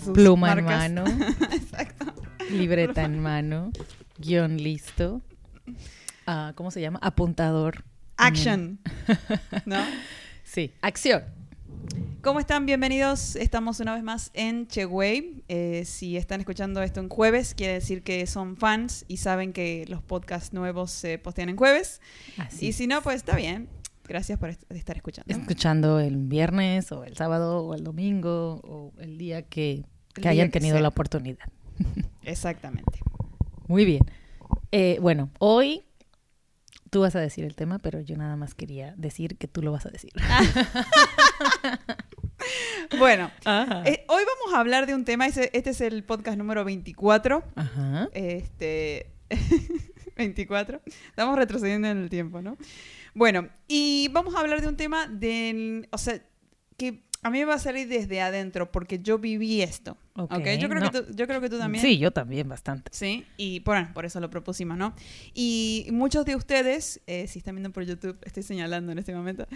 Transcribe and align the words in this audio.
Sus 0.00 0.14
Pluma 0.14 0.52
en 0.52 0.64
mano. 0.64 1.04
Exacto. 1.52 2.06
Libreta 2.50 3.02
en 3.04 3.20
mano. 3.20 3.72
Guión 4.18 4.56
listo. 4.56 5.22
Ah, 6.26 6.52
¿Cómo 6.54 6.70
se 6.70 6.80
llama? 6.80 6.98
Apuntador. 7.02 7.84
Action. 8.16 8.78
¿No? 9.66 9.78
Sí. 10.42 10.72
Acción. 10.82 11.22
¿Cómo 12.22 12.40
están? 12.40 12.66
Bienvenidos. 12.66 13.36
Estamos 13.36 13.78
una 13.78 13.94
vez 13.94 14.02
más 14.02 14.32
en 14.34 14.66
Cheway. 14.66 15.44
Eh, 15.46 15.84
si 15.86 16.16
están 16.16 16.40
escuchando 16.40 16.82
esto 16.82 16.98
en 16.98 17.08
jueves, 17.08 17.54
quiere 17.54 17.74
decir 17.74 18.02
que 18.02 18.26
son 18.26 18.56
fans 18.56 19.04
y 19.06 19.18
saben 19.18 19.52
que 19.52 19.84
los 19.86 20.02
podcasts 20.02 20.52
nuevos 20.52 20.90
se 20.90 21.18
postean 21.18 21.50
en 21.50 21.56
jueves. 21.56 22.00
Así. 22.36 22.66
Y 22.66 22.72
si 22.72 22.88
no, 22.88 23.00
pues 23.00 23.14
está 23.14 23.36
bien. 23.36 23.68
Gracias 24.10 24.38
por 24.40 24.48
est- 24.50 24.68
estar 24.72 24.96
escuchando. 24.96 25.32
Escuchando 25.32 26.00
el 26.00 26.16
viernes 26.16 26.90
o 26.90 27.04
el 27.04 27.16
sábado 27.16 27.64
o 27.64 27.74
el 27.76 27.84
domingo 27.84 28.60
o 28.64 28.92
el 28.98 29.16
día 29.18 29.42
que, 29.42 29.84
que 30.14 30.20
El 30.20 30.22
día 30.22 30.30
hayan 30.32 30.48
que 30.48 30.58
tenido 30.58 30.74
sea. 30.74 30.82
la 30.82 30.88
oportunidad. 30.88 31.46
Exactamente. 32.22 32.98
Muy 33.68 33.84
bien. 33.84 34.02
Eh, 34.72 34.98
bueno, 35.00 35.30
hoy 35.38 35.84
tú 36.90 37.02
vas 37.02 37.14
a 37.14 37.20
decir 37.20 37.44
el 37.44 37.54
tema, 37.54 37.78
pero 37.78 38.00
yo 38.00 38.16
nada 38.16 38.34
más 38.34 38.54
quería 38.56 38.94
decir 38.96 39.38
que 39.38 39.46
tú 39.46 39.62
lo 39.62 39.70
vas 39.70 39.86
a 39.86 39.90
decir. 39.90 40.10
Bueno, 42.98 43.30
eh, 43.46 44.04
hoy 44.08 44.22
vamos 44.24 44.54
a 44.54 44.60
hablar 44.60 44.86
de 44.86 44.94
un 44.94 45.04
tema. 45.04 45.26
Este 45.26 45.70
es 45.70 45.80
el 45.80 46.02
podcast 46.04 46.36
número 46.38 46.64
24. 46.64 47.44
Ajá. 47.54 48.08
Este. 48.12 49.12
24. 50.16 50.80
Estamos 51.08 51.36
retrocediendo 51.36 51.88
en 51.88 51.98
el 51.98 52.10
tiempo, 52.10 52.42
¿no? 52.42 52.56
Bueno, 53.14 53.48
y 53.68 54.08
vamos 54.12 54.34
a 54.34 54.40
hablar 54.40 54.60
de 54.60 54.68
un 54.68 54.76
tema 54.76 55.06
del. 55.06 55.88
O 55.90 55.98
sea, 55.98 56.22
que 56.76 57.02
a 57.22 57.30
mí 57.30 57.38
me 57.38 57.44
va 57.44 57.54
a 57.54 57.58
salir 57.58 57.88
desde 57.88 58.20
adentro, 58.20 58.72
porque 58.72 58.98
yo 58.98 59.18
viví 59.18 59.60
esto. 59.60 59.96
Ok, 60.14 60.32
¿Ok? 60.32 60.46
Yo, 60.58 60.68
creo 60.68 60.80
no. 60.80 60.90
que 60.90 61.02
tú, 61.02 61.12
yo 61.14 61.26
creo 61.26 61.40
que 61.40 61.50
tú 61.50 61.58
también. 61.58 61.82
Sí, 61.82 61.98
yo 61.98 62.10
también 62.12 62.48
bastante. 62.48 62.90
Sí, 62.94 63.26
y 63.36 63.60
bueno, 63.60 63.90
por 63.92 64.06
eso 64.06 64.20
lo 64.20 64.30
propusimos, 64.30 64.78
¿no? 64.78 64.94
Y 65.34 65.88
muchos 65.92 66.24
de 66.24 66.36
ustedes, 66.36 67.00
eh, 67.06 67.26
si 67.26 67.38
están 67.38 67.56
viendo 67.56 67.70
por 67.70 67.84
YouTube, 67.84 68.18
estoy 68.22 68.42
señalando 68.42 68.92
en 68.92 68.98
este 68.98 69.14
momento. 69.14 69.46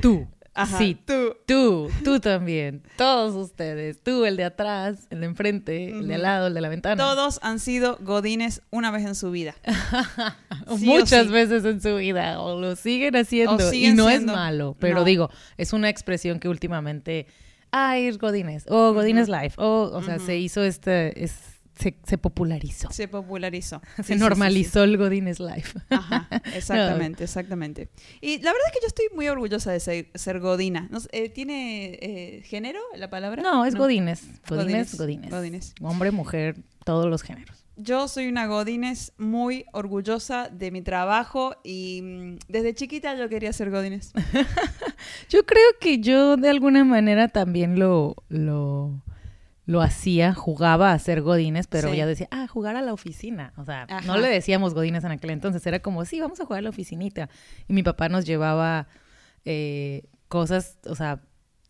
Tú. 0.00 0.26
Ajá, 0.54 0.76
Sí, 0.78 0.98
tú. 1.06 1.34
Tú, 1.46 1.90
tú 2.04 2.20
también. 2.20 2.82
Todos 2.98 3.34
ustedes. 3.34 4.02
Tú, 4.02 4.26
el 4.26 4.36
de 4.36 4.44
atrás, 4.44 5.06
el 5.08 5.20
de 5.20 5.26
enfrente, 5.26 5.88
el 5.90 6.06
de 6.08 6.16
al 6.16 6.22
lado, 6.22 6.46
el 6.48 6.54
de 6.54 6.60
la 6.60 6.68
ventana. 6.68 7.02
Todos 7.02 7.38
han 7.42 7.58
sido 7.58 7.96
godines 8.02 8.60
una 8.70 8.90
vez 8.90 9.04
en 9.06 9.14
su 9.14 9.30
vida. 9.30 9.54
Sí 10.78 10.86
Muchas 10.86 11.26
sí. 11.26 11.32
veces 11.32 11.64
en 11.64 11.80
su 11.82 11.96
vida. 11.96 12.40
O 12.40 12.58
lo 12.60 12.76
siguen 12.76 13.16
haciendo. 13.16 13.58
Siguen 13.70 13.94
y 13.94 13.96
no 13.96 14.08
siendo. 14.08 14.32
es 14.32 14.36
malo. 14.38 14.76
Pero 14.78 15.00
No. 15.00 15.04
digo, 15.04 15.30
es 15.56 15.72
una 15.72 15.88
expresión 15.88 16.38
que 16.38 16.48
últimamente. 16.48 17.26
Ay, 17.70 18.06
es 18.06 18.18
Godines. 18.18 18.64
O 18.68 18.92
Godines 18.94 19.28
Ujú. 19.28 19.38
Life. 19.40 19.54
O, 19.58 19.90
o 19.92 20.02
sea, 20.02 20.16
Ujú. 20.16 20.26
se 20.26 20.36
hizo 20.38 20.62
este. 20.62 21.22
es- 21.24 21.51
se, 21.82 21.96
se 22.04 22.18
popularizó. 22.18 22.90
Se 22.90 23.08
popularizó. 23.08 23.80
Se 23.96 24.02
Sí, 24.02 24.02
sí, 24.04 24.14
sí, 24.14 24.18
normalizó 24.20 24.84
el 24.84 24.96
Godines 24.96 25.40
Life. 25.40 25.78
Ajá, 25.90 26.28
exactamente, 26.54 27.24
exactamente. 27.24 27.88
Y 28.20 28.38
la 28.38 28.52
verdad 28.52 28.68
es 28.68 28.72
que 28.72 28.78
yo 28.82 28.86
estoy 28.86 29.06
muy 29.14 29.28
orgullosa 29.28 29.72
de 29.72 29.80
ser, 29.80 30.10
ser 30.14 30.40
godina. 30.40 30.88
No 30.90 30.98
eh, 31.12 31.28
¿Tiene 31.28 31.98
eh, 32.00 32.42
género 32.44 32.80
la 32.96 33.10
palabra? 33.10 33.42
No, 33.42 33.64
es 33.64 33.74
Godines. 33.74 34.22
Godines, 34.48 34.96
Godines, 34.96 34.98
Godines. 34.98 35.30
Godines. 35.30 35.74
Hombre, 35.80 36.10
mujer, 36.10 36.56
todos 36.84 37.06
los 37.08 37.22
géneros. 37.22 37.64
Yo 37.76 38.06
soy 38.06 38.28
una 38.28 38.46
godines 38.46 39.12
muy 39.16 39.64
orgullosa 39.72 40.48
de 40.50 40.70
mi 40.70 40.82
trabajo 40.82 41.56
y 41.64 42.00
mm, 42.02 42.38
desde 42.48 42.74
chiquita 42.74 43.16
yo 43.16 43.28
quería 43.28 43.52
ser 43.52 43.70
godines. 43.70 44.12
Yo 45.28 45.44
creo 45.44 45.66
que 45.80 45.98
yo 45.98 46.36
de 46.36 46.48
alguna 46.48 46.84
manera 46.84 47.26
también 47.26 47.78
lo, 47.78 48.14
lo, 48.28 49.02
lo 49.72 49.80
hacía, 49.82 50.34
jugaba 50.34 50.92
a 50.92 50.98
ser 50.98 51.22
godines, 51.22 51.66
pero 51.66 51.90
Sí. 51.90 51.96
ya 51.96 52.06
decía, 52.06 52.28
ah, 52.30 52.46
jugar 52.46 52.76
a 52.76 52.82
la 52.82 52.92
oficina. 52.92 53.52
O 53.56 53.64
sea, 53.64 53.86
no 54.06 54.16
le 54.18 54.28
decíamos 54.28 54.74
godines 54.74 55.02
en 55.04 55.10
aquel 55.12 55.30
entonces, 55.30 55.66
era 55.66 55.80
como, 55.80 56.04
sí, 56.04 56.20
vamos 56.20 56.38
a 56.40 56.44
jugar 56.44 56.58
a 56.58 56.62
la 56.62 56.68
oficinita. 56.70 57.28
Y 57.68 57.72
mi 57.72 57.82
papá 57.82 58.08
nos 58.08 58.24
llevaba 58.26 58.86
eh, 59.44 60.04
cosas, 60.28 60.78
o 60.86 60.94
sea, 60.94 61.20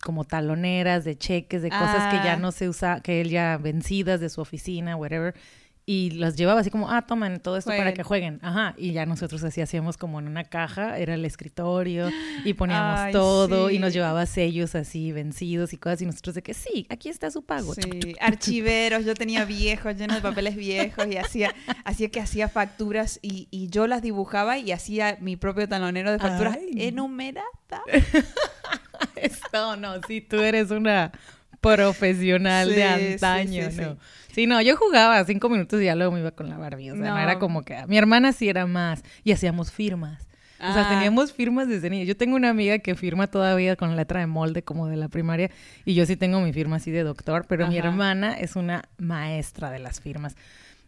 como 0.03 0.25
taloneras 0.25 1.05
de 1.05 1.17
cheques, 1.17 1.61
de 1.61 1.69
cosas 1.69 2.11
que 2.13 2.17
ya 2.23 2.33
Ah. 2.33 2.37
no 2.37 2.51
se 2.51 2.67
usa, 2.69 2.99
que 3.01 3.21
él 3.21 3.29
ya 3.29 3.57
vencidas 3.57 4.19
de 4.19 4.29
su 4.29 4.41
oficina, 4.41 4.95
whatever. 4.95 5.33
Y 5.85 6.11
las 6.11 6.37
llevaba 6.37 6.61
así 6.61 6.69
como, 6.69 6.89
ah, 6.89 7.01
tomen 7.01 7.41
todo 7.41 7.57
esto 7.57 7.69
para 7.69 7.93
que 7.93 8.03
jueguen. 8.03 8.39
Ajá. 8.41 8.73
Y 8.77 8.93
ya 8.93 9.05
nosotros 9.05 9.43
así 9.43 9.59
hacíamos 9.59 9.97
como 9.97 10.19
en 10.19 10.27
una 10.27 10.45
caja, 10.45 10.97
era 10.97 11.13
el 11.13 11.25
escritorio, 11.25 12.09
y 12.45 12.53
poníamos 12.53 12.99
Ay, 13.01 13.11
todo, 13.11 13.69
y 13.69 13.79
nos 13.79 13.91
llevaba 13.91 14.25
sellos 14.25 14.75
así 14.75 15.11
vencidos 15.11 15.73
y 15.73 15.77
cosas, 15.77 16.01
y 16.01 16.05
nosotros 16.05 16.35
de 16.35 16.41
que 16.41 16.53
sí, 16.53 16.87
aquí 16.89 17.09
está 17.09 17.29
su 17.31 17.43
pago. 17.43 17.73
Sí, 17.73 18.15
archiveros, 18.21 19.03
yo 19.03 19.13
tenía 19.13 19.43
viejos, 19.43 19.97
llenos 19.97 20.15
de 20.15 20.21
papeles 20.21 20.55
viejos 20.55 21.05
y 21.07 21.17
hacía, 21.17 21.53
hacía 21.83 22.09
que 22.09 22.21
hacía 22.21 22.47
facturas 22.47 23.19
y, 23.21 23.49
y 23.51 23.67
yo 23.67 23.85
las 23.87 24.01
dibujaba 24.01 24.57
y 24.57 24.71
hacía 24.71 25.17
mi 25.19 25.35
propio 25.35 25.67
talonero 25.67 26.11
de 26.13 26.19
facturas 26.19 26.57
enumeradas. 26.77 27.43
Esto, 29.15 29.75
no, 29.75 29.95
sí, 30.07 30.21
tú 30.21 30.39
eres 30.39 30.71
una 30.71 31.11
profesional 31.61 32.69
Sí, 32.69 32.75
de 32.75 32.83
antaño, 32.83 33.71
sí. 33.71 33.77
¿no? 33.81 33.97
Sí, 34.33 34.47
no, 34.47 34.61
yo 34.61 34.75
jugaba 34.77 35.23
cinco 35.25 35.47
minutos 35.49 35.81
y 35.81 35.85
ya 35.85 35.95
luego 35.95 36.11
me 36.11 36.19
iba 36.19 36.31
con 36.31 36.49
la 36.49 36.57
Barbie, 36.57 36.91
o 36.91 36.95
sea, 36.95 37.09
no, 37.09 37.15
No. 37.15 37.19
era 37.21 37.39
como 37.39 37.61
que... 37.63 37.85
Mi 37.87 37.97
hermana 37.97 38.31
sí 38.33 38.49
era 38.49 38.65
más, 38.65 39.03
y 39.23 39.31
hacíamos 39.31 39.71
firmas. 39.71 40.27
O 40.59 40.71
sea, 40.73 40.85
Ah. 40.85 40.89
teníamos 40.89 41.33
firmas 41.33 41.67
desde 41.67 41.89
niña. 41.89 42.05
Yo 42.05 42.15
tengo 42.15 42.35
una 42.37 42.49
amiga 42.49 42.79
que 42.79 42.95
firma 42.95 43.27
todavía 43.27 43.75
con 43.75 43.95
letra 43.97 44.21
de 44.21 44.27
molde 44.27 44.63
como 44.63 44.87
de 44.87 44.95
la 44.95 45.09
primaria 45.09 45.51
y 45.83 45.93
yo 45.93 46.05
sí 46.05 46.15
tengo 46.15 46.39
mi 46.39 46.53
firma 46.53 46.77
así 46.77 46.89
de 46.89 47.03
doctor, 47.03 47.45
pero 47.49 47.67
mi 47.67 47.77
Ajá. 47.77 47.89
hermana 47.89 48.33
es 48.39 48.55
una 48.55 48.83
maestra 48.97 49.71
de 49.71 49.79
las 49.79 49.99
firmas. 49.99 50.35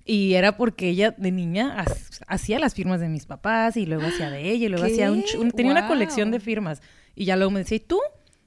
Y 0.06 0.36
era 0.36 0.56
porque 0.56 0.88
ella 0.88 1.12
de 1.18 1.32
niña 1.32 1.82
ha- 1.82 1.86
hacía 2.34 2.58
las 2.60 2.74
firmas 2.74 3.02
de 3.02 3.10
mis 3.10 3.26
papás 3.26 3.76
y 3.76 3.86
luego 3.86 4.06
hacía 4.08 4.30
de 4.30 4.50
ella 4.50 4.68
y 4.68 4.70
luego 4.70 4.86
¿Qué? 4.86 4.94
hacía 4.94 5.12
un, 5.12 5.24
tenía 5.52 5.72
una 5.74 5.82
Wow. 5.82 5.90
colección 5.90 6.32
de 6.32 6.40
firmas 6.40 6.82
y 7.14 7.26
ya 7.26 7.36
luego 7.36 7.52
me 7.52 7.60
decía, 7.60 7.76
¿y 7.78 7.82
tú? 7.82 8.00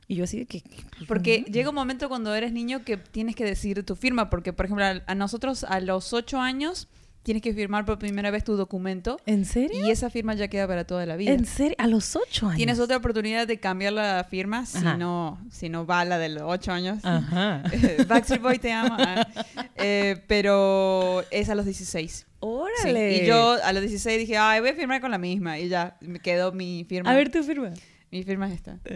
Y 0.08 0.16
yo 0.16 0.24
así 0.24 0.38
de 0.38 0.46
que... 0.46 0.62
pues, 0.62 1.06
Porque 1.06 1.44
llega 1.52 1.68
un 1.68 1.74
momento 1.74 2.08
cuando 2.08 2.34
eres 2.34 2.52
niño 2.52 2.82
que 2.82 2.96
tienes 2.96 3.36
que 3.36 3.44
decir 3.44 3.84
tu 3.84 3.94
firma, 3.94 4.30
porque 4.30 4.52
por 4.54 4.64
ejemplo 4.66 4.84
a, 4.84 5.02
a 5.06 5.14
nosotros 5.14 5.64
a 5.64 5.80
los 5.80 6.12
ocho 6.14 6.40
años 6.40 6.88
tienes 7.22 7.42
que 7.42 7.52
firmar 7.52 7.84
por 7.84 7.98
primera 7.98 8.30
vez 8.30 8.42
tu 8.42 8.56
documento 8.56 9.20
¿En 9.26 9.44
serio? 9.44 9.86
y 9.86 9.90
esa 9.90 10.08
firma 10.08 10.32
ya 10.34 10.48
queda 10.48 10.66
para 10.66 10.86
toda 10.86 11.04
la 11.04 11.16
vida. 11.16 11.32
¿En 11.32 11.44
serio? 11.44 11.74
A 11.78 11.86
los 11.86 12.16
ocho 12.16 12.46
años. 12.46 12.56
Tienes 12.56 12.80
otra 12.80 12.96
oportunidad 12.96 13.46
de 13.46 13.60
cambiar 13.60 13.92
la 13.92 14.26
firma 14.30 14.64
si 14.64 14.78
Ajá. 14.78 14.96
no, 14.96 15.38
si 15.50 15.68
no 15.68 15.84
va 15.84 16.06
la 16.06 16.16
de 16.16 16.30
los 16.30 16.44
ocho 16.46 16.72
años. 16.72 17.04
Ajá. 17.04 17.62
Backstreet 18.08 18.40
Boy 18.40 18.58
te 18.58 18.72
ama. 18.72 18.96
Ah. 18.98 19.66
Eh, 19.76 20.22
pero 20.26 21.22
es 21.30 21.50
a 21.50 21.54
los 21.54 21.66
16. 21.66 22.10
Sí, 22.12 22.24
¡Órale! 22.40 23.22
Y 23.24 23.26
yo 23.26 23.58
a 23.62 23.72
los 23.74 23.82
16 23.82 24.20
dije, 24.20 24.38
ay, 24.38 24.60
voy 24.60 24.70
a 24.70 24.74
firmar 24.74 25.02
con 25.02 25.10
la 25.10 25.18
misma. 25.18 25.58
Y 25.58 25.68
ya, 25.68 25.98
me 26.00 26.20
quedó 26.20 26.52
mi 26.52 26.86
firma. 26.88 27.10
A 27.10 27.14
ver 27.14 27.30
tu 27.30 27.42
firma. 27.42 27.72
Mi 28.10 28.22
firma 28.22 28.48
es 28.48 28.54
esta. 28.54 28.78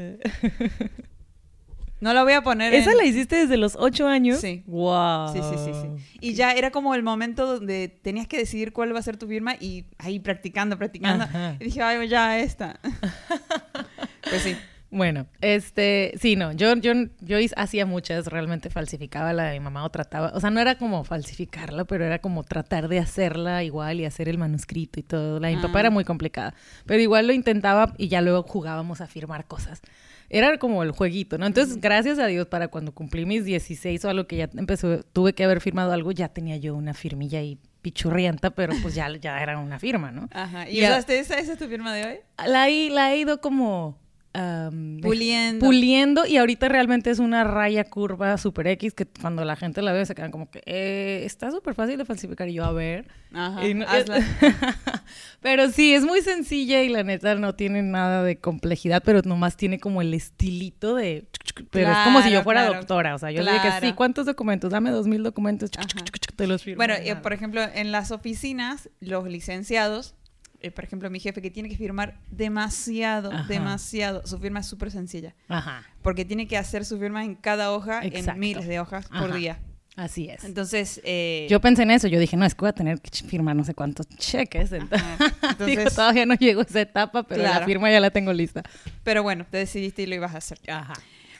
No 2.00 2.12
la 2.12 2.24
voy 2.24 2.32
a 2.32 2.42
poner 2.42 2.74
¿Esa 2.74 2.90
en- 2.90 2.96
la 2.96 3.04
hiciste 3.04 3.36
desde 3.36 3.56
los 3.56 3.76
ocho 3.78 4.08
años? 4.08 4.40
Sí. 4.40 4.64
¡Wow! 4.66 5.32
Sí, 5.32 5.38
sí, 5.40 5.54
sí, 5.64 5.70
sí. 5.72 6.16
Y 6.20 6.34
ya 6.34 6.50
era 6.50 6.72
como 6.72 6.96
el 6.96 7.04
momento 7.04 7.46
donde 7.46 7.86
tenías 7.86 8.26
que 8.26 8.38
decidir 8.38 8.72
cuál 8.72 8.92
va 8.92 8.98
a 8.98 9.02
ser 9.02 9.16
tu 9.16 9.28
firma 9.28 9.54
y 9.60 9.84
ahí 9.98 10.18
practicando, 10.18 10.76
practicando. 10.76 11.22
Ajá. 11.26 11.56
Y 11.60 11.66
dije, 11.66 11.80
ay, 11.80 12.08
ya 12.08 12.40
esta. 12.40 12.80
pues 14.28 14.42
sí. 14.42 14.56
Bueno, 14.94 15.26
este, 15.40 16.12
sí, 16.20 16.36
no, 16.36 16.52
yo, 16.52 16.74
yo, 16.76 16.92
yo 17.22 17.38
hacía 17.56 17.86
muchas, 17.86 18.26
realmente 18.26 18.68
falsificaba 18.68 19.32
la 19.32 19.44
de 19.44 19.58
mi 19.58 19.64
mamá 19.64 19.84
o 19.84 19.90
trataba, 19.90 20.32
o 20.34 20.40
sea, 20.40 20.50
no 20.50 20.60
era 20.60 20.74
como 20.76 21.02
falsificarla, 21.02 21.86
pero 21.86 22.04
era 22.04 22.18
como 22.18 22.44
tratar 22.44 22.88
de 22.88 22.98
hacerla 22.98 23.64
igual 23.64 24.00
y 24.00 24.04
hacer 24.04 24.28
el 24.28 24.36
manuscrito 24.36 25.00
y 25.00 25.02
todo. 25.02 25.40
La 25.40 25.48
de 25.48 25.54
mi 25.56 25.60
Ah. 25.60 25.66
papá 25.66 25.80
era 25.80 25.88
muy 25.90 26.04
complicada, 26.04 26.52
pero 26.84 27.00
igual 27.00 27.26
lo 27.26 27.32
intentaba 27.32 27.94
y 27.96 28.08
ya 28.08 28.20
luego 28.20 28.42
jugábamos 28.42 29.00
a 29.00 29.06
firmar 29.06 29.46
cosas. 29.46 29.80
Era 30.28 30.58
como 30.58 30.82
el 30.82 30.90
jueguito, 30.90 31.38
¿no? 31.38 31.46
Entonces, 31.46 31.78
gracias 31.80 32.18
a 32.18 32.26
Dios, 32.26 32.46
para 32.48 32.68
cuando 32.68 32.92
cumplí 32.92 33.24
mis 33.24 33.46
16 33.46 34.04
o 34.04 34.10
algo 34.10 34.26
que 34.26 34.36
ya 34.36 34.50
empezó, 34.56 35.02
tuve 35.04 35.32
que 35.34 35.44
haber 35.44 35.62
firmado 35.62 35.92
algo, 35.92 36.12
ya 36.12 36.28
tenía 36.28 36.58
yo 36.58 36.74
una 36.74 36.92
firmilla 36.92 37.38
ahí 37.38 37.58
pichurrienta, 37.80 38.50
pero 38.50 38.74
pues 38.82 38.94
ya, 38.94 39.08
ya 39.16 39.42
era 39.42 39.58
una 39.58 39.78
firma, 39.78 40.10
¿no? 40.12 40.28
Ajá. 40.32 40.68
¿Y 40.70 40.82
usaste 40.84 41.18
esa? 41.18 41.38
¿Esa 41.38 41.52
es 41.54 41.58
tu 41.58 41.66
firma 41.66 41.94
de 41.94 42.04
hoy? 42.06 42.16
La, 42.46 42.68
he- 42.68 42.90
la 42.90 43.12
he 43.12 43.18
ido 43.18 43.40
como 43.40 43.98
Puliendo. 44.32 45.67
puliendo 45.67 46.26
y 46.26 46.38
ahorita 46.38 46.69
realmente 46.69 47.11
es 47.11 47.19
una 47.19 47.44
raya 47.44 47.84
curva 47.84 48.38
super 48.38 48.67
X 48.67 48.94
que 48.94 49.05
cuando 49.06 49.44
la 49.44 49.56
gente 49.56 49.82
la 49.82 49.93
ve 49.93 50.06
se 50.06 50.14
quedan 50.14 50.31
como 50.31 50.50
que 50.50 50.62
eh, 50.64 51.23
está 51.25 51.50
súper 51.50 51.75
fácil 51.75 51.99
de 51.99 52.05
falsificar 52.05 52.49
y 52.49 52.55
yo 52.55 52.64
a 52.64 52.73
ver. 52.73 53.08
Ajá, 53.34 53.61
no- 53.75 53.87
hazla. 53.87 54.20
pero 55.40 55.70
sí, 55.70 55.94
es 55.94 56.05
muy 56.05 56.23
sencilla 56.23 56.82
y 56.82 56.88
la 56.88 57.02
neta 57.02 57.34
no 57.34 57.55
tiene 57.55 57.82
nada 57.82 58.23
de 58.23 58.37
complejidad, 58.37 59.02
pero 59.05 59.20
nomás 59.23 59.56
tiene 59.56 59.79
como 59.79 60.00
el 60.02 60.14
estilito 60.14 60.94
de... 60.94 61.26
Pero 61.70 61.90
es 61.90 61.99
como 61.99 62.23
si 62.23 62.31
yo 62.31 62.43
fuera 62.43 62.62
claro. 62.64 62.79
doctora, 62.79 63.14
o 63.14 63.19
sea, 63.19 63.31
yo 63.31 63.43
le 63.43 63.52
dije, 63.52 63.69
sí, 63.81 63.93
¿cuántos 63.93 64.25
documentos? 64.26 64.70
Dame 64.70 64.90
dos 64.90 65.06
mil 65.06 65.23
documentos, 65.23 65.70
Ajá. 65.76 65.87
te 66.37 66.46
los 66.46 66.62
firmo. 66.62 66.79
Bueno, 66.79 66.94
y 67.05 67.11
eh, 67.11 67.17
por 67.17 67.32
ejemplo, 67.32 67.61
en 67.62 67.93
las 67.93 68.11
oficinas, 68.11 68.88
los 69.00 69.26
licenciados, 69.29 70.14
eh, 70.62 70.70
por 70.70 70.84
ejemplo, 70.84 71.10
mi 71.10 71.20
jefe 71.20 71.42
que 71.42 71.50
tiene 71.50 71.68
que 71.68 71.76
firmar 71.76 72.18
demasiado, 72.30 73.32
Ajá. 73.32 73.46
demasiado, 73.48 74.26
su 74.26 74.38
firma 74.38 74.60
es 74.60 74.66
súper 74.66 74.90
sencilla, 74.90 75.34
Ajá, 75.48 75.84
porque 76.02 76.24
tiene 76.24 76.46
que 76.46 76.56
hacer 76.56 76.84
su 76.84 76.98
firma 76.98 77.24
en 77.24 77.34
cada 77.34 77.72
hoja, 77.72 78.04
Exacto. 78.04 78.30
en 78.32 78.38
miles 78.40 78.66
de 78.66 78.80
hojas 78.80 79.06
por 79.08 79.32
día. 79.34 79.58
así 79.96 80.28
es. 80.28 80.44
Entonces, 80.44 81.00
eh, 81.04 81.46
Yo 81.50 81.60
pensé 81.60 81.82
en 81.82 81.90
eso, 81.90 82.08
yo 82.08 82.18
dije, 82.18 82.36
no, 82.36 82.44
es 82.46 82.54
que 82.54 82.60
voy 82.60 82.70
a 82.70 82.72
tener 82.72 83.00
que 83.00 83.10
firmar 83.26 83.54
no 83.56 83.64
sé 83.64 83.74
cuántos 83.74 84.08
cheques. 84.16 84.72
Entonces, 84.72 85.66
digo, 85.66 85.84
todavía 85.90 86.24
no 86.26 86.34
llego 86.34 86.60
a 86.60 86.64
esa 86.64 86.80
etapa, 86.80 87.22
pero 87.24 87.42
la 87.42 87.64
firma 87.64 87.90
ya 87.90 88.00
la 88.00 88.10
tengo 88.10 88.32
lista. 88.32 88.62
pero 89.04 89.22
bueno, 89.22 89.44
te 89.50 89.58
decidiste 89.58 90.02
y 90.02 90.06
lo 90.06 90.14
ibas 90.14 90.34
a 90.34 90.38
hacer. 90.38 90.58
Ajá. 90.68 90.94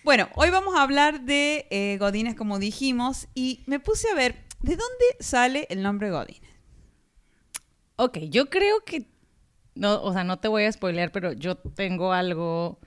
Bueno, 0.05 0.29
hoy 0.35 0.51
vamos 0.51 0.75
a 0.75 0.83
hablar 0.83 1.21
de 1.23 1.67
eh, 1.71 1.97
Godines, 2.01 2.35
como 2.35 2.59
dijimos, 2.59 3.29
y 3.35 3.61
me 3.67 3.79
puse 3.79 4.09
a 4.11 4.15
ver, 4.17 4.35
¿de 4.61 4.73
dónde 4.77 5.05
sale 5.21 5.67
el 5.71 5.81
nombre 5.83 6.11
Godines? 6.11 6.43
Ok, 7.97 8.19
yo 8.31 8.51
creo 8.51 8.81
que, 8.85 9.07
no, 9.75 10.03
o 10.03 10.13
sea, 10.13 10.25
no 10.25 10.39
te 10.39 10.49
voy 10.49 10.65
a 10.65 10.73
spoilear, 10.73 11.13
pero 11.13 11.33
yo 11.33 11.57
tengo 11.57 12.13
algo 12.13 12.79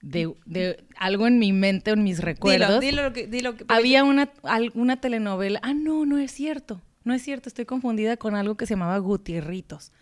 de, 0.00 0.34
de 0.44 0.84
algo 0.96 1.26
en 1.26 1.38
mi 1.38 1.52
mente, 1.52 1.90
en 1.90 2.02
mis 2.02 2.20
recuerdos. 2.20 2.80
Dilo, 2.80 2.80
dilo 2.80 3.02
lo 3.02 3.12
que... 3.12 3.26
Dilo 3.26 3.56
que 3.56 3.64
Había 3.68 4.04
una, 4.04 4.30
alguna 4.42 5.00
telenovela. 5.00 5.60
Ah, 5.62 5.74
no, 5.74 6.04
no 6.06 6.18
es 6.18 6.32
cierto. 6.32 6.82
No 7.04 7.14
es 7.14 7.22
cierto. 7.22 7.48
Estoy 7.48 7.64
confundida 7.64 8.16
con 8.16 8.34
algo 8.34 8.56
que 8.56 8.66
se 8.66 8.74
llamaba 8.74 8.98
Gutierritos. 8.98 9.92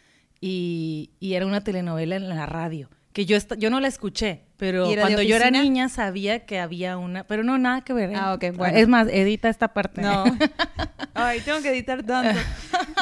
Y, 0.41 1.11
y 1.21 1.35
era 1.35 1.47
una 1.47 1.63
telenovela 1.63 2.17
en 2.17 2.29
la 2.29 2.47
radio. 2.47 2.89
Que 3.13 3.27
yo, 3.27 3.37
yo 3.59 3.71
no 3.71 3.81
la 3.81 3.89
escuché, 3.89 4.45
pero 4.57 4.89
¿Y 4.89 4.93
era 4.93 5.03
de 5.03 5.09
cuando 5.09 5.23
yo 5.23 5.35
era 5.35 5.51
niña 5.51 5.89
sabía 5.89 6.47
que 6.47 6.61
había 6.61 6.97
una. 6.97 7.25
Pero 7.25 7.43
no, 7.43 7.59
nada 7.59 7.83
que 7.83 7.93
ver. 7.93 8.11
¿eh? 8.11 8.15
Ah, 8.17 8.35
ok, 8.35 8.45
bueno. 8.55 8.79
Es 8.79 8.87
más, 8.87 9.09
edita 9.09 9.49
esta 9.49 9.69
parte. 9.69 10.01
No. 10.01 10.25
Ay, 11.15 11.41
tengo 11.41 11.61
que 11.61 11.71
editar 11.71 12.03
tanto. 12.05 12.39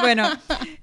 Bueno, 0.01 0.29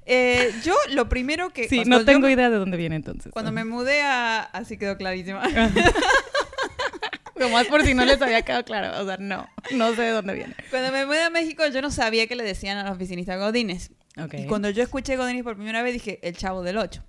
eh, 0.05 0.52
yo 0.62 0.75
lo 0.90 1.08
primero 1.08 1.49
que... 1.49 1.69
Sí, 1.69 1.84
no 1.87 2.05
tengo 2.05 2.28
yo- 2.28 2.34
idea 2.34 2.50
de 2.50 2.56
dónde 2.56 2.76
viene 2.76 2.96
entonces. 2.96 3.32
Cuando 3.32 3.50
me 3.50 3.64
mudé 3.64 4.02
a... 4.02 4.40
Así 4.43 4.76
quedó 4.76 4.99
clarísimo. 4.99 5.40
Nomás 7.38 7.67
por 7.67 7.82
si 7.84 7.94
no 7.94 8.05
les 8.05 8.20
había 8.20 8.43
quedado 8.43 8.64
claro. 8.64 9.02
O 9.02 9.06
sea, 9.06 9.17
no. 9.19 9.49
No 9.72 9.94
sé 9.94 10.02
de 10.02 10.11
dónde 10.11 10.34
viene. 10.34 10.55
Cuando 10.70 10.93
me 10.93 11.06
mudé 11.06 11.22
a 11.22 11.31
México 11.31 11.67
yo 11.67 11.81
no 11.82 11.90
sabía 11.90 12.26
que 12.26 12.37
le 12.37 12.44
decían 12.44 12.76
a 12.79 12.84
los 12.84 12.93
oficinistas 12.93 13.38
Godines. 13.38 13.90
Ok. 14.19 14.34
Y 14.34 14.46
cuando 14.46 14.69
yo 14.70 14.82
escuché 14.82 15.17
Godines 15.17 15.43
por 15.43 15.56
primera 15.56 15.82
vez 15.82 15.94
dije, 15.94 16.19
el 16.22 16.37
chavo 16.37 16.62
del 16.62 16.76
8. 16.79 17.02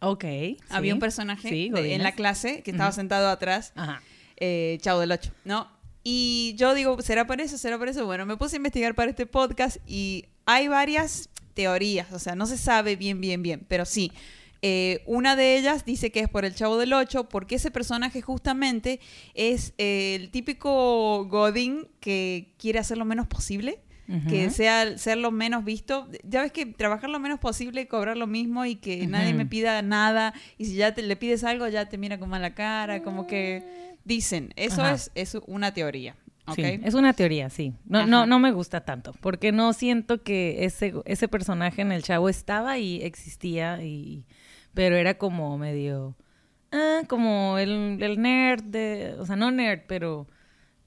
Ok. 0.00 0.24
Había 0.68 0.90
sí. 0.90 0.92
un 0.92 1.00
personaje 1.00 1.48
Sí, 1.48 1.70
de- 1.70 1.94
en 1.94 2.02
la 2.02 2.12
clase 2.12 2.62
que 2.62 2.70
estaba 2.70 2.92
sentado 2.92 3.28
atrás, 3.28 3.72
Ajá. 3.74 4.02
eh, 4.36 4.78
chavo 4.80 5.00
del 5.00 5.12
8, 5.12 5.32
¿no? 5.44 5.68
Y 6.04 6.54
yo 6.56 6.74
digo, 6.74 7.00
¿será 7.02 7.26
por 7.26 7.40
eso? 7.40 7.58
¿Será 7.58 7.76
por 7.78 7.88
eso? 7.88 8.06
Bueno, 8.06 8.24
me 8.24 8.36
puse 8.36 8.56
a 8.56 8.58
investigar 8.58 8.94
para 8.94 9.10
este 9.10 9.26
podcast 9.26 9.78
y 9.86 10.26
hay 10.46 10.68
varias 10.68 11.28
teorías, 11.54 12.12
o 12.12 12.18
sea, 12.18 12.34
no 12.36 12.46
se 12.46 12.56
sabe 12.56 12.94
bien, 12.96 13.20
bien, 13.20 13.42
bien, 13.42 13.66
pero 13.68 13.84
sí. 13.84 14.12
Eh, 14.62 15.02
una 15.06 15.36
de 15.36 15.56
ellas 15.56 15.84
dice 15.84 16.10
que 16.10 16.18
es 16.20 16.28
por 16.28 16.44
el 16.44 16.54
Chavo 16.54 16.78
del 16.78 16.92
8, 16.92 17.28
porque 17.28 17.56
ese 17.56 17.70
personaje 17.70 18.22
justamente 18.22 18.98
es 19.34 19.72
eh, 19.78 20.16
el 20.20 20.30
típico 20.30 21.26
Godín 21.26 21.86
que 22.00 22.54
quiere 22.58 22.78
hacer 22.80 22.98
lo 22.98 23.04
menos 23.04 23.26
posible, 23.28 23.80
que 24.28 24.48
sea 24.50 24.96
ser 24.96 25.18
lo 25.18 25.30
menos 25.30 25.64
visto. 25.64 26.08
Ya 26.24 26.40
ves 26.42 26.52
que 26.52 26.64
trabajar 26.64 27.10
lo 27.10 27.20
menos 27.20 27.38
posible 27.38 27.82
y 27.82 27.86
cobrar 27.86 28.16
lo 28.16 28.26
mismo 28.26 28.64
y 28.64 28.76
que 28.76 29.06
nadie 29.06 29.34
me 29.34 29.44
pida 29.46 29.82
nada 29.82 30.32
y 30.56 30.64
si 30.64 30.74
ya 30.74 30.94
te, 30.94 31.02
le 31.02 31.16
pides 31.16 31.44
algo 31.44 31.68
ya 31.68 31.88
te 31.88 31.98
mira 31.98 32.18
con 32.18 32.30
mala 32.30 32.54
cara, 32.54 33.02
como 33.02 33.26
que 33.26 33.62
dicen, 34.04 34.52
eso 34.56 34.82
Ajá. 34.82 34.94
es, 34.94 35.10
es 35.14 35.36
una 35.46 35.72
teoría. 35.74 36.16
es 36.56 36.94
una 36.94 37.12
teoría, 37.12 37.50
sí. 37.50 37.74
No, 37.84 37.98
Ajá. 37.98 38.06
no, 38.06 38.26
no 38.26 38.38
me 38.38 38.52
gusta 38.52 38.80
tanto, 38.80 39.12
porque 39.20 39.52
no 39.52 39.74
siento 39.74 40.22
que 40.22 40.64
ese, 40.64 40.94
ese 41.04 41.28
personaje 41.28 41.82
en 41.82 41.92
el 41.92 42.02
chavo 42.02 42.30
estaba 42.30 42.78
y 42.78 43.02
existía, 43.02 43.82
y, 43.82 44.24
pero 44.72 44.96
era 44.96 45.18
como 45.18 45.58
medio, 45.58 46.16
ah, 46.72 47.02
como 47.06 47.58
el, 47.58 47.98
el 48.02 48.22
nerd, 48.22 48.62
de, 48.64 49.14
o 49.18 49.26
sea, 49.26 49.36
no 49.36 49.50
nerd, 49.50 49.82
pero 49.86 50.26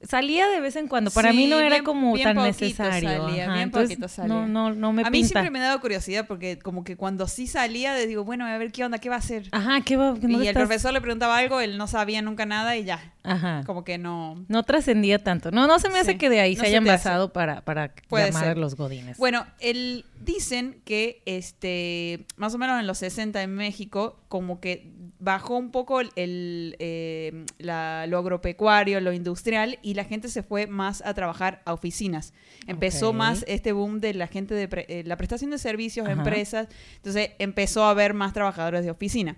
salía 0.07 0.47
de 0.47 0.59
vez 0.59 0.75
en 0.75 0.87
cuando. 0.87 1.11
Para 1.11 1.31
mí 1.31 1.43
Sí, 1.43 1.47
no 1.49 1.59
era 1.59 1.69
bien- 1.69 1.83
como 1.83 2.13
bien 2.13 2.33
tan 2.35 2.43
necesario. 2.45 3.09
salía, 3.09 3.43
ajá, 3.45 3.53
bien 3.53 3.63
entonces, 3.63 3.89
poquito 3.97 4.07
salía. 4.07 4.33
No, 4.33 4.47
no, 4.47 4.73
no 4.73 4.93
me 4.93 5.01
a 5.03 5.09
mí 5.09 5.19
pinta. 5.19 5.27
siempre 5.29 5.51
me 5.51 5.59
ha 5.59 5.63
dado 5.63 5.81
curiosidad 5.81 6.25
porque 6.27 6.59
como 6.59 6.83
que 6.83 6.95
cuando 6.97 7.27
sí 7.27 7.47
salía 7.47 7.95
digo, 7.95 8.23
bueno, 8.23 8.45
a 8.45 8.57
ver 8.57 8.71
qué 8.71 8.83
onda, 8.83 8.97
qué 8.99 9.09
va 9.09 9.15
a 9.15 9.19
hacer. 9.19 9.47
Ajá, 9.51 9.81
¿qué 9.81 9.97
va? 9.97 10.11
¿Dónde 10.11 10.31
y 10.31 10.35
el 10.35 10.41
estás? 10.47 10.61
profesor 10.63 10.93
le 10.93 11.01
preguntaba 11.01 11.37
algo, 11.37 11.59
él 11.61 11.77
no 11.77 11.87
sabía 11.87 12.21
nunca 12.21 12.45
nada 12.45 12.75
y 12.77 12.83
ya, 12.83 13.13
Ajá. 13.23 13.63
como 13.65 13.83
que 13.83 13.97
no... 13.97 14.43
No 14.47 14.63
trascendía 14.63 15.19
tanto. 15.19 15.51
No, 15.51 15.67
no 15.67 15.79
se 15.79 15.89
me 15.89 15.99
hace 15.99 16.13
Sí, 16.13 16.17
que 16.17 16.29
de 16.29 16.39
ahí 16.41 16.55
no 16.55 16.61
se 16.61 16.67
hayan 16.67 16.83
hace. 16.83 16.91
basado 16.91 17.31
para, 17.33 17.61
para 17.61 17.93
Puede 18.09 18.27
llamar 18.27 18.43
ser. 18.45 18.57
los 18.57 18.75
godines. 18.75 19.17
Bueno, 19.17 19.45
el, 19.59 20.05
dicen 20.19 20.81
que 20.85 21.21
este 21.25 22.25
más 22.37 22.53
o 22.53 22.57
menos 22.57 22.79
en 22.79 22.87
los 22.87 22.97
60 22.97 23.41
en 23.43 23.53
México, 23.55 24.19
como 24.29 24.59
que 24.59 24.91
bajó 25.23 25.55
un 25.55 25.69
poco 25.71 26.01
el, 26.01 26.09
eh, 26.79 27.45
la- 27.59 28.05
lo 28.07 28.17
agropecuario, 28.17 28.99
lo 29.01 29.13
industrial, 29.13 29.77
y 29.81 29.93
la 29.93 30.03
gente 30.03 30.27
se 30.29 30.41
fue 30.43 30.65
más 30.67 31.01
a 31.05 31.13
trabajar 31.13 31.61
a 31.65 31.73
oficinas. 31.73 32.33
Empezó 32.67 33.13
más 33.13 33.45
este 33.47 33.71
boom 33.71 33.99
de 34.01 34.13
la 34.15 34.27
gente 34.27 34.55
de 34.55 34.67
pre- 34.67 34.85
eh, 34.89 35.03
la 35.05 35.15
prestación 35.17 35.51
de 35.51 35.59
servicios 35.59 36.07
a 36.07 36.11
empresas, 36.11 36.67
entonces 36.97 37.29
empezó 37.39 37.83
a 37.85 37.91
haber 37.91 38.13
más 38.13 38.33
trabajadores 38.33 38.83
de 38.83 38.91
oficina. 38.91 39.37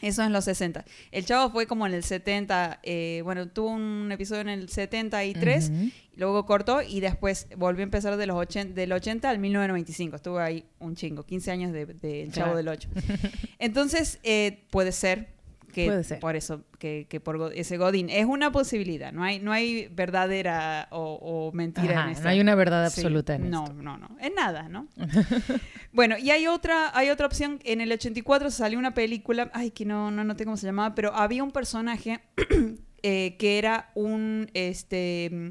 Eso 0.00 0.22
en 0.24 0.32
los 0.32 0.44
60. 0.46 0.84
El 1.12 1.26
chavo 1.26 1.50
fue 1.50 1.66
como 1.66 1.86
en 1.86 1.92
el 1.94 2.02
70, 2.02 2.80
eh, 2.82 3.20
bueno, 3.24 3.48
tuvo 3.48 3.68
un 3.68 4.10
episodio 4.10 4.40
en 4.40 4.48
el 4.48 4.68
73, 4.68 5.70
Ujú. 5.70 5.90
Luego 6.16 6.44
cortó 6.44 6.82
y 6.82 7.00
después 7.00 7.46
volvió 7.56 7.82
a 7.82 7.84
empezar 7.84 8.16
de 8.16 8.26
los 8.26 8.36
80, 8.36 8.74
del 8.74 8.92
80 8.92 9.28
al 9.30 9.38
1995. 9.38 10.16
Estuvo 10.16 10.38
ahí 10.38 10.64
un 10.78 10.94
chingo, 10.96 11.22
15 11.24 11.50
años 11.50 11.72
de, 11.72 11.86
de 11.86 12.22
El 12.24 12.32
Chavo 12.32 12.52
Claro. 12.52 12.56
del 12.58 12.68
8. 12.68 12.88
Entonces, 13.58 14.18
eh, 14.22 14.64
puede 14.70 14.92
ser 14.92 15.28
que 15.72 15.86
Puede 15.86 16.04
ser. 16.04 16.20
por 16.20 16.36
eso, 16.36 16.62
que, 16.78 17.06
que 17.08 17.18
por 17.18 17.52
ese 17.54 17.76
Godín. 17.78 18.08
Es 18.10 18.26
una 18.26 18.52
posibilidad, 18.52 19.12
no 19.12 19.24
hay, 19.24 19.40
no 19.40 19.50
hay 19.50 19.88
verdadera 19.88 20.86
o, 20.90 21.14
o 21.20 21.52
mentira 21.52 21.94
Ajá, 21.98 22.04
en 22.04 22.10
esta. 22.10 22.24
no 22.24 22.30
hay 22.30 22.40
una 22.40 22.54
verdad 22.54 22.88
Sí, 22.90 23.00
absoluta 23.00 23.34
en 23.34 23.50
no, 23.50 23.64
esto. 23.64 23.74
No, 23.82 23.98
no, 23.98 24.16
en 24.20 24.34
nada, 24.34 24.68
¿no? 24.68 24.86
bueno, 25.92 26.16
y 26.18 26.30
hay 26.30 26.46
otra, 26.46 26.96
hay 26.96 27.10
otra 27.10 27.26
opción. 27.26 27.58
En 27.64 27.80
el 27.80 27.90
84 27.90 28.50
salió 28.50 28.78
una 28.78 28.94
película, 28.94 29.50
ay, 29.54 29.70
que 29.72 29.84
no, 29.84 30.10
no 30.10 30.22
noté 30.24 30.44
cómo 30.44 30.56
se 30.56 30.66
llamaba, 30.66 30.94
pero 30.94 31.14
había 31.14 31.42
un 31.42 31.50
personaje 31.50 32.20
eh, 33.02 33.36
que 33.38 33.58
era 33.58 33.90
un, 33.94 34.50
este, 34.54 35.48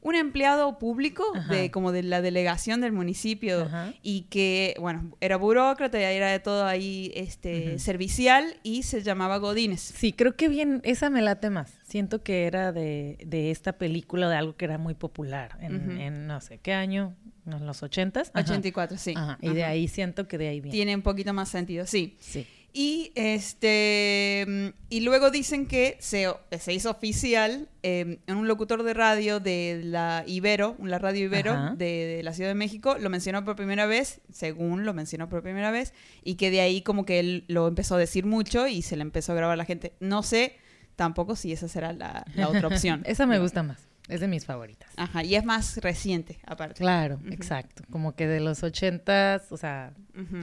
un 0.00 0.14
empleado 0.14 0.78
público 0.78 1.24
Ajá. 1.34 1.52
de 1.52 1.70
como 1.70 1.92
de 1.92 2.02
la 2.02 2.20
delegación 2.20 2.80
del 2.80 2.92
municipio 2.92 3.62
Ajá. 3.62 3.92
y 4.02 4.22
que, 4.22 4.74
bueno, 4.78 5.16
era 5.20 5.36
burócrata 5.36 5.98
y 5.98 6.02
era 6.02 6.30
de 6.30 6.38
todo 6.40 6.64
ahí, 6.66 7.10
este, 7.14 7.78
servicial 7.78 8.56
y 8.62 8.84
se 8.84 9.02
llamaba 9.02 9.38
Godínez. 9.38 9.80
Sí, 9.80 10.12
creo 10.12 10.36
que 10.36 10.48
bien, 10.48 10.80
esa 10.84 11.10
me 11.10 11.20
late 11.22 11.50
más. 11.50 11.72
Siento 11.82 12.22
que 12.22 12.46
era 12.46 12.72
de, 12.72 13.18
de 13.26 13.50
esta 13.50 13.72
película, 13.72 14.28
de 14.28 14.36
algo 14.36 14.56
que 14.56 14.66
era 14.66 14.78
muy 14.78 14.94
popular 14.94 15.56
en, 15.60 16.26
no 16.26 16.40
sé 16.40 16.58
qué 16.58 16.74
año, 16.74 17.16
en 17.46 17.66
los 17.66 17.82
ochentas. 17.82 18.30
Ajá. 18.34 18.40
84, 18.40 18.98
sí. 18.98 19.14
Ajá, 19.16 19.38
Y 19.40 19.50
de 19.50 19.64
ahí 19.64 19.88
siento 19.88 20.28
que 20.28 20.38
de 20.38 20.48
ahí 20.48 20.60
viene. 20.60 20.72
Tiene 20.72 20.94
un 20.94 21.02
poquito 21.02 21.32
más 21.32 21.48
sentido, 21.48 21.86
sí. 21.86 22.16
Sí. 22.20 22.46
Y 22.72 23.12
este 23.14 24.44
mm, 24.46 24.68
y 24.90 25.00
luego 25.00 25.30
dicen 25.30 25.66
que 25.66 25.96
se, 26.00 26.28
se 26.58 26.72
hizo 26.72 26.90
oficial 26.90 27.68
eh, 27.82 28.20
en 28.26 28.36
un 28.36 28.46
locutor 28.46 28.82
de 28.82 28.94
radio 28.94 29.40
de 29.40 29.80
la 29.84 30.22
Ibero, 30.26 30.76
la 30.82 30.98
radio 30.98 31.24
Ibero 31.26 31.74
de 31.76 32.20
la 32.22 32.32
Ciudad 32.32 32.50
de 32.50 32.54
México, 32.54 32.96
lo 32.98 33.10
mencionó 33.10 33.44
por 33.44 33.56
primera 33.56 33.86
vez, 33.86 34.20
según 34.32 34.84
lo 34.84 34.94
mencionó 34.94 35.28
por 35.28 35.42
primera 35.42 35.70
vez, 35.70 35.94
y 36.22 36.34
que 36.34 36.50
de 36.50 36.60
ahí 36.60 36.82
como 36.82 37.04
que 37.04 37.20
él 37.20 37.44
lo 37.48 37.68
empezó 37.68 37.96
a 37.96 37.98
decir 37.98 38.26
mucho 38.26 38.66
y 38.66 38.82
se 38.82 38.96
le 38.96 39.02
empezó 39.02 39.32
a 39.32 39.36
grabar 39.36 39.54
a 39.54 39.56
la 39.56 39.64
gente. 39.64 39.94
No 40.00 40.22
sé 40.22 40.56
tampoco 40.96 41.36
si 41.36 41.52
esa 41.52 41.68
será 41.68 41.92
la, 41.92 42.24
la 42.34 42.48
otra 42.48 42.68
opción. 42.68 43.02
esa 43.06 43.26
me 43.26 43.38
gusta 43.38 43.62
más. 43.62 43.87
Es 44.08 44.20
de 44.20 44.28
mis 44.28 44.46
favoritas. 44.46 44.90
Ajá, 44.96 45.22
y 45.22 45.34
es 45.34 45.44
más 45.44 45.76
reciente, 45.78 46.38
aparte. 46.46 46.80
Claro, 46.80 47.20
exacto. 47.30 47.82
Como 47.90 48.14
que 48.14 48.26
de 48.26 48.40
los 48.40 48.62
ochentas, 48.62 49.52
o 49.52 49.56
sea, 49.58 49.92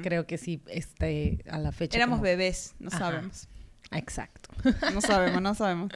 creo 0.04 0.28
que 0.28 0.38
sí, 0.38 0.62
este, 0.68 1.44
a 1.50 1.58
la 1.58 1.72
fecha. 1.72 1.98
Éramos 1.98 2.18
como- 2.18 2.24
bebés, 2.24 2.76
no 2.80 2.90
Ajá. 2.90 3.00
sabemos. 3.00 3.48
Exacto. 3.92 4.50
No 4.94 5.02
sabemos, 5.02 5.42
no 5.42 5.56
sabemos. 5.56 5.92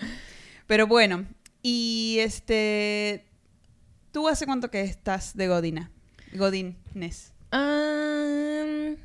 Pero 0.68 0.88
bueno, 0.88 1.26
y 1.62 2.18
este. 2.22 3.26
¿Tú 4.12 4.28
hace 4.28 4.46
cuánto 4.48 4.72
que 4.72 4.82
estás 4.82 5.36
de 5.38 5.48
Godina? 5.48 5.92
Godines. 6.34 7.34
Am, 7.52 8.96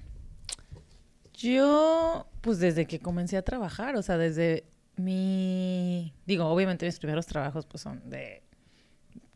yo, 1.33 2.27
pues 2.41 2.59
desde 2.59 2.87
que 2.87 3.01
comencé 3.01 3.37
a 3.37 3.43
trabajar, 3.43 3.97
o 3.97 4.03
sea, 4.03 4.17
desde 4.17 4.65
Mi, 4.97 6.15
digo, 6.25 6.45
obviamente 6.47 6.87
mis 6.87 6.99
primeros 7.01 7.27
trabajos 7.27 7.67
pues 7.67 7.83
son 7.83 8.09
de, 8.09 8.44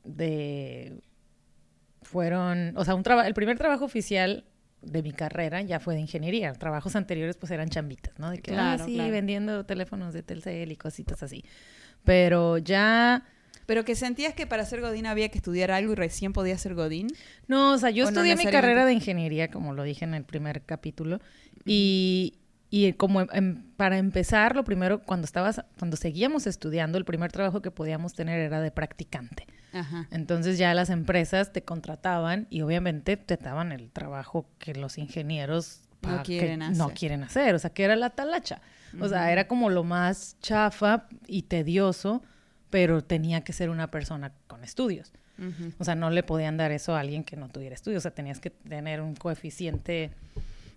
de, 0.09 1.00
fueron, 2.03 2.77
o 2.77 2.85
sea, 2.85 2.95
un 2.95 3.03
el 3.27 3.35
primer 3.35 3.59
trabajo 3.59 3.85
oficial 3.85 4.45
de 4.83 5.03
mi 5.03 5.12
carrera 5.12 5.61
ya 5.62 5.81
fue 5.81 5.95
de 5.95 6.00
ingeniería. 6.00 6.53
Trabajos 6.53 6.95
anteriores 6.97 7.37
pues 7.37 7.50
eran 7.53 7.69
chambitas, 7.69 8.19
¿no? 8.19 8.31
De 8.31 8.38
que, 8.38 8.53
ah, 8.53 8.55
Claro, 8.55 8.85
sí, 8.87 8.95
claro. 8.95 9.11
vendiendo 9.12 9.67
teléfonos 9.67 10.15
de 10.15 10.23
Telcel 10.23 10.71
y 10.73 10.77
cositas 10.77 11.23
así. 11.23 11.45
Pero 12.05 12.59
ya, 12.59 13.25
Pero 13.67 13.85
que 13.85 13.97
sentías 13.97 14.35
que 14.35 14.47
para 14.47 14.65
ser 14.65 14.81
Godín 14.81 15.07
había 15.07 15.29
que 15.31 15.38
estudiar 15.38 15.71
algo 15.73 15.93
y 15.93 15.97
recién 15.97 16.33
podías 16.33 16.61
ser 16.61 16.75
Godín. 16.75 17.09
no, 17.49 17.73
o 17.75 17.79
sea, 17.79 17.91
yo 17.91 18.05
no 18.05 18.09
estudié 18.11 18.37
mi 18.37 18.45
carrera 18.47 18.87
de 18.87 18.93
ingeniería, 18.95 19.49
como 19.50 19.75
lo 19.75 19.83
dije 19.83 20.05
en 20.05 20.15
el 20.15 20.25
primer 20.25 20.62
capítulo, 20.62 21.19
y, 21.67 22.38
y 22.71 22.93
como 22.95 23.23
em- 23.33 23.65
para 23.77 23.99
empezar, 23.99 24.55
lo 24.55 24.65
primero, 24.65 25.03
cuando 25.03 25.25
estabas, 25.25 25.62
cuando 25.79 25.97
seguíamos 25.97 26.47
estudiando, 26.47 26.97
el 26.99 27.05
primer 27.05 27.33
trabajo 27.33 27.61
que 27.61 27.71
podíamos 27.73 28.15
tener 28.15 28.38
era 28.41 28.61
de 28.61 28.71
practicante. 28.71 29.45
Ajá. 29.72 30.06
Entonces 30.10 30.58
ya 30.58 30.72
las 30.75 30.90
empresas 30.90 31.52
te 31.52 31.62
contrataban 31.62 32.46
y 32.50 32.62
obviamente 32.62 33.16
te 33.16 33.37
daban 33.37 33.72
el 33.72 33.90
trabajo 33.90 34.46
que 34.58 34.75
los 34.75 34.98
ingenieros 34.98 35.82
No 36.02 36.16
pa- 36.16 36.22
que 36.22 36.38
quieren 36.38 36.58
no 36.76 36.84
hacer. 36.84 36.96
quieren 36.96 37.22
hacer, 37.22 37.54
o 37.54 37.58
sea, 37.58 37.70
que 37.70 37.84
era 37.84 37.96
la 37.96 38.10
talacha. 38.10 38.60
O 39.00 39.08
sea, 39.08 39.30
era 39.32 39.46
como 39.46 39.68
lo 39.68 39.84
más 39.84 40.37
chafa 40.40 41.06
y 41.26 41.42
tedioso, 41.42 42.22
pero 42.70 43.04
tenía 43.04 43.42
que 43.42 43.52
ser 43.52 43.68
una 43.68 43.90
persona 43.90 44.32
con 44.46 44.64
estudios. 44.64 45.12
Ujú. 45.38 45.72
O 45.78 45.84
sea, 45.84 45.94
no 45.94 46.08
le 46.10 46.22
podían 46.22 46.56
dar 46.56 46.72
eso 46.72 46.96
a 46.96 47.00
alguien 47.00 47.22
que 47.22 47.37
no 47.37 47.48
tuviera 47.48 47.75
estudios, 47.75 48.00
o 48.00 48.02
sea, 48.02 48.10
tenías 48.12 48.40
que 48.40 48.48
tener 48.50 49.02
un 49.02 49.14
coeficiente 49.14 50.10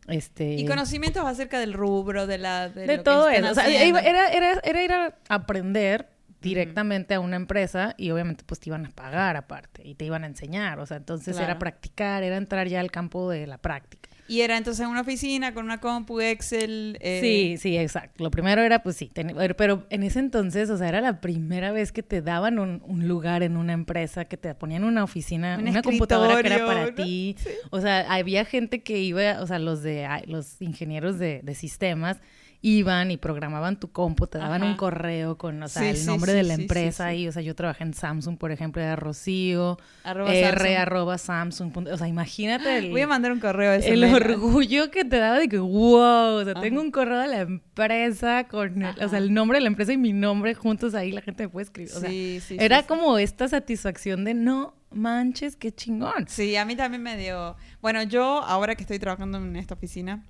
este 0.07 0.55
Y 0.55 0.65
conocimientos 0.65 1.23
acerca 1.25 1.59
del 1.59 1.73
rubro, 1.73 2.27
de 2.27 2.37
la... 2.37 2.69
De, 2.69 2.81
de 2.81 2.87
lo 2.87 2.93
que 2.97 3.03
todo 3.03 3.29
están 3.29 3.43
eso. 3.45 3.51
O 3.51 3.55
sea, 3.55 3.69
era, 3.69 4.29
era, 4.29 4.59
era 4.63 4.83
ir 4.83 4.91
a 4.91 5.15
aprender 5.29 6.09
directamente 6.41 7.13
a 7.13 7.19
una 7.19 7.35
empresa 7.35 7.93
y 7.97 8.11
obviamente 8.11 8.43
pues 8.45 8.59
te 8.59 8.69
iban 8.69 8.85
a 8.85 8.89
pagar 8.91 9.35
aparte 9.37 9.81
y 9.87 9.95
te 9.95 10.05
iban 10.05 10.23
a 10.23 10.27
enseñar. 10.27 10.79
O 10.79 10.85
sea, 10.85 10.97
entonces 10.97 11.35
Claro. 11.35 11.51
era 11.51 11.59
practicar, 11.59 12.23
era 12.23 12.37
entrar 12.37 12.67
ya 12.67 12.79
al 12.79 12.91
campo 12.91 13.29
de 13.29 13.47
la 13.47 13.57
práctica. 13.57 14.09
Y 14.27 14.41
era 14.41 14.55
entonces 14.57 14.81
en 14.85 14.89
una 14.89 15.01
oficina 15.01 15.53
con 15.53 15.65
una 15.65 15.81
compu, 15.81 16.21
Excel. 16.21 16.97
eh, 17.01 17.19
Sí, 17.21 17.57
sí, 17.57 17.77
exacto. 17.77 18.23
Lo 18.23 18.31
primero 18.31 18.61
era, 18.61 18.81
pues 18.81 18.95
sí, 18.95 19.07
ten- 19.13 19.35
pero- 19.57 19.85
en 19.89 20.03
ese 20.03 20.19
entonces, 20.19 20.69
o 20.69 20.77
sea, 20.77 20.87
era 20.87 21.01
la 21.01 21.19
primera 21.19 21.73
vez 21.73 21.91
que 21.91 22.01
te 22.01 22.21
daban 22.21 22.57
un, 22.57 22.81
un 22.85 23.09
lugar 23.09 23.43
en 23.43 23.57
una 23.57 23.73
empresa, 23.73 24.23
que 24.23 24.37
te 24.37 24.55
ponían 24.55 24.85
una 24.85 25.03
oficina, 25.03 25.57
Un 25.59 25.67
una 25.67 25.81
computadora 25.81 26.41
que 26.41 26.47
era 26.53 26.65
para 26.65 26.85
¿no? 26.85 26.93
ti. 26.93 27.35
O 27.71 27.81
sea, 27.81 28.09
había 28.13 28.45
gente 28.45 28.81
que 28.83 28.99
iba, 28.99 29.41
o 29.41 29.47
sea, 29.47 29.59
los 29.59 29.83
de 29.83 30.07
los 30.27 30.61
ingenieros 30.61 31.19
de, 31.19 31.41
de 31.43 31.53
sistemas 31.55 32.21
iban 32.63 33.09
y 33.09 33.17
programaban 33.17 33.79
tu 33.79 33.91
compu, 33.91 34.27
te 34.27 34.37
daban 34.37 34.61
Ajá. 34.61 34.71
un 34.71 34.77
correo 34.77 35.35
con, 35.37 35.63
o 35.63 35.67
sea, 35.67 35.81
Sí, 35.93 35.99
el 36.01 36.05
nombre 36.05 36.31
sí, 36.31 36.37
de 36.37 36.43
la 36.43 36.55
sí, 36.55 36.61
empresa 36.61 37.05
ahí. 37.07 37.27
O 37.27 37.31
sea, 37.31 37.41
yo 37.41 37.55
trabajé 37.55 37.83
en 37.83 37.93
Samsung, 37.95 38.37
por 38.37 38.51
ejemplo, 38.51 38.81
era 38.81 38.95
Rocío, 38.95 39.77
Arroba 40.03 40.31
R 40.33 40.51
Samsung. 40.57 40.77
arroba 40.77 41.17
Samsung. 41.17 41.77
O 41.91 41.97
sea, 41.97 42.07
imagínate 42.07 42.77
el, 42.77 42.91
Voy 42.91 43.01
a 43.01 43.07
mandar 43.07 43.31
un 43.31 43.39
correo 43.39 43.71
a 43.71 43.75
ese 43.77 43.89
el 43.89 44.01
mail. 44.01 44.13
orgullo 44.15 44.91
que 44.91 45.03
te 45.05 45.17
daba 45.17 45.39
de 45.39 45.49
que, 45.49 45.57
wow, 45.57 46.35
o 46.39 46.43
sea, 46.43 46.53
Ajá. 46.53 46.61
tengo 46.61 46.81
un 46.81 46.91
correo 46.91 47.19
de 47.19 47.27
la 47.29 47.39
empresa 47.41 48.47
con, 48.47 48.83
el- 48.83 49.03
o 49.03 49.09
sea, 49.09 49.17
el 49.17 49.33
nombre 49.33 49.57
de 49.57 49.61
la 49.63 49.67
empresa 49.67 49.93
y 49.93 49.97
mi 49.97 50.13
nombre 50.13 50.53
juntos 50.53 50.93
ahí, 50.93 51.11
la 51.11 51.21
gente 51.21 51.43
me 51.43 51.49
puede 51.49 51.63
escribir. 51.63 51.91
O 51.95 51.99
sea, 51.99 52.09
Sí, 52.09 52.41
sí, 52.45 52.57
era 52.59 52.83
como 52.83 53.17
esta 53.17 53.47
satisfacción 53.47 54.23
de 54.23 54.33
no 54.35 54.75
manches, 54.91 55.55
qué 55.55 55.71
chingón. 55.73 56.25
Sí, 56.27 56.55
a 56.57 56.65
mí 56.65 56.75
también 56.75 57.01
me 57.01 57.17
dio. 57.17 57.55
Bueno, 57.81 58.03
yo 58.03 58.23
ahora 58.43 58.75
que 58.75 58.83
estoy 58.83 58.99
trabajando 58.99 59.37
en 59.37 59.55
esta 59.55 59.73
oficina, 59.73 60.23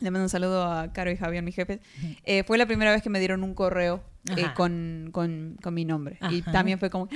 le 0.00 0.10
mando 0.10 0.24
un 0.24 0.28
saludo 0.28 0.64
a 0.64 0.92
Caro 0.92 1.10
y 1.10 1.16
Javier, 1.16 1.42
mis 1.42 1.54
jefes. 1.54 1.80
eh, 2.24 2.42
fue 2.44 2.58
la 2.58 2.66
primera 2.66 2.90
vez 2.92 3.02
que 3.02 3.10
me 3.10 3.18
dieron 3.20 3.42
un 3.42 3.54
correo 3.54 4.02
eh, 4.36 4.46
con, 4.54 5.10
con, 5.12 5.56
con 5.62 5.74
mi 5.74 5.84
nombre. 5.84 6.18
Y 6.30 6.42
también 6.42 6.78
fue 6.78 6.90
como. 6.90 7.08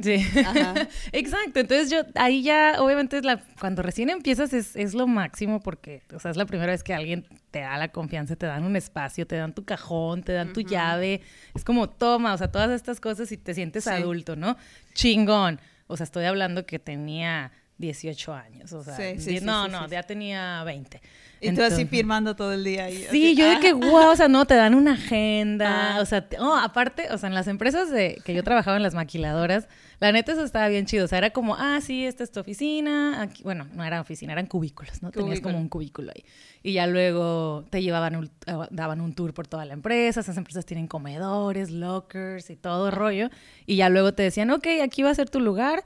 Sí. 0.00 0.24
Ajá. 0.46 0.88
Exacto. 1.12 1.60
Entonces 1.60 1.90
yo 1.90 1.98
ahí 2.14 2.42
ya, 2.42 2.76
obviamente, 2.78 3.18
es 3.18 3.24
la, 3.24 3.42
cuando 3.60 3.82
recién 3.82 4.08
empiezas 4.08 4.54
es, 4.54 4.74
es 4.74 4.94
lo 4.94 5.06
máximo 5.06 5.60
porque, 5.60 6.02
o 6.14 6.18
sea, 6.18 6.30
es 6.30 6.38
la 6.38 6.46
primera 6.46 6.72
vez 6.72 6.82
que 6.82 6.94
alguien 6.94 7.26
te 7.50 7.60
da 7.60 7.76
la 7.76 7.88
confianza, 7.88 8.34
te 8.34 8.46
dan 8.46 8.64
un 8.64 8.74
espacio, 8.74 9.26
te 9.26 9.36
dan 9.36 9.54
tu 9.54 9.64
cajón, 9.66 10.22
te 10.22 10.32
dan 10.32 10.54
tu 10.54 10.62
llave. 10.62 11.20
Es 11.54 11.62
como, 11.62 11.90
toma, 11.90 12.32
o 12.32 12.38
sea, 12.38 12.50
todas 12.50 12.70
estas 12.70 13.00
cosas 13.00 13.30
y 13.32 13.36
te 13.36 13.52
sientes 13.52 13.84
Sí. 13.84 13.90
adulto, 13.90 14.34
¿no? 14.34 14.56
Chingón. 14.94 15.60
O 15.88 15.96
sea, 15.98 16.04
estoy 16.04 16.24
hablando 16.24 16.64
que 16.64 16.78
tenía 16.78 17.52
18 17.82 18.32
años. 18.32 18.72
O 18.72 18.82
sea, 18.82 18.96
Sí, 18.96 19.18
sí, 19.20 19.40
no, 19.44 19.66
sí, 19.66 19.72
no, 19.72 19.86
ya 19.88 20.02
tenía 20.04 20.64
20. 20.64 21.02
Y 21.44 21.50
tú 21.56 21.62
así 21.64 21.84
firmando 21.86 22.36
todo 22.36 22.52
el 22.52 22.62
día. 22.62 22.84
ahí, 22.84 22.98
Sí, 22.98 23.06
así, 23.08 23.34
yo 23.34 23.44
de 23.48 23.56
ah. 23.56 23.60
que, 23.60 23.72
wow, 23.72 24.10
o 24.12 24.16
sea, 24.16 24.28
no, 24.28 24.46
te 24.46 24.54
dan 24.54 24.74
una 24.76 24.92
agenda, 24.92 25.96
Ah. 25.96 26.00
o 26.00 26.06
sea, 26.06 26.28
te- 26.28 26.38
oh, 26.38 26.54
aparte, 26.54 27.08
o 27.10 27.18
sea, 27.18 27.28
en 27.28 27.34
las 27.34 27.48
empresas 27.48 27.90
de, 27.90 28.22
que 28.24 28.32
yo 28.32 28.44
trabajaba 28.44 28.76
en 28.76 28.82
las 28.84 28.94
maquiladoras, 28.94 29.66
la 29.98 30.12
neta 30.12 30.30
eso 30.32 30.44
estaba 30.44 30.68
bien 30.68 30.86
chido, 30.86 31.04
o 31.04 31.08
sea, 31.08 31.18
era 31.18 31.30
como, 31.30 31.56
ah, 31.56 31.80
sí, 31.82 32.06
esta 32.06 32.22
es 32.22 32.30
tu 32.30 32.38
oficina, 32.38 33.20
aquí, 33.22 33.42
bueno, 33.42 33.66
no 33.74 33.82
era 33.84 34.00
oficina, 34.00 34.32
eran 34.32 34.46
cubículos, 34.46 35.02
¿no? 35.02 35.10
Tenías 35.10 35.40
como 35.40 35.58
un 35.58 35.68
cubículo 35.68 36.12
ahí. 36.14 36.24
Y 36.62 36.74
ya 36.74 36.86
luego 36.86 37.64
te 37.70 37.82
llevaban, 37.82 38.14
un- 38.14 38.30
eh, 38.46 38.52
daban 38.70 39.00
un 39.00 39.12
tour 39.12 39.34
por 39.34 39.48
toda 39.48 39.64
la 39.64 39.72
empresa, 39.72 40.20
esas 40.20 40.36
empresas 40.36 40.64
tienen 40.64 40.86
comedores, 40.86 41.72
lockers 41.72 42.50
y 42.50 42.56
todo 42.56 42.92
rollo, 42.92 43.30
y 43.66 43.74
ya 43.74 43.88
luego 43.88 44.14
te 44.14 44.22
decían, 44.22 44.48
ok, 44.52 44.66
aquí 44.84 45.02
va 45.02 45.10
a 45.10 45.14
ser 45.16 45.28
tu 45.28 45.40
lugar, 45.40 45.82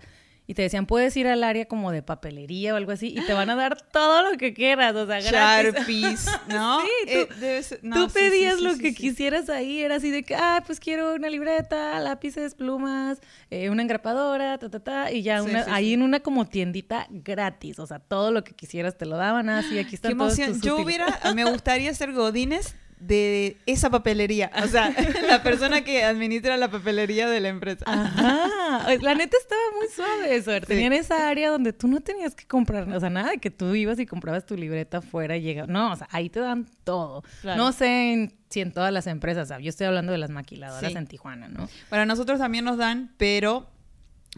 y 0.46 0.54
te 0.54 0.62
decían, 0.62 0.86
puedes 0.86 1.16
ir 1.16 1.26
al 1.26 1.42
área 1.44 1.66
como 1.66 1.90
de 1.92 2.02
papelería 2.02 2.72
o 2.74 2.76
algo 2.76 2.92
así, 2.92 3.08
y 3.08 3.20
te 3.26 3.32
van 3.32 3.50
a 3.50 3.56
dar 3.56 3.80
todo 3.90 4.30
lo 4.30 4.38
que 4.38 4.54
quieras, 4.54 4.94
o 4.94 5.06
sea, 5.06 5.20
gratis. 5.20 5.74
Sharpies, 5.74 6.26
¿no? 6.48 6.80
Sí, 7.06 7.12
tú- 7.12 7.34
Eh, 7.44 7.62
no, 7.82 7.96
Tú 7.96 8.08
sí, 8.10 8.14
pedías 8.20 8.56
sí, 8.58 8.64
lo 8.64 8.76
que 8.78 8.94
quisieras 8.94 9.48
ahí, 9.48 9.80
era 9.80 9.96
así 9.96 10.10
de 10.10 10.22
que, 10.22 10.34
ah, 10.36 10.62
pues 10.66 10.78
quiero 10.80 11.14
una 11.14 11.28
libreta, 11.30 11.98
lápices, 12.00 12.54
plumas, 12.54 13.18
eh, 13.50 13.70
una 13.70 13.82
engrapadora, 13.82 14.58
ta, 14.58 14.68
ta, 14.70 14.80
ta, 14.80 15.12
y 15.12 15.22
ya 15.22 15.42
una, 15.42 15.64
ahí 15.74 15.92
en 15.94 16.02
una 16.02 16.20
como 16.20 16.46
tiendita 16.46 17.06
gratis, 17.10 17.78
o 17.78 17.86
sea, 17.86 17.98
todo 17.98 18.30
lo 18.30 18.44
que 18.44 18.54
quisieras 18.54 18.96
te 18.96 19.06
lo 19.06 19.16
daban, 19.16 19.48
así, 19.48 19.78
aquí 19.78 19.90
Qué 19.90 19.96
están 19.96 20.16
todos 20.16 20.38
emoción. 20.38 20.52
tus 20.54 20.62
Yo 20.62 20.74
útiles. 20.76 20.86
hubiera, 20.86 21.34
me 21.34 21.44
gustaría 21.50 21.92
ser 21.94 22.12
Godines 22.12 22.74
de 22.98 23.56
esa 23.66 23.90
papelería. 23.90 24.50
O 24.64 24.66
sea, 24.68 24.90
la 25.28 25.42
persona 25.42 25.82
que 25.84 26.02
administra 26.04 26.56
la 26.56 26.70
papelería 26.70 27.28
de 27.28 27.40
la 27.40 27.48
empresa. 27.48 27.84
Ajá, 27.86 28.86
la 29.00 29.14
neta 29.14 29.36
estaba 29.40 29.60
muy 29.78 29.88
suave 29.88 30.36
eso, 30.36 30.52
Sí. 30.54 30.60
tenían 30.66 30.92
esa 30.92 31.28
área 31.28 31.50
donde 31.50 31.72
tú 31.72 31.88
no 31.88 32.00
tenías 32.00 32.34
que 32.34 32.46
comprar, 32.46 32.88
o 32.88 33.00
sea, 33.00 33.10
nada 33.10 33.30
de 33.30 33.38
que 33.38 33.50
tú 33.50 33.74
ibas 33.74 33.98
y 33.98 34.06
comprabas 34.06 34.46
tu 34.46 34.56
libreta 34.56 34.98
afuera 34.98 35.36
y 35.36 35.42
llegaba, 35.42 35.66
no, 35.72 35.92
o 35.92 35.96
sea, 35.96 36.08
ahí 36.10 36.30
te 36.30 36.40
dan 36.40 36.66
todo. 36.84 37.22
Claro. 37.42 37.62
No 37.62 37.72
sé 37.72 38.12
en- 38.12 38.34
si 38.48 38.60
en 38.60 38.72
todas 38.72 38.92
las 38.92 39.06
empresas, 39.06 39.44
o 39.44 39.46
sea, 39.48 39.58
yo 39.60 39.68
estoy 39.68 39.86
hablando 39.86 40.12
de 40.12 40.18
las 40.18 40.30
maquiladoras 40.30 40.90
Sí. 40.92 40.96
en 40.96 41.06
Tijuana, 41.06 41.48
¿no? 41.48 41.68
Bueno, 41.90 42.06
nosotros 42.06 42.38
también 42.38 42.64
nos 42.64 42.78
dan, 42.78 43.12
pero 43.18 43.68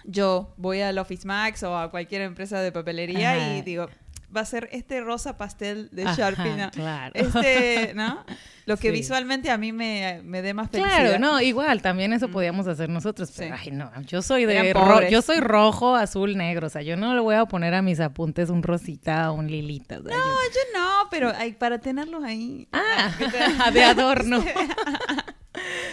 yo 0.05 0.55
voy 0.57 0.81
al 0.81 0.97
Office 0.99 1.27
Max 1.27 1.63
o 1.65 1.77
a 1.77 1.91
cualquier 1.91 2.23
empresa 2.23 2.61
de 2.61 2.73
papelería 2.73 3.33
Ajá. 3.35 3.57
y 3.57 3.63
digo, 3.63 3.89
va 4.35 4.43
a 4.43 4.45
ser 4.45 4.69
este 4.73 5.01
rosa 5.01 5.39
pastel 5.39 5.89
de 5.91 6.03
Ajá, 6.05 6.15
Sharpie, 6.17 6.55
¿no? 6.57 6.71
claro. 6.71 7.13
Este, 7.15 7.93
¿no? 7.95 8.25
Lo 8.67 8.77
que 8.77 8.89
Sí. 8.89 8.93
visualmente 8.99 9.51
a 9.51 9.57
mí 9.57 9.73
me, 9.73 10.21
me 10.25 10.43
dé 10.43 10.53
más 10.53 10.69
felicidad. 10.71 10.99
Claro, 10.99 11.19
no, 11.19 11.41
igual, 11.41 11.81
también 11.81 12.13
eso 12.13 12.29
podíamos 12.29 12.67
hacer 12.67 12.91
nosotros, 12.91 13.33
pero 13.35 13.57
Sí. 13.57 13.63
ay, 13.67 13.71
no, 13.75 13.91
yo 14.03 14.21
soy 14.21 14.45
de 14.45 14.75
ro- 14.75 15.09
yo 15.09 15.23
soy 15.23 15.41
rojo, 15.41 15.97
azul, 15.97 16.37
negro, 16.37 16.67
o 16.67 16.71
sea, 16.71 16.83
yo 16.83 16.95
no 16.99 17.15
le 17.15 17.21
voy 17.21 17.37
a 17.37 17.47
poner 17.47 17.73
a 17.73 17.81
mis 17.81 17.99
apuntes 18.01 18.51
un 18.51 18.63
rosita 18.63 19.31
o 19.31 19.35
un 19.37 19.47
lilita, 19.51 19.99
o 20.01 20.03
sea, 20.03 20.11
No, 20.15 20.23
yo- 20.23 20.51
yo 20.53 20.79
no, 20.79 21.09
pero 21.11 21.33
hay, 21.35 21.53
para 21.55 21.79
tenerlos 21.79 22.23
ahí. 22.23 22.69
Ah, 22.73 23.11
de 23.73 23.83
adorno. 23.85 24.45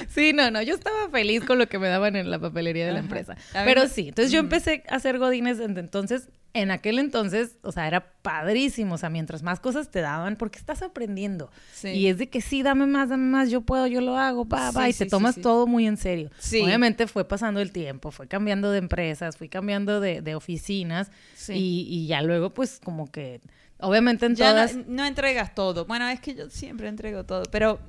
Sí, 0.09 0.31
no, 0.33 0.51
no, 0.51 0.61
yo 0.61 0.75
estaba 0.75 1.09
feliz 1.09 1.43
con 1.43 1.57
lo 1.57 1.67
que 1.67 1.79
me 1.79 1.87
daban 1.87 2.15
en 2.15 2.29
la 2.29 2.37
papelería 2.39 2.85
de 2.85 2.91
la 2.91 2.99
empresa. 2.99 3.35
Pero 3.53 3.87
sí, 3.87 4.09
entonces 4.09 4.31
yo 4.31 4.39
empecé 4.39 4.83
a 4.89 4.95
hacer 4.95 5.17
godines 5.17 5.57
desde 5.57 5.79
entonces. 5.79 6.29
En 6.55 6.71
aquel 6.71 6.99
entonces, 6.99 7.57
o 7.63 7.71
sea, 7.73 7.85
era 7.85 8.13
padrísimo, 8.21 8.95
o 8.95 8.97
sea, 8.97 9.09
mientras 9.09 9.43
más 9.43 9.59
cosas 9.59 9.91
te 9.91 9.99
daban, 9.99 10.37
porque 10.37 10.57
estás 10.57 10.81
aprendiendo. 10.81 11.51
Sí. 11.73 11.89
Y 11.89 12.07
es 12.07 12.17
de 12.17 12.29
que 12.29 12.39
sí, 12.39 12.63
dame 12.63 12.87
más, 12.87 13.09
dame 13.09 13.25
más, 13.25 13.49
yo 13.51 13.59
puedo, 13.61 13.87
yo 13.87 13.99
lo 13.99 14.17
hago, 14.17 14.45
pa, 14.45 14.71
Sí, 14.71 14.79
y 14.79 14.93
te 14.93 15.03
sí, 15.03 15.07
tomas 15.09 15.35
todo 15.41 15.67
muy 15.67 15.85
en 15.85 15.97
serio. 15.97 16.31
Sí. 16.39 16.61
Obviamente 16.61 17.07
fue 17.07 17.27
pasando 17.27 17.59
el 17.59 17.71
tiempo, 17.73 18.09
fue 18.09 18.27
cambiando 18.27 18.71
de 18.71 18.77
empresas, 18.77 19.35
fui 19.35 19.49
cambiando 19.49 19.99
de, 19.99 20.21
de 20.21 20.33
oficinas 20.33 21.11
Sí. 21.35 21.53
y, 21.53 21.87
y 21.89 22.07
ya 22.07 22.21
luego 22.21 22.51
pues 22.53 22.79
como 22.81 23.11
que, 23.11 23.41
obviamente 23.79 24.25
en 24.25 24.35
ya 24.35 24.51
todas... 24.51 24.75
no, 24.77 24.83
no 24.87 25.05
entregas 25.05 25.53
todo. 25.53 25.85
Bueno, 25.85 26.07
es 26.07 26.21
que 26.21 26.35
yo 26.35 26.49
siempre 26.49 26.87
entrego 26.87 27.25
todo, 27.25 27.43
pero, 27.51 27.79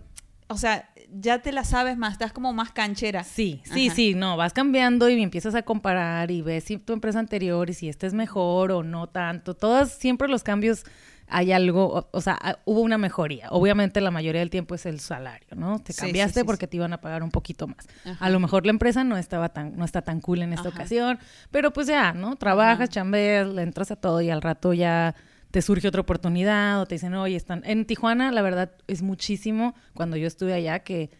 o 0.48 0.56
sea, 0.56 0.88
ya 1.12 1.40
te 1.40 1.52
la 1.52 1.64
sabes 1.64 1.96
más, 1.96 2.12
estás 2.12 2.32
como 2.32 2.52
más 2.52 2.70
canchera. 2.72 3.24
Sí, 3.24 3.62
sí, 3.64 3.86
Ajá. 3.86 3.96
sí, 3.96 4.14
no, 4.14 4.36
vas 4.36 4.52
cambiando 4.52 5.08
y 5.08 5.20
empiezas 5.20 5.54
a 5.54 5.62
comparar 5.62 6.30
y 6.30 6.42
ves 6.42 6.64
si 6.64 6.78
tu 6.78 6.92
empresa 6.92 7.18
anterior 7.18 7.68
y 7.68 7.74
si 7.74 7.88
esta 7.88 8.06
es 8.06 8.14
mejor 8.14 8.70
o 8.72 8.82
no 8.82 9.08
tanto. 9.08 9.54
Todas, 9.54 9.92
siempre 9.92 10.28
los 10.28 10.42
cambios 10.42 10.84
hay 11.28 11.50
algo, 11.50 11.86
o, 11.86 12.08
o 12.12 12.20
sea, 12.20 12.38
ah, 12.40 12.58
hubo 12.64 12.80
una 12.80 12.98
mejoría. 12.98 13.48
Obviamente 13.50 14.00
la 14.00 14.10
mayoría 14.10 14.40
del 14.40 14.50
tiempo 14.50 14.74
es 14.74 14.86
el 14.86 15.00
salario, 15.00 15.48
¿no? 15.56 15.80
Te 15.80 15.92
cambiaste 15.92 16.34
sí, 16.34 16.40
sí, 16.40 16.46
porque 16.46 16.66
te 16.68 16.76
iban 16.76 16.92
a 16.92 17.00
pagar 17.00 17.22
un 17.22 17.30
poquito 17.30 17.66
más. 17.66 17.88
Ajá. 18.04 18.24
A 18.24 18.30
lo 18.30 18.38
mejor 18.38 18.64
la 18.64 18.70
empresa 18.70 19.02
no 19.02 19.16
estaba 19.16 19.48
tan, 19.48 19.76
no 19.76 19.84
está 19.84 20.02
tan 20.02 20.20
cool 20.20 20.42
en 20.42 20.52
esta 20.52 20.68
Ajá. 20.68 20.78
ocasión, 20.78 21.18
pero 21.50 21.72
pues 21.72 21.88
ya, 21.88 22.12
¿no? 22.12 22.36
Trabajas, 22.36 22.90
chambeas, 22.90 23.48
le 23.48 23.62
entras 23.62 23.90
a 23.90 23.96
todo 23.96 24.20
y 24.20 24.30
al 24.30 24.42
rato 24.42 24.72
ya 24.72 25.14
te 25.50 25.62
surge 25.62 25.88
otra 25.88 26.00
oportunidad 26.00 26.80
o 26.80 26.86
te 26.86 26.96
dicen, 26.96 27.14
oye, 27.14 27.36
están... 27.36 27.62
En 27.64 27.84
Tijuana, 27.84 28.30
la 28.32 28.42
verdad, 28.42 28.72
es 28.86 29.02
muchísimo, 29.02 29.74
cuando 29.94 30.16
yo 30.16 30.26
estuve 30.26 30.52
allá, 30.52 30.80
que 30.80 31.10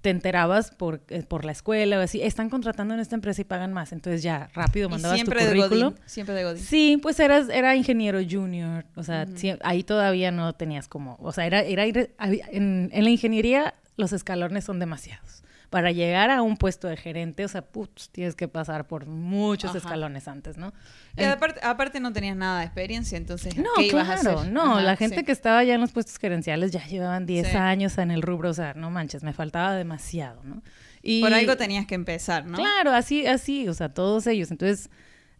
te 0.00 0.10
enterabas 0.10 0.70
por, 0.70 1.00
eh, 1.08 1.22
por 1.22 1.44
la 1.44 1.52
escuela 1.52 1.98
o 1.98 2.00
así, 2.00 2.22
están 2.22 2.48
contratando 2.48 2.94
en 2.94 3.00
esta 3.00 3.14
empresa 3.14 3.40
y 3.40 3.44
pagan 3.44 3.72
más, 3.72 3.92
entonces 3.92 4.22
ya 4.22 4.48
rápido 4.54 4.88
mandabas 4.88 5.18
tu 5.18 5.24
siempre 5.24 5.44
de 5.44 5.48
currículum. 5.48 5.92
Godín. 5.94 6.02
Siempre 6.06 6.34
de 6.34 6.44
Godín. 6.44 6.62
Sí, 6.62 6.98
pues 7.02 7.18
eras, 7.18 7.48
era 7.48 7.74
ingeniero 7.74 8.20
junior, 8.28 8.84
o 8.94 9.02
sea, 9.02 9.26
ahí 9.62 9.82
todavía 9.82 10.30
no 10.30 10.52
tenías 10.52 10.86
como, 10.86 11.16
o 11.20 11.32
sea, 11.32 11.46
era, 11.46 11.62
era 11.62 11.84
en 11.86 12.90
la 12.92 13.10
ingeniería 13.10 13.74
los 13.96 14.12
escalones 14.12 14.64
son 14.64 14.78
demasiados. 14.78 15.42
Para 15.70 15.90
llegar 15.90 16.30
a 16.30 16.42
un 16.42 16.56
puesto 16.56 16.86
de 16.86 16.96
gerente, 16.96 17.44
o 17.44 17.48
sea, 17.48 17.62
putz, 17.62 18.08
tienes 18.10 18.34
que 18.36 18.46
pasar 18.46 18.86
por 18.86 19.06
muchos 19.06 19.70
Ajá. 19.70 19.78
escalones 19.78 20.28
antes, 20.28 20.56
¿no? 20.56 20.72
Y 21.16 21.24
aparte, 21.24 21.60
aparte 21.64 21.98
no 21.98 22.12
tenías 22.12 22.36
nada 22.36 22.60
de 22.60 22.66
experiencia, 22.66 23.18
entonces, 23.18 23.56
No, 23.56 23.64
¿qué 23.76 23.88
ibas 23.88 24.08
a 24.08 24.20
claro, 24.20 24.40
hacer? 24.40 24.52
no, 24.52 24.72
Ajá, 24.74 24.82
la 24.82 24.96
gente 24.96 25.18
sí. 25.18 25.24
que 25.24 25.32
estaba 25.32 25.64
ya 25.64 25.74
en 25.74 25.80
los 25.80 25.90
puestos 25.92 26.18
gerenciales 26.18 26.70
ya 26.70 26.84
llevaban 26.86 27.26
10 27.26 27.48
Sí. 27.48 27.56
años 27.56 27.98
en 27.98 28.10
el 28.12 28.22
rubro, 28.22 28.50
o 28.50 28.54
sea, 28.54 28.74
no 28.74 28.90
manches, 28.90 29.22
me 29.24 29.32
faltaba 29.32 29.74
demasiado, 29.74 30.42
¿no? 30.44 30.62
Y 31.02 31.20
Por 31.20 31.34
algo 31.34 31.56
tenías 31.56 31.86
que 31.86 31.94
empezar, 31.96 32.46
¿no? 32.46 32.58
Claro, 32.58 32.92
así, 32.92 33.26
así, 33.26 33.68
o 33.68 33.74
sea, 33.74 33.92
todos 33.92 34.26
ellos. 34.26 34.50
Entonces, 34.50 34.90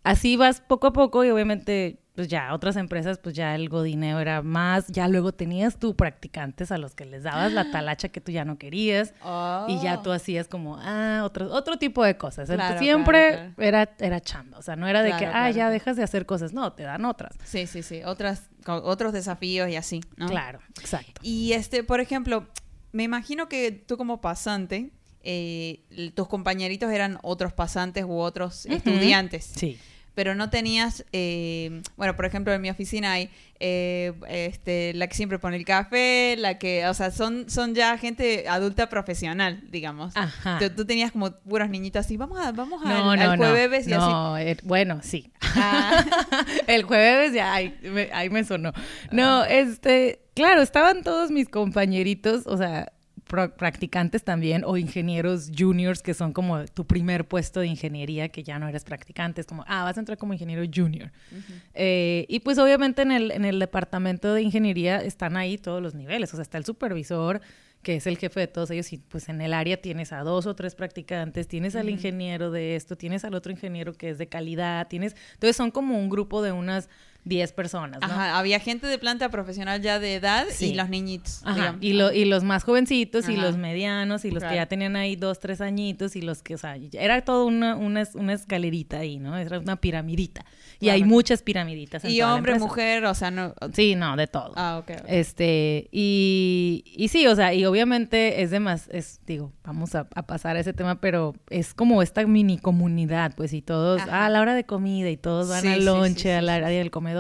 así 0.03 0.37
vas 0.37 0.61
poco 0.61 0.89
a 0.89 0.93
poco 0.93 1.25
y 1.25 1.31
obviamente, 1.31 1.99
pues 2.17 2.29
ya, 2.29 2.55
otras 2.55 2.77
empresas, 2.77 3.19
pues 3.19 3.35
ya 3.37 3.55
el 3.55 3.69
godineo 3.69 4.19
era 4.19 4.41
más, 4.43 4.87
ya 4.89 5.07
luego 5.07 5.33
tenías 5.33 5.79
tú 5.79 5.95
practicantes 5.95 6.73
a 6.73 6.79
los 6.79 6.95
que 6.95 7.05
les 7.05 7.23
dabas 7.25 7.53
la 7.53 7.71
talacha 7.71 8.09
que 8.09 8.21
tú 8.23 8.33
ya 8.33 8.45
no 8.47 8.57
querías 8.59 9.11
y 9.69 9.79
ya 9.83 9.99
Oh. 9.99 10.03
tú 10.03 10.11
hacías 10.13 10.49
como, 10.49 10.79
ah, 10.81 11.23
otro, 11.25 11.53
otro 11.53 11.77
tipo 11.79 12.03
de 12.03 12.17
cosas. 12.17 12.49
Entonces, 12.49 12.79
siempre 12.79 13.31
claro, 13.31 13.53
Era, 13.59 13.95
era 13.99 14.21
chamba, 14.21 14.59
o 14.59 14.63
sea, 14.63 14.77
no 14.77 14.89
era 14.89 15.03
de 15.03 15.15
que, 15.17 15.27
ah, 15.27 15.51
ya 15.51 15.69
dejas 15.71 15.97
de 15.97 16.03
hacer 16.03 16.25
cosas, 16.27 16.55
no, 16.55 16.73
te 16.73 16.83
dan 16.85 17.05
otras. 17.05 17.37
Sí, 17.45 17.67
sí, 17.67 17.83
sí. 17.83 18.01
Otras, 18.05 18.49
otros 18.67 19.13
desafíos 19.13 19.69
y 19.69 19.77
así, 19.77 20.01
¿no? 20.17 20.27
Claro, 20.27 20.61
exacto. 20.81 21.21
Y 21.23 21.53
este, 21.53 21.85
por 21.85 22.01
ejemplo, 22.01 22.47
me 22.93 23.03
imagino 23.03 23.47
que 23.49 23.71
tú 23.73 23.99
como 23.99 24.23
pasante, 24.23 24.91
eh, 25.23 26.13
tus 26.15 26.29
compañeritos 26.29 26.91
eran 26.91 27.19
otros 27.23 27.53
pasantes 27.53 28.05
u 28.05 28.17
otros 28.19 28.65
estudiantes. 28.67 29.45
Sí. 29.45 29.79
Pero 30.17 30.35
no 30.35 30.49
tenías, 30.49 31.05
eh, 31.13 31.83
bueno, 31.97 32.17
por 32.17 32.25
ejemplo, 32.25 32.53
en 32.55 32.63
mi 32.63 32.71
oficina 32.71 33.13
hay 33.13 33.29
eh, 33.61 34.15
este, 34.29 34.95
la 34.95 35.07
que 35.09 35.15
siempre 35.15 35.39
pone 35.39 35.57
el 35.57 35.67
café, 35.67 36.37
la 36.39 36.59
que, 36.59 36.87
o 36.87 36.95
sea, 36.95 37.11
son, 37.11 37.51
son 37.51 37.75
ya 37.75 37.99
gente 37.99 38.49
adulta 38.49 38.89
profesional, 38.89 39.63
digamos. 39.71 40.17
Ajá. 40.17 40.59
Tú, 40.59 40.71
tú 40.71 40.85
tenías 40.87 41.13
como 41.13 41.33
puros 41.33 41.69
niñitos 41.69 42.05
así, 42.07 42.17
vamos 42.17 42.39
a, 42.41 42.51
vamos 42.53 42.83
No, 42.83 43.11
al, 43.11 43.19
no, 43.19 43.31
al 43.31 43.39
no. 43.39 43.47
jueves 43.47 43.87
y 43.87 43.93
así. 43.93 44.01
No, 44.11 44.39
eh, 44.39 44.57
bueno, 44.63 45.01
sí. 45.03 45.31
Ah, 45.55 46.03
El 46.67 46.85
jueves 46.85 47.35
ya 47.35 47.53
ahí 47.53 47.79
me, 47.83 48.09
ahí 48.13 48.31
me 48.31 48.43
sonó. 48.43 48.73
No, 49.13 49.45
este, 49.45 50.21
claro, 50.35 50.63
estaban 50.63 51.03
todos 51.03 51.31
mis 51.31 51.49
compañeritos, 51.51 52.47
o 52.47 52.57
sea, 52.57 52.91
practicantes 53.27 54.23
también, 54.23 54.63
o 54.65 54.77
ingenieros 54.77 55.51
juniors, 55.57 56.01
que 56.01 56.15
son 56.15 56.33
como 56.33 56.65
tu 56.67 56.87
primer 56.87 57.27
puesto 57.27 57.61
de 57.61 57.67
ingeniería, 57.67 58.29
que 58.29 58.45
ya 58.45 58.59
no 58.59 58.69
eres 58.69 58.85
practicante, 58.85 59.41
es 59.41 59.47
como, 59.47 59.65
ah, 59.67 59.83
vas 59.85 59.97
a 59.97 60.01
entrar 60.01 60.17
como 60.17 60.33
ingeniero 60.33 60.63
junior. 60.73 61.11
Eh, 61.75 62.25
y 62.29 62.41
pues 62.41 62.59
obviamente 62.59 63.03
en 63.03 63.13
el, 63.13 63.33
en 63.33 63.45
el 63.45 63.59
departamento 63.59 64.33
de 64.33 64.43
ingeniería 64.43 64.99
están 64.99 65.37
ahí 65.37 65.59
todos 65.59 65.83
los 65.83 65.95
niveles, 65.95 66.33
o 66.33 66.37
sea, 66.37 66.43
está 66.43 66.59
el 66.59 66.65
supervisor, 66.65 67.41
que 67.83 67.97
es 67.97 68.07
el 68.07 68.17
jefe 68.17 68.41
de 68.41 68.47
todos 68.47 68.71
ellos, 68.71 68.93
y 68.93 68.99
pues 68.99 69.29
en 69.29 69.41
el 69.41 69.53
área 69.53 69.81
tienes 69.81 70.13
a 70.13 70.21
dos 70.21 70.47
o 70.47 70.55
tres 70.55 70.75
practicantes, 70.75 71.49
tienes 71.49 71.77
al 71.77 71.89
ingeniero 71.89 72.51
de 72.51 72.77
esto, 72.77 72.97
tienes 72.97 73.25
al 73.25 73.35
otro 73.35 73.53
ingeniero 73.53 73.93
que 73.93 74.11
es 74.11 74.19
de 74.19 74.29
calidad, 74.29 74.87
tienes, 74.89 75.17
entonces 75.35 75.57
son 75.57 75.71
como 75.71 75.99
un 75.99 76.09
grupo 76.09 76.43
de 76.43 76.53
unas 76.53 76.89
10 77.27 77.53
personas, 77.53 78.01
¿no? 78.01 78.07
Ajá, 78.07 78.39
había 78.39 78.59
gente 78.61 78.87
de 78.87 78.99
planta 78.99 79.29
profesional 79.29 79.83
ya 79.83 79.99
de 79.99 80.15
edad 80.15 80.47
Sí. 80.51 80.67
y 80.71 80.75
los 80.75 80.89
niñitos. 80.89 81.43
Ajá, 81.45 81.77
y, 81.81 81.93
lo- 81.93 82.13
y 82.13 82.25
los 82.25 82.45
más 82.45 82.63
jovencitos 82.65 83.29
y 83.29 83.37
los 83.37 83.57
medianos 83.59 84.25
y 84.25 84.31
los 84.31 84.41
Claro. 84.43 84.53
que 84.53 84.57
ya 84.57 84.67
tenían 84.67 84.97
ahí 84.97 85.17
dos, 85.17 85.41
tres 85.41 85.61
añitos 85.61 86.17
y 86.17 86.23
los 86.23 86.43
que, 86.43 86.55
o 86.55 86.59
sea, 86.59 86.77
era 86.93 87.21
todo 87.23 87.45
una, 87.47 87.75
una, 87.77 88.03
es- 88.03 88.15
una 88.15 88.33
escalerita 88.33 89.01
ahí, 89.01 89.19
¿no? 89.19 89.37
Era 89.37 89.59
una 89.59 89.77
piramidita. 89.77 90.45
Y 90.79 90.87
Claro. 90.87 90.95
hay 90.95 91.05
muchas 91.05 91.43
piramiditas 91.43 92.05
en 92.05 92.11
Y 92.13 92.19
toda 92.21 92.35
hombre, 92.37 92.59
mujer, 92.59 93.05
o 93.07 93.15
sea, 93.15 93.31
no. 93.31 93.55
Sí, 93.75 93.95
no, 93.97 94.17
de 94.17 94.27
todo. 94.29 94.53
Ah, 94.57 94.79
ok. 94.83 94.91
Este, 95.09 95.89
y, 95.91 96.85
y 96.97 97.09
sí, 97.09 97.27
o 97.27 97.35
sea, 97.35 97.53
y 97.55 97.65
obviamente 97.65 98.43
es 98.43 98.51
de 98.51 98.61
más, 98.61 98.89
es, 98.93 99.21
digo, 99.27 99.53
vamos 99.65 99.95
a, 99.95 100.07
a 100.15 100.23
pasar 100.27 100.57
a 100.57 100.61
ese 100.61 100.73
tema, 100.73 101.01
pero 101.01 101.35
es 101.51 101.75
como 101.75 102.03
esta 102.03 102.25
mini 102.27 102.59
comunidad, 102.59 103.35
pues, 103.37 103.53
y 103.53 103.63
todos, 103.63 104.01
ah, 104.11 104.27
a 104.27 104.29
la 104.29 104.41
hora 104.41 104.55
de 104.55 104.65
comida, 104.65 105.11
y 105.11 105.17
todos 105.17 105.49
van 105.49 105.63
Sí, 105.63 105.69
al 105.69 105.85
lonche, 105.85 106.23
sí, 106.23 106.29
a 106.31 106.43
la 106.43 106.55
área 106.57 106.69
del 106.69 106.91
comedor, 106.91 107.16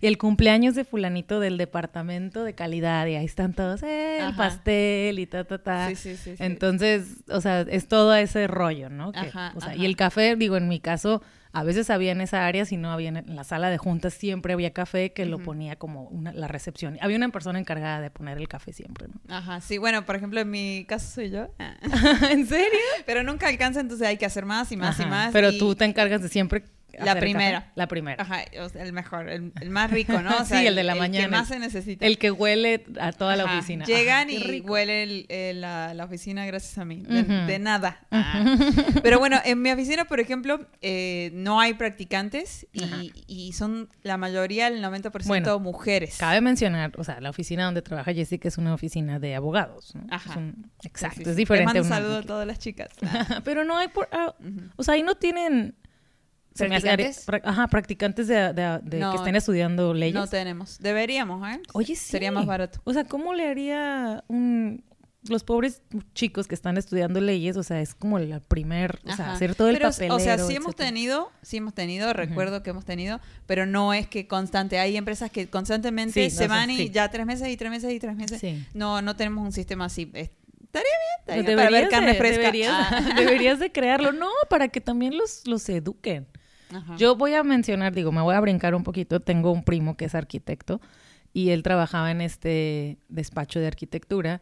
y 0.00 0.06
el 0.06 0.18
cumpleaños 0.18 0.74
de 0.74 0.84
fulanito 0.84 1.40
del 1.40 1.56
departamento 1.58 2.44
de 2.44 2.54
calidad, 2.54 3.06
y 3.06 3.14
ahí 3.16 3.24
están 3.24 3.54
todos, 3.54 3.82
eh, 3.82 4.18
el 4.18 4.24
Ajá. 4.26 4.36
pastel, 4.36 5.18
y 5.18 5.26
ta, 5.26 5.44
ta, 5.44 5.58
ta. 5.58 5.88
Sí, 5.88 5.96
sí, 5.96 6.16
sí. 6.16 6.34
Entonces, 6.38 7.16
o 7.28 7.40
sea, 7.40 7.62
es 7.62 7.88
todo 7.88 8.14
ese 8.14 8.46
rollo, 8.46 8.90
¿no? 8.90 9.12
Que, 9.12 9.20
Ajá, 9.20 9.52
o 9.56 9.60
sea, 9.60 9.70
ajá. 9.70 9.78
y 9.78 9.86
el 9.86 9.96
café, 9.96 10.36
digo, 10.36 10.56
en 10.56 10.68
mi 10.68 10.80
caso, 10.80 11.22
a 11.52 11.64
veces 11.64 11.90
había 11.90 12.12
en 12.12 12.20
esa 12.20 12.46
área, 12.46 12.64
si 12.64 12.76
no 12.76 12.92
había 12.92 13.08
en, 13.08 13.24
la 13.34 13.42
sala 13.42 13.70
de 13.70 13.78
juntas, 13.78 14.14
siempre 14.14 14.52
había 14.52 14.72
café 14.72 15.12
que 15.12 15.26
lo 15.26 15.38
ponía 15.40 15.76
como 15.76 16.04
una, 16.04 16.32
la 16.32 16.46
recepción. 16.46 16.96
Había 17.00 17.16
una 17.16 17.28
persona 17.30 17.58
encargada 17.58 18.00
de 18.00 18.10
poner 18.10 18.38
el 18.38 18.46
café 18.46 18.72
siempre, 18.72 19.08
¿no? 19.08 19.34
Ajá, 19.34 19.60
sí, 19.60 19.78
bueno, 19.78 20.06
por 20.06 20.14
ejemplo, 20.14 20.40
en 20.40 20.50
mi 20.50 20.84
caso 20.86 21.12
soy 21.12 21.30
yo. 21.30 21.48
¿En 22.30 22.46
serio? 22.46 22.78
Pero 23.04 23.24
nunca 23.24 23.48
alcanza, 23.48 23.80
entonces 23.80 24.06
hay 24.06 24.16
que 24.16 24.26
hacer 24.26 24.46
más 24.46 24.70
y 24.70 24.76
más 24.76 25.00
y 25.00 25.06
más. 25.06 25.32
Pero 25.32 25.50
y- 25.50 25.58
tú 25.58 25.74
te 25.74 25.84
encargas 25.84 26.22
de 26.22 26.28
siempre 26.28 26.62
La 26.98 27.14
primera. 27.16 27.60
café. 27.60 27.72
La 27.74 27.88
primera. 27.88 28.22
Ajá, 28.22 28.40
o 28.60 28.68
sea, 28.68 28.82
el 28.82 28.92
mejor, 28.92 29.28
el, 29.28 29.52
el 29.60 29.70
más 29.70 29.90
rico, 29.90 30.20
¿no? 30.20 30.30
O 30.40 30.44
Sí, 30.44 30.66
el 30.66 30.74
de 30.74 30.82
la 30.84 30.94
que 30.94 30.98
mañana, 30.98 31.28
más 31.38 31.50
el- 31.50 31.54
se 31.56 31.60
necesita. 31.60 32.06
El 32.06 32.18
que 32.18 32.30
huele 32.30 32.84
a 33.00 33.12
toda 33.12 33.36
la 33.36 33.44
oficina. 33.44 33.84
Llegan 33.84 34.28
Ajá, 34.28 34.32
y 34.32 34.42
rico. 34.42 34.72
huele 34.72 35.02
el- 35.02 35.26
el- 35.28 35.60
la, 35.60 35.94
la 35.94 36.04
oficina 36.04 36.44
gracias 36.46 36.76
a 36.78 36.84
mí. 36.84 37.02
De, 37.02 37.58
nada. 37.58 38.00
Ah. 38.10 38.56
Pero 39.02 39.18
bueno, 39.18 39.38
en 39.44 39.60
mi 39.62 39.70
oficina, 39.70 40.04
por 40.06 40.20
ejemplo, 40.20 40.66
eh, 40.82 41.30
no 41.34 41.60
hay 41.60 41.74
practicantes 41.74 42.66
y, 42.72 43.12
y 43.26 43.52
son 43.52 43.88
la 44.02 44.16
mayoría, 44.16 44.68
el 44.68 44.82
90% 44.82 45.26
Bueno, 45.26 45.58
mujeres. 45.60 46.16
Cabe 46.18 46.40
mencionar, 46.40 46.92
o 46.96 47.04
sea, 47.04 47.20
la 47.20 47.30
oficina 47.30 47.64
donde 47.64 47.82
trabaja 47.82 48.12
Jessica 48.12 48.48
es 48.48 48.58
una 48.58 48.72
oficina 48.74 49.18
de 49.18 49.34
abogados, 49.34 49.94
¿no? 49.94 50.04
Ajá. 50.10 50.30
Es 50.30 50.36
un- 50.36 50.70
exacto, 50.82 51.18
Sí, 51.18 51.24
sí, 51.24 51.30
es 51.30 51.36
diferente. 51.36 51.66
Mando 51.66 51.82
un 51.82 51.88
saludo 51.88 52.16
a 52.18 52.22
todas 52.22 52.46
las 52.46 52.58
chicas. 52.58 52.88
Pero 53.44 53.64
no 53.64 53.76
hay 53.76 53.88
por... 53.88 54.08
ah. 54.12 54.34
O 54.76 54.82
sea, 54.82 54.94
ahí 54.94 55.02
no 55.02 55.14
tienen... 55.14 55.74
se 56.54 56.68
me 56.68 56.76
hace- 56.76 56.86
¿Practicantes? 56.88 57.26
ajá, 57.44 57.68
practicantes 57.68 58.28
de, 58.28 58.52
de- 58.52 58.80
de 58.82 58.98
No, 58.98 59.12
que 59.12 59.16
estén 59.18 59.36
estudiando 59.36 59.94
leyes. 59.94 60.14
No 60.14 60.26
tenemos. 60.26 60.78
Deberíamos, 60.80 61.48
¿eh? 61.48 61.60
Oye, 61.72 61.94
sí. 61.96 62.10
Sería 62.10 62.32
más 62.32 62.46
barato. 62.46 62.80
O 62.84 62.92
sea, 62.92 63.04
¿cómo 63.04 63.34
le 63.34 63.46
haría 63.48 64.24
un... 64.28 64.84
Los 65.28 65.44
pobres 65.44 65.82
chicos 66.14 66.46
que 66.48 66.54
están 66.54 66.78
estudiando 66.78 67.20
leyes, 67.20 67.54
o 67.58 67.62
sea, 67.62 67.82
es 67.82 67.94
como 67.94 68.18
la 68.18 68.40
primer, 68.40 69.00
o 69.04 69.14
sea, 69.14 69.34
hacer 69.34 69.54
todo 69.54 69.68
el 69.68 69.74
Pero, 69.76 69.90
papelero. 69.90 70.14
O 70.16 70.18
sea, 70.18 70.38
sí 70.38 70.54
hemos 70.56 70.74
tenido, 70.74 71.30
sí 71.42 71.58
hemos 71.58 71.74
tenido, 71.74 72.14
recuerdo 72.14 72.62
que 72.62 72.70
hemos 72.70 72.86
tenido, 72.86 73.20
pero 73.44 73.66
no 73.66 73.92
es 73.92 74.06
que 74.08 74.26
constante. 74.26 74.78
Hay 74.78 74.96
empresas 74.96 75.30
que 75.30 75.46
constantemente 75.50 76.30
Sí, 76.30 76.34
se 76.34 76.48
no, 76.48 76.54
van 76.54 76.70
y 76.70 76.76
sí. 76.78 76.90
ya 76.90 77.10
tres 77.10 77.26
meses 77.26 77.48
y 77.48 77.56
tres 77.58 77.70
meses 77.70 77.92
y 77.92 77.98
tres 78.00 78.16
meses. 78.16 78.40
Sí. 78.40 78.64
No, 78.72 79.02
no 79.02 79.14
tenemos 79.14 79.44
un 79.44 79.52
sistema 79.52 79.84
así. 79.84 80.10
Es- 80.14 80.30
Estaría 80.62 80.88
bien, 80.88 81.18
estaría 81.20 81.42
Pues 81.42 81.46
bien 81.46 81.56
para 81.58 81.70
ver 81.70 81.88
carne 81.90 82.12
de- 82.12 82.18
fresca. 82.18 82.40
Deberías, 82.44 82.72
Ah. 82.72 83.12
deberías 83.16 83.58
de 83.58 83.72
crearlo. 83.72 84.12
No, 84.12 84.30
para 84.48 84.68
que 84.68 84.80
también 84.80 85.18
los, 85.18 85.46
los 85.46 85.68
eduquen. 85.68 86.28
Ajá. 86.72 86.96
Yo 86.96 87.16
voy 87.16 87.34
a 87.34 87.42
mencionar, 87.42 87.94
digo, 87.94 88.12
me 88.12 88.20
voy 88.22 88.34
a 88.34 88.40
brincar 88.40 88.74
un 88.74 88.82
poquito. 88.84 89.20
Tengo 89.20 89.52
un 89.52 89.64
primo 89.64 89.96
que 89.96 90.04
es 90.06 90.14
arquitecto 90.14 90.80
y 91.32 91.50
él 91.50 91.62
trabajaba 91.62 92.10
en 92.10 92.20
este 92.20 92.98
despacho 93.08 93.60
de 93.60 93.66
arquitectura 93.66 94.40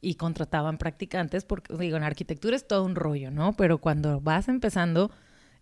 y 0.00 0.14
contrataban 0.14 0.78
practicantes 0.78 1.44
porque, 1.44 1.74
digo, 1.76 1.96
en 1.96 2.04
arquitectura 2.04 2.54
es 2.56 2.66
todo 2.68 2.84
un 2.84 2.94
rollo, 2.94 3.30
¿no? 3.30 3.54
Pero 3.54 3.78
cuando 3.78 4.20
vas 4.20 4.48
empezando 4.48 5.10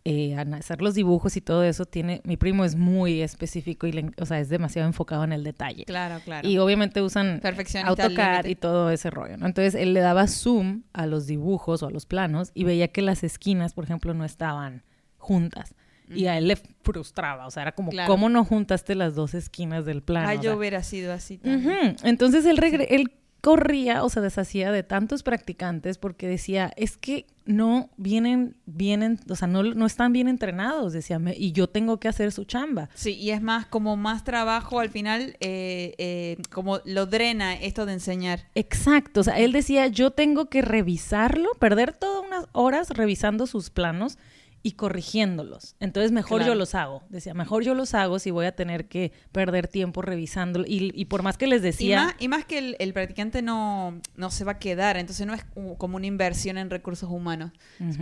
eh, 0.08 0.36
a 0.36 0.42
hacer 0.42 0.82
los 0.82 0.94
dibujos 0.94 1.36
y 1.36 1.40
todo 1.40 1.64
eso, 1.64 1.84
tiene, 1.84 2.20
mi 2.24 2.36
primo 2.36 2.64
es 2.64 2.76
muy 2.76 3.22
específico 3.22 3.86
y, 3.88 3.92
le- 3.92 4.10
o 4.20 4.24
sea, 4.26 4.38
es 4.38 4.48
demasiado 4.48 4.86
enfocado 4.86 5.24
en 5.24 5.32
el 5.32 5.42
detalle. 5.42 5.84
Claro, 5.84 6.20
claro. 6.24 6.46
Y 6.46 6.58
obviamente 6.58 7.02
usan 7.02 7.40
AutoCAD 7.88 8.44
y 8.44 8.54
todo 8.54 8.90
ese 8.90 9.10
rollo, 9.10 9.36
¿no? 9.36 9.46
Entonces 9.46 9.74
él 9.74 9.94
le 9.94 10.00
daba 10.00 10.28
zoom 10.28 10.82
a 10.92 11.06
los 11.06 11.26
dibujos 11.26 11.82
o 11.82 11.86
a 11.88 11.90
los 11.90 12.06
planos 12.06 12.52
y 12.54 12.62
veía 12.64 12.88
que 12.88 13.02
las 13.02 13.24
esquinas, 13.24 13.72
por 13.74 13.82
ejemplo, 13.84 14.14
no 14.14 14.24
estaban 14.24 14.84
juntas. 15.16 15.74
Y 16.14 16.26
a 16.26 16.38
él 16.38 16.48
le 16.48 16.56
frustraba, 16.82 17.46
o 17.46 17.50
sea, 17.50 17.62
era 17.62 17.72
como, 17.72 17.90
Claro. 17.90 18.10
¿cómo 18.10 18.28
no 18.28 18.44
juntaste 18.44 18.94
las 18.94 19.14
dos 19.14 19.34
esquinas 19.34 19.84
del 19.84 20.02
plano? 20.02 20.28
O 20.30 20.34
yo 20.34 20.42
sea, 20.42 20.56
hubiera 20.56 20.82
sido 20.82 21.12
así 21.12 21.38
también. 21.38 21.96
Entonces 22.04 22.44
él, 22.46 22.58
regre- 22.58 22.86
él 22.90 23.12
corría 23.40 24.02
o 24.02 24.08
se 24.08 24.20
deshacía 24.20 24.72
de 24.72 24.82
tantos 24.82 25.22
practicantes 25.22 25.98
porque 25.98 26.26
decía, 26.26 26.72
es 26.76 26.96
que 26.96 27.26
no 27.44 27.90
vienen, 27.96 28.56
vienen, 28.66 29.20
o 29.30 29.36
sea, 29.36 29.46
no, 29.46 29.62
no 29.62 29.86
están 29.86 30.12
bien 30.12 30.26
entrenados, 30.26 30.92
decía, 30.92 31.20
"me- 31.20 31.36
y 31.36 31.52
yo 31.52 31.68
tengo 31.68 32.00
que 32.00 32.08
hacer 32.08 32.32
su 32.32 32.44
chamba. 32.44 32.88
Sí, 32.94 33.12
y 33.14 33.30
es 33.30 33.40
más, 33.40 33.66
como 33.66 33.96
más 33.96 34.24
trabajo 34.24 34.80
al 34.80 34.90
final, 34.90 35.36
eh, 35.38 35.94
eh, 35.98 36.38
como 36.50 36.80
lo 36.84 37.06
drena 37.06 37.54
esto 37.54 37.86
de 37.86 37.92
enseñar. 37.92 38.48
Exacto, 38.56 39.20
o 39.20 39.24
sea, 39.24 39.38
él 39.38 39.52
decía, 39.52 39.86
yo 39.86 40.10
tengo 40.10 40.48
que 40.48 40.62
revisarlo, 40.62 41.48
perder 41.60 41.92
todas 41.92 42.24
unas 42.26 42.46
horas 42.50 42.90
revisando 42.90 43.46
sus 43.46 43.70
planos 43.70 44.18
y 44.62 44.72
corrigiéndolos. 44.72 45.76
Entonces, 45.78 46.10
mejor 46.10 46.44
yo 46.44 46.54
los 46.54 46.74
hago. 46.74 47.04
Decía, 47.08 47.34
mejor 47.34 47.62
yo 47.62 47.74
los 47.74 47.94
hago 47.94 48.18
si 48.18 48.30
voy 48.32 48.46
a 48.46 48.56
tener 48.56 48.88
que 48.88 49.12
perder 49.30 49.68
tiempo 49.68 50.02
revisándolo. 50.02 50.64
Y, 50.66 50.90
y 50.94 51.04
por 51.04 51.22
más 51.22 51.38
que 51.38 51.46
les 51.46 51.60
Y 51.60 51.64
decía... 51.64 52.02
más, 52.02 52.14
y 52.18 52.28
más 52.28 52.44
que 52.44 52.58
el, 52.58 52.76
el 52.80 52.92
practicante 52.92 53.42
no, 53.42 54.00
no 54.16 54.30
se 54.30 54.44
va 54.44 54.52
a 54.52 54.58
quedar, 54.58 54.96
entonces 54.96 55.26
no 55.26 55.34
es 55.34 55.44
como 55.78 55.96
una 55.96 56.06
inversión 56.06 56.58
en 56.58 56.70
recursos 56.70 57.08
humanos. 57.08 57.52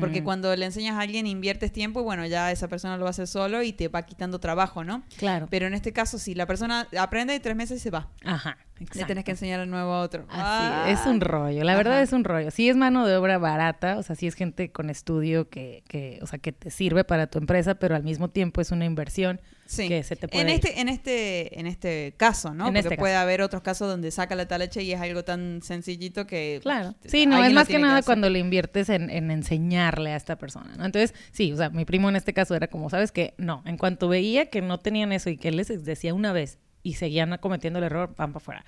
Porque 0.01 0.25
cuando 0.25 0.55
le 0.57 0.65
enseñas 0.65 0.97
a 0.97 1.01
alguien, 1.01 1.27
inviertes 1.27 1.71
tiempo 1.71 2.01
y 2.01 2.05
bueno, 2.05 2.25
ya 2.27 2.51
esa 2.51 2.69
persona 2.69 2.97
lo 2.97 3.03
va 3.03 3.09
a 3.09 3.11
hacer 3.11 3.27
solo 3.27 3.63
y 3.63 3.73
te 3.73 3.89
va 3.89 4.03
quitando 4.03 4.39
trabajo, 4.41 4.85
¿no? 4.85 5.05
Claro. 5.19 5.47
Pero 5.51 5.67
en 5.67 5.75
este 5.75 5.93
caso, 5.93 6.19
si 6.19 6.35
la 6.35 6.47
persona 6.47 6.89
aprende 6.99 7.35
y 7.35 7.41
tres 7.41 7.57
meses 7.57 7.83
se 7.83 7.91
va. 7.91 8.09
Ajá. 8.25 8.57
Le 8.79 8.87
exacto. 8.87 9.07
tienes 9.07 9.25
que 9.25 9.31
enseñar 9.31 9.61
de 9.61 9.67
nuevo 9.67 9.93
a 9.93 10.01
otro. 10.01 10.23
Así, 10.29 10.41
Ah. 10.41 10.87
es 10.89 11.07
un 11.07 11.21
rollo. 11.21 11.63
La 11.63 11.77
verdad 11.77 11.95
Ajá. 11.95 12.03
es 12.03 12.13
un 12.13 12.25
rollo. 12.25 12.51
Sí 12.51 12.69
es 12.69 12.77
mano 12.77 13.07
de 13.07 13.17
obra 13.17 13.39
barata, 13.39 13.99
o 13.99 14.03
sea, 14.03 14.17
sí 14.17 14.27
es 14.27 14.35
gente 14.35 14.73
con 14.73 14.91
estudio 14.91 15.49
que, 15.49 15.85
que, 15.87 16.19
o 16.23 16.27
sea, 16.27 16.41
que 16.41 16.51
te 16.51 16.71
sirve 16.71 17.05
para 17.05 17.29
tu 17.29 17.39
empresa, 17.39 17.77
pero 17.77 17.95
al 17.95 18.03
mismo 18.03 18.31
tiempo 18.31 18.61
es 18.61 18.73
una 18.73 18.85
inversión 18.85 19.41
Sí. 19.67 19.89
que 19.89 20.03
se 20.03 20.17
te 20.17 20.27
puede 20.29 20.43
En 20.43 20.49
ir. 20.49 20.55
este, 20.57 20.81
en 20.81 20.89
este, 20.89 21.59
en 21.61 21.67
este 21.69 22.15
caso, 22.17 22.53
¿no? 22.53 22.65
En 22.67 22.75
Porque 22.75 22.81
este 22.81 22.97
puede 22.97 23.15
haber 23.15 23.41
otros 23.43 23.63
casos 23.63 23.89
donde 23.89 24.11
saca 24.11 24.35
la 24.35 24.45
leche 24.59 24.83
y 24.83 24.93
es 24.93 25.01
algo 25.01 25.23
tan 25.25 25.61
sencillito 25.63 26.27
que 26.27 26.59
Claro. 26.61 26.95
Sí, 27.07 27.27
no, 27.27 27.43
es 27.45 27.53
más 27.53 27.69
que 27.69 27.79
nada 27.79 28.03
cuando 28.03 28.29
le 28.29 28.41
inviertes 28.41 28.89
en, 28.89 29.09
en 29.09 29.31
enseñarle 29.31 30.11
a 30.13 30.17
esta 30.17 30.37
persona, 30.37 30.75
¿no? 30.77 30.85
Entonces, 30.85 31.15
sí, 31.31 31.53
o 31.53 31.57
sea, 31.57 31.71
mi 31.71 31.85
primo 31.85 32.09
en 32.09 32.17
este 32.17 32.35
caso 32.35 32.55
era 32.57 32.67
como, 32.67 32.91
¿sabes 32.91 33.13
qué? 33.13 33.35
No, 33.39 33.63
en 33.67 33.79
cuanto 33.79 34.09
veía 34.09 34.51
que 34.51 34.61
no 34.63 34.79
tenían 34.79 35.13
eso 35.13 35.31
y 35.31 35.37
que 35.37 35.49
él 35.49 35.57
les 35.57 35.69
decía 35.85 36.13
una 36.13 36.33
vez 36.33 36.59
y 36.85 36.95
seguían 36.95 37.37
cometiendo 37.39 37.81
el 37.81 37.85
error, 37.87 38.15
van 38.17 38.33
para 38.33 38.37
afuera. 38.43 38.65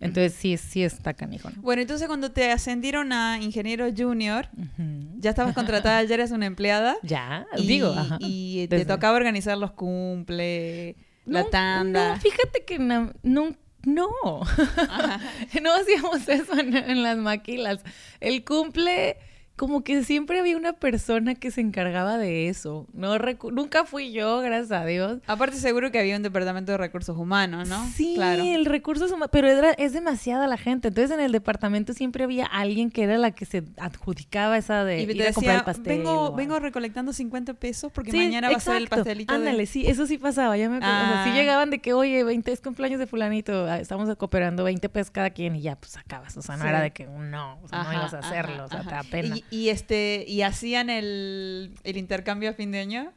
Entonces, 0.00 0.32
sí, 0.32 0.56
sí 0.56 0.82
está 0.84 1.12
canijo, 1.14 1.50
¿no? 1.50 1.60
Bueno, 1.60 1.82
entonces 1.82 2.06
cuando 2.06 2.30
te 2.30 2.50
ascendieron 2.52 3.12
a 3.12 3.38
ingeniero 3.42 3.88
junior, 3.96 4.48
Ujú. 4.56 5.08
ya 5.18 5.30
estabas 5.30 5.54
contratada, 5.54 6.02
ya 6.04 6.14
eres 6.14 6.30
una 6.30 6.46
empleada. 6.46 6.96
Ya, 7.02 7.46
Y, 7.56 7.66
digo, 7.66 7.88
ajá. 7.96 8.16
y 8.20 8.66
te 8.68 8.76
Desde- 8.76 8.86
tocaba 8.86 9.16
organizar 9.16 9.58
los 9.58 9.72
cumple, 9.72 10.94
la 11.26 11.42
No, 11.42 11.48
tanda. 11.48 12.14
No, 12.14 12.20
fíjate 12.20 12.64
que 12.64 12.78
na- 12.78 13.12
no, 13.24 13.56
no, 13.84 14.08
no 15.62 15.74
hacíamos 15.74 16.28
eso 16.28 16.58
en, 16.58 16.76
en 16.76 17.02
las 17.02 17.16
maquilas. 17.18 17.80
El 18.20 18.44
cumple, 18.44 19.16
como 19.58 19.84
que 19.84 20.02
siempre 20.04 20.38
había 20.40 20.56
una 20.56 20.72
persona 20.72 21.34
que 21.34 21.50
se 21.50 21.60
encargaba 21.60 22.16
de 22.16 22.48
eso. 22.48 22.86
No 22.94 23.16
recu- 23.18 23.52
nunca 23.52 23.84
fui 23.84 24.12
yo, 24.12 24.40
gracias 24.40 24.70
a 24.72 24.86
Dios. 24.86 25.18
Aparte 25.26 25.56
seguro 25.56 25.90
que 25.90 25.98
había 25.98 26.16
un 26.16 26.22
departamento 26.22 26.72
de 26.72 26.78
recursos 26.78 27.16
humanos, 27.18 27.68
¿no? 27.68 27.84
Sí, 27.94 28.14
claro. 28.16 28.42
el 28.42 28.64
recurso 28.64 29.04
es 29.04 29.12
huma- 29.12 29.28
pero 29.30 29.48
era- 29.48 29.72
es 29.72 29.92
demasiada 29.92 30.46
la 30.46 30.56
gente. 30.56 30.88
Entonces 30.88 31.10
en 31.10 31.20
el 31.22 31.32
departamento 31.32 31.92
siempre 31.92 32.24
había 32.24 32.46
alguien 32.46 32.90
que 32.90 33.02
era 33.02 33.18
la 33.18 33.32
que 33.32 33.44
se 33.44 33.64
adjudicaba 33.76 34.56
esa 34.56 34.84
de 34.84 35.02
Y 35.02 35.10
ir 35.10 35.22
a 35.26 35.32
comprar 35.32 35.56
el 35.56 35.64
pastel. 35.64 35.98
vengo, 35.98 36.32
vengo 36.34 36.58
recolectando 36.60 37.12
50 37.12 37.54
pesos 37.54 37.90
porque 37.92 38.10
Sí, 38.12 38.18
mañana 38.18 38.50
va 38.50 38.56
a 38.56 38.60
ser 38.60 38.76
el 38.76 38.88
pastelito 38.88 39.32
de- 39.32 39.38
Ándale, 39.38 39.66
sí, 39.66 39.84
eso 39.86 40.06
sí 40.06 40.18
pasaba, 40.18 40.56
ya 40.56 40.68
me 40.68 40.76
acuerdo. 40.76 40.94
O 40.94 41.12
sea, 41.12 41.24
sí 41.24 41.30
Ah. 41.30 41.34
llegaban 41.34 41.70
de 41.70 41.80
que, 41.80 41.92
oye, 41.92 42.22
20 42.24 42.52
es 42.52 42.60
cumpleaños 42.60 42.98
de 43.00 43.06
fulanito, 43.06 43.66
ah, 43.66 43.78
estamos 43.80 44.14
cooperando 44.16 44.64
20 44.64 44.88
pesos 44.88 45.10
cada 45.10 45.30
quien 45.30 45.56
y 45.56 45.62
ya, 45.62 45.76
pues 45.76 45.96
acabas. 45.96 46.36
O 46.36 46.42
sea, 46.42 46.56
no 46.56 46.62
Sí. 46.62 46.68
era 46.68 46.80
de 46.80 46.90
que 46.92 47.06
no, 47.06 47.58
o 47.62 47.68
sea, 47.68 47.82
no 47.84 47.92
ibas 47.92 48.14
a 48.14 48.18
hacerlo, 48.18 48.64
ajá, 48.64 48.64
o 48.64 48.68
sea, 48.68 48.82
te 48.82 48.90
da 48.94 49.02
pena. 49.02 49.36
Y, 49.36 49.44
y 49.50 49.68
este, 49.70 50.24
y 50.26 50.42
hacían 50.42 50.90
el, 50.90 51.72
el 51.84 51.96
intercambio 51.96 52.50
a 52.50 52.54
fin 52.54 52.70
de 52.72 52.78
año. 52.78 53.12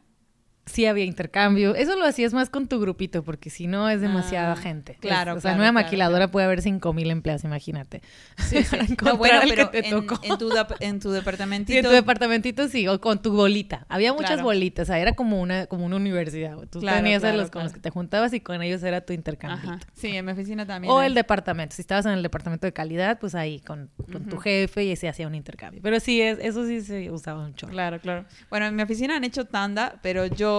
Sí 0.66 0.86
había 0.86 1.06
intercambio. 1.06 1.74
Eso 1.76 1.98
lo 1.98 2.06
hacías 2.06 2.34
más 2.34 2.50
con 2.50 2.68
tu 2.68 2.80
grupito, 2.80 3.24
porque 3.24 3.50
si 3.50 3.66
no 3.68 3.90
es 3.90 4.00
demasiada 4.00 4.54
Ah, 4.54 4.56
gente. 4.56 4.96
claro, 5.02 5.32
Es- 5.32 5.38
o 5.38 5.42
sea, 5.42 5.52
claro, 5.52 5.56
en 5.56 5.62
una 5.62 5.72
claro, 5.72 5.86
maquiladora 5.86 6.18
claro. 6.20 6.32
puede 6.32 6.46
haber 6.46 6.62
5 6.62 6.94
mil 6.94 7.10
empleados, 7.10 7.44
imagínate. 7.44 8.02
Sí, 8.38 8.64
sí. 8.64 8.70
Para 8.70 8.84
No, 8.84 8.92
encontrar 8.92 9.18
bueno, 9.18 9.42
al 9.42 9.50
pero 9.50 9.72
que 9.72 9.82
te 9.82 9.88
en, 9.90 9.96
tocó. 10.08 10.20
en 10.24 10.38
tu, 10.38 10.50
en 10.80 11.00
tu 11.00 11.10
Sí, 11.10 11.16
departamentito. 11.16 11.78
en 11.80 11.84
tu 11.86 11.90
departamentito 11.92 12.68
sí, 12.68 12.88
o 12.88 13.02
con 13.02 13.22
tu 13.22 13.32
bolita. 13.34 13.86
Había 13.90 14.14
muchas 14.14 14.42
bolitas, 14.44 14.84
o 14.84 14.92
sea, 14.92 15.00
era 15.00 15.14
como 15.14 15.42
una, 15.42 15.66
como 15.66 15.86
una 15.86 15.96
universidad. 15.96 16.56
Tú 16.70 16.80
tenías 16.80 17.24
a 17.24 17.34
los 17.34 17.50
con 17.50 17.64
los 17.64 17.74
que 17.74 17.80
te 17.80 17.90
juntabas 17.90 18.32
y 18.34 18.40
con 18.40 18.62
ellos 18.62 18.84
era 18.84 19.02
tu 19.02 19.14
intercambio. 19.14 19.80
Sí, 19.94 20.16
en 20.16 20.26
mi 20.26 20.32
oficina 20.32 20.66
también. 20.68 20.94
O 20.94 21.02
el 21.02 21.14
departamento. 21.16 21.76
Si 21.76 21.82
estabas 21.82 22.06
en 22.06 22.12
el 22.14 22.22
departamento 22.24 22.68
de 22.68 22.74
calidad, 22.74 23.20
pues 23.20 23.34
ahí 23.36 23.60
con, 23.62 23.90
con 24.12 24.26
tu 24.30 24.38
jefe 24.38 24.84
y 24.86 24.96
se 24.96 25.10
hacía 25.10 25.28
un 25.28 25.36
intercambio. 25.36 25.82
Pero 25.82 26.00
sí, 26.00 26.22
es, 26.22 26.38
eso 26.40 26.66
sí 26.68 26.82
se 26.82 27.10
usaba 27.10 27.44
un 27.46 27.56
chorro. 27.56 27.72
Claro, 27.74 28.00
claro. 28.00 28.26
Bueno, 28.50 28.68
en 28.68 28.76
mi 28.76 28.84
oficina 28.84 29.16
han 29.18 29.24
hecho 29.24 29.46
tanda, 29.46 30.00
pero 30.04 30.28
yo, 30.28 30.51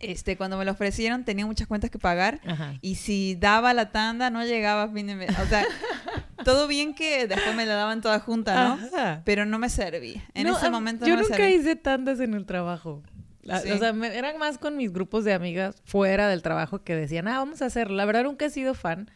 este, 0.00 0.36
cuando 0.36 0.56
me 0.56 0.64
lo 0.64 0.72
ofrecieron, 0.72 1.24
tenía 1.24 1.46
muchas 1.46 1.68
cuentas 1.68 1.90
que 1.90 1.98
pagar. 1.98 2.40
Ajá. 2.46 2.74
Y 2.80 2.96
si 2.96 3.36
daba 3.36 3.72
la 3.74 3.90
tanda, 3.92 4.30
no 4.30 4.44
llegaba 4.44 4.84
a 4.84 4.88
fin 4.88 5.06
de 5.06 5.14
mes. 5.14 5.30
O 5.38 5.46
sea, 5.46 5.64
todo 6.44 6.66
bien 6.66 6.94
que 6.94 7.26
después 7.28 7.54
me 7.54 7.66
la 7.66 7.74
daban 7.74 8.00
toda 8.00 8.18
junta, 8.20 8.64
¿no? 8.76 8.84
Ajá. 8.86 9.22
Pero 9.24 9.46
no 9.46 9.58
me 9.58 9.68
servía. 9.68 10.22
En 10.34 10.46
No, 10.48 10.56
ese 10.56 10.70
momento 10.70 11.06
Yo 11.06 11.14
no 11.16 11.22
me 11.22 11.28
nunca 11.28 11.48
hice 11.48 11.76
tandas 11.76 12.18
en 12.20 12.34
el 12.34 12.46
trabajo. 12.46 13.02
La- 13.42 13.60
Sí. 13.60 13.70
O 13.70 13.78
sea, 13.78 13.92
me- 13.92 14.16
eran 14.16 14.38
más 14.38 14.58
con 14.58 14.76
mis 14.76 14.92
grupos 14.92 15.24
de 15.24 15.34
amigas 15.34 15.76
fuera 15.84 16.28
del 16.28 16.42
trabajo 16.42 16.82
que 16.82 16.94
decían, 16.96 17.28
ah, 17.28 17.38
vamos 17.38 17.62
a 17.62 17.66
hacerlo. 17.66 17.96
La 17.96 18.04
verdad, 18.04 18.24
nunca 18.24 18.44
he 18.46 18.50
sido 18.50 18.74
fan. 18.74 19.10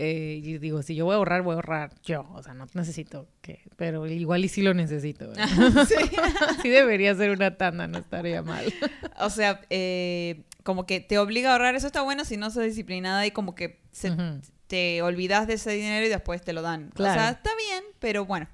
Eh, 0.00 0.40
y 0.44 0.58
digo, 0.58 0.80
si 0.82 0.94
yo 0.94 1.06
voy 1.06 1.14
a 1.14 1.16
ahorrar, 1.16 1.42
voy 1.42 1.52
a 1.52 1.56
ahorrar 1.56 1.90
yo. 2.04 2.24
O 2.34 2.42
sea, 2.42 2.54
no 2.54 2.66
necesito 2.74 3.26
que... 3.42 3.62
Pero 3.76 4.06
igual 4.06 4.44
y 4.44 4.48
sí 4.48 4.62
lo 4.62 4.72
necesito. 4.74 5.32
Sí. 5.88 5.94
sí 6.62 6.68
debería 6.68 7.14
ser 7.16 7.30
una 7.30 7.56
tanda, 7.56 7.88
no 7.88 7.98
estaría 7.98 8.42
mal. 8.42 8.72
O 9.20 9.30
sea, 9.30 9.60
eh, 9.70 10.44
como 10.62 10.86
que 10.86 11.00
te 11.00 11.18
obliga 11.18 11.50
a 11.50 11.52
ahorrar. 11.54 11.74
Eso 11.74 11.88
está 11.88 12.02
bueno 12.02 12.24
si 12.24 12.36
no 12.36 12.50
sos 12.50 12.62
disciplinada 12.62 13.26
y 13.26 13.32
como 13.32 13.56
que 13.56 13.80
se- 13.90 14.12
te 14.68 15.02
olvidas 15.02 15.46
de 15.48 15.54
ese 15.54 15.72
dinero 15.72 16.06
y 16.06 16.08
después 16.08 16.42
te 16.42 16.52
lo 16.52 16.62
dan. 16.62 16.90
O 16.94 17.02
sea, 17.02 17.14
Claro. 17.14 17.36
está 17.36 17.50
bien, 17.68 17.82
pero 17.98 18.24
bueno. 18.26 18.46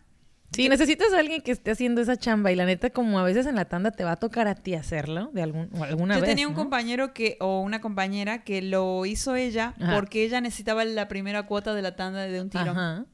Sí, 0.55 0.69
necesitas 0.69 1.13
a 1.13 1.19
alguien 1.19 1.41
que 1.43 1.53
esté 1.53 1.71
haciendo 1.73 2.01
esa 2.01 2.17
chamba 2.17 2.53
y 2.53 2.57
la 2.57 2.65
neta, 2.65 2.91
como 2.91 3.19
a 3.19 3.23
veces 3.25 3.47
en 3.47 3.57
la 3.57 3.65
tanda 3.67 3.91
te 3.91 4.05
va 4.05 4.13
a 4.13 4.17
tocar 4.17 4.47
a 4.49 4.55
ti 4.55 4.75
hacerlo 4.75 5.31
de 5.33 5.43
algún, 5.43 5.69
o 5.79 5.85
alguna 5.85 6.15
Yo 6.15 6.21
vez. 6.23 6.31
tenía 6.31 6.47
un 6.49 6.55
¿no? 6.55 6.59
compañero 6.61 7.13
que, 7.15 7.37
o 7.41 7.61
una 7.61 7.81
compañera 7.81 8.45
que 8.45 8.63
lo 8.63 9.05
hizo 9.07 9.35
ella 9.37 9.75
Ajá. 9.81 9.95
porque 9.95 10.25
ella 10.25 10.41
necesitaba 10.41 10.85
la 10.85 11.09
primera 11.09 11.45
cuota 11.45 11.75
de 11.75 11.83
la 11.83 11.97
tanda 11.97 12.23
de 12.23 12.41
un 12.41 12.51
tiro. 12.51 12.71
Ajá. 12.71 13.05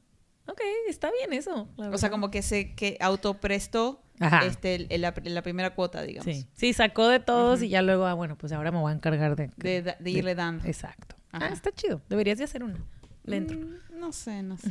Ok, 0.47 0.59
está 0.89 1.09
bien 1.11 1.33
eso. 1.33 1.69
O 1.77 1.97
sea, 1.97 2.09
como 2.09 2.29
que 2.31 2.41
se 2.41 2.73
que 2.75 2.97
autoprestó 2.99 4.01
Ajá. 4.19 4.45
este, 4.45 4.87
la, 4.97 5.13
la 5.23 5.41
primera 5.41 5.73
cuota, 5.75 6.01
digamos. 6.01 6.25
Sí. 6.25 6.45
sí, 6.53 6.73
sacó 6.73 7.07
de 7.07 7.19
todos 7.19 7.61
y 7.63 7.69
ya 7.69 7.81
luego, 7.81 8.05
ah, 8.05 8.13
bueno, 8.13 8.37
pues 8.37 8.51
ahora 8.51 8.71
me 8.71 8.79
voy 8.79 8.91
a 8.91 8.95
encargar 8.95 9.35
de... 9.35 9.49
De, 9.55 9.81
de- 9.81 9.95
de 9.99 10.11
irle 10.11 10.35
dando. 10.35 10.65
Exacto. 10.67 11.15
Ah, 11.31 11.47
está 11.53 11.71
chido. 11.71 12.01
Deberías 12.09 12.37
de 12.37 12.43
hacer 12.43 12.63
una. 12.63 12.77
Le 13.23 13.37
entro. 13.37 13.57
Mm, 13.57 13.99
no 13.99 14.11
sé, 14.11 14.41
no 14.41 14.57
sé. 14.57 14.67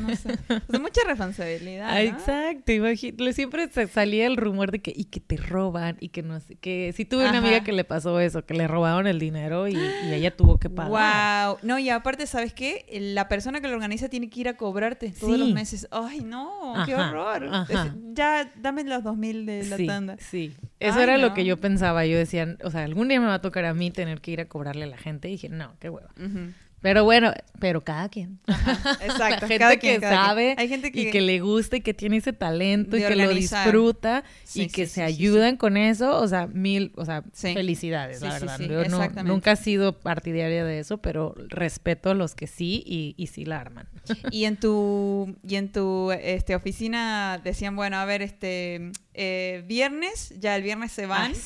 No 0.00 0.14
sé. 0.14 0.32
O 0.68 0.70
sea, 0.70 0.78
mucha 0.78 1.00
responsabilidad. 1.06 1.90
¿no? 1.94 1.98
exacto, 1.98 2.70
imagínate. 2.72 3.32
Siempre 3.32 3.66
se 3.68 3.86
salía 3.86 4.26
el 4.26 4.36
rumor 4.36 4.70
de 4.70 4.80
que, 4.80 4.92
y 4.94 5.04
que 5.04 5.20
te 5.20 5.38
roban, 5.38 5.96
y 6.00 6.10
que 6.10 6.22
no 6.22 6.38
sé, 6.38 6.56
que 6.56 6.92
sí 6.94 7.06
tuve 7.06 7.26
una 7.26 7.38
amiga 7.38 7.64
que 7.64 7.72
le 7.72 7.84
pasó 7.84 8.20
eso, 8.20 8.44
que 8.44 8.52
le 8.52 8.68
robaron 8.68 9.06
el 9.06 9.18
dinero 9.18 9.68
y, 9.68 9.74
y 9.76 10.12
ella 10.12 10.36
tuvo 10.36 10.58
que 10.58 10.68
pagar. 10.68 11.48
Wow. 11.48 11.58
No, 11.62 11.78
y 11.78 11.88
aparte, 11.88 12.26
¿sabes 12.26 12.52
qué? 12.52 12.84
La 13.14 13.26
persona 13.26 13.62
que 13.62 13.68
lo 13.68 13.74
organiza 13.74 14.10
tiene 14.10 14.28
que 14.28 14.40
ir 14.40 14.48
a 14.48 14.56
cobrarte 14.58 15.10
todos 15.18 15.32
Sí. 15.32 15.38
los 15.38 15.52
meses. 15.52 15.88
Ay, 15.90 16.20
no, 16.20 16.74
qué 16.84 16.94
horror. 16.94 17.48
ajá. 17.50 17.94
Ya, 18.12 18.52
dame 18.60 18.84
los 18.84 19.02
dos 19.02 19.16
mil 19.16 19.46
de 19.46 19.64
la 19.64 19.76
sí, 19.78 19.86
tanda. 19.86 20.16
Sí, 20.18 20.54
eso 20.78 20.98
Ay, 20.98 21.04
era 21.04 21.16
lo 21.16 21.32
que 21.32 21.46
yo 21.46 21.56
pensaba. 21.56 22.04
Yo 22.04 22.18
decía, 22.18 22.56
o 22.62 22.70
sea, 22.70 22.84
algún 22.84 23.08
día 23.08 23.18
me 23.18 23.26
va 23.28 23.34
a 23.34 23.40
tocar 23.40 23.64
a 23.64 23.72
mí 23.72 23.90
tener 23.90 24.20
que 24.20 24.32
ir 24.32 24.40
a 24.42 24.44
cobrarle 24.46 24.84
a 24.84 24.88
la 24.88 24.98
gente. 24.98 25.28
Y 25.28 25.32
dije, 25.32 25.48
no, 25.48 25.72
qué 25.80 25.88
hueva. 25.88 26.10
Ujú. 26.18 26.52
Pero 26.80 27.04
bueno, 27.04 27.32
pero 27.58 27.82
cada 27.82 28.08
quien. 28.08 28.38
Exacto. 28.46 29.16
la 29.18 29.38
gente 29.40 29.58
cada 29.58 29.72
que 29.72 29.78
quien, 29.80 29.98
quien. 30.00 30.12
sabe 30.12 30.54
Hay 30.58 30.68
gente 30.68 30.92
que, 30.92 31.02
y 31.02 31.10
que 31.10 31.20
le 31.20 31.40
gusta 31.40 31.76
y 31.76 31.80
que 31.80 31.92
tiene 31.92 32.18
ese 32.18 32.32
talento 32.32 32.96
y 32.96 33.02
que 33.02 33.16
lo 33.16 33.28
disfruta 33.30 34.24
Sí, 34.44 34.62
y 34.62 34.66
que 34.68 34.86
sí, 34.86 34.94
se 34.94 35.02
ayudan 35.02 35.56
con 35.56 35.76
eso, 35.76 36.18
o 36.20 36.28
sea, 36.28 36.46
mil, 36.46 36.92
o 36.96 37.04
sea, 37.04 37.24
felicidades, 37.32 38.20
la 38.22 38.32
verdad. 38.32 38.58
Yo 38.60 38.84
no- 38.84 39.22
nunca 39.24 39.52
he 39.52 39.56
sido 39.56 39.98
partidaria 39.98 40.64
de 40.64 40.78
eso, 40.78 40.98
pero 40.98 41.34
respeto 41.48 42.10
a 42.10 42.14
los 42.14 42.34
que 42.34 42.46
sí 42.46 42.82
y, 42.86 43.14
y 43.16 43.26
sí 43.26 43.44
la 43.44 43.60
arman. 43.60 43.88
Y 44.30 44.44
en 44.44 44.56
tu, 44.56 45.36
y 45.46 45.56
en 45.56 45.72
tu 45.72 46.12
este, 46.12 46.54
oficina 46.54 47.40
decían, 47.42 47.74
bueno, 47.76 47.96
a 47.96 48.04
ver, 48.04 48.22
este 48.22 48.92
eh, 49.14 49.64
viernes, 49.66 50.34
ya 50.38 50.54
el 50.54 50.62
viernes 50.62 50.92
se 50.92 51.06
van. 51.06 51.32
Ah. 51.34 51.38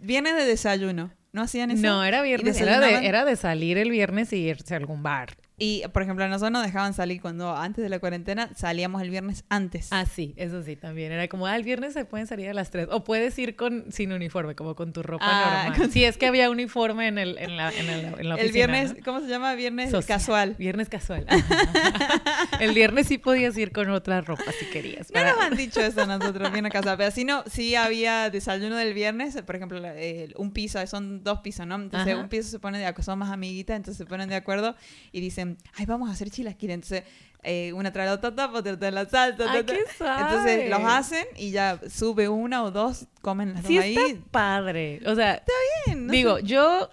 Viernes 0.00 0.36
de 0.36 0.44
desayuno. 0.44 1.10
¿No 1.36 1.42
hacían 1.42 1.70
eso? 1.70 1.82
No, 1.82 2.02
era 2.02 2.20
¿Y 2.20 2.28
viernes, 2.28 2.58
era 2.58 2.80
de, 2.80 3.06
era 3.06 3.26
de 3.26 3.36
salir 3.36 3.76
el 3.76 3.90
viernes 3.90 4.32
y 4.32 4.36
irse 4.36 4.72
a 4.72 4.78
algún 4.78 5.02
bar. 5.02 5.36
Y, 5.58 5.82
por 5.94 6.02
ejemplo, 6.02 6.22
a 6.22 6.28
nosotros 6.28 6.52
nos 6.52 6.64
dejaban 6.64 6.92
salir 6.92 7.20
cuando 7.22 7.56
antes 7.56 7.82
de 7.82 7.88
la 7.88 7.98
cuarentena 7.98 8.50
salíamos 8.54 9.00
el 9.00 9.08
viernes 9.08 9.44
antes. 9.48 9.88
Ah, 9.90 10.04
sí, 10.04 10.34
eso 10.36 10.62
sí, 10.62 10.76
también. 10.76 11.12
Era 11.12 11.28
como, 11.28 11.46
ah, 11.46 11.56
el 11.56 11.62
viernes 11.62 11.94
se 11.94 12.04
pueden 12.04 12.26
salir 12.26 12.50
a 12.50 12.52
las 12.52 12.70
3. 12.70 12.88
O 12.90 13.04
puedes 13.04 13.38
ir 13.38 13.56
con 13.56 13.90
sin 13.90 14.12
uniforme, 14.12 14.54
como 14.54 14.74
con 14.74 14.92
tu 14.92 15.02
ropa 15.02 15.24
Ah, 15.26 15.62
normal. 15.64 15.78
con- 15.80 15.90
Sí, 15.90 16.04
es 16.04 16.18
que 16.18 16.26
había 16.28 16.50
uniforme 16.50 17.08
en, 17.08 17.16
el, 17.16 17.38
en, 17.38 17.56
la, 17.56 17.70
en, 17.72 17.88
el- 17.88 18.20
en 18.20 18.28
la 18.28 18.34
el 18.34 18.52
viernes, 18.52 18.96
¿no? 18.98 19.02
¿cómo 19.02 19.20
se 19.20 19.28
llama? 19.28 19.54
Viernes 19.54 19.90
Social. 19.90 20.18
casual. 20.18 20.56
Viernes 20.58 20.90
casual. 20.90 21.26
el 22.60 22.72
viernes 22.74 23.06
sí 23.06 23.18
podías 23.18 23.56
ir 23.56 23.72
con 23.72 23.88
otra 23.90 24.20
ropa 24.20 24.44
si 24.58 24.66
querías. 24.66 25.10
No 25.12 25.24
nos 25.24 25.40
han 25.40 25.56
dicho 25.56 25.80
eso 25.80 26.04
nosotros, 26.06 26.52
bien 26.52 26.66
a 26.66 26.70
casa. 26.70 26.96
Pero 26.96 27.10
si 27.10 27.24
no, 27.24 27.44
sí 27.46 27.74
había 27.74 28.30
desayuno 28.30 28.76
del 28.76 28.94
viernes, 28.94 29.40
por 29.42 29.56
ejemplo, 29.56 29.78
el- 29.78 30.34
un 30.36 30.52
piso, 30.52 30.84
son 30.86 31.22
dos 31.22 31.40
pisos, 31.40 31.66
¿no? 31.66 31.76
Entonces 31.76 32.12
Ajá. 32.12 32.22
un 32.22 32.28
piso 32.28 32.48
se 32.50 32.58
pone 32.58 32.78
de 32.78 32.86
acuerdo, 32.86 33.04
son 33.04 33.18
más 33.20 33.30
amiguitas, 33.30 33.76
entonces 33.76 33.96
se 33.98 34.04
ponen 34.06 34.28
de 34.28 34.34
acuerdo 34.36 34.76
y 35.12 35.20
dicen, 35.20 35.45
ay, 35.74 35.86
vamos 35.86 36.08
a 36.08 36.12
hacer 36.12 36.30
chilaquiles. 36.30 36.74
Entonces, 36.74 37.04
eh, 37.42 37.72
una 37.74 37.92
trae 37.92 38.06
la 38.06 38.14
otra 38.14 38.34
trae 38.34 38.90
la 38.90 39.06
salsa. 39.06 39.44
Ay, 39.50 39.64
qué 39.64 39.84
Entonces, 40.00 40.70
los 40.70 40.80
hacen 40.84 41.26
y 41.36 41.50
ya 41.52 41.80
sube 41.88 42.28
una 42.28 42.64
o 42.64 42.70
dos, 42.70 43.06
comen 43.22 43.54
las 43.54 43.64
Sí 43.66 43.76
dos 43.76 43.84
está 43.84 44.00
ahí. 44.00 44.22
padre. 44.30 45.00
O 45.06 45.14
sea, 45.14 45.42
Bien, 45.86 46.06
no 46.06 46.12
digo, 46.12 46.36
sé. 46.38 46.42
yo, 46.44 46.90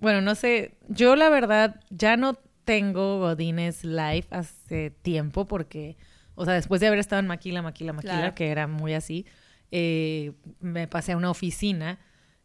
bueno, 0.00 0.20
no 0.20 0.34
sé, 0.34 0.74
yo 0.88 1.16
la 1.16 1.28
verdad 1.30 1.80
ya 1.90 2.16
no 2.16 2.38
tengo 2.64 3.18
Godines 3.20 3.84
Live 3.84 4.26
hace 4.30 4.90
tiempo 4.90 5.46
porque, 5.46 5.96
o 6.34 6.44
sea, 6.44 6.54
después 6.54 6.80
de 6.80 6.86
haber 6.88 6.98
estado 6.98 7.20
en 7.20 7.26
Maquila, 7.26 7.62
Maquila, 7.62 7.92
Maquila, 7.92 8.14
Claro. 8.18 8.34
que 8.34 8.48
era 8.50 8.66
muy 8.66 8.94
así, 8.94 9.26
eh, 9.70 10.32
me 10.60 10.86
pasé 10.88 11.12
a 11.12 11.16
una 11.16 11.30
oficina 11.30 11.98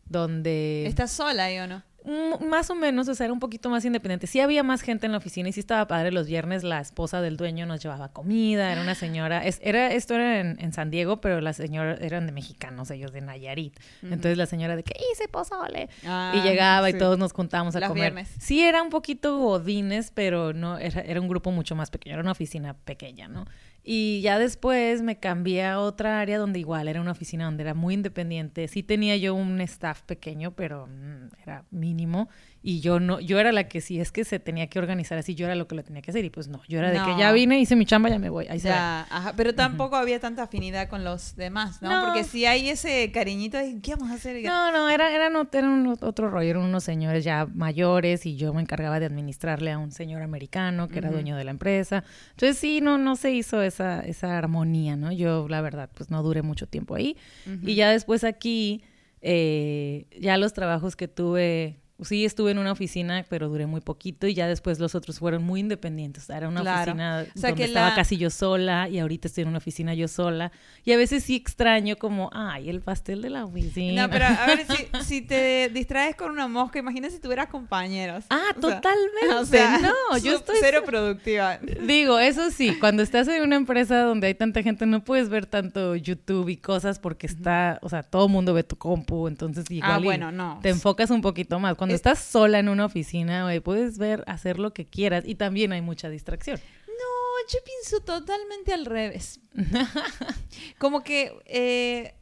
donde... 0.05 0.85
¿Estás 0.87 1.11
sola 1.11 1.45
ahí 1.45 1.59
o 1.59 1.67
no? 1.67 1.83
Más 2.05 2.69
o 2.69 2.75
menos, 2.75 3.07
o 3.07 3.15
sea, 3.15 3.25
era 3.25 3.33
un 3.33 3.39
poquito 3.39 3.69
más 3.69 3.83
independiente. 3.85 4.27
Sí 4.27 4.39
había 4.39 4.63
más 4.63 4.81
gente 4.81 5.05
en 5.05 5.11
la 5.11 5.17
oficina 5.17 5.49
y 5.49 5.51
sí 5.53 5.59
estaba 5.59 5.87
padre. 5.87 6.11
Los 6.11 6.27
viernes 6.27 6.63
la 6.63 6.79
esposa 6.79 7.21
del 7.21 7.37
dueño 7.37 7.65
nos 7.65 7.81
llevaba 7.81 8.09
comida, 8.09 8.71
era 8.71 8.81
una 8.81 8.95
señora. 8.95 9.45
Es, 9.45 9.59
era, 9.63 9.91
esto 9.91 10.15
era 10.15 10.39
en, 10.39 10.57
en 10.59 10.73
San 10.73 10.89
Diego, 10.89 11.21
pero 11.21 11.41
la 11.41 11.53
señora 11.53 11.97
eran 12.01 12.25
de 12.25 12.31
mexicanos, 12.31 12.89
ellos 12.91 13.11
de 13.11 13.21
Nayarit. 13.21 13.77
Entonces 14.01 14.37
la 14.37 14.45
señora 14.45 14.75
de 14.75 14.83
que 14.83 14.93
hice 15.11 15.27
pozole. 15.27 15.89
Ah, 16.05 16.33
y 16.35 16.41
llegaba 16.41 16.89
sí. 16.89 16.95
y 16.95 16.99
todos 16.99 17.17
nos 17.17 17.33
juntábamos 17.33 17.75
a 17.75 17.79
Los 17.79 17.89
comer. 17.89 18.13
viernes. 18.13 18.33
Sí, 18.39 18.61
era 18.63 18.81
un 18.81 18.89
poquito 18.89 19.37
godines, 19.37 20.11
pero 20.11 20.53
no, 20.53 20.77
era, 20.77 21.01
era 21.01 21.19
un 21.19 21.27
grupo 21.27 21.51
mucho 21.51 21.75
más 21.75 21.89
pequeño, 21.89 22.13
era 22.13 22.21
una 22.21 22.31
oficina 22.31 22.73
pequeña, 22.73 23.27
¿no? 23.27 23.45
Y 23.83 24.21
ya 24.21 24.37
después 24.37 25.01
me 25.01 25.19
cambié 25.19 25.65
a 25.65 25.79
otra 25.79 26.19
área 26.19 26.37
donde 26.37 26.59
igual 26.59 26.87
era 26.87 27.01
una 27.01 27.11
oficina 27.11 27.45
donde 27.45 27.63
era 27.63 27.73
muy 27.73 27.93
independiente. 27.93 28.67
Sí 28.67 28.83
tenía 28.83 29.17
yo 29.17 29.33
un 29.33 29.61
staff 29.61 30.03
pequeño, 30.03 30.51
pero 30.51 30.87
mm, 30.87 31.29
era 31.43 31.65
mínimo. 31.71 32.29
Y 32.61 32.81
yo 32.81 32.99
no, 32.99 33.21
yo 33.21 33.39
era 33.39 33.53
la 33.53 33.69
que 33.69 33.79
si 33.79 34.01
es 34.01 34.11
que 34.11 34.25
se 34.25 34.37
tenía 34.37 34.67
que 34.67 34.79
organizar 34.79 35.17
así, 35.17 35.33
yo 35.33 35.45
era 35.45 35.55
lo 35.55 35.67
que 35.69 35.75
lo 35.75 35.83
tenía 35.83 36.01
que 36.01 36.11
hacer. 36.11 36.25
Y 36.25 36.29
pues 36.29 36.49
no, 36.49 36.61
yo 36.67 36.79
era 36.79 36.91
de 36.91 36.97
que 37.05 37.17
ya 37.17 37.31
vine, 37.31 37.57
hice 37.61 37.77
mi 37.77 37.85
chamba, 37.85 38.09
ya 38.09 38.19
me 38.19 38.29
voy. 38.29 38.47
Ahí 38.47 38.59
se. 38.59 38.67
Ya, 38.67 39.07
ajá, 39.09 39.33
pero 39.37 39.55
tampoco 39.55 39.95
había 39.95 40.19
tanta 40.19 40.43
afinidad 40.43 40.89
con 40.89 41.05
los 41.05 41.37
demás, 41.37 41.81
¿no? 41.81 41.89
No. 41.89 42.05
Porque 42.05 42.25
si 42.25 42.45
hay 42.45 42.69
ese 42.69 43.11
cariñito 43.13 43.57
de, 43.57 43.79
¿qué 43.81 43.95
vamos 43.95 44.11
a 44.11 44.15
hacer? 44.15 44.43
No, 44.43 44.71
no, 44.73 44.89
era, 44.89 45.09
eran, 45.15 45.33
ot- 45.35 45.55
era 45.57 45.69
un 45.69 45.87
otro 46.01 46.29
rollo, 46.29 46.49
eran 46.49 46.63
unos 46.63 46.83
señores 46.83 47.23
ya 47.23 47.45
mayores 47.53 48.25
y 48.25 48.35
yo 48.35 48.53
me 48.53 48.59
encargaba 48.61 48.99
de 48.99 49.05
administrarle 49.05 49.71
a 49.71 49.77
un 49.77 49.93
señor 49.93 50.21
americano 50.21 50.89
que 50.89 50.97
era 50.99 51.11
dueño 51.11 51.37
de 51.37 51.45
la 51.45 51.51
empresa. 51.51 52.03
Entonces 52.31 52.57
sí, 52.57 52.81
no, 52.81 52.97
no 52.97 53.15
se 53.15 53.31
hizo 53.31 53.61
esa, 53.61 54.01
esa 54.01 54.37
armonía, 54.37 54.97
¿no? 54.97 55.13
Yo, 55.13 55.47
la 55.47 55.61
verdad, 55.61 55.89
pues 55.93 56.09
no 56.11 56.21
duré 56.23 56.41
mucho 56.41 56.67
tiempo 56.67 56.95
ahí. 56.95 57.15
Y 57.63 57.75
ya 57.75 57.89
después 57.89 58.25
aquí, 58.25 58.83
eh, 59.21 60.07
ya 60.19 60.37
los 60.37 60.53
trabajos 60.53 60.95
que 60.95 61.07
tuve, 61.07 61.79
sí 62.03 62.25
estuve 62.25 62.51
en 62.51 62.57
una 62.59 62.71
oficina, 62.71 63.25
pero 63.29 63.49
duré 63.49 63.65
muy 63.65 63.81
poquito 63.81 64.27
y 64.27 64.33
ya 64.33 64.47
después 64.47 64.79
los 64.79 64.95
otros 64.95 65.19
fueron 65.19 65.43
muy 65.43 65.59
independientes. 65.59 66.23
Sea, 66.23 66.37
era 66.37 66.47
una 66.47 66.61
Claro. 66.61 66.91
oficina 66.91 67.25
O 67.35 67.39
sea, 67.39 67.49
donde 67.49 67.55
que 67.63 67.67
estaba 67.67 67.89
la- 67.89 67.95
casi 67.95 68.17
yo 68.17 68.29
sola 68.29 68.87
y 68.89 68.99
ahorita 68.99 69.27
estoy 69.27 69.41
en 69.43 69.49
una 69.49 69.57
oficina 69.59 69.93
yo 69.93 70.07
sola. 70.07 70.51
Y 70.85 70.91
a 70.93 70.97
veces 70.97 71.23
sí 71.23 71.35
extraño 71.35 71.95
como, 71.97 72.29
ay, 72.33 72.69
el 72.69 72.81
pastel 72.81 73.21
de 73.21 73.29
la 73.29 73.45
oficina. 73.45 74.03
No, 74.03 74.09
pero 74.11 74.25
a 74.25 74.45
ver, 74.45 74.65
si, 74.65 74.87
si 75.03 75.21
te 75.21 75.69
distraes 75.69 76.15
con 76.15 76.31
una 76.31 76.47
mosca, 76.47 76.79
imagina 76.79 77.09
si 77.09 77.19
tuvieras 77.19 77.47
compañeros. 77.47 78.25
Ah, 78.29 78.39
O 78.57 78.61
sea, 78.61 78.75
totalmente. 78.81 79.35
o 79.35 79.45
sea, 79.45 79.79
no, 79.79 80.17
yo 80.17 80.35
estoy 80.37 80.55
Cero 80.59 80.83
productiva. 80.85 81.57
Digo, 81.85 82.19
eso 82.19 82.49
sí, 82.51 82.77
cuando 82.79 83.03
estás 83.03 83.27
en 83.27 83.43
una 83.43 83.55
empresa 83.55 84.01
donde 84.03 84.27
hay 84.27 84.35
tanta 84.35 84.63
gente, 84.63 84.85
no 84.85 85.03
puedes 85.03 85.29
ver 85.29 85.45
tanto 85.45 85.95
YouTube 85.95 86.49
y 86.49 86.57
cosas 86.57 86.99
porque 86.99 87.27
está, 87.27 87.79
o 87.81 87.89
sea, 87.89 88.03
todo 88.03 88.25
el 88.25 88.31
mundo 88.31 88.53
ve 88.53 88.63
tu 88.63 88.75
compu, 88.77 89.27
entonces 89.27 89.65
igual 89.69 89.91
Ah, 89.91 89.99
bueno, 89.99 90.31
no. 90.31 90.59
te 90.61 90.69
enfocas 90.69 91.09
un 91.09 91.21
poquito 91.21 91.59
más. 91.59 91.75
Cuando 91.75 91.88
Es- 91.89 91.95
estás 91.95 92.19
sola 92.19 92.59
en 92.59 92.69
una 92.69 92.85
oficina, 92.85 93.43
güey, 93.43 93.59
puedes 93.59 93.97
ver, 93.97 94.23
hacer 94.27 94.59
lo 94.59 94.73
que 94.73 94.85
quieras 94.87 95.23
y 95.25 95.35
también 95.35 95.71
hay 95.71 95.81
mucha 95.81 96.09
distracción. 96.09 96.59
No, 96.87 97.47
yo 97.51 97.59
pienso 97.63 98.01
totalmente 98.03 98.73
al 98.73 98.85
revés. 98.85 99.39
Como 100.77 101.03
que, 101.03 101.31
eh, 101.45 102.13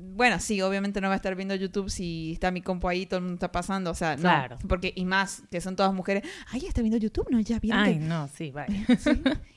bueno, 0.00 0.38
sí, 0.38 0.62
obviamente 0.62 1.00
no 1.00 1.08
va 1.08 1.14
a 1.14 1.16
estar 1.16 1.34
viendo 1.34 1.54
YouTube 1.56 1.90
si 1.90 2.32
está 2.32 2.50
mi 2.52 2.62
compu 2.62 2.88
ahí, 2.88 3.04
todo 3.06 3.18
el 3.18 3.22
mundo 3.24 3.34
está 3.34 3.50
pasando, 3.52 3.90
o 3.90 3.94
sea, 3.94 4.14
no. 4.16 4.22
Claro. 4.22 4.58
Porque, 4.68 4.92
y 4.94 5.04
más, 5.04 5.42
que 5.50 5.60
son 5.60 5.74
todas 5.76 5.92
mujeres, 5.92 6.22
ay, 6.50 6.64
está 6.66 6.80
viendo 6.82 6.98
YouTube, 6.98 7.26
¿no? 7.30 7.40
Ya 7.40 7.58
vieron 7.58 7.80
Ay, 7.80 7.94
que... 7.94 8.00
no, 8.00 8.28
sí, 8.28 8.50
vaya. 8.52 8.74
Sí. 8.98 9.10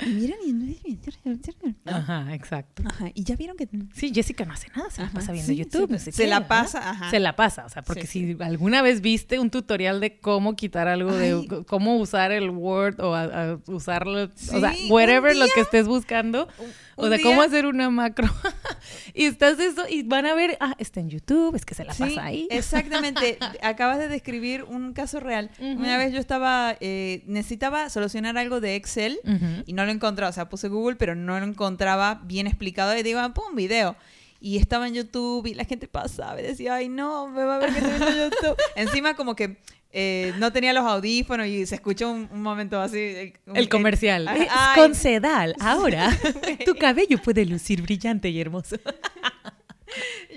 Y 0.06 0.10
miren 0.10 0.38
y... 0.44 0.54
¿no? 0.54 1.92
Ajá, 1.92 2.34
exacto. 2.34 2.84
Ajá, 2.86 3.12
y 3.14 3.24
ya 3.24 3.36
vieron 3.36 3.56
que... 3.56 3.68
Sí, 3.94 4.12
Jessica 4.14 4.46
no 4.46 4.54
hace 4.54 4.68
nada, 4.76 4.90
se 4.90 5.02
la 5.04 5.10
pasa 5.10 5.32
viendo 5.32 5.52
sí, 5.52 5.58
YouTube. 5.58 5.88
sí, 5.88 5.94
no 5.94 6.00
sé 6.00 6.12
se 6.12 6.24
qué, 6.24 6.28
la 6.30 6.40
¿verdad? 6.40 6.48
pasa, 6.64 6.90
ajá. 6.90 7.10
Se 7.12 7.20
la 7.20 7.36
pasa, 7.36 7.66
o 7.66 7.70
sea, 7.70 7.82
porque 7.84 8.08
si 8.08 8.36
alguna 8.40 8.82
vez 8.82 9.02
viste 9.02 9.40
un 9.40 9.50
tutorial 9.52 10.00
de 10.00 10.20
cómo 10.20 10.56
quitar 10.56 10.88
algo, 10.88 11.14
de 11.14 11.34
Ay. 11.34 11.64
cómo 11.68 11.98
usar 11.98 12.32
el 12.32 12.50
Word 12.50 13.00
o 13.02 13.14
a, 13.16 13.24
a 13.24 13.60
usarlo, 13.68 14.24
o 14.24 14.30
sea, 14.36 14.74
whatever 14.90 15.36
lo 15.36 15.46
que 15.54 15.62
estés 15.62 15.88
buscando, 15.88 16.48
o 16.96 17.04
un 17.04 17.10
sea, 17.10 17.18
día- 17.18 17.26
cómo 17.26 17.42
hacer 17.42 17.66
una 17.66 17.90
macro. 17.90 18.28
y 19.14 19.26
estás 19.26 19.60
eso 19.60 19.86
y 19.90 20.04
van 20.04 20.26
a 20.26 20.34
ver, 20.34 20.58
ah, 20.60 20.76
está 20.78 21.00
en 21.00 21.10
YouTube, 21.10 21.56
es 21.56 21.66
que 21.66 21.74
se 21.76 21.84
la 21.84 21.94
Sí, 21.94 22.04
pasa 22.04 22.26
ahí. 22.26 22.48
Exactamente. 22.50 23.38
Acabas 23.62 24.00
de 24.00 24.08
describir 24.08 24.64
un 24.64 24.94
caso 24.94 25.20
real. 25.20 25.50
Ujú. 25.60 25.68
Una 25.80 25.98
vez 25.98 26.14
yo 26.14 26.20
estaba, 26.20 26.76
eh, 26.80 27.24
necesitaba 27.28 27.90
solucionar 27.90 28.38
algo 28.38 28.62
de 28.62 28.76
Excel 28.76 29.20
Ujú. 29.24 29.64
y 29.66 29.74
no 29.74 29.86
lo 29.86 29.92
encontraba. 29.92 30.30
O 30.30 30.34
sea, 30.34 30.50
puse 30.50 30.68
Google, 30.68 30.96
pero 30.96 31.16
no 31.16 31.40
lo 31.40 31.46
encontraba 31.46 32.22
bien 32.26 32.48
explicado. 32.48 32.96
Y 32.98 33.04
digo, 33.04 33.20
ah, 33.20 33.34
un 33.50 33.56
video. 33.56 33.96
Y 34.40 34.58
estaba 34.58 34.88
en 34.88 34.96
YouTube 34.96 35.46
y 35.46 35.54
la 35.54 35.66
gente 35.66 35.88
pasaba 35.88 36.40
y 36.40 36.44
decía, 36.44 36.74
ay, 36.76 36.90
no, 36.90 37.28
me 37.28 37.44
va 37.44 37.58
a 37.58 37.60
ver 37.60 37.72
que 37.72 37.78
estoy 37.80 37.94
viendo 38.00 38.12
YouTube. 38.30 38.58
Encima 38.76 39.16
como 39.16 39.36
que 39.36 39.58
eh, 39.94 40.34
no 40.40 40.52
tenía 40.54 40.72
los 40.74 40.86
audífonos 40.86 41.48
y 41.48 41.66
se 41.66 41.76
escuchó 41.76 42.10
un, 42.12 42.30
un 42.32 42.42
momento 42.42 42.80
así. 42.82 42.98
eh, 42.98 43.34
un- 43.46 43.58
El 43.58 43.68
comercial. 43.70 44.28
ay, 44.28 44.48
con 44.76 44.96
Sedal. 44.96 45.56
Ahora, 45.60 46.10
tu 46.66 46.76
cabello 46.76 47.18
puede 47.22 47.46
lucir 47.46 47.82
brillante 47.82 48.30
y 48.30 48.40
hermoso. 48.40 48.78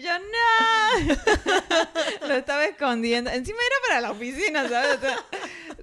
Yo 0.02 0.10
no. 0.18 1.14
lo 2.28 2.34
estaba 2.34 2.64
escondiendo. 2.64 3.30
Encima 3.30 3.58
era 3.58 3.76
para 3.88 4.00
la 4.00 4.10
oficina, 4.10 4.68
¿sabes? 4.68 4.96
O 4.96 5.00
sea, 5.00 5.16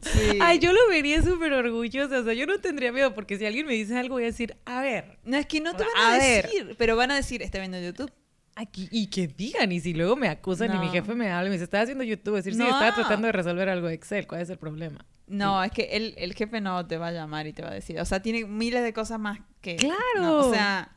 sí. 0.02 0.38
Ay, 0.42 0.60
yo 0.60 0.74
lo 0.74 0.80
vería 0.90 1.22
súper 1.22 1.54
orgullosa. 1.54 2.20
O 2.20 2.24
sea, 2.26 2.34
yo 2.34 2.46
no 2.46 2.60
tendría 2.60 2.92
miedo 2.92 3.14
porque 3.16 3.38
si 3.38 3.46
alguien 3.46 3.66
me 3.66 3.74
dice 3.74 3.98
algo, 3.98 4.16
voy 4.16 4.24
a 4.24 4.28
decir, 4.28 4.58
a 4.66 4.82
ver, 4.82 5.18
No, 5.24 5.38
es 5.38 5.46
que 5.46 5.62
no 5.62 5.74
te 5.76 5.86
van 5.86 5.94
a, 5.98 6.16
A 6.16 6.18
ver. 6.18 6.46
decir, 6.48 6.76
pero 6.78 6.98
van 6.98 7.12
a 7.12 7.16
decir, 7.16 7.42
está 7.42 7.60
viendo 7.60 7.80
YouTube. 7.80 8.12
Aquí, 8.62 8.88
y 8.92 9.08
que 9.08 9.28
digan, 9.28 9.72
y 9.72 9.80
si 9.80 9.94
luego 9.94 10.16
me 10.16 10.28
acusan 10.30 10.76
y 10.76 10.78
mi 10.80 10.90
jefe 10.90 11.16
me 11.16 11.30
habla 11.32 11.48
y 11.48 11.50
me 11.50 11.56
dice, 11.56 11.64
estaba 11.64 11.84
haciendo 11.84 12.04
YouTube, 12.04 12.36
decir, 12.36 12.54
sí, 12.54 12.60
No. 12.60 12.66
estaba 12.66 12.94
tratando 12.94 13.26
de 13.28 13.32
resolver 13.32 13.68
algo 13.70 13.88
de 13.88 13.96
Excel, 13.96 14.28
¿cuál 14.28 14.42
es 14.42 14.50
el 14.50 14.58
problema? 14.58 15.06
No, 15.28 15.64
es 15.64 15.72
que 15.72 15.84
el, 15.94 16.14
el 16.18 16.34
jefe 16.34 16.60
no 16.62 16.86
te 16.86 16.98
va 16.98 17.08
a 17.08 17.12
llamar 17.12 17.48
y 17.48 17.54
te 17.54 17.62
va 17.62 17.70
a 17.70 17.74
decir. 17.74 18.00
O 18.00 18.06
sea, 18.06 18.22
tiene 18.22 18.46
miles 18.46 18.84
de 18.84 18.92
cosas 18.94 19.20
más 19.20 19.40
que. 19.62 19.78
Claro. 19.78 19.96
no, 20.18 20.38
o 20.48 20.54
sea. 20.54 20.92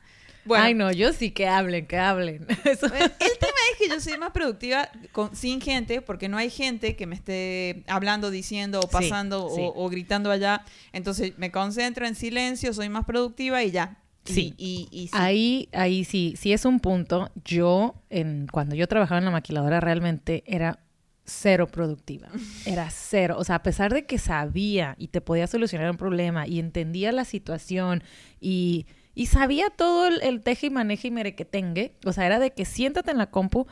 Bueno, 0.46 0.64
Ay, 0.64 0.74
no, 0.74 0.92
yo 0.92 1.14
sí 1.14 1.30
que 1.30 1.46
hablen, 1.48 1.86
que 1.86 1.96
hablen. 1.96 2.46
Eso- 2.64 2.86
El 2.86 3.02
el 3.02 3.38
tema 3.38 3.58
es 3.72 3.78
que 3.78 3.88
yo 3.88 3.98
soy 4.00 4.18
más 4.18 4.32
productiva 4.32 4.90
con, 5.12 5.34
sin 5.34 5.60
gente, 5.62 6.02
porque 6.02 6.28
no 6.28 6.36
hay 6.36 6.50
gente 6.50 6.96
que 6.96 7.06
me 7.06 7.14
esté 7.14 7.82
hablando, 7.86 8.30
diciendo 8.30 8.80
o 8.80 8.82
Sí, 8.82 8.88
pasando 8.92 9.48
sí. 9.48 9.62
O, 9.62 9.84
o 9.84 9.88
gritando 9.88 10.30
allá. 10.30 10.62
Entonces 10.92 11.32
me 11.38 11.50
concentro 11.50 12.06
en 12.06 12.14
silencio, 12.14 12.74
soy 12.74 12.90
más 12.90 13.06
productiva 13.06 13.62
y 13.62 13.70
ya. 13.70 13.96
Y- 14.26 14.32
Sí. 14.32 14.54
Y, 14.56 14.88
y, 14.90 15.06
sí. 15.08 15.12
Ahí, 15.12 15.68
ahí 15.72 16.04
sí, 16.04 16.34
sí 16.36 16.52
es 16.52 16.64
un 16.64 16.80
punto. 16.80 17.30
Yo, 17.44 17.94
en, 18.10 18.46
cuando 18.50 18.74
yo 18.74 18.86
trabajaba 18.88 19.18
en 19.18 19.24
la 19.26 19.30
maquiladora, 19.30 19.80
realmente 19.80 20.42
era 20.46 20.78
cero 21.26 21.66
productiva. 21.66 22.28
Era 22.66 22.90
cero. 22.90 23.36
O 23.38 23.44
sea, 23.44 23.56
a 23.56 23.62
pesar 23.62 23.92
de 23.94 24.04
que 24.04 24.18
sabía 24.18 24.94
y 24.98 25.08
te 25.08 25.20
podía 25.22 25.46
solucionar 25.46 25.90
un 25.90 25.96
problema 25.96 26.46
y 26.46 26.58
entendía 26.58 27.12
la 27.12 27.24
situación 27.24 28.02
y, 28.40 28.84
y 29.14 29.26
sabía 29.26 29.70
todo 29.70 30.06
el, 30.06 30.20
el 30.22 30.42
teje 30.42 30.66
y 30.66 30.70
maneje 30.70 31.08
y 31.08 31.10
merequetengue, 31.10 31.94
o 32.04 32.12
sea, 32.12 32.26
era 32.26 32.38
de 32.38 32.50
que 32.52 32.64
siéntate 32.66 33.10
en 33.10 33.16
la 33.18 33.30
compu 33.30 33.66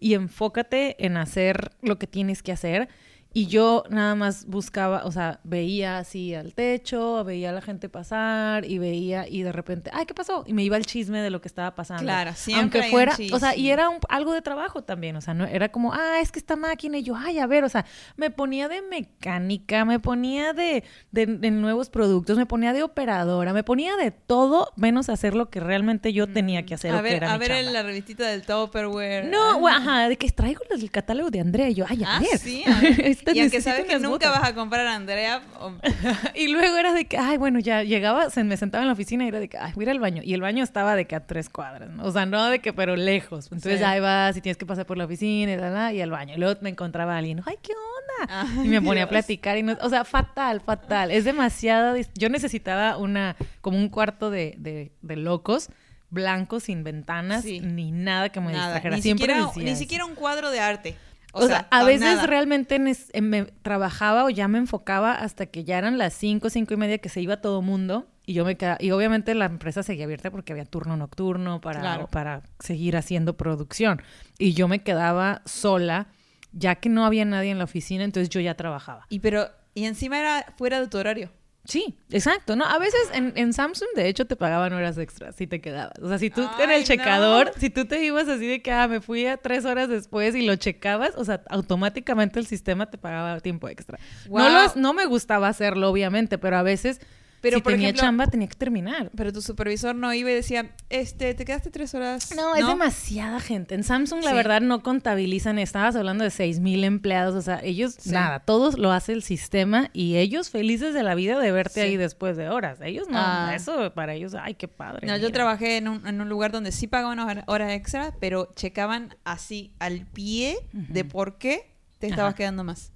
y 0.00 0.14
enfócate 0.14 1.04
en 1.04 1.16
hacer 1.18 1.72
lo 1.82 1.98
que 1.98 2.06
tienes 2.06 2.42
que 2.42 2.52
hacer. 2.52 2.88
Y 3.36 3.46
yo 3.48 3.82
nada 3.90 4.14
más 4.14 4.46
buscaba, 4.46 5.04
o 5.04 5.10
sea, 5.10 5.40
veía 5.42 5.98
así 5.98 6.34
al 6.34 6.54
techo, 6.54 7.24
veía 7.24 7.50
a 7.50 7.52
la 7.52 7.60
gente 7.60 7.88
pasar 7.88 8.64
y 8.64 8.78
veía 8.78 9.26
y 9.28 9.42
de 9.42 9.50
repente, 9.50 9.90
ay, 9.92 10.06
¿qué 10.06 10.14
pasó? 10.14 10.44
Y 10.46 10.52
me 10.54 10.62
iba 10.62 10.76
el 10.76 10.86
chisme 10.86 11.20
de 11.20 11.30
lo 11.30 11.40
que 11.40 11.48
estaba 11.48 11.74
pasando. 11.74 12.04
Claro, 12.04 12.32
siempre 12.36 12.62
Aunque 12.62 12.78
hay 12.78 12.84
un 12.84 12.90
fuera, 12.92 13.16
o 13.32 13.38
sea, 13.40 13.56
y 13.56 13.70
era 13.70 13.88
un- 13.88 13.98
algo 14.08 14.32
de 14.32 14.40
trabajo 14.40 14.84
también, 14.84 15.16
o 15.16 15.20
sea, 15.20 15.34
no 15.34 15.44
era 15.46 15.70
como, 15.70 15.92
ah, 15.92 16.20
es 16.22 16.30
que 16.30 16.38
esta 16.38 16.54
máquina 16.54 16.98
y 16.98 17.02
yo, 17.02 17.16
ay, 17.16 17.40
a 17.40 17.46
ver, 17.48 17.64
o 17.64 17.68
sea, 17.68 17.84
me 18.16 18.30
ponía 18.30 18.68
de 18.68 18.82
mecánica, 18.82 19.84
me 19.84 19.98
ponía 19.98 20.52
de, 20.52 20.84
de, 21.10 21.26
de 21.26 21.50
nuevos 21.50 21.90
productos, 21.90 22.36
me 22.36 22.46
ponía 22.46 22.72
de 22.72 22.84
operadora, 22.84 23.52
me 23.52 23.64
ponía 23.64 23.96
de 23.96 24.12
todo 24.12 24.72
menos 24.76 25.08
hacer 25.08 25.34
lo 25.34 25.50
que 25.50 25.58
realmente 25.58 26.12
yo 26.12 26.28
tenía 26.28 26.64
que 26.64 26.74
hacer 26.74 26.92
a 26.92 26.94
o 26.94 26.98
que 26.98 27.02
ver, 27.02 27.12
era 27.14 27.32
a 27.32 27.38
mi 27.38 27.40
ver 27.40 27.50
en 27.50 27.72
la 27.72 27.82
revistita 27.82 28.28
del 28.28 28.42
Tupperware. 28.42 29.24
No, 29.26 29.58
güey, 29.58 29.74
ajá, 29.74 30.08
de 30.08 30.16
que 30.16 30.30
traigo 30.30 30.60
el 30.70 30.90
catálogo 30.92 31.30
de 31.30 31.40
Andrea 31.40 31.68
y 31.68 31.74
yo, 31.74 31.84
ay, 31.88 32.04
a 32.04 32.16
Ah, 32.16 32.20
ver. 32.20 32.38
sí, 32.38 32.62
a 32.64 32.78
ver. 32.80 33.00
Y 33.32 33.40
aunque 33.40 33.60
sabes 33.60 33.84
que 33.86 33.98
nunca 33.98 34.30
vas 34.30 34.48
a 34.48 34.54
comprar 34.54 34.86
a 34.86 34.94
Andrea. 34.94 35.42
y 36.34 36.48
luego 36.48 36.76
era 36.76 36.92
de 36.92 37.04
que, 37.06 37.16
ay, 37.16 37.36
bueno, 37.36 37.58
ya 37.58 37.82
llegaba, 37.82 38.30
se 38.30 38.44
me 38.44 38.56
sentaba 38.56 38.82
en 38.82 38.88
la 38.88 38.94
oficina 38.94 39.24
y 39.24 39.28
era 39.28 39.40
de 39.40 39.48
que, 39.48 39.58
ay, 39.58 39.72
voy 39.74 39.82
a 39.82 39.86
ir 39.86 39.90
al 39.90 40.00
baño. 40.00 40.22
Y 40.24 40.34
el 40.34 40.40
baño 40.40 40.62
estaba 40.62 40.96
de 40.96 41.06
que 41.06 41.16
a 41.16 41.26
tres 41.26 41.48
cuadras, 41.48 41.90
¿no? 41.90 42.04
O 42.04 42.12
sea, 42.12 42.26
no 42.26 42.50
de 42.50 42.58
que, 42.60 42.72
pero 42.72 42.96
lejos. 42.96 43.46
Entonces 43.46 43.82
ahí 43.82 44.00
vas 44.00 44.36
y 44.36 44.40
tienes 44.40 44.56
que 44.56 44.66
pasar 44.66 44.86
por 44.86 44.98
la 44.98 45.04
oficina 45.04 45.54
y, 45.54 45.56
tal, 45.56 45.94
y 45.94 46.00
al 46.00 46.10
baño. 46.10 46.34
Y 46.34 46.38
luego 46.38 46.58
me 46.60 46.70
encontraba 46.70 47.16
alguien, 47.16 47.42
ay, 47.46 47.56
¿qué 47.62 47.72
onda? 47.72 48.64
y 48.64 48.68
me 48.68 48.80
ponía 48.80 49.04
a 49.04 49.08
platicar 49.08 49.58
y 49.58 49.62
no, 49.62 49.76
o 49.80 49.88
sea, 49.88 50.04
fatal, 50.04 50.60
fatal. 50.60 51.10
Es 51.10 51.24
demasiado, 51.24 51.96
yo 52.14 52.28
necesitaba 52.28 52.96
una, 52.96 53.36
como 53.60 53.76
un 53.78 53.88
cuarto 53.88 54.30
de, 54.30 54.54
de, 54.58 54.92
de 55.02 55.16
locos 55.16 55.70
blanco, 56.14 56.60
sin 56.60 56.84
ventanas, 56.84 57.44
ni 57.44 57.90
nada 57.90 58.30
que 58.30 58.40
me 58.40 58.52
distrajera. 58.52 58.96
Ni, 58.96 59.02
siquiera, 59.02 59.50
ni 59.56 59.76
siquiera 59.76 60.06
un 60.06 60.14
cuadro 60.14 60.50
de 60.50 60.60
arte. 60.60 60.96
O, 61.34 61.46
sea, 61.46 61.66
a 61.70 61.84
veces 61.84 62.22
realmente 62.26 62.78
me 62.78 63.44
trabajaba 63.62 64.24
o 64.24 64.30
ya 64.30 64.48
me 64.48 64.58
enfocaba 64.58 65.14
hasta 65.14 65.46
que 65.46 65.64
ya 65.64 65.78
eran 65.78 65.98
las 65.98 66.14
cinco, 66.14 66.48
cinco 66.48 66.74
y 66.74 66.76
media 66.76 66.98
que 66.98 67.08
se 67.08 67.20
iba 67.20 67.40
todo 67.40 67.60
mundo 67.60 68.06
y 68.26 68.32
yo 68.32 68.44
me 68.44 68.56
quedaba, 68.56 68.78
y 68.80 68.90
obviamente 68.90 69.34
la 69.34 69.46
empresa 69.46 69.82
seguía 69.82 70.04
abierta 70.04 70.30
porque 70.30 70.52
había 70.52 70.64
turno 70.64 70.96
nocturno 70.96 71.60
para, 71.60 72.06
para 72.06 72.42
seguir 72.58 72.96
haciendo 72.96 73.36
producción. 73.36 74.00
Y 74.38 74.54
yo 74.54 74.66
me 74.66 74.82
quedaba 74.82 75.42
sola, 75.44 76.06
ya 76.52 76.76
que 76.76 76.88
no 76.88 77.04
había 77.04 77.24
nadie 77.24 77.50
en 77.50 77.58
la 77.58 77.64
oficina, 77.64 78.04
entonces 78.04 78.30
yo 78.30 78.40
ya 78.40 78.54
trabajaba. 78.54 79.06
Y 79.10 79.18
pero, 79.18 79.50
y 79.74 79.84
encima 79.84 80.18
era 80.18 80.54
fuera 80.56 80.80
de 80.80 80.88
tu 80.88 80.96
horario. 80.96 81.30
Sí, 81.64 81.98
exacto, 82.10 82.56
¿no? 82.56 82.64
A 82.66 82.78
veces 82.78 83.00
en, 83.14 83.32
en, 83.36 83.54
Samsung, 83.54 83.88
de 83.96 84.08
hecho, 84.08 84.26
te 84.26 84.36
pagaban 84.36 84.74
horas 84.74 84.98
extras 84.98 85.34
si 85.34 85.46
te 85.46 85.62
quedabas. 85.62 85.98
O 86.02 86.08
sea, 86.08 86.18
si 86.18 86.28
tú 86.28 86.46
en 86.60 86.70
el 86.70 86.84
checador, 86.84 87.52
si 87.58 87.70
tú 87.70 87.86
te 87.86 88.04
ibas 88.04 88.28
así 88.28 88.46
de 88.46 88.60
que, 88.60 88.70
ah, 88.70 88.86
me 88.86 89.00
fui 89.00 89.26
a 89.26 89.38
tres 89.38 89.64
horas 89.64 89.88
después 89.88 90.34
y 90.34 90.42
lo 90.42 90.56
checabas, 90.56 91.12
o 91.16 91.24
sea, 91.24 91.42
automáticamente 91.48 92.38
el 92.38 92.46
sistema 92.46 92.90
te 92.90 92.98
pagaba 92.98 93.40
tiempo 93.40 93.68
extra. 93.68 93.98
No, 94.28 94.74
no 94.74 94.92
me 94.92 95.06
gustaba 95.06 95.48
hacerlo, 95.48 95.88
obviamente, 95.88 96.36
pero 96.36 96.58
a 96.58 96.62
veces 96.62 97.00
pero 97.44 97.58
si 97.58 97.62
tenía 97.62 97.92
chamba, 97.92 98.26
tenía 98.26 98.48
que 98.48 98.54
terminar. 98.54 99.10
Pero 99.14 99.30
tu 99.30 99.42
supervisor 99.42 99.94
no 99.94 100.14
iba 100.14 100.30
y 100.30 100.34
decía, 100.34 100.74
este, 100.88 101.34
te 101.34 101.44
quedaste 101.44 101.70
tres 101.70 101.94
horas. 101.94 102.34
No, 102.34 102.56
es 102.56 102.66
demasiada 102.66 103.38
gente. 103.38 103.74
En 103.74 103.84
Samsung, 103.84 104.24
la 104.24 104.32
verdad, 104.32 104.62
no 104.62 104.82
contabilizan. 104.82 105.58
Estabas 105.58 105.94
hablando 105.94 106.24
de 106.24 106.30
seis 106.30 106.58
mil 106.58 106.82
empleados. 106.84 107.34
O 107.34 107.42
sea, 107.42 107.60
ellos, 107.62 108.06
nada, 108.06 108.40
todos 108.40 108.78
lo 108.78 108.92
hace 108.92 109.12
el 109.12 109.22
sistema 109.22 109.90
y 109.92 110.16
ellos 110.16 110.48
felices 110.48 110.94
de 110.94 111.02
la 111.02 111.14
vida 111.14 111.38
de 111.38 111.52
verte 111.52 111.82
ahí 111.82 111.98
después 111.98 112.38
de 112.38 112.48
horas. 112.48 112.78
Ellos 112.80 113.08
no, 113.10 113.18
ah. 113.18 113.52
eso 113.54 113.92
para 113.92 114.14
ellos, 114.14 114.34
ay, 114.34 114.54
qué 114.54 114.66
padre. 114.66 115.06
No, 115.06 115.14
yo 115.18 115.30
trabajé 115.30 115.76
en 115.76 115.88
un, 115.88 116.06
en 116.06 116.22
un, 116.22 116.30
lugar 116.30 116.50
donde 116.50 116.72
sí 116.72 116.86
pagaban 116.86 117.44
horas 117.46 117.72
extra, 117.72 118.14
pero 118.20 118.52
checaban 118.56 119.16
así 119.24 119.74
al 119.80 120.06
pie 120.06 120.56
de 120.72 121.04
por 121.04 121.36
qué 121.36 121.74
te 121.98 122.06
estabas 122.06 122.34
quedando 122.34 122.64
más. 122.64 122.93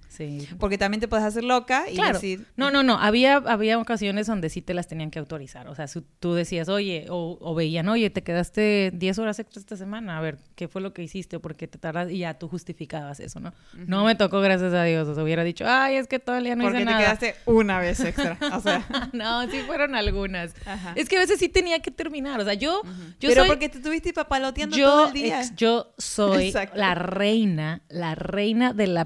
Porque 0.57 0.77
también 0.77 0.99
te 0.99 1.07
puedes 1.07 1.25
hacer 1.25 1.43
loca 1.43 1.85
y 1.89 2.01
decir... 2.01 2.45
No, 2.57 2.71
no, 2.71 2.83
no. 2.83 2.99
Había, 2.99 3.37
había 3.37 3.77
ocasiones 3.77 4.27
donde 4.27 4.49
sí 4.49 4.61
te 4.61 4.73
las 4.73 4.87
tenían 4.87 5.11
que 5.11 5.19
autorizar. 5.19 5.67
O 5.67 5.75
sea, 5.75 5.85
tú 6.19 6.33
decías, 6.33 6.67
oye, 6.67 7.05
o, 7.09 7.55
veían, 7.55 7.87
oye, 7.89 8.09
te 8.09 8.23
quedaste 8.23 8.91
10 8.93 9.19
horas 9.19 9.39
extra 9.39 9.59
esta 9.59 9.77
semana. 9.77 10.17
A 10.17 10.21
ver, 10.21 10.37
¿qué 10.55 10.67
fue 10.67 10.81
lo 10.81 10.93
que 10.93 11.03
hiciste 11.03 11.37
o 11.37 11.41
por 11.41 11.55
qué 11.55 11.67
te 11.67 11.77
tardas? 11.77 12.11
Y 12.11 12.19
ya 12.19 12.33
tú 12.33 12.47
justificabas 12.47 13.19
eso, 13.19 13.39
¿no? 13.39 13.53
No 13.73 14.03
me 14.03 14.15
tocó, 14.15 14.41
gracias 14.41 14.73
a 14.73 14.83
Dios. 14.83 15.07
O 15.07 15.13
sea, 15.13 15.23
hubiera 15.23 15.43
dicho, 15.43 15.65
ay, 15.67 15.95
es 15.95 16.07
que 16.07 16.19
todo 16.19 16.37
el 16.37 16.43
día 16.43 16.55
no 16.55 16.63
hice 16.63 16.83
nada. 16.85 16.97
Porque 16.97 17.27
te 17.27 17.33
quedaste 17.33 17.51
una 17.51 17.79
vez 17.79 17.99
extra. 17.99 18.37
O 18.53 18.61
sea... 18.61 18.85
no, 19.13 19.49
sí 19.49 19.59
fueron 19.65 19.95
algunas. 19.95 20.53
Es 20.95 21.07
que 21.07 21.17
a 21.17 21.19
veces 21.19 21.39
sí 21.39 21.49
tenía 21.49 21.79
que 21.79 21.91
terminar. 21.91 22.39
O 22.39 22.43
sea, 22.43 22.55
yo... 22.55 22.81
yo 23.19 23.29
Pero 23.29 23.45
porque 23.45 23.69
te 23.69 23.77
estuviste 23.77 24.11
papaloteando 24.13 24.75
todo 24.75 25.07
el 25.07 25.13
día. 25.13 25.41
yo 25.55 25.93
soy 25.97 26.53
la 26.73 26.95
reina, 26.95 27.83
la 27.89 28.15
reina 28.15 28.73
de 28.73 28.87
la 28.87 29.05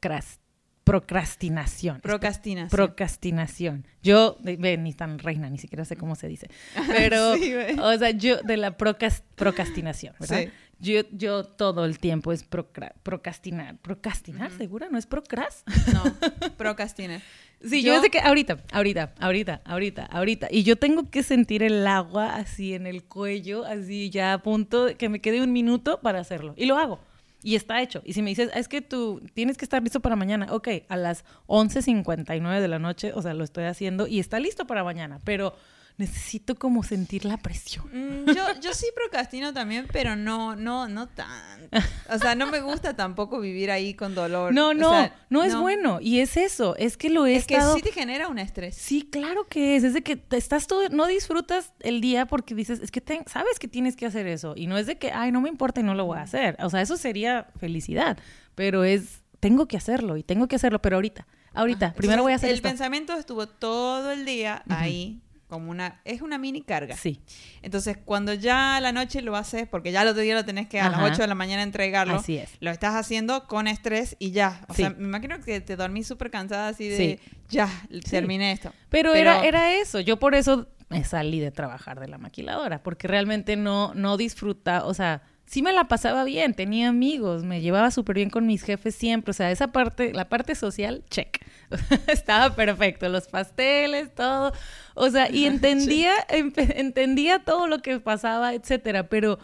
procrastinación 0.00 0.50
procrastinación. 0.90 2.00
Procrastinación. 2.00 2.68
Procrastinación. 2.68 3.86
Yo, 4.02 4.38
ni 4.42 4.92
tan 4.92 5.20
reina, 5.20 5.48
ni 5.48 5.56
siquiera 5.56 5.84
sé 5.84 5.94
cómo 5.94 6.16
se 6.16 6.26
dice. 6.26 6.50
Pero, 6.88 7.34
o 7.80 7.98
sea, 7.98 8.10
yo, 8.10 8.38
de 8.38 8.56
la 8.56 8.76
procrastinación, 8.76 10.16
¿verdad? 10.18 10.48
Yo, 10.80 11.02
yo 11.12 11.44
todo 11.44 11.84
el 11.84 12.00
tiempo 12.00 12.32
es 12.32 12.42
procrastinar. 12.42 13.76
¿Procrastinar, 13.78 14.50
segura? 14.50 14.88
¿No 14.90 14.98
es 14.98 15.06
procras? 15.06 15.62
No, 15.92 16.02
procrastinar. 16.56 17.20
Sí, 17.62 17.84
yo, 17.84 18.00
sé 18.00 18.10
que 18.10 18.18
ahorita, 18.18 18.64
ahorita, 18.72 19.14
ahorita, 19.20 19.62
ahorita, 19.64 20.06
ahorita. 20.06 20.48
Y 20.50 20.64
yo 20.64 20.74
tengo 20.74 21.08
que 21.08 21.22
sentir 21.22 21.62
el 21.62 21.86
agua 21.86 22.34
así 22.34 22.74
en 22.74 22.88
el 22.88 23.04
cuello, 23.04 23.64
así 23.64 24.10
ya 24.10 24.32
a 24.32 24.42
punto 24.42 24.86
de 24.86 24.96
que 24.96 25.08
me 25.08 25.20
quede 25.20 25.40
un 25.40 25.52
minuto 25.52 26.00
para 26.00 26.18
hacerlo. 26.18 26.54
Y 26.56 26.66
lo 26.66 26.78
hago 26.78 26.98
y 27.42 27.54
está 27.54 27.82
hecho. 27.82 28.02
Y 28.04 28.12
si 28.12 28.22
me 28.22 28.30
dices, 28.30 28.50
es 28.54 28.68
que 28.68 28.80
tú 28.80 29.22
tienes 29.34 29.56
que 29.56 29.64
estar 29.64 29.82
listo 29.82 30.00
para 30.00 30.16
mañana, 30.16 30.48
ok, 30.50 30.68
a 30.88 30.96
las 30.96 31.24
11.59 31.46 32.60
de 32.60 32.68
la 32.68 32.78
noche, 32.78 33.12
o 33.14 33.22
sea, 33.22 33.34
lo 33.34 33.44
estoy 33.44 33.64
haciendo 33.64 34.06
y 34.06 34.20
está 34.20 34.40
listo 34.40 34.66
para 34.66 34.84
mañana, 34.84 35.20
pero 35.24 35.54
necesito 36.00 36.54
como 36.56 36.82
sentir 36.82 37.24
la 37.24 37.36
presión. 37.36 37.86
Mm, 37.92 38.26
yo, 38.34 38.60
yo 38.60 38.72
sí 38.72 38.86
procrastino 38.94 39.52
también, 39.52 39.86
pero 39.92 40.16
no, 40.16 40.56
no, 40.56 40.88
no 40.88 41.08
tan. 41.08 41.68
O 42.12 42.18
sea, 42.18 42.34
no 42.34 42.46
me 42.46 42.60
gusta 42.60 42.96
tampoco 42.96 43.38
vivir 43.38 43.70
ahí 43.70 43.94
con 43.94 44.14
dolor. 44.14 44.52
No, 44.52 44.74
no, 44.74 45.10
no 45.28 45.44
es 45.44 45.54
bueno. 45.54 46.00
Y 46.00 46.20
es 46.20 46.36
eso, 46.36 46.74
es 46.76 46.96
que 46.96 47.10
lo 47.10 47.26
he 47.26 47.36
Es 47.36 47.46
que 47.46 47.60
sí 47.60 47.82
te 47.82 47.92
genera 47.92 48.28
un 48.28 48.38
estrés. 48.38 48.74
Sí, 48.74 49.08
claro 49.10 49.46
que 49.46 49.76
es. 49.76 49.84
Es 49.84 49.94
de 49.94 50.02
que 50.02 50.16
te 50.16 50.36
estás 50.36 50.66
todo, 50.66 50.88
no 50.88 51.06
disfrutas 51.06 51.72
el 51.80 52.00
día 52.00 52.26
porque 52.26 52.54
dices, 52.54 52.80
es 52.80 52.90
que 52.90 53.02
sabes 53.26 53.58
que 53.58 53.68
tienes 53.68 53.94
que 53.94 54.06
hacer 54.06 54.26
eso. 54.26 54.54
Y 54.56 54.66
no 54.66 54.78
es 54.78 54.86
de 54.86 54.98
que, 54.98 55.12
ay, 55.12 55.30
no 55.30 55.40
me 55.40 55.48
importa 55.48 55.80
y 55.80 55.84
no 55.84 55.94
lo 55.94 56.06
voy 56.06 56.18
a 56.18 56.22
hacer. 56.22 56.56
O 56.60 56.70
sea, 56.70 56.80
eso 56.80 56.96
sería 56.96 57.48
felicidad. 57.58 58.18
Pero 58.54 58.84
es, 58.84 59.22
tengo 59.38 59.68
que 59.68 59.76
hacerlo 59.76 60.16
y 60.16 60.22
tengo 60.22 60.48
que 60.48 60.56
hacerlo, 60.56 60.80
pero 60.80 60.96
ahorita. 60.96 61.26
Ahorita, 61.52 61.94
primero 61.94 62.22
voy 62.22 62.32
a 62.32 62.36
hacer 62.36 62.50
El 62.50 62.62
pensamiento 62.62 63.12
estuvo 63.14 63.48
todo 63.48 64.12
el 64.12 64.24
día 64.24 64.62
ahí 64.68 65.20
como 65.50 65.70
una, 65.70 66.00
es 66.04 66.22
una 66.22 66.38
mini 66.38 66.62
carga. 66.62 66.96
Sí. 66.96 67.20
Entonces, 67.60 67.98
cuando 68.02 68.32
ya 68.32 68.76
a 68.76 68.80
la 68.80 68.92
noche 68.92 69.20
lo 69.20 69.36
haces, 69.36 69.68
porque 69.68 69.92
ya 69.92 70.00
el 70.02 70.08
otro 70.08 70.22
día 70.22 70.34
lo 70.34 70.44
tenés 70.46 70.68
que 70.68 70.80
a 70.80 70.88
las 70.88 71.02
8 71.02 71.20
de 71.20 71.28
la 71.28 71.34
mañana 71.34 71.62
entregarlo, 71.62 72.14
así 72.14 72.38
es. 72.38 72.50
lo 72.60 72.70
estás 72.70 72.94
haciendo 72.94 73.46
con 73.46 73.66
estrés 73.66 74.16
y 74.18 74.30
ya. 74.30 74.64
O 74.68 74.74
sea, 74.74 74.90
me 74.90 75.04
imagino 75.04 75.40
que 75.40 75.60
te 75.60 75.76
dormí 75.76 76.02
súper 76.02 76.30
cansada 76.30 76.68
así 76.68 76.88
de, 76.88 77.20
ya, 77.50 77.68
terminé 78.08 78.52
esto. 78.52 78.72
Pero, 78.88 79.12
Era, 79.14 79.44
era 79.44 79.74
eso, 79.74 80.00
yo 80.00 80.18
por 80.18 80.34
eso 80.34 80.68
me 80.88 81.04
salí 81.04 81.40
de 81.40 81.50
trabajar 81.50 82.00
de 82.00 82.08
la 82.08 82.18
maquiladora, 82.18 82.82
porque 82.82 83.08
realmente 83.08 83.56
no, 83.56 83.92
no 83.94 84.16
disfruta, 84.16 84.84
o 84.84 84.94
sea, 84.94 85.22
sí 85.46 85.62
me 85.62 85.72
la 85.72 85.88
pasaba 85.88 86.24
bien, 86.24 86.54
tenía 86.54 86.88
amigos, 86.88 87.44
me 87.44 87.60
llevaba 87.60 87.90
súper 87.90 88.16
bien 88.16 88.30
con 88.30 88.46
mis 88.46 88.62
jefes 88.62 88.94
siempre, 88.94 89.30
o 89.30 89.34
sea, 89.34 89.50
esa 89.50 89.72
parte, 89.72 90.12
la 90.12 90.28
parte 90.28 90.54
social, 90.54 91.04
check. 91.10 91.38
Estaba 92.06 92.54
perfecto, 92.54 93.08
los 93.08 93.28
pasteles, 93.28 94.14
todo. 94.14 94.52
O 94.94 95.10
sea, 95.10 95.30
y 95.30 95.44
entendía, 95.46 96.14
entendía 96.28 97.40
todo 97.40 97.66
lo 97.66 97.80
que 97.80 98.00
pasaba, 98.00 98.54
etcétera, 98.54 99.08
pero 99.08 99.38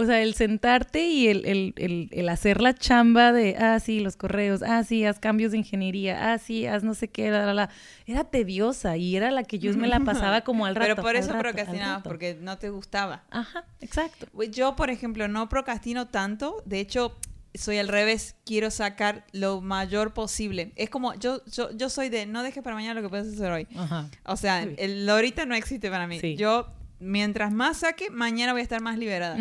o 0.00 0.04
sea, 0.04 0.22
el 0.22 0.34
sentarte 0.34 1.08
y 1.08 1.26
el, 1.26 1.44
el, 1.44 2.08
el, 2.12 2.28
hacer 2.28 2.60
la 2.60 2.72
chamba 2.72 3.32
de, 3.32 3.56
ah, 3.58 3.80
sí, 3.80 3.98
los 3.98 4.14
correos, 4.14 4.62
ah, 4.62 4.84
sí, 4.84 5.04
haz 5.04 5.18
cambios 5.18 5.50
de 5.50 5.58
ingeniería, 5.58 6.32
ah, 6.32 6.38
sí, 6.38 6.66
haz 6.66 6.84
no 6.84 6.94
sé 6.94 7.08
qué, 7.08 7.32
la, 7.32 7.44
la, 7.46 7.52
la. 7.52 7.70
Era 8.06 8.22
tediosa 8.22 8.96
y 8.96 9.16
era 9.16 9.32
la 9.32 9.42
que 9.42 9.58
yo 9.58 9.74
me 9.76 9.88
la 9.88 9.98
pasaba 9.98 10.42
como 10.44 10.66
al 10.66 10.76
rato. 10.76 10.94
Pero 10.94 11.02
por 11.02 11.16
eso 11.16 11.36
procrastinabas, 11.36 12.04
porque 12.04 12.38
no 12.40 12.58
te 12.58 12.70
gustaba. 12.70 13.24
Ajá, 13.30 13.64
exacto. 13.80 14.28
Yo, 14.52 14.76
por 14.76 14.90
ejemplo, 14.90 15.26
no 15.26 15.48
procrastino 15.48 16.06
tanto. 16.06 16.62
De 16.64 16.78
hecho, 16.78 17.16
soy 17.58 17.78
al 17.78 17.88
revés, 17.88 18.36
quiero 18.44 18.70
sacar 18.70 19.26
lo 19.32 19.60
mayor 19.60 20.14
posible. 20.14 20.72
Es 20.76 20.90
como, 20.90 21.14
yo, 21.14 21.44
yo, 21.46 21.70
yo 21.76 21.90
soy 21.90 22.08
de, 22.08 22.26
no 22.26 22.42
dejes 22.42 22.62
para 22.62 22.76
mañana 22.76 22.94
lo 22.94 23.02
que 23.02 23.08
puedes 23.08 23.34
hacer 23.34 23.50
hoy. 23.50 23.66
Ajá. 23.76 24.08
O 24.24 24.36
sea, 24.36 24.62
el 24.62 25.08
ahorita 25.08 25.44
no 25.44 25.54
existe 25.54 25.90
para 25.90 26.06
mí. 26.06 26.20
Yo 26.36 26.72
mientras 27.00 27.52
más 27.52 27.78
saque, 27.78 28.10
mañana 28.10 28.52
voy 28.52 28.60
a 28.60 28.62
estar 28.62 28.80
más 28.80 28.98
liberada. 28.98 29.36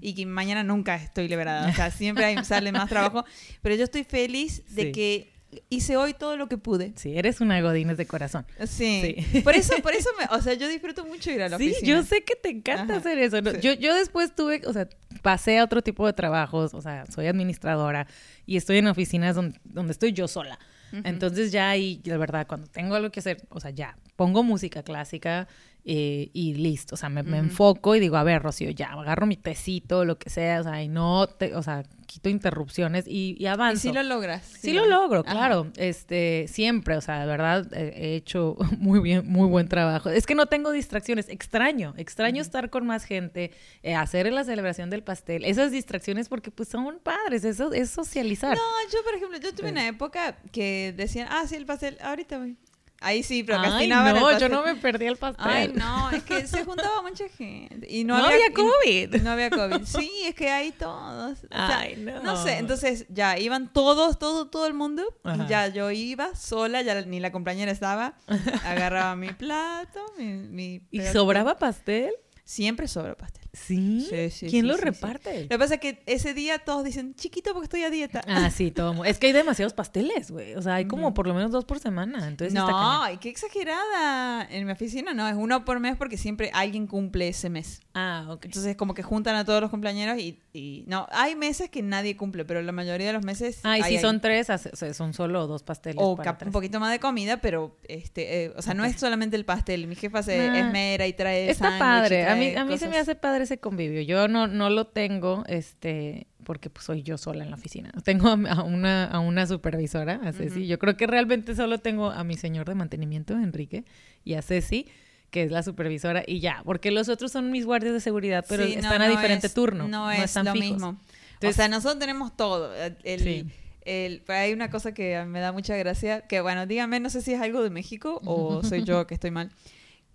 Y 0.00 0.14
que 0.14 0.26
mañana 0.26 0.62
nunca 0.64 0.96
estoy 0.96 1.28
liberada. 1.28 1.68
O 1.68 1.72
sea, 1.72 1.90
siempre 1.90 2.24
hay, 2.24 2.44
sale 2.44 2.72
más 2.72 2.88
trabajo. 2.88 3.24
Pero 3.62 3.74
yo 3.74 3.84
estoy 3.84 4.04
feliz 4.04 4.62
de 4.74 4.92
que 4.92 5.32
hice 5.68 5.96
hoy 5.96 6.14
todo 6.14 6.36
lo 6.36 6.48
que 6.48 6.58
pude. 6.58 6.92
Sí, 6.96 7.16
eres 7.16 7.40
una 7.40 7.60
godines 7.60 7.96
de 7.96 8.06
corazón. 8.06 8.46
Sí. 8.66 9.16
Por 9.44 9.54
eso, 9.54 9.74
por 9.82 9.92
eso, 9.94 10.10
me, 10.18 10.36
o 10.36 10.40
sea, 10.42 10.54
yo 10.54 10.68
disfruto 10.68 11.04
mucho 11.04 11.30
ir 11.30 11.42
a 11.42 11.48
la 11.48 11.56
oficina. 11.56 11.78
Sí, 11.80 11.86
yo 11.86 12.02
sé 12.02 12.22
que 12.22 12.36
te 12.36 12.50
encanta 12.50 12.96
hacer 12.96 13.18
eso. 13.18 13.38
Yo, 13.38 13.72
yo 13.72 13.94
después 13.94 14.34
tuve, 14.34 14.62
o 14.66 14.72
sea, 14.72 14.88
pasé 15.22 15.58
a 15.58 15.64
otro 15.64 15.82
tipo 15.82 16.06
de 16.06 16.12
trabajos, 16.12 16.74
o 16.74 16.80
sea, 16.80 17.06
soy 17.06 17.26
administradora 17.26 18.06
y 18.46 18.56
estoy 18.56 18.78
en 18.78 18.86
oficinas 18.86 19.34
donde, 19.34 19.58
donde 19.64 19.92
estoy 19.92 20.12
yo 20.12 20.28
sola. 20.28 20.58
Entonces 21.04 21.52
ya 21.52 21.70
ahí, 21.70 22.00
la 22.04 22.16
verdad, 22.16 22.46
cuando 22.46 22.66
tengo 22.66 22.96
algo 22.96 23.10
que 23.10 23.20
hacer, 23.20 23.42
o 23.50 23.60
sea, 23.60 23.70
ya 23.70 23.96
pongo 24.16 24.42
música 24.42 24.82
clásica 24.82 25.46
eh, 25.84 26.30
y 26.32 26.54
listo. 26.54 26.94
O 26.94 26.98
sea, 26.98 27.08
me, 27.08 27.22
me 27.22 27.38
enfoco 27.38 27.94
y 27.96 28.00
digo, 28.00 28.16
a 28.16 28.22
ver, 28.22 28.42
Rocío, 28.42 28.70
ya, 28.70 28.92
agarro 28.92 29.26
mi 29.26 29.36
tecito, 29.36 30.04
lo 30.04 30.18
que 30.18 30.30
sea, 30.30 30.60
o 30.60 30.64
sea, 30.64 30.82
y 30.82 30.88
no, 30.88 31.26
te, 31.26 31.54
o 31.54 31.62
sea, 31.62 31.82
quito 32.06 32.28
interrupciones 32.28 33.06
y, 33.06 33.36
y 33.38 33.44
Y 33.44 33.46
avanzo. 33.46 33.82
sí 33.82 33.92
lo 33.92 34.02
logras. 34.02 34.44
Sí 34.44 34.72
lo 34.72 34.86
logro, 34.86 35.20
Ajá. 35.20 35.30
claro. 35.32 35.66
Este, 35.76 36.46
siempre, 36.48 36.96
o 36.96 37.00
sea, 37.00 37.20
de 37.20 37.26
verdad 37.26 37.66
eh, 37.72 37.92
he 37.96 38.16
hecho 38.16 38.56
muy 38.78 39.00
bien, 39.00 39.26
muy 39.28 39.48
buen 39.48 39.68
trabajo. 39.68 40.10
Es 40.10 40.26
que 40.26 40.34
no 40.34 40.46
tengo 40.46 40.72
distracciones, 40.72 41.28
extraño, 41.28 41.94
extraño 41.96 42.42
estar 42.42 42.68
con 42.70 42.86
más 42.86 43.04
gente, 43.04 43.52
eh, 43.82 43.94
hacer 43.94 44.30
la 44.32 44.44
celebración 44.44 44.90
del 44.90 45.02
pastel, 45.04 45.44
esas 45.44 45.70
distracciones 45.70 46.28
porque 46.28 46.50
pues 46.50 46.68
son 46.68 46.98
padres, 47.02 47.44
eso 47.44 47.72
es 47.72 47.90
socializar. 47.90 48.56
No, 48.56 48.62
yo 48.92 49.02
por 49.04 49.14
ejemplo, 49.14 49.38
yo 49.38 49.54
tuve 49.54 49.70
una 49.70 49.86
época 49.86 50.36
que 50.52 50.92
decían, 50.96 51.28
ah, 51.30 51.44
sí, 51.46 51.54
el 51.54 51.64
pastel, 51.66 51.96
ahorita 52.02 52.38
voy. 52.38 52.56
Ahí 53.02 53.22
sí, 53.22 53.36
Ay, 53.36 53.42
procrastinaban 53.44 54.14
el 54.14 54.20
no, 54.20 54.38
yo 54.38 54.48
no 54.50 54.62
me 54.62 54.74
perdí 54.74 55.06
el 55.06 55.16
pastel. 55.16 55.46
Ay, 55.48 55.72
no, 55.74 56.10
es 56.10 56.22
que 56.22 56.46
se 56.46 56.64
juntaba 56.66 57.00
mucha 57.00 57.28
gente. 57.30 57.86
Y 57.88 58.04
no, 58.04 58.18
No 58.18 58.26
había, 58.26 58.36
había 58.46 58.52
COVID. 58.52 59.14
y 59.14 59.18
No 59.20 59.30
había 59.30 59.48
COVID. 59.48 59.84
Sí, 59.86 60.10
es 60.26 60.34
que 60.34 60.50
hay 60.50 60.72
todos. 60.72 61.38
O 61.44 61.48
sea, 61.48 61.78
Ay, 61.78 61.96
no. 61.96 62.22
No 62.22 62.36
sé, 62.42 62.58
entonces 62.58 63.06
ya 63.08 63.38
iban 63.38 63.72
todos, 63.72 64.18
todo, 64.18 64.48
todo 64.48 64.66
el 64.66 64.74
mundo. 64.74 65.02
Ajá. 65.24 65.46
Ya 65.48 65.68
yo 65.68 65.90
iba 65.90 66.34
sola, 66.34 66.82
ya 66.82 67.00
ni 67.02 67.20
la 67.20 67.32
compañera 67.32 67.72
estaba. 67.72 68.16
Agarraba 68.64 69.16
mi 69.16 69.32
plato, 69.32 70.00
mi. 70.18 70.34
mi 70.34 70.82
¿Y 70.90 71.00
sobraba 71.00 71.56
pastel? 71.56 72.12
Siempre 72.44 72.86
sobra 72.86 73.14
pastel. 73.14 73.48
Sí. 73.52 74.06
Sí, 74.08 74.30
sí, 74.30 74.46
¿Quién 74.48 74.62
sí, 74.64 74.68
lo 74.68 74.76
reparte? 74.76 75.42
Lo 75.42 75.48
que 75.48 75.58
pasa 75.58 75.74
es 75.74 75.80
que 75.80 76.02
ese 76.06 76.34
día 76.34 76.58
todos 76.60 76.84
dicen, 76.84 77.14
chiquito 77.14 77.52
porque 77.52 77.64
estoy 77.64 77.82
a 77.84 77.90
dieta. 77.90 78.20
Ah, 78.28 78.50
sí, 78.50 78.70
todo. 78.70 79.04
Es 79.04 79.18
que 79.18 79.26
hay 79.28 79.32
demasiados 79.32 79.72
pasteles, 79.74 80.30
güey. 80.30 80.54
O 80.54 80.62
sea, 80.62 80.76
hay 80.76 80.86
como 80.86 81.14
por 81.14 81.26
lo 81.26 81.34
menos 81.34 81.50
dos 81.50 81.64
por 81.64 81.78
semana. 81.80 82.28
Entonces 82.28 82.54
está 82.56 82.70
no, 82.70 83.02
ay, 83.02 83.16
qué 83.18 83.28
exagerada. 83.28 84.46
En 84.50 84.66
mi 84.66 84.72
oficina 84.72 85.14
no, 85.14 85.28
es 85.28 85.34
uno 85.36 85.64
por 85.64 85.80
mes 85.80 85.96
porque 85.96 86.16
siempre 86.16 86.50
alguien 86.54 86.86
cumple 86.86 87.28
ese 87.28 87.50
mes. 87.50 87.80
Ah, 87.94 88.26
ok. 88.30 88.44
Entonces 88.46 88.76
como 88.76 88.94
que 88.94 89.02
juntan 89.02 89.34
a 89.36 89.44
todos 89.44 89.60
los 89.60 89.70
cumpleaños 89.70 90.18
y, 90.18 90.38
y- 90.52 90.84
no, 90.86 91.06
hay 91.10 91.34
meses 91.34 91.70
que 91.70 91.82
nadie 91.82 92.16
cumple, 92.16 92.44
pero 92.44 92.62
la 92.62 92.72
mayoría 92.72 93.08
de 93.08 93.12
los 93.12 93.24
meses 93.24 93.60
Ah, 93.64 93.78
y 93.78 93.82
hay 93.82 93.96
si 93.96 94.00
son 94.00 94.20
tres, 94.20 94.46
son 94.94 95.12
solo 95.12 95.46
dos 95.46 95.62
pasteles. 95.62 95.96
o 96.00 96.16
para 96.16 96.38
un 96.46 96.52
poquito 96.52 96.78
más 96.80 96.90
de 96.92 97.00
comida, 97.00 97.38
pero 97.40 97.76
este, 97.88 98.44
eh, 98.44 98.52
o 98.56 98.62
sea, 98.62 98.74
no 98.74 98.84
es 98.84 98.96
solamente 98.96 99.36
el 99.36 99.44
pastel. 99.44 99.86
Mi 99.86 99.96
jefa 99.96 100.22
se 100.22 100.38
Nah. 100.38 100.58
esmera 100.58 101.06
y 101.06 101.12
trae 101.12 101.50
Está 101.50 101.76
y 101.76 101.78
padre. 101.78 102.26
A 102.26 102.36
mí, 102.36 102.54
a 102.54 102.64
mí 102.64 102.78
se 102.78 102.88
me 102.88 102.98
hace 102.98 103.14
padre 103.14 103.39
ese 103.40 103.58
convivio. 103.58 104.00
Yo 104.02 104.28
no, 104.28 104.46
no 104.46 104.70
lo 104.70 104.86
tengo, 104.86 105.44
este, 105.48 106.26
porque 106.44 106.70
pues 106.70 106.84
soy 106.86 107.02
yo 107.02 107.18
sola 107.18 107.44
en 107.44 107.50
la 107.50 107.56
oficina. 107.56 107.90
Tengo 108.04 108.28
a, 108.28 108.32
a 108.32 108.62
una, 108.62 109.04
a 109.06 109.20
una 109.20 109.46
supervisora, 109.46 110.20
a 110.24 110.32
Ceci. 110.32 110.60
Ujú. 110.60 110.68
Yo 110.68 110.78
creo 110.78 110.96
que 110.96 111.06
realmente 111.06 111.54
solo 111.54 111.78
tengo 111.78 112.10
a 112.10 112.24
mi 112.24 112.36
señor 112.36 112.66
de 112.68 112.74
mantenimiento, 112.74 113.34
Enrique, 113.34 113.84
y 114.24 114.34
a 114.34 114.42
Ceci, 114.42 114.86
que 115.30 115.42
es 115.44 115.50
la 115.52 115.62
supervisora, 115.62 116.24
y 116.26 116.40
ya, 116.40 116.62
porque 116.64 116.90
los 116.90 117.08
otros 117.08 117.30
son 117.32 117.50
mis 117.52 117.64
guardias 117.64 117.92
de 117.92 118.00
seguridad, 118.00 118.44
pero 118.48 118.64
Sí, 118.64 118.72
no, 118.76 118.80
están 118.82 119.02
a 119.02 119.06
no 119.06 119.10
diferente 119.12 119.46
es- 119.46 119.54
turno. 119.54 119.86
No, 119.88 120.10
es 120.10 120.24
están 120.24 120.46
lo 120.46 120.52
fijos. 120.52 120.70
mismo. 120.70 120.88
o 120.88 120.96
Entonces- 121.34 121.56
sea, 121.56 121.68
nosotros 121.68 121.98
tenemos 122.00 122.36
todo. 122.36 122.74
El, 123.04 123.20
Sí. 123.20 123.46
el- 123.84 124.22
hay 124.28 124.52
una 124.52 124.70
cosa 124.70 124.92
que 124.92 125.24
me 125.26 125.40
da 125.40 125.52
mucha 125.52 125.76
gracia, 125.76 126.22
que 126.22 126.40
bueno, 126.40 126.66
díganme, 126.66 126.98
no 127.00 127.10
sé 127.10 127.22
si 127.22 127.32
es 127.32 127.40
algo 127.40 127.62
de 127.62 127.70
México 127.70 128.20
o 128.24 128.62
soy 128.64 128.82
yo 128.84 129.06
que 129.06 129.14
estoy 129.14 129.30
mal, 129.30 129.50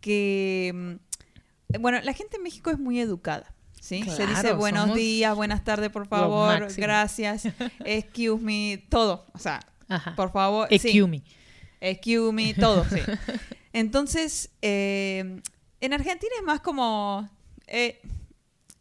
que, 0.01 0.71
mm, 0.73 0.93
bueno, 1.79 1.99
la 2.01 2.13
gente 2.13 2.37
en 2.37 2.43
México 2.43 2.69
es 2.71 2.79
muy 2.79 2.99
educada. 2.99 3.53
¿Sí? 3.79 4.01
Se 4.03 4.25
dice 4.25 4.53
buenos 4.53 4.95
días, 4.95 5.35
buenas 5.35 5.63
tardes, 5.63 5.91
por 5.91 6.07
favor, 6.07 6.67
gracias, 6.75 7.47
excuse 7.85 8.41
me, 8.41 8.83
todo. 8.89 9.25
O 9.33 9.37
sea, 9.37 9.59
Ajá. 9.87 10.15
por 10.15 10.31
favor. 10.31 10.67
sí. 10.69 10.75
Excuse 10.75 11.07
me. 11.07 11.23
Excuse 11.81 12.33
me, 12.33 12.53
todo, 12.55 12.83
sí. 12.85 12.99
Entonces, 13.73 14.49
eh, 14.63 15.39
en 15.81 15.93
Argentina 15.93 16.31
es 16.39 16.43
más 16.43 16.61
como. 16.61 17.29
eh, 17.67 18.01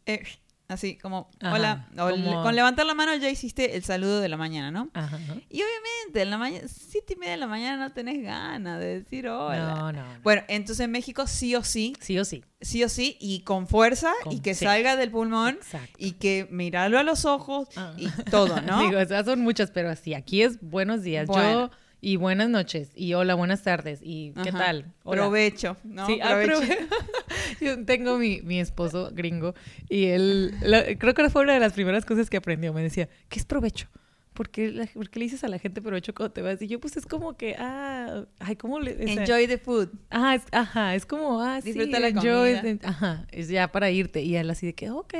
eh, 0.07 0.23
así, 0.67 0.97
como. 0.97 1.29
Ajá, 1.41 1.53
hola. 1.53 1.87
o 1.97 2.09
le- 2.09 2.23
como- 2.23 2.43
Con 2.43 2.55
levantar 2.55 2.85
la 2.85 2.93
mano 2.93 3.15
ya 3.15 3.29
hiciste 3.29 3.75
el 3.75 3.83
saludo 3.83 4.19
de 4.21 4.29
la 4.29 4.37
mañana, 4.37 4.71
¿no? 4.71 4.89
Ajá. 4.93 5.17
Y 5.49 5.61
obviamente, 5.61 6.21
en 6.21 6.29
la 6.29 6.37
mañana, 6.37 6.67
siete 6.67 7.13
y 7.13 7.15
media 7.17 7.31
de 7.33 7.37
la 7.37 7.47
mañana 7.47 7.77
no 7.87 7.93
tenés 7.93 8.21
ganas 8.23 8.79
de 8.79 8.99
decir 9.01 9.27
hola. 9.27 9.75
No, 9.75 9.91
no, 9.91 10.03
no. 10.03 10.19
Bueno, 10.23 10.43
entonces 10.47 10.83
en 10.85 10.91
México 10.91 11.27
sí 11.27 11.55
o 11.55 11.63
sí, 11.63 11.93
Sí 11.99 12.17
o 12.19 12.25
sí. 12.25 12.43
sí 12.61 12.83
o 12.83 12.89
sí, 12.89 13.17
y 13.19 13.41
con 13.41 13.67
fuerza, 13.67 14.11
y 14.31 14.39
que 14.41 14.53
sí. 14.55 14.65
salga 14.65 14.95
del 14.95 15.11
pulmón, 15.11 15.55
Exacto. 15.55 15.95
y 15.97 16.13
que 16.13 16.47
mirarlo 16.51 16.99
a 16.99 17.03
los 17.03 17.25
ojos, 17.25 17.67
Ah. 17.75 17.93
y 17.97 18.07
todo, 18.29 18.61
¿no? 18.61 18.79
Digo, 18.95 18.99
esas 18.99 19.25
son 19.25 19.41
muchas, 19.41 19.71
pero 19.71 19.89
así, 19.89 20.13
aquí 20.13 20.41
es 20.41 20.59
buenos 20.61 21.01
días. 21.03 21.27
Bueno. 21.27 21.69
Yo, 21.69 21.71
y 22.05 22.17
buenas 22.17 22.49
noches, 22.49 22.91
y 22.95 23.15
hola, 23.15 23.33
buenas 23.33 23.63
tardes, 23.63 23.99
y 24.03 24.31
qué 24.43 24.49
Ajá. 24.49 24.57
tal. 24.59 24.93
Hola. 25.03 25.23
Provecho, 25.23 25.75
¿no? 25.83 26.05
Sí, 26.05 26.19
ah, 26.21 26.39
Provecho. 26.39 26.61
prove- 26.61 26.87
Yo 27.61 27.83
tengo 27.83 28.19
mi, 28.19 28.41
mi 28.43 28.59
esposo 28.59 29.09
gringo 29.11 29.55
y 29.89 30.05
él, 30.05 30.53
creo 30.99 31.15
que 31.15 31.27
fue 31.31 31.41
una 31.41 31.53
de 31.55 31.59
las 31.59 31.73
primeras 31.73 32.05
cosas 32.05 32.29
que 32.29 32.37
aprendió. 32.37 32.73
Me 32.73 32.83
decía, 32.83 33.09
¿qué 33.27 33.39
es 33.39 33.45
provecho? 33.45 33.87
¿Por 34.35 34.49
qué, 34.49 34.69
la- 34.69 34.85
por 34.85 35.09
qué 35.09 35.17
le 35.19 35.25
dices 35.25 35.43
a 35.43 35.47
la 35.47 35.57
gente 35.57 35.81
provecho 35.81 36.13
cuando 36.13 36.31
te 36.33 36.43
vas? 36.43 36.61
Y 36.61 36.67
yo, 36.67 36.79
pues 36.79 36.95
es 36.97 37.07
como 37.07 37.35
que, 37.35 37.55
ah, 37.57 38.25
ay, 38.39 38.55
¿cómo 38.55 38.79
le...? 38.79 38.91
o 38.93 39.07
sea, 39.07 39.23
Enjoy 39.23 39.47
the 39.47 39.57
food. 39.57 39.89
Ah, 40.11 40.35
es, 40.35 40.43
ajá, 40.51 40.93
es 40.93 41.05
como, 41.07 41.41
ah, 41.41 41.59
sí, 41.61 41.71
Disfruta 41.73 41.99
la 41.99 42.09
enjoy, 42.09 42.55
comida. 42.57 42.61
the- 42.61 42.79
ajá, 42.87 43.25
es 43.31 43.47
ya 43.47 43.71
para 43.71 43.89
irte. 43.89 44.21
Y 44.21 44.35
él 44.35 44.47
así 44.51 44.67
de 44.67 44.75
que, 44.75 44.91
ok. 44.91 45.13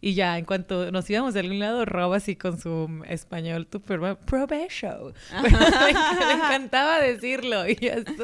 Y 0.00 0.14
ya, 0.14 0.38
en 0.38 0.44
cuanto 0.44 0.90
nos 0.90 1.08
íbamos 1.08 1.34
de 1.34 1.40
algún 1.40 1.60
lado, 1.60 1.84
Rob 1.84 2.12
así 2.14 2.34
con 2.34 2.58
su 2.58 3.02
español 3.08 3.68
bueno, 3.86 4.16
provecho. 4.26 5.12
Le, 5.42 5.50
le 6.26 6.32
encantaba 6.32 6.98
decirlo. 6.98 7.68
Y 7.68 7.76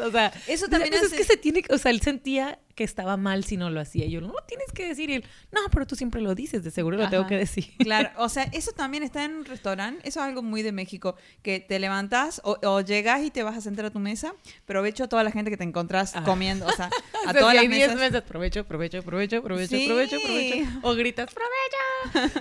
o 0.02 0.10
sea, 0.10 0.32
Eso 0.46 0.66
también 0.68 0.90
pues 0.90 1.02
es 1.02 1.08
hace- 1.08 1.16
que 1.18 1.24
se 1.24 1.36
tiene, 1.36 1.62
o 1.70 1.78
sea, 1.78 1.90
él 1.90 2.00
sentía 2.00 2.58
que 2.78 2.84
estaba 2.84 3.16
mal 3.16 3.42
si 3.42 3.56
no 3.56 3.70
lo 3.70 3.80
hacía. 3.80 4.04
Y 4.06 4.12
yo, 4.12 4.20
no 4.20 4.28
lo 4.28 4.40
tienes 4.46 4.70
que 4.72 4.86
decir. 4.86 5.10
Y 5.10 5.14
él, 5.14 5.24
no, 5.50 5.60
pero 5.72 5.84
tú 5.84 5.96
siempre 5.96 6.20
lo 6.20 6.36
dices, 6.36 6.62
de 6.62 6.70
seguro 6.70 6.96
lo 6.96 7.08
tengo 7.10 7.26
que 7.26 7.36
decir. 7.36 7.64
Claro, 7.78 8.10
o 8.18 8.28
sea, 8.28 8.44
eso 8.52 8.70
también 8.70 9.02
está 9.02 9.24
en 9.24 9.32
un 9.34 9.44
restaurante, 9.44 10.08
eso 10.08 10.20
es 10.20 10.26
algo 10.26 10.42
muy 10.44 10.62
de 10.62 10.70
México, 10.70 11.16
que 11.42 11.58
te 11.58 11.80
levantás 11.80 12.40
o, 12.44 12.56
o 12.62 12.80
llegas 12.80 13.22
y 13.24 13.30
te 13.32 13.42
vas 13.42 13.56
a 13.56 13.60
sentar 13.60 13.84
a 13.86 13.90
tu 13.90 13.98
mesa, 13.98 14.32
provecho 14.64 15.02
a 15.04 15.08
toda 15.08 15.24
la 15.24 15.32
gente 15.32 15.50
que 15.50 15.56
te 15.56 15.64
encontrás 15.64 16.14
Ah. 16.14 16.22
comiendo, 16.24 16.66
o 16.66 16.72
sea, 16.72 16.88
a 17.26 17.34
todas 17.34 17.54
las 17.54 17.62
hay 17.62 17.68
10 17.68 17.80
mesas. 17.88 17.96
mesas, 17.98 18.22
provecho, 18.22 18.64
provecho, 18.64 19.02
provecho, 19.02 19.42
provecho, 19.42 19.76
Sí. 19.76 19.84
provecho, 19.86 20.16
provecho. 20.22 20.68
O 20.82 20.94
gritas, 20.94 21.28
provecho. 21.34 22.40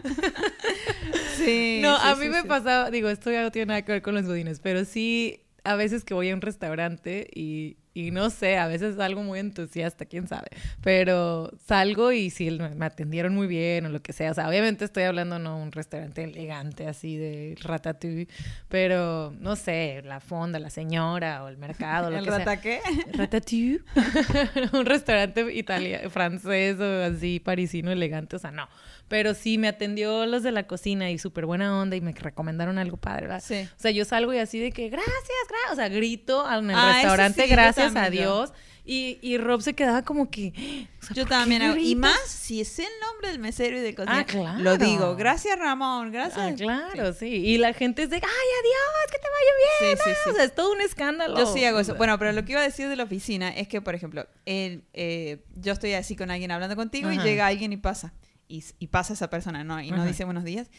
Sí, 1.37 1.79
No, 1.81 1.97
sí, 1.97 2.03
a 2.07 2.13
sí, 2.15 2.21
mí 2.21 2.29
me 2.29 2.41
sí. 2.43 2.47
pasaba, 2.47 2.91
digo, 2.91 3.09
esto 3.09 3.31
ya 3.31 3.41
no 3.41 3.51
tiene 3.51 3.67
nada 3.67 3.81
que 3.83 3.91
ver 3.91 4.01
con 4.03 4.13
los 4.15 4.25
godines, 4.25 4.59
pero 4.59 4.85
sí, 4.85 5.41
a 5.63 5.75
veces 5.75 6.03
que 6.03 6.13
voy 6.13 6.29
a 6.29 6.33
un 6.35 6.41
restaurante 6.41 7.27
y, 7.33 7.77
y 7.97 8.11
no 8.11 8.29
sé, 8.29 8.57
a 8.59 8.67
veces 8.67 8.97
salgo 8.97 9.23
muy 9.23 9.39
entusiasta, 9.39 10.05
quién 10.05 10.27
sabe, 10.27 10.49
pero 10.81 11.51
salgo 11.65 12.11
y 12.11 12.29
si 12.29 12.51
me 12.51 12.85
atendieron 12.85 13.33
muy 13.33 13.47
bien 13.47 13.87
o 13.87 13.89
lo 13.89 14.03
que 14.03 14.13
sea, 14.13 14.29
o 14.29 14.33
sea, 14.35 14.47
obviamente 14.47 14.85
estoy 14.85 15.03
hablando 15.03 15.39
no 15.39 15.57
un 15.57 15.71
restaurante 15.71 16.23
elegante 16.23 16.85
así 16.85 17.17
de 17.17 17.55
ratatouille, 17.59 18.27
pero 18.69 19.33
no 19.39 19.55
sé, 19.55 20.03
la 20.05 20.19
fonda, 20.19 20.59
la 20.59 20.69
señora 20.69 21.43
o 21.43 21.47
el 21.47 21.57
mercado, 21.57 22.11
lo 22.11 22.19
¿El 22.19 22.25
que 22.25 22.29
sea. 22.29 22.39
rataqué? 22.39 22.81
Ratatouille. 23.13 23.81
un 24.73 24.85
restaurante 24.85 25.51
italiano, 25.55 26.07
francés 26.11 26.79
o 26.79 27.03
así 27.03 27.39
parisino 27.39 27.91
elegante, 27.91 28.35
o 28.35 28.39
sea, 28.39 28.51
no. 28.51 28.67
Pero 29.07 29.33
sí 29.33 29.57
me 29.57 29.67
atendió 29.69 30.25
los 30.25 30.43
de 30.43 30.51
la 30.51 30.67
cocina 30.67 31.09
y 31.11 31.17
súper 31.17 31.45
buena 31.45 31.79
onda 31.79 31.95
y 31.95 32.01
me 32.01 32.11
recomendaron 32.11 32.77
algo 32.77 32.97
padre, 32.97 33.27
¿verdad? 33.27 33.43
Sí. 33.45 33.67
O 33.77 33.79
sea, 33.79 33.91
yo 33.91 34.03
salgo 34.03 34.33
y 34.33 34.37
así 34.39 34.59
de 34.59 34.71
que 34.71 34.89
gracias, 34.89 35.15
gracias, 35.49 35.71
o 35.71 35.75
sea, 35.75 35.87
grito 35.89 36.45
en 36.51 36.69
el 36.71 36.75
Ah, 36.75 36.91
restaurante, 36.93 37.43
sí, 37.43 37.49
gracias 37.49 37.95
a. 37.95 38.09
Dios. 38.09 38.51
Y, 38.89 39.19
y 39.21 39.37
Rob 39.37 39.61
se 39.61 39.73
quedaba 39.73 40.01
como 40.03 40.29
que... 40.31 40.53
o 41.01 41.05
sea, 41.05 41.13
Yo 41.13 41.23
¿por 41.23 41.29
qué 41.29 41.29
también 41.29 41.61
hago. 41.61 41.75
Y 41.75 41.95
más 41.95 42.21
si 42.25 42.61
es 42.61 42.79
el 42.79 42.87
nombre 43.01 43.27
del 43.31 43.39
mesero 43.39 43.77
y 43.77 43.81
del 43.81 43.93
cocinero. 43.95 44.21
Ah, 44.21 44.23
claro. 44.25 44.59
Lo 44.59 44.77
digo. 44.77 45.15
Gracias, 45.17 45.59
Ramón. 45.59 46.07
Ah, 46.07 46.11
Gracias. 46.11 46.53
claro, 46.61 47.11
sí. 47.11 47.25
Y 47.27 47.57
la 47.57 47.73
gente 47.73 48.03
es 48.03 48.09
de, 48.09 48.15
ay, 48.15 48.21
adiós, 48.23 49.11
que 49.11 49.17
te 49.17 49.27
vaya 49.27 49.91
bien. 49.91 49.97
Sí, 49.97 50.03
sí, 50.05 50.09
ah". 50.25 50.29
O 50.31 50.33
sea, 50.35 50.43
es 50.45 50.55
todo 50.55 50.71
un 50.71 50.79
escándalo. 50.79 51.37
Yo 51.37 51.53
sí 51.53 51.65
hago 51.65 51.81
eso. 51.81 51.95
Bueno, 51.95 52.17
pero 52.17 52.31
lo 52.31 52.45
que 52.45 52.53
iba 52.53 52.61
a 52.61 52.63
decir 52.63 52.87
de 52.87 52.95
la 52.95 53.03
oficina 53.03 53.49
es 53.49 53.67
que, 53.67 53.81
por 53.81 53.93
ejemplo, 53.93 54.25
el, 54.45 54.83
eh, 54.93 55.43
yo 55.55 55.73
estoy 55.73 55.91
así 55.93 56.15
con 56.15 56.31
alguien 56.31 56.51
hablando 56.51 56.77
contigo 56.77 57.11
y 57.11 57.17
llega 57.19 57.45
alguien 57.47 57.73
y 57.73 57.77
pasa. 57.77 58.13
Y, 58.47 58.63
y 58.79 58.87
pasa 58.87 59.13
esa 59.13 59.29
persona, 59.29 59.63
¿no? 59.63 59.81
Y 59.81 59.91
no 59.91 60.05
dice 60.05 60.23
buenos 60.25 60.43
días. 60.43 60.69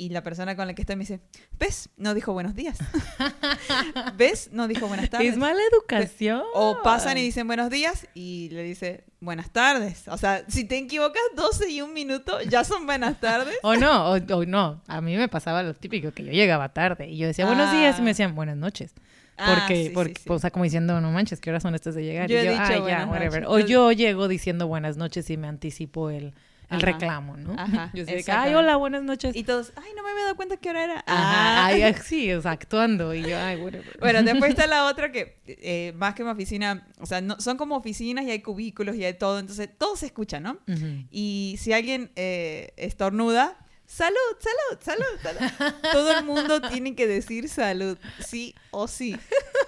Y 0.00 0.10
la 0.10 0.22
persona 0.22 0.54
con 0.54 0.68
la 0.68 0.74
que 0.74 0.82
estoy 0.82 0.94
me 0.94 1.00
dice, 1.00 1.20
¿ves? 1.58 1.90
No 1.96 2.14
dijo 2.14 2.32
buenos 2.32 2.54
días. 2.54 2.78
¿Ves? 4.16 4.50
No 4.52 4.68
dijo 4.68 4.86
buenas 4.86 5.10
tardes. 5.10 5.32
Es 5.32 5.36
mala 5.38 5.58
educación. 5.72 6.42
O 6.54 6.78
pasan 6.82 7.18
y 7.18 7.22
dicen 7.22 7.46
buenos 7.46 7.70
días 7.70 8.06
y 8.14 8.48
le 8.50 8.62
dice 8.62 9.04
buenas 9.20 9.50
tardes. 9.50 10.06
O 10.08 10.16
sea, 10.16 10.44
si 10.48 10.64
te 10.64 10.78
equivocas 10.78 11.20
12 11.36 11.70
y 11.70 11.80
un 11.82 11.92
minuto, 11.94 12.40
ya 12.42 12.64
son 12.64 12.86
buenas 12.86 13.18
tardes. 13.20 13.56
O 13.62 13.74
no, 13.76 14.12
o, 14.12 14.16
o 14.36 14.44
no. 14.46 14.80
A 14.86 15.00
mí 15.00 15.16
me 15.16 15.28
pasaba 15.28 15.62
lo 15.62 15.74
típico, 15.74 16.12
que 16.12 16.24
yo 16.24 16.32
llegaba 16.32 16.68
tarde 16.72 17.08
y 17.08 17.16
yo 17.18 17.26
decía 17.26 17.46
buenos 17.46 17.72
días 17.72 17.96
y 17.96 18.00
Ah. 18.00 18.04
me 18.04 18.10
decían 18.10 18.34
buenas 18.34 18.56
noches. 18.56 18.94
Ah, 19.36 19.54
Porque, 19.56 19.76
sí, 19.76 19.84
sí, 19.88 19.90
porque 19.94 20.14
sí. 20.20 20.28
o 20.30 20.38
sea, 20.38 20.50
como 20.50 20.64
diciendo, 20.64 21.00
no 21.00 21.12
manches, 21.12 21.40
¿qué 21.40 21.50
horas 21.50 21.62
son 21.62 21.74
estas 21.74 21.94
de 21.94 22.04
llegar? 22.04 22.28
Yo 22.28 22.36
y 22.36 22.40
he 22.40 22.44
yo, 22.46 22.50
dicho 22.52 22.62
"Ay, 22.66 22.82
ya, 22.88 23.06
whatever". 23.06 23.42
noches. 23.42 23.64
O 23.64 23.66
yo 23.68 23.92
llego 23.92 24.26
diciendo 24.26 24.66
buenas 24.66 24.96
noches 24.96 25.30
y 25.30 25.36
me 25.36 25.46
anticipo 25.46 26.10
el, 26.10 26.34
el 26.70 26.76
Ajá. 26.76 26.86
reclamo, 26.86 27.36
¿no? 27.36 27.54
Ajá, 27.58 27.90
Yo 27.94 28.02
así 28.04 28.14
de 28.14 28.24
que, 28.24 28.30
ay, 28.32 28.54
hola, 28.54 28.76
buenas 28.76 29.02
noches. 29.02 29.34
Y 29.34 29.42
todos, 29.44 29.72
ay, 29.76 29.90
no 29.96 30.02
me 30.02 30.10
había 30.10 30.24
dado 30.24 30.36
cuenta 30.36 30.56
qué 30.58 30.70
hora 30.70 30.84
era. 30.84 30.94
Ajá, 31.06 31.06
Ah. 31.06 31.66
ay, 31.66 31.82
ay, 31.82 31.94
sí, 32.04 32.32
o 32.32 32.42
sea, 32.42 32.50
actuando. 32.52 33.14
Y 33.14 33.22
yo, 33.22 33.38
ay, 33.38 33.56
bueno. 33.56 33.78
Bueno, 34.00 34.22
después 34.22 34.50
está 34.50 34.66
la 34.66 34.86
otra 34.86 35.10
que, 35.12 35.38
eh, 35.46 35.92
más 35.96 36.14
que 36.14 36.22
una 36.22 36.32
oficina, 36.32 36.86
o 37.00 37.06
sea, 37.06 37.20
no, 37.20 37.40
son 37.40 37.56
como 37.56 37.76
oficinas 37.76 38.24
y 38.26 38.30
hay 38.30 38.40
cubículos 38.42 38.96
y 38.96 39.04
hay 39.04 39.14
todo, 39.14 39.38
entonces 39.38 39.68
todo 39.78 39.96
se 39.96 40.06
escucha, 40.06 40.40
¿no? 40.40 40.58
Ujú. 40.68 41.04
Y 41.10 41.56
si 41.58 41.72
alguien 41.72 42.10
eh, 42.16 42.72
estornuda, 42.76 43.56
salud, 43.86 44.16
salud, 44.38 44.82
salud, 44.82 45.20
salud. 45.22 45.74
Todo 45.92 46.18
el 46.18 46.24
mundo 46.26 46.60
tiene 46.60 46.94
que 46.94 47.06
decir 47.06 47.48
salud, 47.48 47.96
sí 48.18 48.54
o 48.70 48.86
sí. 48.88 49.16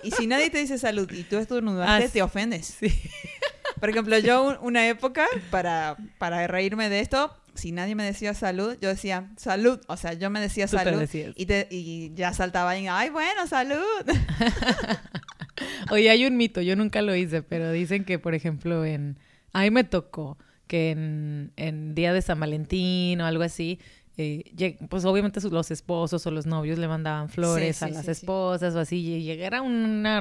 Y 0.03 0.11
si 0.11 0.27
nadie 0.27 0.51
te 0.51 0.59
dice 0.59 0.77
salud 0.77 1.11
y 1.11 1.23
tú 1.25 1.39
estornudaste, 1.39 2.05
Ah, 2.05 2.09
te 2.13 2.21
ofendes. 2.23 2.67
Sí. 2.79 2.93
Por 3.79 3.89
ejemplo, 3.91 4.19
yo 4.19 4.43
un- 4.43 4.57
una 4.63 4.89
época, 4.89 5.27
para, 5.51 5.97
para 6.19 6.47
reírme 6.47 6.89
de 6.89 7.01
esto, 7.01 7.35
si 7.55 7.73
nadie 7.73 7.95
me 7.95 8.05
decía 8.05 8.33
salud, 8.35 8.77
yo 8.81 8.89
decía 8.89 9.31
salud. 9.37 9.81
O 9.87 9.97
sea, 9.97 10.13
yo 10.15 10.31
me 10.31 10.41
decía 10.41 10.67
Tú 10.67 10.77
salud 10.77 10.91
y, 11.37 11.47
te- 11.47 11.69
y 11.71 12.13
ya 12.15 12.33
saltaba 12.33 12.77
y, 12.79 12.87
ay, 12.89 13.11
bueno, 13.11 13.47
salud. 13.47 13.77
Oye, 15.91 16.11
hay 16.11 16.25
un 16.27 16.37
mito, 16.37 16.61
yo 16.63 16.77
nunca 16.77 17.03
lo 17.03 17.15
hice, 17.15 17.43
pero 17.43 17.71
dicen 17.73 18.05
que, 18.05 18.19
por 18.19 18.35
ejemplo, 18.35 18.85
en... 18.85 19.19
A 19.53 19.63
mí 19.63 19.71
me 19.71 19.85
tocó 19.85 20.39
que 20.67 20.91
en, 20.93 21.53
en 21.57 21.95
Día 21.95 22.13
de 22.13 22.23
San 22.23 22.39
Valentín 22.39 23.21
o 23.21 23.27
algo 23.27 23.43
así, 23.43 23.81
eh, 24.21 24.77
pues 24.89 25.05
obviamente 25.05 25.41
los 25.51 25.71
esposos 25.71 26.27
o 26.27 26.31
los 26.31 26.47
novios 26.47 26.79
le 26.79 26.89
mandaban 26.89 27.29
flores 27.29 27.79
Sí, 27.79 27.85
a 27.85 27.89
las 27.89 28.05
sí, 28.05 28.11
esposas 28.11 28.75
o 28.75 28.81
así, 28.81 28.99
y 28.99 29.31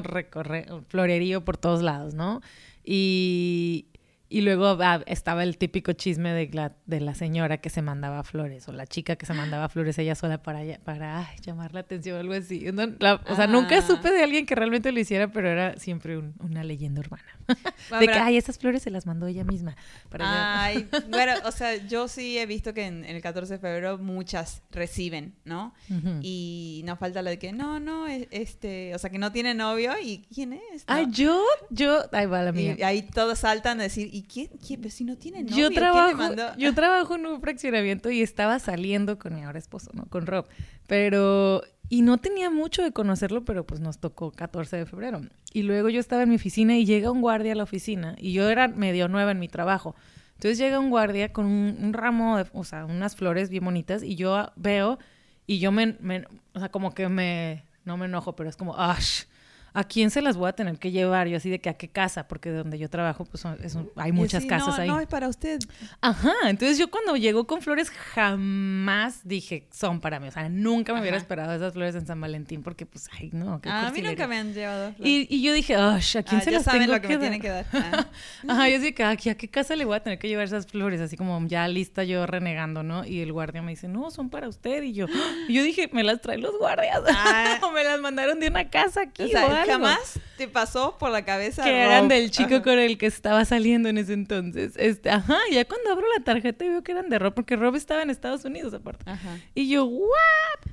recorre 0.02 0.66
un 0.70 0.84
florerío 0.86 1.44
por 1.44 1.56
todos 1.56 1.82
lados, 1.82 2.14
¿no? 2.14 2.40
Y, 2.84 3.86
y 4.30 4.40
luego 4.42 4.78
ah, 4.80 5.02
estaba 5.06 5.42
el 5.42 5.58
típico 5.58 5.92
chisme 5.92 6.32
de 6.32 6.48
la, 6.52 6.72
de 6.86 7.00
la 7.00 7.14
señora 7.14 7.58
que 7.58 7.68
se 7.68 7.82
mandaba 7.82 8.22
flores 8.22 8.66
o 8.68 8.72
la 8.72 8.86
chica 8.86 9.16
que 9.16 9.26
se 9.26 9.34
mandaba 9.34 9.68
flores 9.68 9.98
ella 9.98 10.14
sola 10.14 10.42
para, 10.42 10.60
para 10.84 11.18
ay, 11.18 11.36
llamar 11.44 11.74
la 11.74 11.80
atención 11.80 12.16
o 12.16 12.20
algo 12.20 12.32
así. 12.34 12.64
No, 12.72 12.86
la- 13.00 13.20
o 13.28 13.34
sea, 13.36 13.46
nunca 13.48 13.78
Ah. 13.78 13.82
supe 13.82 14.10
de 14.10 14.22
alguien 14.22 14.46
que 14.46 14.54
realmente 14.54 14.92
lo 14.92 15.00
hiciera, 15.00 15.28
pero 15.32 15.48
era 15.50 15.76
siempre 15.78 16.16
un- 16.16 16.34
una 16.38 16.64
leyenda 16.64 17.00
urbana. 17.00 17.24
Bueno, 17.90 18.06
de 18.06 18.06
que, 18.06 18.18
ay, 18.20 18.36
esas 18.36 18.56
flores 18.58 18.82
se 18.82 18.90
las 18.90 19.04
mandó 19.06 19.26
ella 19.26 19.42
misma. 19.42 19.74
Para 20.08 20.24
ella- 20.24 20.62
Ay, 20.62 20.88
bueno, 21.10 21.32
o 21.44 21.50
sea, 21.50 21.74
yo 21.88 22.06
sí 22.06 22.38
he 22.38 22.46
visto 22.46 22.72
que 22.72 22.86
en, 22.86 23.04
en 23.04 23.16
el 23.16 23.22
14 23.22 23.54
de 23.54 23.58
febrero 23.58 23.98
muchas 23.98 24.62
reciben, 24.70 25.34
¿no? 25.44 25.74
Y 26.22 26.82
nos 26.84 26.98
falta 26.98 27.22
la 27.22 27.30
de 27.30 27.38
que 27.38 27.52
no, 27.52 27.80
no, 27.80 28.06
es- 28.06 28.28
este, 28.30 28.94
o 28.94 28.98
sea, 28.98 29.10
que 29.10 29.18
no 29.18 29.32
tiene 29.32 29.54
novio 29.54 29.92
y 30.00 30.22
¿quién 30.32 30.52
es? 30.52 30.84
Ay, 30.86 31.06
No. 31.06 31.12
yo, 31.12 31.44
yo, 31.70 31.98
ahí 32.12 32.26
va 32.26 32.42
la 32.42 32.52
mía. 32.52 32.76
y 32.78 32.82
ahí 32.82 33.02
todos 33.02 33.40
saltan 33.40 33.80
a 33.80 33.84
decir, 33.84 34.08
¿y 34.20 34.22
quién? 34.22 34.48
quién? 34.64 34.80
Pero 34.80 34.92
si 34.92 35.04
no 35.04 35.16
tiene 35.16 35.42
novio, 35.42 35.56
Yo 35.56 35.68
¿quién 35.68 35.74
le 35.74 35.80
trabajo, 35.80 36.54
yo 36.58 36.74
trabajo 36.74 37.14
en 37.16 37.26
un 37.26 37.40
fraccionamiento 37.40 38.10
y 38.10 38.22
estaba 38.22 38.58
saliendo 38.58 39.18
con 39.18 39.34
mi 39.34 39.42
ahora 39.42 39.58
esposo, 39.58 39.90
¿no? 39.94 40.04
Con 40.06 40.26
Rob. 40.26 40.46
Pero, 40.86 41.62
y 41.88 42.02
no 42.02 42.18
tenía 42.18 42.50
mucho 42.50 42.82
de 42.82 42.92
conocerlo, 42.92 43.44
pero 43.44 43.64
pues 43.66 43.80
nos 43.80 43.98
tocó 43.98 44.32
14 44.32 44.76
de 44.76 44.86
febrero. 44.86 45.20
Y 45.52 45.62
luego 45.62 45.88
yo 45.88 46.00
estaba 46.00 46.22
en 46.24 46.28
mi 46.30 46.36
oficina 46.36 46.76
y 46.76 46.84
llega 46.84 47.10
un 47.10 47.20
guardia 47.20 47.52
a 47.52 47.56
la 47.56 47.62
oficina 47.62 48.16
y 48.18 48.32
yo 48.32 48.48
era 48.48 48.68
medio 48.68 49.08
nueva 49.08 49.30
en 49.32 49.38
mi 49.38 49.48
trabajo. 49.48 49.94
Entonces 50.34 50.58
llega 50.58 50.78
un 50.78 50.90
guardia 50.90 51.32
con 51.32 51.46
un, 51.46 51.76
un 51.82 51.92
ramo, 51.92 52.38
de, 52.38 52.46
o 52.52 52.64
sea, 52.64 52.86
unas 52.86 53.14
flores 53.14 53.50
bien 53.50 53.64
bonitas 53.64 54.02
y 54.02 54.16
yo 54.16 54.50
veo 54.56 54.98
y 55.46 55.58
yo 55.58 55.70
me, 55.72 55.96
me- 56.00 56.24
o 56.54 56.58
sea, 56.60 56.70
como 56.70 56.92
que 56.94 57.08
me, 57.08 57.64
no 57.84 57.96
me 57.96 58.06
enojo, 58.06 58.34
pero 58.36 58.48
es 58.48 58.56
como, 58.56 58.76
¡ash! 58.76 59.24
¿A 59.72 59.84
quién 59.84 60.10
se 60.10 60.20
las 60.22 60.36
voy 60.36 60.48
a 60.48 60.52
tener 60.52 60.78
que 60.78 60.90
llevar? 60.90 61.28
Yo 61.28 61.36
así 61.36 61.48
de 61.50 61.60
que 61.60 61.68
a 61.68 61.74
qué 61.74 61.88
casa, 61.88 62.26
porque 62.28 62.50
de 62.50 62.58
donde 62.58 62.78
yo 62.78 62.88
trabajo, 62.90 63.24
pues 63.24 63.44
es 63.62 63.74
un- 63.74 63.90
hay 63.96 64.12
muchas 64.12 64.38
así, 64.40 64.48
casas 64.48 64.76
no, 64.76 64.82
ahí. 64.82 64.88
No, 64.88 65.00
es 65.00 65.06
para 65.06 65.28
usted. 65.28 65.60
Ajá, 66.00 66.32
entonces 66.44 66.78
yo 66.78 66.90
cuando 66.90 67.16
llegó 67.16 67.46
con 67.46 67.60
flores 67.62 67.90
jamás 67.90 69.20
dije 69.24 69.66
son 69.72 70.00
para 70.00 70.20
mí, 70.20 70.28
o 70.28 70.30
sea, 70.30 70.48
nunca 70.48 70.92
me 70.94 71.00
hubiera 71.00 71.16
esperado 71.16 71.52
esas 71.54 71.72
flores 71.72 71.94
en 71.94 72.06
San 72.06 72.20
Valentín 72.20 72.62
porque 72.62 72.86
pues, 72.86 73.08
ay, 73.18 73.30
no, 73.32 73.60
qué 73.60 73.68
Ah, 73.68 73.88
a 73.88 73.90
mí 73.92 74.02
nunca 74.02 74.26
me 74.26 74.38
han 74.38 74.52
llevado. 74.52 74.94
Y, 74.98 75.26
y 75.34 75.42
yo 75.42 75.52
dije, 75.52 75.74
"Ash, 75.76 76.16
¿a 76.16 76.22
quién 76.22 76.40
Ah, 76.40 76.44
se 76.44 76.50
ya 76.50 76.56
las 76.58 76.64
saben 76.64 76.82
tengo 76.82 76.94
lo 76.94 77.00
que, 77.00 77.08
que, 77.08 77.18
me 77.18 77.20
dar?" 77.20 77.22
tienen 77.22 77.40
que 77.40 77.48
dar. 77.48 77.66
Ah. 77.72 78.06
Ajá, 78.48 78.68
yo 78.68 78.78
dije, 78.80 79.04
¿a 79.04 79.16
qué, 79.16 79.30
¿a 79.30 79.34
qué 79.36 79.48
casa 79.48 79.76
le 79.76 79.84
voy 79.84 79.96
a 79.96 80.00
tener 80.00 80.18
que 80.18 80.28
llevar 80.28 80.44
esas 80.44 80.66
flores? 80.66 81.00
Así 81.00 81.16
como 81.16 81.40
ya 81.46 81.66
lista 81.68 82.04
yo 82.04 82.26
renegando, 82.26 82.82
¿no? 82.82 83.04
Y 83.06 83.20
el 83.20 83.32
guardia 83.32 83.62
me 83.62 83.70
dice, 83.72 83.88
no, 83.88 84.10
son 84.10 84.30
para 84.30 84.48
usted. 84.48 84.82
Y 84.82 84.92
yo, 84.92 85.06
y 85.48 85.54
yo 85.54 85.62
dije, 85.62 85.88
me 85.92 86.02
las 86.02 86.20
traen 86.20 86.40
los 86.42 86.58
guardias. 86.58 87.00
Ah. 87.08 87.58
o 87.62 87.70
me 87.72 87.84
las 87.84 88.00
mandaron 88.00 88.40
de 88.40 88.48
una 88.48 88.68
casa 88.70 89.02
aquí 89.02 89.22
O 89.22 89.26
o, 89.26 89.28
sea, 89.28 89.59
algo. 89.60 89.72
jamás 89.72 90.18
te 90.36 90.48
pasó 90.48 90.96
por 90.98 91.10
la 91.10 91.24
cabeza. 91.24 91.62
que 91.64 91.76
eran 91.76 92.08
del 92.08 92.30
chico 92.30 92.54
Ajá. 92.56 92.62
con 92.62 92.78
el 92.78 92.96
que 92.98 93.06
estaba 93.06 93.44
saliendo 93.44 93.88
en 93.88 93.98
ese 93.98 94.14
entonces. 94.14 94.72
Este, 94.76 95.10
ajá, 95.10 95.36
ya 95.52 95.64
cuando 95.66 95.90
abro 95.92 96.06
la 96.16 96.24
tarjeta 96.24 96.64
veo 96.64 96.82
que 96.82 96.92
eran 96.92 97.08
de 97.10 97.18
Rob, 97.18 97.34
porque 97.34 97.56
Rob 97.56 97.74
estaba 97.76 98.02
en 98.02 98.10
Estados 98.10 98.44
Unidos 98.44 98.72
aparte. 98.74 99.08
Ajá. 99.10 99.38
Y 99.54 99.68
yo, 99.68 99.84
¿what? 99.84 100.10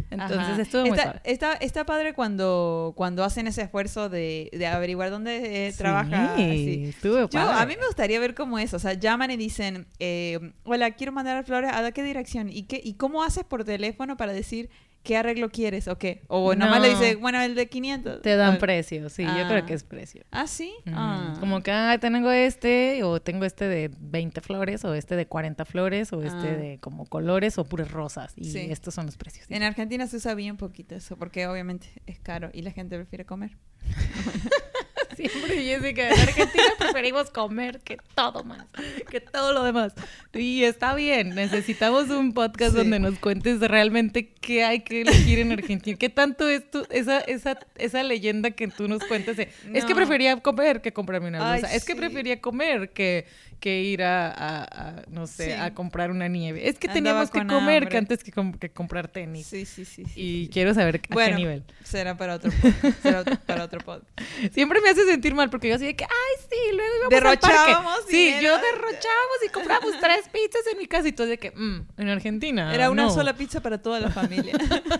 Entonces 0.10 0.38
Ajá. 0.38 0.62
estuvo 0.62 0.82
muy 0.82 0.92
está, 0.92 1.04
suave. 1.04 1.22
está, 1.26 1.54
está 1.54 1.86
padre 1.86 2.14
cuando, 2.14 2.94
cuando 2.96 3.24
hacen 3.24 3.48
ese 3.48 3.62
esfuerzo 3.64 4.10
de, 4.10 4.50
de 4.54 4.68
averiguar 4.68 5.10
dónde 5.10 5.68
eh, 5.68 5.74
trabaja. 5.74 6.36
Sí, 6.38 6.86
estuvo 6.88 7.20
Yo, 7.20 7.30
padre. 7.30 7.62
a 7.62 7.66
mí 7.66 7.76
me 7.80 7.86
gustaría 7.86 8.20
ver 8.20 8.34
cómo 8.36 8.58
es. 8.60 8.74
O 8.74 8.80
sea, 8.80 8.94
llaman 8.94 9.32
y 9.32 9.38
dicen, 9.38 9.88
eh, 10.00 10.54
hola, 10.64 10.92
quiero 10.92 11.12
mandar 11.12 11.44
flores. 11.46 11.72
¿A 11.74 11.92
qué 11.92 12.04
dirección? 12.04 12.50
¿Y, 12.50 12.64
qué, 12.64 12.80
¿Y 12.84 12.94
cómo 12.94 13.24
haces 13.24 13.44
por 13.44 13.64
teléfono 13.64 14.18
para 14.18 14.34
decir 14.34 14.70
qué 15.08 15.16
arreglo 15.16 15.50
quieres 15.50 15.88
o 15.88 15.98
qué? 15.98 16.22
O 16.28 16.54
nomás 16.54 16.82
le 16.82 16.90
dice, 16.90 17.16
bueno, 17.16 17.42
el 17.42 17.56
de 17.56 17.70
500. 17.70 18.22
Te 18.22 18.36
dan 18.36 18.56
O- 18.56 18.60
precio, 18.60 19.08
sí, 19.10 19.24
yo 19.24 19.48
creo 19.48 19.66
que 19.66 19.74
es 19.74 19.84
precio. 19.86 20.26
¿Ah, 20.32 20.48
sí? 20.48 20.74
Ah. 20.88 21.34
Como 21.40 21.62
que, 21.64 21.72
ah, 21.72 21.98
tengo 22.00 22.30
este, 22.32 23.04
o 23.04 23.22
tengo 23.22 23.46
este 23.46 23.70
de 23.70 23.90
20 24.00 24.42
flores, 24.42 24.84
o 24.84 24.94
este 24.94 25.16
de 25.16 25.26
40 25.26 25.64
flores, 25.64 26.12
o 26.12 26.22
este 26.22 26.50
Ah. 26.50 26.58
de 26.58 26.80
como 26.82 27.06
colores, 27.06 27.58
o 27.58 27.64
puras 27.64 27.90
rosas. 27.90 28.34
Y 28.36 28.44
Sí. 28.52 28.68
estos 28.70 28.94
son 28.94 29.06
los 29.06 29.16
precios. 29.16 29.46
En 29.50 29.64
Argentina 29.64 30.06
se 30.08 30.18
usa 30.18 30.36
bien 30.36 30.58
poquito 30.58 30.94
eso, 30.96 31.16
porque 31.16 31.48
obviamente 31.48 31.88
es 32.06 32.20
caro 32.20 32.50
y 32.54 32.62
la 32.64 32.72
gente 32.72 32.98
prefiere 32.98 33.26
comer. 33.26 33.58
Siempre 35.18 35.64
Jessica, 35.64 36.08
en 36.10 36.20
Argentina 36.20 36.64
preferimos 36.80 37.30
comer 37.32 37.80
que 37.80 37.98
todo 38.16 38.44
más, 38.44 38.66
que 39.10 39.20
todo 39.20 39.52
lo 39.54 39.64
demás. 39.64 39.94
Y 40.34 40.64
está 40.64 40.94
bien, 40.96 41.30
necesitamos 41.36 42.10
un 42.10 42.34
podcast 42.34 42.72
Sí. 42.72 42.78
donde 42.78 43.00
nos 43.00 43.18
cuentes 43.20 43.60
realmente 43.60 44.30
qué 44.40 44.64
hay 44.64 44.82
que 44.82 45.02
elegir 45.02 45.40
en 45.40 45.52
Argentina. 45.52 45.98
¿Qué 45.98 46.10
tanto 46.10 46.48
es 46.48 46.70
tu, 46.70 46.86
esa, 46.92 47.20
esa, 47.22 47.58
esa 47.76 48.04
leyenda 48.04 48.52
que 48.52 48.68
tú 48.68 48.88
nos 48.88 49.04
cuentas 49.04 49.38
de, 49.38 49.50
es 49.74 49.84
que 49.86 49.96
prefería 49.96 50.38
comer 50.38 50.82
que 50.82 50.94
comprarme 50.94 51.30
una 51.30 51.52
Ay, 51.54 51.60
blusa, 51.62 51.76
es 51.76 51.84
que 51.84 51.96
prefería 51.96 52.40
comer 52.40 52.90
que, 52.92 53.26
que 53.60 53.82
ir 53.82 54.04
a, 54.04 54.28
a- 54.30 54.64
a, 54.64 55.02
no 55.10 55.26
sé, 55.26 55.46
Sí. 55.48 55.52
a 55.54 55.74
comprar 55.74 56.12
una 56.12 56.28
nieve. 56.28 56.68
Es 56.70 56.78
que 56.78 56.88
Andaba 56.88 56.94
teníamos 57.26 57.32
que 57.32 57.40
comer 57.40 57.78
hambre. 57.84 57.90
que 57.90 57.98
antes 57.98 58.24
que, 58.24 58.32
com- 58.32 58.54
que 58.54 58.70
comprar 58.70 59.08
tenis. 59.08 59.48
Sí, 59.48 59.66
sí, 59.66 59.86
sí. 59.86 60.04
y 60.16 60.48
quiero 60.50 60.74
saber 60.76 60.98
a 61.10 61.14
Bueno, 61.14 61.32
qué 61.32 61.36
nivel. 61.42 61.64
Será 61.84 62.16
para 62.18 62.36
otro 62.36 62.52
podcast. 62.62 63.02
Será 63.02 63.24
para 63.24 63.64
otro 63.64 63.80
podcast. 63.80 64.20
Siempre 64.54 64.80
me 64.82 64.90
hace 64.90 65.06
sentir 65.08 65.34
mal 65.34 65.50
porque 65.50 65.70
yo 65.70 65.76
así 65.76 65.86
de 65.86 65.96
que, 65.96 66.04
ay, 66.04 66.46
sí, 66.50 66.76
luego 66.76 66.96
íbamos 66.96 67.04
al 67.04 67.10
Derrochábamos 67.10 67.96
parque. 67.96 68.12
Sí, 68.12 68.34
yo 68.42 68.52
derrochábamos 68.58 69.38
y 69.46 69.50
comprábamos 69.50 69.92
tres 70.02 70.30
pizzas 70.32 70.68
en 70.72 70.78
mi 70.78 70.86
casa 70.86 71.08
y 71.08 71.12
todo 71.14 71.28
de 71.28 71.38
que, 71.38 71.52
mm, 71.52 71.88
en 71.98 72.10
Argentina. 72.10 72.74
Era 72.74 72.90
una 72.92 73.04
no. 73.04 73.10
sola 73.10 73.34
pizza 73.36 73.62
para 73.62 73.82
toda 73.82 74.00
la 74.00 74.10
familia. 74.12 74.54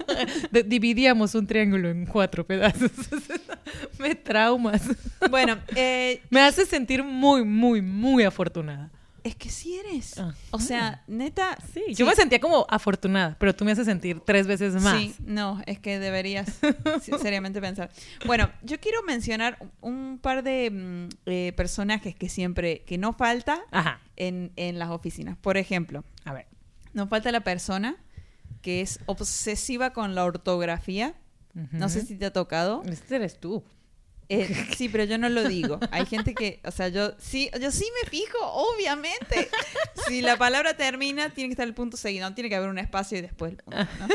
De- 0.52 0.64
dividíamos 0.64 1.36
un 1.36 1.46
triángulo 1.48 1.90
en 1.90 2.06
cuatro 2.06 2.46
pedazos. 2.46 2.92
me 4.00 4.16
traumas. 4.16 4.82
bueno, 5.30 5.58
eh, 5.76 6.22
Me 6.30 6.42
hace 6.42 6.66
sentir 6.66 7.04
muy, 7.04 7.44
muy, 7.44 7.82
muy 7.82 8.24
afortunada. 8.24 8.90
Es 9.28 9.36
que 9.36 9.50
sí 9.50 9.78
eres. 9.78 10.18
Ah. 10.18 10.34
O 10.52 10.60
sea, 10.60 11.04
neta. 11.08 11.58
Sí, 11.74 11.94
yo 11.94 12.06
me 12.06 12.16
sentía 12.16 12.40
como 12.40 12.66
afortunada, 12.70 13.36
pero 13.40 13.56
tú 13.56 13.66
me 13.66 13.72
haces 13.72 13.86
sentir 13.86 14.20
tres 14.22 14.48
veces 14.48 14.74
más. 14.82 14.98
Sí, 15.00 15.16
no, 15.20 15.62
es 15.66 15.80
que 15.80 16.00
deberías 16.00 16.60
seriamente 17.22 17.62
pensar. 17.62 17.90
Bueno, 18.26 18.50
yo 18.64 18.80
quiero 18.80 19.04
mencionar 19.04 19.58
un 19.82 20.20
par 20.22 20.44
de 20.44 20.72
mm, 20.72 21.10
eh, 21.26 21.54
personajes 21.56 22.16
que 22.16 22.30
siempre, 22.30 22.84
que 22.86 22.98
no 22.98 23.14
falta 23.14 23.62
Ajá. 23.72 24.02
en, 24.16 24.52
en 24.56 24.80
las 24.80 24.90
oficinas. 24.90 25.38
Por 25.38 25.58
ejemplo, 25.58 26.04
A 26.26 26.34
ver. 26.34 26.48
no 26.94 27.08
falta 27.08 27.32
la 27.32 27.42
persona 27.42 27.98
que 28.62 28.82
es 28.82 29.00
obsesiva 29.06 29.92
con 29.92 30.16
la 30.16 30.26
ortografía. 30.26 31.16
No 31.72 31.90
sé 31.90 32.06
si 32.06 32.16
te 32.16 32.26
ha 32.28 32.32
tocado. 32.34 32.84
Este 32.86 33.16
eres 33.16 33.40
tú. 33.40 33.64
Eh, 34.30 34.68
sí, 34.78 34.90
pero 34.90 35.06
yo 35.06 35.18
no 35.18 35.30
lo 35.30 35.48
digo. 35.48 35.80
Hay 35.92 36.06
gente 36.06 36.34
que, 36.36 36.60
o 36.66 36.72
sea, 36.72 36.90
yo 36.90 37.14
sí, 37.18 37.50
yo 37.62 37.72
sí 37.72 37.86
me 38.04 38.10
fijo, 38.10 38.38
obviamente. 38.42 39.50
Si 40.08 40.22
la 40.22 40.38
palabra 40.38 40.76
termina, 40.76 41.30
tiene 41.30 41.50
que 41.50 41.54
estar 41.54 41.68
el 41.68 41.74
punto 41.74 41.98
seguido, 41.98 42.30
no 42.30 42.36
tiene 42.36 42.50
que 42.50 42.56
haber 42.56 42.70
un 42.70 42.78
espacio 42.78 43.18
y 43.18 43.22
después 43.22 43.52
el 43.52 43.58
punto, 43.58 43.78
¿no? 44.00 44.08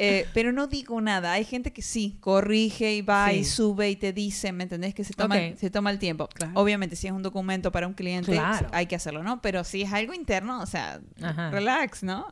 Eh, 0.00 0.28
pero 0.32 0.52
no 0.52 0.68
digo 0.68 1.00
nada. 1.00 1.32
Hay 1.32 1.44
gente 1.44 1.72
que 1.72 1.82
sí, 1.82 2.18
corrige 2.20 2.94
y 2.94 3.02
va 3.02 3.32
y 3.32 3.44
sube 3.44 3.90
y 3.90 3.96
te 3.96 4.12
dice, 4.12 4.52
¿me 4.52 4.62
entendés? 4.62 4.94
Que 4.94 5.02
se 5.02 5.12
toma, 5.12 5.34
se 5.56 5.70
toma 5.70 5.90
el 5.90 5.98
tiempo. 5.98 6.28
Claro. 6.28 6.52
Obviamente, 6.54 6.94
si 6.94 7.08
es 7.08 7.12
un 7.12 7.22
documento 7.24 7.72
para 7.72 7.86
un 7.88 7.94
cliente, 7.94 8.30
Claro. 8.32 8.68
hay 8.72 8.86
que 8.86 8.94
hacerlo, 8.94 9.24
¿no? 9.24 9.42
Pero 9.42 9.64
si 9.64 9.82
es 9.82 9.92
algo 9.92 10.14
interno, 10.14 10.60
o 10.60 10.66
sea, 10.66 11.00
Ajá. 11.20 11.50
relax, 11.50 12.04
¿no? 12.04 12.28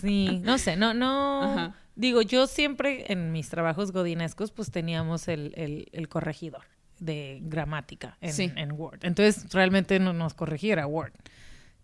Sí, 0.00 0.40
no 0.44 0.56
sé, 0.58 0.76
no, 0.76 0.94
no. 0.94 1.42
Ajá. 1.42 1.74
Digo, 2.00 2.22
yo 2.22 2.46
siempre 2.46 3.12
en 3.12 3.30
mis 3.30 3.50
trabajos 3.50 3.92
godinescos, 3.92 4.50
pues 4.52 4.70
teníamos 4.70 5.28
el, 5.28 5.52
el, 5.56 5.86
el 5.92 6.08
corregidor 6.08 6.62
de 6.98 7.40
gramática 7.42 8.16
en, 8.22 8.32
Sí. 8.32 8.50
en 8.56 8.72
Word. 8.72 9.00
Entonces, 9.04 9.52
realmente 9.52 9.98
no 9.98 10.12
nos 10.14 10.32
corregía, 10.34 10.72
era 10.72 10.86
Word. 10.86 11.12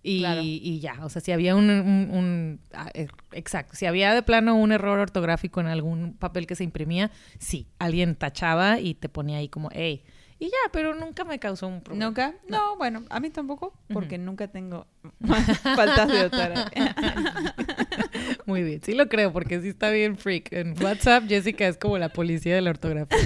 Y, 0.02 0.20
Claro. 0.20 0.40
y 0.44 0.78
ya, 0.80 1.04
o 1.04 1.08
sea, 1.10 1.20
si 1.20 1.32
había 1.32 1.56
un, 1.56 1.68
un- 1.68 2.10
un- 2.12 2.60
ah, 2.72 2.88
eh, 2.94 3.08
exacto, 3.32 3.74
si 3.74 3.86
había 3.86 4.14
de 4.14 4.22
plano 4.22 4.54
un 4.54 4.70
error 4.72 4.98
ortográfico 5.00 5.60
en 5.60 5.66
algún 5.66 6.14
papel 6.14 6.46
que 6.46 6.54
se 6.54 6.64
imprimía, 6.64 7.10
sí, 7.38 7.66
alguien 7.78 8.14
tachaba 8.14 8.78
y 8.78 8.94
te 8.94 9.08
ponía 9.08 9.38
ahí 9.38 9.48
como, 9.48 9.68
hey, 9.72 10.02
y 10.38 10.46
ya, 10.46 10.70
pero 10.72 10.94
nunca 10.94 11.24
me 11.24 11.38
causó 11.38 11.66
un 11.66 11.82
problema. 11.82 12.06
¿Nunca? 12.06 12.34
No, 12.48 12.76
bueno, 12.76 13.04
a 13.08 13.20
mí 13.20 13.30
tampoco, 13.30 13.72
porque 13.92 14.18
nunca 14.18 14.48
tengo 14.48 14.86
faltas 15.62 16.08
de 16.08 16.24
ortografía. 16.24 16.94
Muy 18.46 18.62
bien, 18.62 18.80
sí 18.82 18.92
lo 18.94 19.08
creo, 19.08 19.32
porque 19.32 19.60
sí 19.60 19.68
está 19.68 19.90
bien 19.90 20.18
freak. 20.18 20.52
En 20.52 20.80
WhatsApp, 20.82 21.24
Jessica 21.26 21.66
es 21.66 21.78
como 21.78 21.96
la 21.96 22.10
policía 22.10 22.54
de 22.54 22.60
la 22.60 22.70
ortografía. 22.70 23.18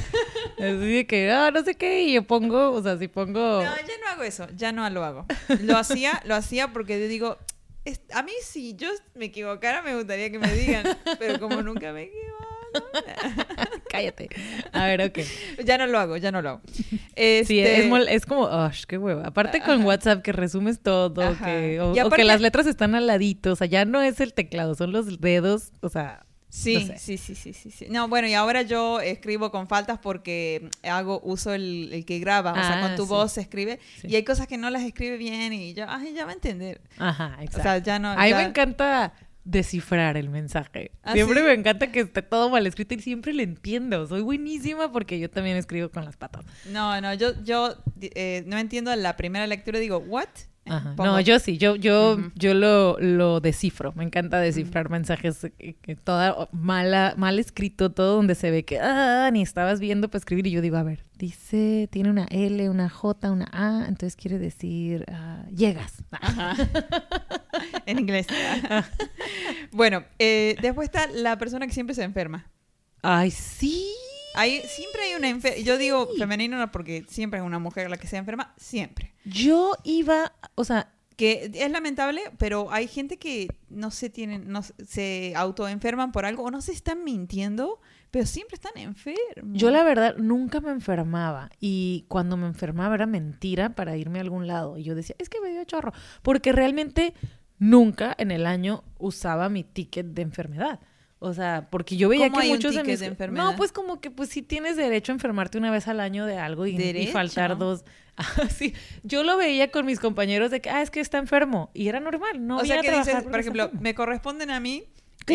Así 0.59 0.95
de 0.95 1.07
que, 1.07 1.31
ah, 1.31 1.51
no 1.51 1.65
sé 1.65 1.75
qué, 1.75 2.03
y 2.03 2.15
yo 2.15 2.23
pongo, 2.23 2.73
o 2.73 2.83
sea, 2.83 2.97
si 2.99 3.09
pongo... 3.09 3.41
No, 3.41 3.63
ya 3.63 3.99
no 4.03 4.09
hago 4.13 4.23
eso, 4.23 4.47
ya 4.55 4.73
no 4.73 4.89
lo 4.91 5.05
hago. 5.05 5.27
Lo 5.63 5.77
hacía, 5.79 6.23
lo 6.25 6.35
hacía 6.35 6.73
porque 6.73 7.01
yo 7.01 7.09
digo, 7.09 7.39
a 8.13 8.23
mí 8.23 8.33
si 8.43 8.75
yo 8.77 8.89
me 9.15 9.27
equivocara 9.27 9.83
me 9.83 9.97
gustaría 9.97 10.31
que 10.31 10.39
me 10.39 10.53
digan, 10.53 10.85
pero 11.19 11.41
como 11.41 11.63
nunca 11.63 11.93
me 11.93 12.05
equivoco, 12.05 12.50
Cállate. 13.91 14.29
A 14.73 14.87
ver, 14.87 15.03
ok. 15.03 15.19
ya 15.65 15.79
no 15.79 15.87
lo 15.87 15.99
hago, 15.99 16.17
ya 16.17 16.31
no 16.33 16.43
lo 16.43 16.49
hago. 16.51 16.61
Sí, 16.75 17.01
Este, 17.17 17.81
es, 17.81 17.87
mol- 17.87 18.07
es 18.09 18.27
como, 18.27 18.43
oh, 18.43 18.71
qué 18.87 18.99
hueva. 18.99 19.27
Aparte 19.27 19.61
con 19.61 19.79
Ajá. 19.79 19.85
WhatsApp 19.87 20.23
que 20.23 20.33
resumes 20.33 20.81
todo, 20.81 21.23
Ajá. 21.23 21.45
que, 21.45 21.81
o, 21.81 21.93
aparte- 21.93 22.17
que 22.17 22.25
las 22.25 22.41
letras 22.41 22.67
están 22.67 22.95
al 22.95 23.07
ladito, 23.07 23.53
o 23.53 23.57
sea, 23.57 23.67
ya 23.67 23.85
no 23.85 24.01
es 24.03 24.21
el 24.21 24.33
teclado, 24.35 24.75
son 24.75 24.93
los 24.93 25.21
dedos, 25.21 25.73
o 25.81 25.89
sea, 25.89 26.25
Sí, 26.53 26.75
no 26.75 26.81
sé. 26.81 26.99
sí, 26.99 27.17
sí, 27.17 27.35
sí, 27.37 27.53
sí, 27.53 27.71
sí. 27.71 27.87
No, 27.91 28.09
bueno, 28.09 28.27
y 28.27 28.35
ahora 28.35 28.63
yo 28.63 29.01
escribo 29.01 29.53
con 29.53 29.69
faltas 29.69 30.01
porque 30.01 30.69
hago 30.83 31.21
uso 31.23 31.55
el, 31.55 31.91
el 31.93 32.05
que 32.05 32.19
graba, 32.19 32.51
o 32.53 32.57
sea, 32.57 32.79
Ah, 32.79 32.89
con 32.89 32.97
tu 32.97 33.05
sí. 33.05 33.09
voz 33.09 33.33
se 33.33 33.41
escribe 33.41 33.79
Sí. 34.01 34.09
y 34.09 34.17
hay 34.17 34.25
cosas 34.25 34.49
que 34.49 34.57
no 34.59 34.69
las 34.71 34.83
escribe 34.83 35.17
bien 35.17 35.53
y 35.53 35.75
yo, 35.75 35.85
ay, 35.89 36.13
ya 36.13 36.25
va 36.25 36.33
a 36.33 36.35
entender. 36.35 36.81
ajá, 36.99 37.37
exacto. 37.41 37.59
O 37.61 37.63
sea, 37.63 37.79
ya 37.79 37.99
no. 38.01 38.09
A 38.11 38.17
mí 38.25 38.31
ya- 38.31 38.37
me 38.39 38.43
encanta 38.43 39.13
descifrar 39.45 40.17
el 40.17 40.29
mensaje. 40.29 40.93
¿Ah, 41.03 41.15
siempre 41.15 41.41
sí? 41.41 41.47
me 41.47 41.53
encanta 41.53 41.91
que 41.91 42.01
esté 42.01 42.23
todo 42.23 42.51
mal 42.51 42.67
escrito 42.67 42.95
y 42.95 43.01
siempre 43.01 43.33
lo 43.33 43.43
entiendo. 43.43 44.07
Soy 44.07 44.23
buenísima 44.23 44.93
porque 44.93 45.19
yo 45.19 45.31
también 45.31 45.57
escribo 45.57 45.91
con 45.91 46.05
las 46.05 46.17
patas. 46.17 46.45
No, 46.67 47.01
no, 47.01 47.15
yo, 47.15 47.33
yo 47.43 47.75
eh, 48.01 48.45
no 48.47 48.59
entiendo 48.59 48.95
la 48.97 49.17
primera 49.17 49.47
lectura 49.47 49.79
y 49.79 49.83
digo, 49.83 49.99
¿what? 49.99 50.29
Ajá. 50.71 50.95
Pongo- 50.97 51.13
No, 51.13 51.21
yo 51.21 51.39
sí, 51.39 51.59
yo, 51.59 51.77
yo, 51.77 52.19
yo 52.35 52.55
lo, 52.55 52.99
lo 53.01 53.41
descifro. 53.41 53.93
Me 53.95 54.05
encanta 54.05 54.39
descifrar 54.41 54.89
mensajes, 54.91 55.45
eh, 55.59 55.75
que 55.83 55.97
toda 55.97 56.49
mala, 56.53 57.15
mal 57.17 57.39
escrito, 57.39 57.91
todo 57.91 58.17
donde 58.17 58.35
se 58.35 58.51
ve 58.51 58.65
que 58.65 58.79
ah, 58.81 59.29
ni 59.33 59.43
estabas 59.43 59.81
viendo 59.81 60.09
para 60.09 60.19
escribir. 60.19 60.47
Y 60.47 60.53
yo 60.53 60.61
digo, 60.61 60.77
a 60.77 60.83
ver, 60.83 61.05
dice, 61.19 61.89
tiene 61.91 62.11
una 62.11 62.25
L, 62.31 62.69
una 62.71 62.89
J, 62.89 63.31
una 63.31 63.49
A, 63.53 63.87
entonces 63.89 64.17
quiere 64.17 64.39
decir 64.39 65.05
ah, 65.13 65.45
llegas. 65.55 66.03
Ajá. 66.13 66.55
en 67.87 67.99
inglés. 67.99 68.27
bueno, 69.73 70.05
eh, 70.19 70.57
después 70.63 70.87
está 70.87 71.07
la 71.09 71.37
persona 71.39 71.67
que 71.67 71.73
siempre 71.73 71.95
se 71.95 72.03
enferma. 72.05 72.47
Ay, 73.03 73.31
sí. 73.31 73.87
Hay, 74.35 74.61
siempre 74.63 75.03
hay 75.03 75.15
una 75.15 75.29
enferma. 75.29 75.59
Yo 75.63 75.77
digo 75.79 76.09
femenino 76.19 76.59
no 76.59 76.71
porque 76.71 77.05
siempre 77.09 77.41
es 77.41 77.45
una 77.47 77.59
mujer 77.59 77.91
la 77.91 77.97
que 77.97 78.07
se 78.07 78.17
enferma. 78.17 78.55
Siempre. 78.57 79.13
Yo 79.25 79.73
iba, 79.85 80.33
o 80.55 80.65
sea, 80.65 80.93
Que 81.17 81.51
es 81.53 81.71
lamentable, 81.71 82.23
pero 82.39 82.73
hay 82.73 82.89
gente 82.89 83.19
que 83.19 83.49
no 83.69 83.91
se 83.91 84.09
tienen, 84.09 84.51
no 84.51 84.63
se 84.63 85.35
autoenferman 85.37 86.13
por 86.13 86.25
algo 86.25 86.45
o 86.45 86.51
no 86.51 86.63
se 86.63 86.73
están 86.73 87.05
mintiendo, 87.05 87.79
pero 88.11 88.25
siempre 88.25 88.55
están 88.55 88.73
enfermos. 88.77 89.61
Yo 89.61 89.71
la 89.71 89.83
verdad 89.85 90.17
nunca 90.17 90.61
me 90.63 90.71
enfermaba 90.71 91.51
y 91.61 92.07
cuando 92.09 92.39
me 92.39 92.47
enfermaba 92.47 92.95
era 92.95 93.07
mentira 93.07 93.75
para 93.75 93.99
irme 93.99 94.19
a 94.19 94.23
algún 94.23 94.47
lado 94.47 94.79
y 94.79 94.85
yo 94.85 94.95
decía, 94.95 95.15
es 95.19 95.29
que 95.29 95.41
me 95.43 95.51
dio 95.51 95.63
chorro, 95.65 95.93
porque 96.23 96.53
realmente 96.53 97.13
nunca 97.59 98.15
en 98.17 98.31
el 98.31 98.47
año 98.47 98.83
usaba 98.99 99.51
mi 99.51 99.63
ticket 99.63 100.07
de 100.07 100.23
enfermedad. 100.23 100.81
O 101.23 101.35
sea, 101.35 101.69
porque 101.71 101.99
yo 101.99 102.09
veía 102.09 102.29
¿Cómo 102.29 102.39
que 102.39 102.45
hay 102.47 102.51
un 102.51 102.57
muchos 102.57 102.71
ticket 102.73 102.87
mis- 102.87 103.01
de 103.01 103.07
enfermedad? 103.07 103.45
No, 103.45 103.57
pues 103.57 103.73
como 103.73 104.01
que 104.01 104.11
pues 104.11 104.31
sí 104.31 104.41
tienes 104.41 104.77
derecho 104.77 105.13
a 105.13 105.15
enfermarte 105.15 105.59
una 105.59 105.71
vez 105.71 105.87
al 105.87 106.01
año 106.01 106.25
de 106.25 106.39
algo 106.39 106.67
y, 106.67 107.07
faltar 107.13 107.57
dos. 107.59 107.85
Ah, 108.17 108.49
sí. 108.51 108.75
Yo 109.03 109.23
lo 109.23 109.39
veía 109.39 109.71
con 109.71 109.87
mis 109.87 109.99
compañeros 109.99 110.51
de 110.51 110.61
que, 110.61 110.69
ah, 110.69 110.83
es 110.83 110.91
que 110.91 111.01
está 111.01 111.17
enfermo. 111.17 111.71
Y 111.73 111.89
era 111.89 112.01
normal, 112.01 112.47
no 112.47 112.59
o 112.59 112.65
sea 112.67 112.83
que 112.83 112.91
dices, 112.91 113.23
por 113.23 113.41
ejemplo, 113.41 113.71
me 113.81 113.95
corresponden 113.95 114.51
a 114.51 114.61
mí. 114.61 114.85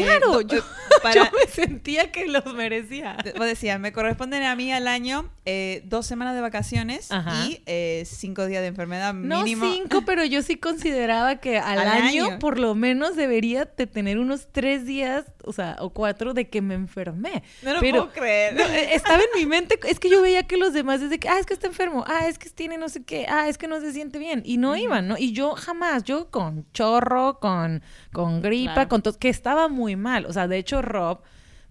Claro, 0.04 0.32
do- 0.34 0.42
yo- 0.42 0.58
eh, 0.60 0.64
para, 1.04 1.16
Yo 1.16 1.24
me 1.32 1.52
sentía 1.52 2.12
que 2.12 2.26
los 2.28 2.46
merecía. 2.54 3.18
Vos 3.38 3.46
decías, 3.46 3.80
me 3.80 3.92
corresponden 3.94 4.44
a 4.44 4.56
mí 4.56 4.72
al 4.72 4.88
año 4.88 5.30
eh, 5.46 5.82
dos 5.86 6.06
semanas 6.08 6.36
de 6.36 6.42
vacaciones 6.42 7.12
Ajá. 7.12 7.46
y 7.46 7.62
eh, 7.66 8.04
cinco 8.06 8.46
días 8.46 8.62
de 8.62 8.68
enfermedad 8.68 9.14
No 9.14 9.44
mínimo. 9.44 9.72
cinco, 9.72 10.04
pero 10.06 10.24
yo 10.26 10.42
sí 10.42 10.58
consideraba 10.58 11.36
que 11.38 11.58
al, 11.60 11.80
Al 11.80 11.88
año, 11.88 12.26
año. 12.26 12.40
por 12.40 12.60
lo 12.60 12.74
menos 12.76 13.16
debería 13.16 13.66
de 13.66 13.88
tener 13.88 14.18
unos 14.20 14.48
tres 14.52 14.86
días, 14.86 15.26
o 15.44 15.54
sea, 15.54 15.76
o 15.80 15.92
cuatro 15.92 16.34
de 16.34 16.50
que 16.50 16.62
me 16.62 16.74
enfermé. 16.74 17.44
No 17.62 17.74
lo 17.76 17.80
pero 17.80 17.98
puedo 18.06 18.14
creer. 18.14 18.56
no, 18.56 18.62
eh, 18.64 18.96
estaba 18.96 19.20
en 19.22 19.40
mi 19.40 19.46
mente, 19.46 19.80
es 19.88 20.00
que 20.00 20.10
yo 20.10 20.22
veía 20.22 20.44
que 20.48 20.58
los 20.58 20.74
demás 20.74 21.02
desde 21.02 21.20
que, 21.20 21.30
ah, 21.30 21.38
es 21.40 21.46
que 21.46 21.54
está 21.54 21.68
enfermo, 21.68 22.04
ah, 22.08 22.28
es 22.28 22.40
que 22.40 22.50
tiene 22.50 22.78
no 22.78 22.90
sé 22.90 23.04
qué, 23.04 23.26
ah, 23.30 23.48
es 23.48 23.58
que 23.58 23.68
no 23.68 23.80
se 23.82 23.94
siente 23.94 24.18
bien. 24.18 24.42
Y 24.46 24.58
no 24.58 24.76
iban, 24.76 25.08
¿no? 25.08 25.16
Y 25.18 25.32
yo 25.34 25.52
jamás, 25.56 26.04
yo 26.04 26.32
con 26.32 26.66
chorro, 26.74 27.40
con, 27.40 27.84
con 28.12 28.42
gripa, 28.42 28.74
Claro. 28.74 28.90
con 28.90 29.02
tos, 29.04 29.18
que 29.18 29.30
estaba 29.30 29.68
muy 29.68 29.85
mal. 29.96 30.26
O 30.26 30.34
sea, 30.34 30.48
de 30.48 30.58
hecho, 30.58 30.82
Rob 30.82 31.20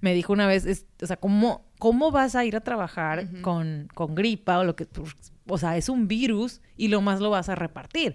me 0.00 0.14
dijo 0.14 0.32
una 0.32 0.46
vez, 0.46 0.64
es- 0.66 0.86
o 1.02 1.06
sea, 1.06 1.16
¿cómo, 1.16 1.64
¿cómo 1.80 2.12
vas 2.12 2.36
a 2.36 2.44
ir 2.44 2.54
a 2.54 2.60
trabajar 2.60 3.26
con, 3.42 3.88
con 3.94 4.14
gripa 4.14 4.58
o 4.60 4.64
lo 4.64 4.76
que, 4.76 4.86
o 5.48 5.58
sea, 5.58 5.76
es 5.76 5.88
un 5.88 6.06
virus 6.06 6.60
y 6.76 6.86
lo 6.88 7.00
más 7.00 7.18
lo 7.20 7.30
vas 7.30 7.48
a 7.48 7.56
repartir? 7.56 8.14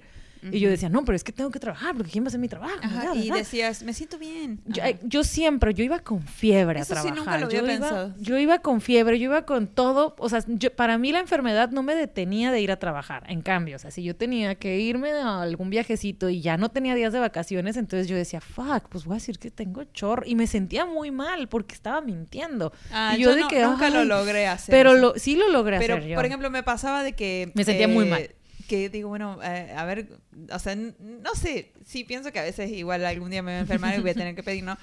Y 0.52 0.60
yo 0.60 0.70
decía, 0.70 0.90
no, 0.90 1.04
pero 1.04 1.16
es 1.16 1.24
que 1.24 1.32
tengo 1.32 1.50
que 1.52 1.60
trabajar, 1.60 1.96
porque 1.96 2.12
¿quién 2.12 2.24
va 2.24 2.28
a 2.28 2.30
hacer 2.30 2.40
mi 2.40 2.48
trabajo? 2.48 2.76
Ajá, 2.82 3.14
y 3.16 3.30
decías, 3.30 3.84
me 3.84 3.94
siento 3.94 4.18
bien. 4.18 4.62
Yo, 4.66 4.84
eh, 4.84 4.98
yo 5.04 5.24
siempre, 5.24 5.74
yo 5.74 5.84
iba 5.84 6.00
con 6.00 6.22
fiebre 6.26 6.80
Eso 6.80 6.94
a 6.94 6.98
sí 7.02 7.12
trabajar. 7.12 7.18
nunca 7.18 7.38
lo 7.40 7.46
había 7.48 7.60
yo, 7.60 7.66
pensado. 7.66 8.08
Iba, 8.08 8.16
yo 8.20 8.38
iba 8.38 8.60
con 8.60 8.82
fiebre, 8.82 9.20
yo 9.20 9.26
iba 9.26 9.46
con 9.46 9.68
todo. 9.68 10.16
O 10.18 10.30
sea, 10.30 10.44
yo- 10.48 10.74
para 10.76 10.98
mí 10.98 11.12
la 11.12 11.20
enfermedad 11.20 11.72
no 11.72 11.84
me 11.84 11.94
detenía 11.96 12.52
de 12.52 12.62
ir 12.62 12.72
a 12.72 12.78
trabajar. 12.80 13.24
En 13.28 13.42
cambio, 13.42 13.76
o 13.76 13.80
sea, 13.80 13.92
si 13.92 14.04
yo 14.04 14.16
tenía 14.16 14.56
que 14.56 14.80
irme 14.80 15.12
a 15.12 15.42
algún 15.42 15.70
viajecito 15.70 16.30
y 16.30 16.42
ya 16.42 16.58
no 16.58 16.70
tenía 16.70 16.96
días 16.96 17.12
de 17.14 17.20
vacaciones, 17.20 17.76
entonces 17.78 18.08
yo 18.08 18.16
decía, 18.16 18.40
fuck, 18.40 18.88
pues 18.90 19.06
voy 19.06 19.14
a 19.14 19.18
decir 19.18 19.40
que 19.40 19.52
tengo 19.52 19.84
chorro. 19.86 20.24
Y 20.26 20.36
me 20.36 20.48
sentía 20.48 20.86
muy 20.86 21.12
mal 21.12 21.50
porque 21.50 21.76
estaba 21.76 22.02
mintiendo. 22.02 22.72
Ah, 22.92 23.14
y 23.18 23.22
yo, 23.22 23.30
yo 23.32 23.36
de 23.36 23.42
no- 23.42 23.48
que, 23.50 23.62
nunca 23.64 23.90
lo 23.90 24.06
logré 24.06 24.48
hacer. 24.48 24.72
Pero 24.74 24.94
lo, 24.94 25.16
sí 25.18 25.36
lo 25.36 25.50
logré 25.50 25.80
Pero, 25.80 25.96
hacer 25.96 26.08
yo. 26.10 26.16
por 26.16 26.26
ejemplo, 26.26 26.50
me 26.50 26.64
pasaba 26.64 27.04
de 27.04 27.14
que... 27.14 27.52
Me 27.56 27.64
sentía 27.66 27.88
muy 27.88 28.06
mal. 28.06 28.30
Que 28.70 28.88
digo, 28.88 29.10
bueno, 29.10 29.40
eh, 29.44 29.74
a 29.76 29.84
ver, 29.84 30.08
o 30.52 30.60
sea, 30.60 30.76
no 30.76 31.34
sé, 31.34 31.74
sí 31.86 32.04
pienso 32.04 32.32
que 32.32 32.38
a 32.38 32.44
veces 32.44 32.70
igual 32.70 33.04
algún 33.04 33.32
día 33.32 33.42
me 33.42 33.52
voy 33.52 33.58
a 33.58 33.62
enfermar 33.62 33.98
y 33.98 34.02
voy 34.02 34.12
a 34.12 34.14
tener 34.14 34.36
que 34.36 34.44
pedir, 34.44 34.64
¿no? 34.64 34.78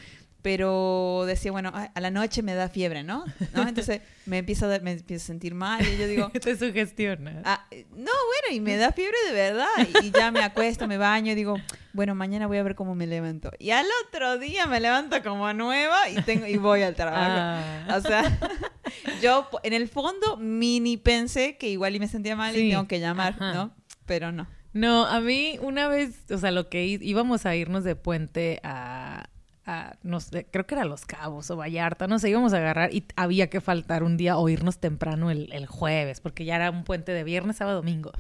Pero 0.47 1.25
decía, 1.27 1.51
bueno, 1.51 1.73
a 1.75 2.01
la 2.01 2.13
noche 2.13 2.41
me 2.41 2.55
da 2.55 2.69
fiebre, 2.69 3.03
¿no? 3.03 3.25
¿No? 3.53 3.67
Entonces 3.67 4.01
me 4.27 4.39
empiezo 4.39 4.73
a, 4.73 4.79
me 4.79 4.93
empiezo 4.93 5.25
a 5.25 5.27
sentir 5.27 5.57
mal 5.57 5.85
y 5.85 5.97
yo 5.99 6.07
digo, 6.07 6.31
te 6.41 6.57
sugestiona. 6.57 7.43
ah, 7.45 7.67
eh, 7.73 7.85
no, 7.91 7.97
bueno, 7.97 8.53
y 8.53 8.61
me 8.61 8.77
da 8.77 8.93
fiebre 8.93 9.17
de 9.27 9.33
verdad. 9.33 9.67
Y, 10.01 10.07
y 10.07 10.11
ya 10.13 10.31
me 10.31 10.45
acuesto, 10.45 10.87
me 10.87 10.99
baño 10.99 11.33
y 11.33 11.35
digo, 11.35 11.57
bueno, 11.95 12.15
mañana 12.15 12.47
voy 12.47 12.59
a 12.59 12.63
ver 12.63 12.77
cómo 12.77 12.95
me 12.95 13.09
levanto. 13.09 13.51
Y 13.59 13.71
al 13.71 13.87
otro 14.07 14.39
día 14.39 14.67
me 14.69 14.79
levanto 14.79 15.21
como 15.25 15.53
nueva 15.53 16.09
y, 16.11 16.23
tengo, 16.23 16.47
y 16.47 16.59
voy 16.59 16.83
al 16.83 16.95
trabajo. 16.95 17.25
Ah. 17.29 17.97
O 17.97 18.01
sea, 18.01 18.39
yo 19.21 19.49
en 19.65 19.73
el 19.73 19.89
fondo 19.89 20.37
mini 20.37 20.97
pensé 20.97 21.57
que 21.57 21.71
igual 21.71 21.97
y 21.97 21.99
me 21.99 22.07
sentía 22.07 22.37
mal 22.37 22.55
Sí. 22.55 22.69
y 22.69 22.71
tengo 22.71 22.87
que 22.87 23.01
llamar, 23.01 23.33
Ajá. 23.33 23.53
¿no? 23.53 23.75
Pero 24.05 24.31
no. 24.31 24.47
No, 24.75 25.07
a 25.07 25.19
mí 25.21 25.59
una 25.61 25.89
vez, 25.89 26.31
o 26.31 26.39
sea, 26.39 26.53
lo 26.53 26.69
que 26.69 26.85
íbamos 26.85 27.47
a 27.47 27.57
irnos 27.57 27.83
de 27.83 27.97
puente 27.97 28.61
a, 28.63 29.29
a, 29.67 29.97
no 30.03 30.21
sé, 30.21 30.47
creo 30.51 30.67
que 30.67 30.75
era 30.75 30.85
Los 30.85 31.05
Cabos 31.05 31.51
o 31.51 31.57
Vallarta, 31.57 32.07
no 32.07 32.19
sé, 32.19 32.31
íbamos 32.31 32.53
a 32.53 32.59
agarrar 32.59 32.95
y 32.95 33.05
había 33.17 33.51
que 33.51 33.61
faltar 33.61 34.03
un 34.03 34.17
día 34.17 34.39
o 34.39 34.49
irnos 34.49 34.79
temprano 34.79 35.31
el, 35.31 35.53
el 35.53 35.67
jueves, 35.67 36.21
porque 36.21 36.45
ya 36.45 36.57
era 36.57 36.71
un 36.71 36.85
puente 36.85 37.13
de 37.13 37.25
viernes, 37.25 37.57
sábado, 37.57 37.79
domingo. 37.79 38.13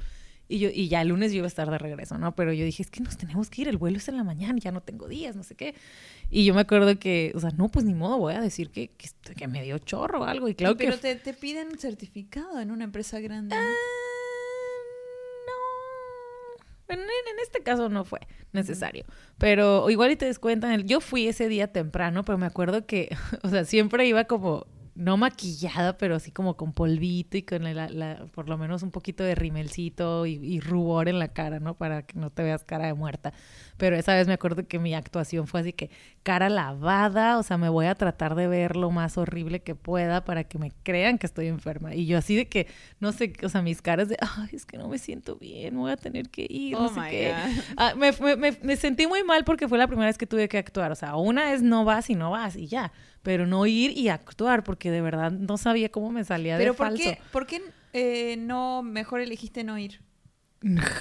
Y 0.49 0.61
yo, 0.61 0.68
y 0.72 0.88
ya 0.88 1.03
el 1.03 1.09
lunes 1.09 1.32
yo 1.32 1.38
iba 1.38 1.47
a 1.47 1.49
estar 1.49 1.68
de 1.70 1.78
regreso, 1.78 2.18
¿no? 2.18 2.36
Pero 2.36 2.53
yo 2.53 2.64
dije, 2.64 2.82
es 2.82 2.90
que 2.90 3.01
nos 3.01 3.16
tenemos 3.16 3.51
que 3.51 3.62
ir, 3.62 3.68
el 3.68 3.78
vuelo 3.78 3.97
es 3.97 4.09
en 4.09 4.16
la 4.16 4.22
mañana, 4.22 4.57
ya 4.61 4.70
no 4.70 4.80
tengo 4.80 5.09
días, 5.09 5.34
no 5.34 5.42
sé 5.42 5.57
qué. 5.57 5.74
Y 6.30 6.44
yo 6.44 6.55
me 6.55 6.61
acuerdo 6.61 6.99
que, 6.99 7.32
o 7.34 7.40
sea, 7.40 7.51
no, 7.51 7.68
pues 7.68 7.84
ni 7.84 7.94
modo, 7.94 8.18
voy 8.18 8.34
a 8.34 8.40
decir 8.40 8.70
que, 8.70 8.88
que, 8.90 9.09
que 9.34 9.49
me 9.49 9.62
dio 9.64 9.78
chorro 9.78 10.20
o 10.20 10.24
algo. 10.24 10.49
Y 10.49 10.55
claro 10.55 10.74
Sí, 10.74 10.78
pero 10.78 11.01
que 11.01 11.03
te, 11.03 11.16
te 11.16 11.32
piden 11.32 11.76
certificado 11.78 12.61
en 12.61 12.70
una 12.70 12.84
empresa 12.84 13.18
grande. 13.18 13.57
¿no? 13.57 13.62
Ah, 13.62 14.06
no. 16.89 16.95
En, 16.95 17.01
en- 17.01 17.07
en 17.07 17.39
este 17.43 17.62
caso 17.62 17.89
no 17.89 18.05
fue 18.05 18.20
necesario. 18.53 19.05
Pero 19.39 19.91
igual 19.91 20.11
y 20.12 20.16
te 20.16 20.26
descuentan. 20.26 20.87
Yo 20.87 21.01
fui 21.01 21.28
ese 21.28 21.49
día 21.49 21.72
temprano, 21.72 22.24
pero 22.24 22.39
me 22.39 22.47
acuerdo 22.47 22.87
que, 22.87 23.16
o 23.43 23.49
sea, 23.49 23.64
siempre 23.64 24.07
iba 24.07 24.24
como 24.24 24.66
no 24.97 25.16
maquillada, 25.18 25.99
pero 25.99 26.16
así 26.16 26.32
como 26.32 26.57
con 26.57 26.72
polvito 26.72 27.36
y 27.36 27.42
con 27.42 27.62
la, 27.64 27.88
la- 27.90 28.26
por 28.34 28.49
lo 28.49 28.57
menos 28.59 28.82
un 28.82 28.90
poquito 28.90 29.22
de 29.22 29.34
rimelcito 29.34 30.24
y, 30.26 30.32
y 30.42 30.61
rubor 30.61 31.09
en 31.09 31.18
la 31.18 31.28
cara, 31.28 31.61
¿no? 31.61 31.74
Para 31.74 32.03
que 32.03 32.18
no 32.18 32.30
te 32.30 32.42
veas 32.42 32.64
cara 32.64 32.86
de 32.86 32.94
muerta. 32.94 33.32
Pero 33.76 33.97
esa 33.97 34.14
vez 34.14 34.26
me 34.26 34.32
acuerdo 34.32 34.66
que 34.66 34.78
mi 34.78 34.94
actuación 34.94 35.47
fue 35.47 35.61
así 35.61 35.72
que 35.74 35.90
cara 36.22 36.49
lavada, 36.49 37.38
o 37.38 37.42
sea, 37.42 37.59
me 37.59 37.68
voy 37.68 37.86
a 37.86 37.94
tratar 37.94 38.34
de 38.34 38.49
ver 38.49 38.74
lo 38.76 38.90
más 38.90 39.18
horrible 39.18 39.61
que 39.61 39.74
pueda 39.74 40.24
para 40.24 40.44
que 40.44 40.59
me 40.59 40.72
crean 40.82 41.18
que 41.18 41.26
estoy 41.26 41.49
enferma. 41.49 41.94
Y 41.94 42.07
yo 42.07 42.16
así 42.18 42.34
de 42.34 42.49
que, 42.49 42.66
no 42.99 43.12
sé, 43.12 43.34
o 43.42 43.49
sea, 43.51 43.61
mis 43.62 43.82
caras 43.82 44.09
de, 44.09 44.16
ay, 44.20 44.49
es 44.53 44.64
que 44.64 44.78
no 44.78 44.88
me 44.88 44.99
siento 44.99 45.36
bien, 45.36 45.76
voy 45.76 45.92
a 45.92 45.97
tener 45.97 46.30
que 46.30 46.47
ir, 46.49 46.78
no 46.78 46.86
Oh 46.86 46.88
sé 46.88 47.01
my 47.01 47.11
qué. 47.11 47.34
Ah, 47.76 47.94
me, 47.97 48.12
me- 48.12 48.36
me- 48.36 48.59
me 48.62 48.76
sentí 48.76 49.07
muy 49.07 49.22
mal 49.24 49.44
porque 49.44 49.68
fue 49.68 49.76
la 49.78 49.86
primera 49.86 50.07
vez 50.07 50.16
que 50.18 50.26
tuve 50.26 50.49
que 50.49 50.59
actuar. 50.59 50.90
O 50.90 50.94
sea, 50.97 51.16
una 51.16 51.53
es 51.53 51.62
no 51.62 51.84
vas 51.84 52.09
y 52.09 52.14
no 52.14 52.30
vas 52.30 52.57
y 52.57 52.66
ya. 52.66 52.92
Pero 53.27 53.45
no 53.45 53.66
ir 53.66 53.91
y 53.99 54.09
actuar 54.09 54.62
porque 54.62 54.93
de 54.93 55.01
verdad 55.01 55.33
no 55.33 55.57
sabía 55.59 55.89
cómo 55.89 56.12
me 56.12 56.22
salía 56.22 56.57
Pero 56.57 56.72
de 56.74 56.77
¿por 56.77 56.87
falso. 56.87 57.03
qué, 57.03 57.18
por 57.33 57.45
qué 57.49 57.61
eh, 57.93 58.37
no 58.39 58.85
mejor 58.85 59.20
elegiste 59.20 59.64
no 59.64 59.77
ir? 59.79 60.01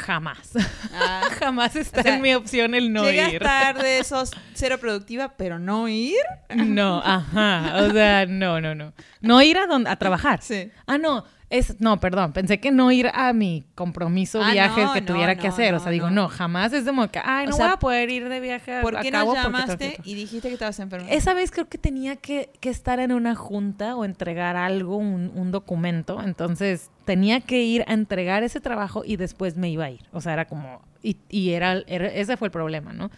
Jamás. 0.05 0.53
Ah, 0.91 1.21
Jamás 1.39 1.75
está 1.75 1.99
O 2.01 2.03
sea, 2.03 2.15
en 2.15 2.21
mi 2.21 2.33
opción 2.33 2.73
el 2.73 2.91
no 2.91 3.03
Llegas 3.03 3.33
ir. 3.33 3.41
tarde, 3.41 4.03
sos 4.03 4.31
cero 4.53 4.77
productiva, 4.79 5.35
pero 5.37 5.59
no 5.59 5.87
ir. 5.87 6.17
No, 6.55 6.99
ajá. 7.05 7.83
O 7.83 7.91
sea, 7.91 8.25
no, 8.25 8.59
no, 8.59 8.73
no. 8.73 8.93
No 9.21 9.41
ir 9.41 9.57
a, 9.57 9.67
donde, 9.67 9.89
a 9.89 9.95
trabajar. 9.95 10.41
Sí. 10.41 10.71
Ah, 10.87 10.97
no. 10.97 11.25
Es, 11.49 11.79
no, 11.79 11.99
perdón, 11.99 12.33
pensé 12.33 12.59
que 12.59 12.71
no 12.71 12.91
ir 12.91 13.07
a 13.13 13.31
mi 13.31 13.65
compromiso 13.75 14.41
Ah, 14.43 14.51
viaje 14.51 14.83
no, 14.83 14.93
que 14.93 15.01
no, 15.01 15.07
tuviera 15.07 15.35
que 15.35 15.47
no, 15.47 15.53
hacer. 15.53 15.73
o 15.73 15.77
no, 15.77 15.83
sea, 15.83 15.91
digo, 15.91 16.09
no. 16.09 16.27
jamás 16.27 16.73
es 16.73 16.85
como 16.85 17.07
que, 17.09 17.19
ay, 17.23 17.45
O 17.45 17.49
no 17.51 17.55
sea, 17.55 17.65
voy 17.67 17.73
a 17.75 17.79
poder 17.79 18.09
ir 18.09 18.27
de 18.29 18.39
viaje 18.39 18.77
a, 18.77 18.81
¿Por 18.81 18.99
qué 18.99 19.11
no 19.11 19.31
llamaste 19.33 19.99
y 20.03 20.15
dijiste 20.15 20.47
que 20.47 20.55
estabas 20.55 20.79
enferma? 20.79 21.07
Esa 21.09 21.33
vez 21.35 21.51
creo 21.51 21.69
que 21.69 21.77
tenía 21.77 22.15
que, 22.15 22.49
que 22.59 22.69
estar 22.69 22.99
en 22.99 23.11
una 23.11 23.35
junta 23.35 23.95
o 23.95 24.05
entregar 24.05 24.55
algo, 24.55 24.97
un, 24.97 25.31
un 25.35 25.51
documento. 25.51 26.19
Entonces 26.23 26.89
tenía 27.05 27.41
que 27.41 27.61
ir 27.61 27.83
a 27.87 27.93
entregar 27.93 28.41
ese 28.43 28.59
trabajo 28.59 29.03
y 29.05 29.17
después 29.17 29.55
me 29.55 29.69
iba 29.69 29.85
a 29.85 29.91
ir. 29.91 30.01
O 30.13 30.21
sea, 30.21 30.33
era 30.33 30.45
como. 30.45 30.81
Y, 31.03 31.17
y 31.29 31.51
era, 31.51 31.83
era- 31.85 32.07
ese 32.07 32.37
fue 32.37 32.47
el 32.47 32.51
problema, 32.51 32.91
¿no? 32.91 33.11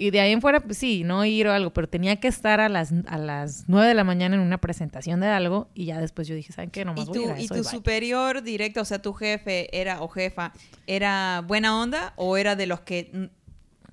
Y 0.00 0.10
de 0.10 0.20
ahí 0.20 0.32
en 0.32 0.40
fuera, 0.40 0.60
pues 0.60 0.78
sí, 0.78 1.04
no 1.04 1.24
ir 1.24 1.46
o 1.46 1.52
algo, 1.52 1.72
pero 1.72 1.88
tenía 1.88 2.16
que 2.16 2.28
estar 2.28 2.58
a 2.60 2.68
las, 2.68 2.92
a 3.06 3.18
las 3.18 3.64
9 3.68 3.86
de 3.86 3.94
la 3.94 4.02
mañana 4.02 4.34
en 4.34 4.40
una 4.40 4.58
presentación 4.58 5.20
de 5.20 5.26
algo 5.28 5.68
y 5.74 5.84
ya 5.84 6.00
después 6.00 6.26
yo 6.26 6.34
dije, 6.34 6.52
¿saben 6.52 6.70
qué? 6.70 6.84
No 6.84 6.94
¿Y 6.96 7.04
voy 7.04 7.18
a 7.18 7.22
ir 7.22 7.30
a 7.30 7.40
y 7.40 7.44
eso 7.44 7.54
tu 7.54 7.60
y 7.60 7.62
bye". 7.62 7.70
superior 7.70 8.42
directo, 8.42 8.80
o 8.80 8.84
sea, 8.84 9.00
tu 9.02 9.12
jefe 9.12 9.68
era 9.78 10.00
o 10.02 10.08
jefa, 10.08 10.52
era 10.86 11.44
buena 11.46 11.80
onda 11.80 12.14
o 12.16 12.36
era 12.36 12.56
de 12.56 12.66
los 12.66 12.80
que 12.80 13.10
mm, 13.12 13.24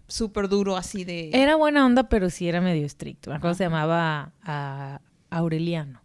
súper 0.07 0.47
duro 0.47 0.77
así 0.77 1.03
de... 1.03 1.29
Era 1.33 1.55
buena 1.55 1.85
onda, 1.85 2.07
pero 2.07 2.29
sí 2.29 2.47
era 2.47 2.61
medio 2.61 2.85
estricto. 2.85 3.29
Me 3.29 3.35
acuerdo 3.35 3.55
se 3.55 3.65
llamaba 3.65 4.31
ah, 4.43 5.01
Aureliano. 5.29 6.01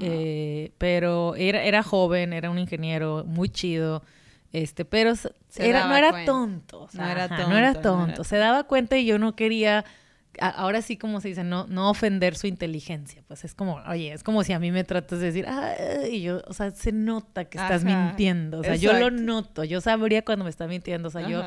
Eh, 0.00 0.72
pero 0.78 1.36
era, 1.36 1.62
era 1.62 1.82
joven, 1.82 2.32
era 2.32 2.50
un 2.50 2.58
ingeniero 2.58 3.24
muy 3.24 3.48
chido. 3.48 4.02
Este, 4.56 4.86
pero 4.86 5.12
era, 5.58 5.86
no 5.86 5.94
era 5.96 6.24
tonto. 6.24 6.82
o 6.84 6.88
sea, 6.88 7.04
No 7.04 7.10
era 7.10 7.24
ajá, 7.24 7.36
tonto, 7.36 7.50
no 7.50 7.58
era 7.58 7.72
no 7.74 7.80
tonto. 7.82 8.12
era 8.14 8.24
Se 8.24 8.36
daba 8.38 8.64
cuenta 8.64 8.96
y 8.96 9.04
yo 9.04 9.18
no 9.18 9.36
quería, 9.36 9.84
ahora 10.40 10.80
sí 10.80 10.96
como 10.96 11.20
se 11.20 11.28
dice, 11.28 11.44
no, 11.44 11.66
no 11.66 11.90
ofender 11.90 12.36
su 12.36 12.46
inteligencia. 12.46 13.22
Pues 13.28 13.44
es 13.44 13.54
como, 13.54 13.74
oye, 13.86 14.12
es 14.14 14.22
como 14.22 14.44
si 14.44 14.54
a 14.54 14.58
mí 14.58 14.70
me 14.72 14.82
tratas 14.82 15.18
de 15.20 15.26
decir, 15.26 15.44
ah, 15.46 15.74
y 16.10 16.22
yo, 16.22 16.40
o 16.46 16.54
sea, 16.54 16.70
se 16.70 16.90
nota 16.92 17.44
que 17.44 17.58
estás 17.58 17.84
Ajá, 17.84 18.06
mintiendo. 18.06 18.60
O 18.60 18.64
sea, 18.64 18.76
yo 18.76 18.94
lo 18.94 19.10
noto, 19.10 19.62
yo 19.62 19.82
sabría 19.82 20.24
cuando 20.24 20.44
me 20.44 20.50
está 20.50 20.66
mintiendo. 20.66 21.08
O 21.08 21.10
sea, 21.10 21.28
yo. 21.28 21.44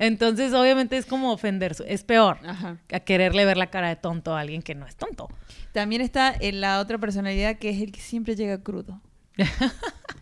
Entonces, 0.00 0.52
obviamente 0.52 0.96
es 0.96 1.06
como 1.06 1.32
ofender, 1.32 1.74
su- 1.74 1.82
es 1.84 2.04
peor 2.04 2.38
Ajá. 2.46 2.78
a 2.92 3.00
quererle 3.00 3.44
ver 3.44 3.56
la 3.56 3.66
cara 3.68 3.88
de 3.88 3.96
tonto 3.96 4.34
a 4.36 4.40
alguien 4.40 4.62
que 4.62 4.74
no 4.76 4.86
es 4.86 4.94
tonto. 4.96 5.28
También 5.72 6.02
está 6.02 6.32
en 6.38 6.60
la 6.60 6.78
otra 6.80 6.98
personalidad 6.98 7.56
que 7.58 7.70
es 7.70 7.80
el 7.82 7.90
que 7.92 8.00
siempre 8.00 8.36
llega 8.36 8.58
crudo. 8.62 9.00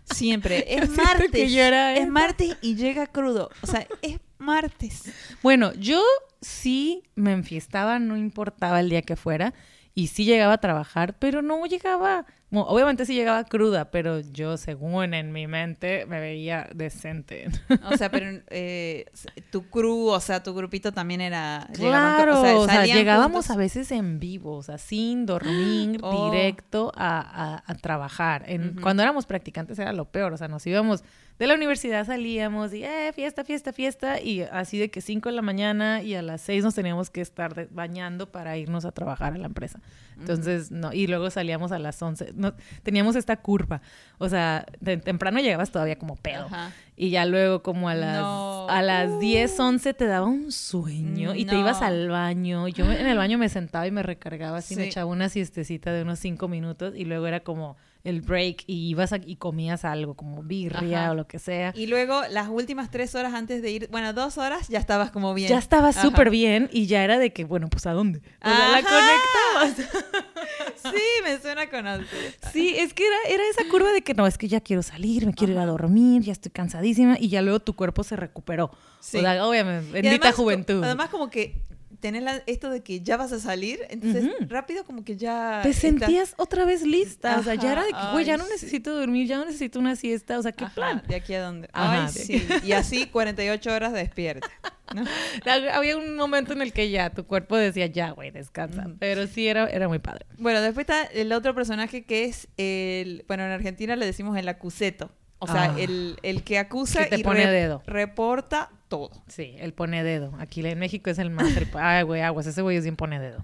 Siempre. 0.05 0.65
Es 0.69 0.91
martes. 0.91 1.31
que 1.31 1.99
es 1.99 2.09
martes 2.09 2.57
y 2.63 2.77
llega 2.77 3.07
crudo. 3.07 3.51
O 3.63 3.67
sea, 3.67 3.87
es 4.03 4.19
martes. 4.39 5.05
Bueno, 5.43 5.73
yo 5.75 6.03
sí 6.41 7.03
me 7.15 7.33
enfiestaba, 7.33 7.99
no 7.99 8.17
importaba 8.17 8.81
el 8.81 8.89
día 8.91 9.03
que 9.03 9.17
fuera, 9.17 9.53
y 9.97 10.09
sí 10.09 10.25
llegaba 10.27 10.53
a 10.53 10.59
trabajar, 10.59 11.17
pero 11.19 11.41
no 11.41 11.65
llegaba, 11.65 12.27
bueno, 12.51 12.69
obviamente 12.69 13.07
sí 13.07 13.15
llegaba 13.15 13.43
cruda, 13.45 13.91
pero 13.91 14.21
yo 14.21 14.59
según 14.59 15.15
en 15.15 15.33
mi 15.33 15.47
mente 15.47 16.05
me 16.07 16.21
veía 16.21 16.69
decente. 16.75 17.49
O 17.91 17.97
sea, 17.97 18.11
pero 18.11 18.43
eh, 18.51 19.07
tu 19.51 19.63
crew, 19.71 20.09
o 20.09 20.21
sea, 20.21 20.43
tu 20.43 20.53
grupito 20.55 20.93
también 20.93 21.23
era... 21.23 21.67
llegaban 21.77 22.17
Claro, 22.17 22.35
cru- 22.45 22.57
o 22.59 22.67
sea, 22.67 22.85
llegábamos 22.85 23.47
juntos. 23.47 23.51
a 23.51 23.57
veces 23.57 23.91
en 23.91 24.21
vivo, 24.21 24.59
o 24.59 24.63
sea, 24.63 24.77
sin 24.77 25.25
dormir, 25.25 25.99
Oh. 26.03 26.31
directo 26.31 26.93
a, 26.95 27.21
a- 27.57 27.63
a 27.67 27.75
trabajar. 27.77 28.45
En-. 28.47 28.79
Cuando 28.83 29.03
éramos 29.03 29.25
practicantes 29.25 29.79
era 29.79 29.95
lo 29.95 30.05
peor, 30.05 30.33
o 30.35 30.37
sea, 30.37 30.47
nos 30.49 30.67
íbamos 30.67 31.05
de 31.39 31.47
la 31.47 31.55
universidad, 31.55 32.07
salíamos 32.07 32.73
y, 32.73 32.83
eh, 32.85 33.13
fiesta, 33.15 33.45
fiesta, 33.45 33.73
fiesta, 33.73 34.21
y 34.21 34.41
así 34.43 34.79
de 34.79 34.91
que 34.91 35.01
5 35.01 35.29
de 35.29 35.35
la 35.35 35.43
mañana 35.43 36.03
y 36.03 36.15
a 36.15 36.23
las 36.23 36.41
6 36.43 36.65
nos 36.65 36.75
teníamos 36.75 37.11
que 37.11 37.21
estar 37.21 37.69
bañando 37.71 38.31
para 38.33 38.57
irnos 38.57 38.85
a 38.87 38.93
trabajar 38.93 39.35
a 39.35 39.39
la 39.39 39.47
empresa. 39.47 39.81
Entonces, 40.19 40.71
no, 40.71 40.95
y 40.95 41.07
luego 41.09 41.29
salíamos 41.31 41.73
a 41.73 41.79
las 41.79 42.01
11, 42.01 42.33
no, 42.35 42.55
teníamos 42.83 43.17
esta 43.17 43.37
curva, 43.37 43.83
o 44.19 44.29
sea, 44.31 44.65
de 44.81 44.97
temprano 44.97 45.39
llegabas 45.41 45.71
todavía 45.71 45.99
como 45.99 46.17
pedo. 46.17 46.47
Y 46.99 47.11
ya 47.11 47.27
luego 47.27 47.63
como 47.63 47.91
a 47.91 47.95
las, 47.95 48.17
No. 48.23 48.67
a 48.71 48.81
las 48.81 49.11
Uh. 49.11 49.19
10, 49.21 49.61
11 49.61 49.93
te 49.93 50.07
daba 50.07 50.25
un 50.27 50.51
sueño 50.51 51.35
y 51.35 51.45
te 51.45 51.55
ibas 51.59 51.83
al 51.83 52.09
baño. 52.09 52.69
Yo 52.69 52.91
en 52.91 53.07
el 53.07 53.19
baño 53.19 53.37
me 53.37 53.51
sentaba 53.51 53.87
y 53.87 53.91
me 53.91 54.03
recargaba 54.03 54.57
así, 54.57 54.75
me 54.77 54.85
echaba 54.87 55.05
una 55.11 55.29
siestecita 55.29 55.93
de 55.93 56.01
unos 56.03 56.19
5 56.19 56.49
minutos 56.49 56.95
y 56.97 57.05
luego 57.05 57.27
era 57.27 57.41
como 57.41 57.77
el 58.07 58.23
break 58.23 58.65
y 58.67 58.89
ibas 58.89 59.13
a- 59.13 59.17
y 59.25 59.37
comías 59.37 59.85
algo 59.85 60.15
como 60.15 60.43
birria 60.43 61.03
Ajá. 61.05 61.11
o 61.13 61.15
lo 61.15 61.27
que 61.27 61.39
sea. 61.39 61.73
Y 61.77 61.87
luego 61.87 62.23
las 62.31 62.49
últimas 62.49 62.91
tres 62.91 63.15
horas 63.15 63.35
antes 63.35 63.63
de 63.63 63.71
ir, 63.71 63.89
bueno, 63.91 64.13
dos 64.13 64.39
horas, 64.39 64.69
ya 64.69 64.79
estabas 64.79 65.11
como 65.11 65.35
bien. 65.35 65.49
Ya 65.49 65.59
estaba 65.59 65.89
Ajá. 65.89 66.03
súper 66.03 66.31
bien 66.31 66.69
y 66.73 66.87
ya 66.87 67.03
era 67.05 67.19
de 67.19 67.33
que, 67.33 67.45
bueno, 67.45 67.69
pues 67.69 67.87
¿a 67.87 67.93
dónde? 67.93 68.21
O 68.43 68.49
sea, 68.49 68.81
la 68.81 68.83
conectabas. 68.83 69.91
Sí, 70.77 71.03
me 71.25 71.39
suena 71.41 71.69
con 71.69 71.85
algo. 71.87 72.07
Sí, 72.53 72.75
es 72.79 72.95
que 72.95 73.05
era, 73.07 73.17
era 73.35 73.43
esa 73.51 73.69
curva 73.69 73.91
de 73.91 74.03
que 74.03 74.15
no, 74.15 74.25
es 74.27 74.39
que 74.39 74.47
ya 74.47 74.61
quiero 74.61 74.83
salir, 74.85 75.27
me 75.27 75.35
quiero 75.35 75.53
ir 75.55 75.59
a 75.59 75.67
dormir, 75.67 76.23
ya 76.23 76.31
estoy 76.33 76.53
cansadísima 76.53 77.17
y 77.19 77.29
ya 77.29 77.43
luego 77.43 77.59
tu 77.61 77.75
cuerpo 77.75 78.05
se 78.05 78.15
recuperó. 78.15 78.71
Sí. 79.01 79.19
O 79.19 79.21
sea, 79.21 79.45
obviamente, 79.47 79.91
bendita 79.91 80.17
además, 80.29 80.35
juventud. 80.37 80.85
Además, 80.85 81.09
como 81.11 81.29
que 81.29 81.57
tenés 82.01 82.23
la- 82.23 82.43
esto 82.47 82.71
de 82.71 82.83
que 82.83 83.01
ya 83.01 83.17
vas 83.17 83.33
a 83.33 83.39
salir, 83.41 83.81
entonces 83.91 84.25
rápido 84.49 84.85
como 84.85 85.05
que 85.05 85.17
ya... 85.17 85.61
Te 85.63 85.71
estás- 85.71 85.81
sentías 85.81 86.35
otra 86.39 86.65
vez 86.65 86.83
lista. 86.83 87.39
O 87.39 87.43
sea, 87.43 87.55
ya 87.55 87.73
era 87.73 87.83
de 87.85 87.91
que, 87.91 88.13
güey, 88.13 88.25
ya 88.25 88.37
no 88.37 88.45
sí. 88.45 88.51
necesito 88.53 88.95
dormir, 88.99 89.27
ya 89.27 89.39
no 89.39 89.45
necesito 89.45 89.79
una 89.79 89.97
siesta. 89.97 90.39
O 90.39 90.43
sea, 90.43 90.53
¿qué 90.53 90.65
Ajá, 90.65 90.75
plan? 90.75 91.03
¿De 91.09 91.17
aquí 91.17 91.35
a 91.35 91.43
dónde? 91.43 91.69
Ajá, 91.73 92.07
Ay, 92.07 92.13
sí. 92.13 92.47
Y 92.65 92.73
así 92.73 93.07
48 93.07 93.73
horas 93.75 93.93
despierta. 93.93 94.49
¿no? 94.95 95.05
Había 95.73 95.97
un 95.97 96.17
momento 96.17 96.53
en 96.53 96.63
el 96.63 96.73
que 96.73 96.91
ya 96.91 97.11
tu 97.11 97.27
cuerpo 97.27 97.57
decía, 97.57 97.87
ya, 97.87 98.11
güey, 98.11 98.31
descansa. 98.31 98.87
Pero 98.99 99.27
sí, 99.27 99.47
era, 99.49 99.67
era 99.69 99.89
muy 99.89 99.99
padre. 99.99 100.27
Bueno, 100.39 100.61
después 100.61 100.85
está 100.85 101.03
el 101.05 101.33
otro 101.33 101.55
personaje 101.55 102.05
que 102.05 102.25
es 102.25 102.49
el... 102.57 103.25
Bueno, 103.29 103.45
en 103.45 103.51
Argentina 103.53 103.97
le 103.97 104.07
decimos 104.07 104.37
el 104.39 104.49
acuseto. 104.49 105.11
O 105.39 105.47
sea, 105.47 105.75
Ah. 105.75 105.77
el, 105.79 106.17
el 106.23 106.43
que 106.45 106.59
acusa 106.59 107.09
Que 107.09 107.17
y 107.17 107.23
pone 107.23 107.45
re- 107.45 107.53
dedo. 107.53 107.83
reporta 107.87 108.71
todo. 108.89 109.11
Sí, 109.29 109.55
el 109.59 109.73
pone 109.73 110.03
dedo. 110.05 110.33
Aquí 110.39 110.65
en 110.67 110.79
México 110.79 111.11
es 111.11 111.19
el 111.19 111.31
más. 111.31 111.57
El, 111.57 111.69
ay, 111.75 112.03
güey, 112.05 112.21
aguas, 112.23 112.47
ese 112.47 112.63
güey 112.63 112.77
es 112.77 112.85
bien 112.85 112.97
pone 112.97 113.19
dedo. 113.21 113.39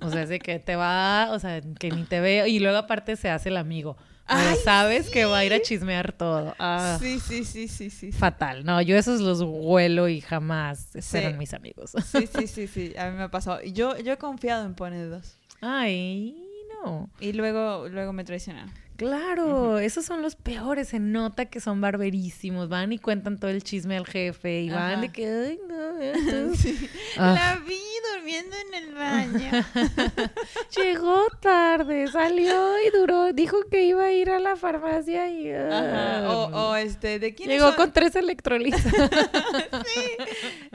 O 0.00 0.10
sea, 0.10 0.22
es 0.22 0.28
de 0.28 0.38
que 0.38 0.58
te 0.58 0.76
va, 0.76 1.28
o 1.32 1.38
sea, 1.38 1.60
que 1.78 1.90
ni 1.90 2.04
te 2.04 2.20
ve. 2.20 2.48
Y 2.48 2.58
luego 2.60 2.78
aparte 2.78 3.16
se 3.16 3.28
hace 3.30 3.48
el 3.48 3.56
amigo. 3.56 3.96
Ay, 4.26 4.56
sabes 4.64 5.10
que 5.10 5.26
va 5.26 5.38
a 5.38 5.44
ir 5.44 5.52
a 5.52 5.60
chismear 5.60 6.12
todo. 6.12 6.54
Ah, 6.58 6.96
Sí, 6.98 7.20
sí, 7.20 7.44
sí, 7.44 7.68
sí, 7.68 8.10
Fatal. 8.10 8.64
No, 8.64 8.80
yo 8.80 8.96
esos 8.96 9.20
los 9.20 9.42
huelo 9.42 10.08
y 10.08 10.22
jamás 10.22 10.88
Sí. 10.94 11.02
serán 11.02 11.36
mis 11.36 11.52
amigos. 11.52 11.92
sí, 12.10 12.26
sí, 12.26 12.46
sí, 12.46 12.66
sí. 12.66 12.94
A 12.96 13.10
mí 13.10 13.16
me 13.18 13.24
ha 13.24 13.30
pasado. 13.30 13.60
Yo, 13.62 13.98
yo 13.98 14.12
he 14.14 14.16
confiado 14.16 14.64
en 14.64 14.74
Pone 14.74 14.96
dedos. 14.96 15.36
Ay, 15.60 16.42
no. 16.82 17.10
Y 17.20 17.32
luego, 17.34 17.88
luego 17.88 18.12
me 18.14 18.24
traicionaron. 18.24 18.72
Claro, 18.96 19.78
esos 19.78 20.04
son 20.04 20.22
los 20.22 20.36
peores. 20.36 20.88
Se 20.88 21.00
nota 21.00 21.46
que 21.46 21.60
son 21.60 21.80
barberísimos. 21.80 22.68
Van 22.68 22.92
y 22.92 22.98
cuentan 22.98 23.38
todo 23.38 23.50
el 23.50 23.62
chisme 23.64 23.96
al 23.96 24.06
jefe. 24.06 24.62
Y 24.62 24.70
van 24.70 24.92
Ajá. 24.92 25.00
de 25.00 25.08
que, 25.12 25.26
ay, 25.26 25.60
no, 25.68 25.98
esto". 26.00 26.54
Sí. 26.54 26.88
Ah. 27.18 27.34
La 27.34 27.64
vi 27.66 27.80
durmiendo 28.14 28.56
en 28.56 28.74
el 28.84 28.94
baño. 28.94 29.64
Llegó 30.76 31.26
tarde, 31.40 32.06
salió 32.08 32.78
y 32.86 32.90
duró. 32.96 33.32
Dijo 33.32 33.56
que 33.70 33.84
iba 33.84 34.04
a 34.04 34.12
ir 34.12 34.30
a 34.30 34.38
la 34.38 34.54
farmacia 34.56 35.28
y. 35.28 35.50
Ajá. 35.50 36.18
ah, 36.26 36.30
O, 36.30 36.70
o 36.70 36.76
este, 36.76 37.18
¿de 37.18 37.34
quién 37.34 37.48
Llegó 37.48 37.74
con 37.76 37.92
tres 37.92 38.14
electrolitos. 38.16 38.80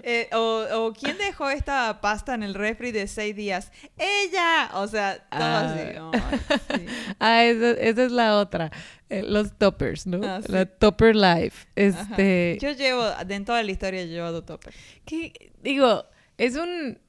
Eh, 0.02 0.30
o, 0.34 0.66
o 0.76 0.94
quién 0.94 1.18
dejó 1.18 1.50
esta 1.50 2.00
pasta 2.02 2.34
en 2.34 2.42
el 2.42 2.54
refri 2.54 2.92
de 2.92 3.06
seis 3.08 3.36
días? 3.36 3.72
¡Ella! 3.98 4.72
O 4.76 4.88
sea, 4.88 5.18
todo 5.30 5.40
Ah. 5.42 5.74
así. 5.74 5.82
Ay, 6.40 6.80
sí. 6.80 6.86
ah, 7.20 7.44
esa, 7.44 7.72
esa 7.72 8.04
es 8.06 8.09
la 8.12 8.38
otra. 8.38 8.72
Eh, 9.10 9.24
los 9.24 9.58
toppers, 9.58 10.06
¿no? 10.08 10.20
Ah, 10.24 10.42
sí. 10.46 10.52
La 10.52 10.66
topper 10.66 11.16
life. 11.16 11.68
Ajá. 11.68 11.72
Este. 11.76 12.58
Yo 12.62 12.72
llevo, 12.72 13.04
de 13.26 13.36
en 13.36 13.46
toda 13.46 13.64
la 13.64 13.72
historia, 13.72 14.04
yo 14.06 14.12
llevo 14.12 14.44
topper. 14.44 14.74
que 15.06 15.52
digo, 15.62 16.06
es 16.38 16.56
un 16.56 17.00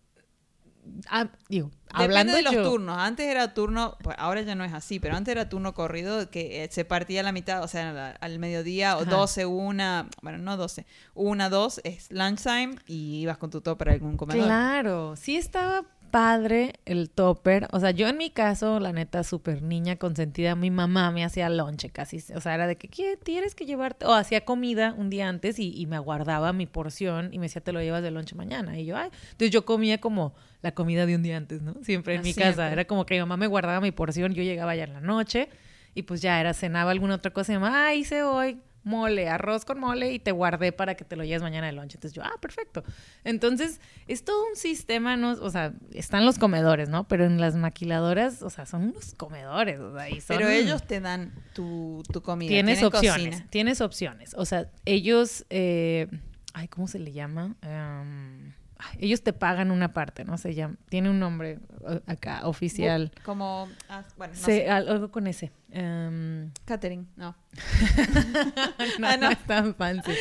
ah, 1.08 1.28
digo, 1.48 1.70
Depende 1.86 2.04
hablando 2.04 2.32
de 2.34 2.42
los 2.42 2.52
yo- 2.54 2.62
turnos. 2.62 2.96
Antes 2.98 3.26
era 3.26 3.52
turno, 3.54 3.96
pues 4.02 4.16
ahora 4.18 4.42
ya 4.42 4.54
no 4.54 4.64
es 4.64 4.72
así, 4.72 5.00
pero 5.00 5.16
antes 5.16 5.32
era 5.32 5.48
turno 5.48 5.74
corrido 5.74 6.30
que 6.30 6.64
eh, 6.64 6.68
se 6.70 6.84
partía 6.84 7.20
a 7.20 7.22
la 7.24 7.32
mitad, 7.32 7.62
o 7.62 7.68
sea, 7.68 8.16
al 8.20 8.38
mediodía, 8.38 8.96
o 8.96 9.02
Ajá. 9.02 9.10
12, 9.10 9.46
una, 9.46 10.08
bueno, 10.22 10.38
no 10.38 10.56
12, 10.56 10.86
una, 11.14 11.48
dos 11.50 11.80
es 11.84 12.10
lunchtime 12.10 12.76
y 12.86 13.20
ibas 13.22 13.38
con 13.38 13.50
tu 13.50 13.60
topper 13.60 13.90
a 13.90 13.92
algún 13.92 14.16
comedor. 14.16 14.44
Claro, 14.44 15.16
sí 15.16 15.36
estaba 15.36 15.84
padre 16.10 16.74
el 16.84 17.10
topper. 17.10 17.68
O 17.72 17.80
sea, 17.80 17.90
yo 17.90 18.08
en 18.08 18.16
mi 18.16 18.30
caso, 18.30 18.80
la 18.80 18.92
neta, 18.92 19.24
súper 19.24 19.62
niña 19.62 19.96
consentida, 19.96 20.54
mi 20.54 20.70
mamá 20.70 21.10
me 21.10 21.24
hacía 21.24 21.48
lonche 21.48 21.90
casi. 21.90 22.18
O 22.34 22.40
sea, 22.40 22.54
era 22.54 22.66
de 22.66 22.76
que, 22.76 22.88
¿qué 22.88 23.16
tienes 23.16 23.54
que 23.54 23.66
llevarte? 23.66 24.06
O 24.06 24.12
hacía 24.12 24.44
comida 24.44 24.94
un 24.96 25.10
día 25.10 25.28
antes 25.28 25.58
y, 25.58 25.72
y 25.74 25.86
me 25.86 25.96
aguardaba 25.96 26.52
mi 26.52 26.66
porción 26.66 27.30
y 27.32 27.38
me 27.38 27.46
decía, 27.46 27.62
te 27.62 27.72
lo 27.72 27.80
llevas 27.80 28.02
de 28.02 28.10
lonche 28.10 28.34
mañana. 28.34 28.78
Y 28.78 28.84
yo, 28.84 28.96
ay. 28.96 29.10
Entonces 29.32 29.50
yo 29.50 29.64
comía 29.64 29.98
como 30.00 30.34
la 30.62 30.72
comida 30.72 31.06
de 31.06 31.16
un 31.16 31.22
día 31.22 31.36
antes, 31.36 31.62
¿no? 31.62 31.74
Siempre 31.82 32.14
en 32.14 32.20
Ah, 32.20 32.22
mi 32.24 32.32
siempre. 32.32 32.50
casa. 32.56 32.72
Era 32.72 32.84
como 32.86 33.06
que 33.06 33.14
mi 33.14 33.20
mamá 33.20 33.36
me 33.36 33.46
guardaba 33.46 33.80
mi 33.80 33.92
porción, 33.92 34.34
yo 34.34 34.42
llegaba 34.42 34.74
ya 34.76 34.84
en 34.84 34.92
la 34.92 35.00
noche 35.00 35.48
y 35.94 36.02
pues 36.02 36.20
ya 36.22 36.38
era, 36.40 36.52
cenaba 36.54 36.90
alguna 36.90 37.14
otra 37.16 37.32
cosa 37.32 37.52
y 37.52 37.56
mi 37.56 37.62
mamá, 37.62 37.86
ah, 37.88 37.94
hice 37.94 38.22
hoy 38.22 38.58
mole, 38.82 39.28
arroz 39.28 39.64
con 39.64 39.78
mole 39.78 40.12
y 40.12 40.18
te 40.18 40.32
guardé 40.32 40.72
para 40.72 40.94
que 40.94 41.04
te 41.04 41.16
lo 41.16 41.24
lleves 41.24 41.42
mañana 41.42 41.66
de 41.66 41.72
lunch. 41.72 41.94
Entonces 41.94 42.12
yo, 42.14 42.22
ah, 42.24 42.32
perfecto. 42.40 42.82
Entonces, 43.24 43.80
es 44.08 44.24
todo 44.24 44.42
un 44.48 44.56
sistema, 44.56 45.16
¿no? 45.16 45.32
O 45.32 45.50
sea, 45.50 45.74
están 45.92 46.24
los 46.24 46.38
comedores, 46.38 46.88
¿no? 46.88 47.06
Pero 47.06 47.24
en 47.26 47.40
las 47.40 47.56
maquiladoras, 47.56 48.42
o 48.42 48.50
sea, 48.50 48.64
son 48.66 48.84
unos 48.84 49.14
comedores, 49.14 49.80
o 49.80 49.94
sea, 49.96 50.08
y 50.08 50.20
son- 50.20 50.36
Pero 50.38 50.48
ellos 50.48 50.86
te 50.86 51.00
dan 51.00 51.32
tu, 51.54 52.02
tu 52.12 52.22
comida. 52.22 52.48
Tienes 52.48 52.78
tienen 52.78 52.84
opciones, 52.94 53.26
cocina. 53.34 53.50
tienes 53.50 53.80
opciones. 53.80 54.34
O 54.36 54.44
sea, 54.46 54.70
ellos, 54.84 55.44
eh, 55.50 56.08
ay, 56.54 56.68
¿cómo 56.68 56.88
se 56.88 56.98
le 56.98 57.12
llama? 57.12 57.56
Em, 57.62 58.52
ellos 58.98 59.22
te 59.22 59.32
pagan 59.32 59.70
una 59.70 59.92
parte, 59.92 60.24
¿no? 60.24 60.38
Se 60.38 60.54
llama, 60.54 60.76
tiene 60.88 61.10
un 61.10 61.18
nombre 61.18 61.58
acá, 62.06 62.40
oficial. 62.46 63.12
Como, 63.24 63.68
ah, 63.88 64.02
bueno, 64.16 64.34
no 64.34 64.40
Se- 64.40 64.62
sé. 64.64 64.70
al- 64.70 64.88
algo 64.88 65.10
con 65.10 65.26
ese. 65.26 65.52
Em, 65.70 66.50
Catering, 66.64 67.06
no. 67.16 67.36
no, 68.98 69.06
Ah, 69.08 69.16
no. 69.16 69.26
no 69.26 69.30
es 69.30 69.38
tan 69.46 69.74
fancy. 69.74 70.12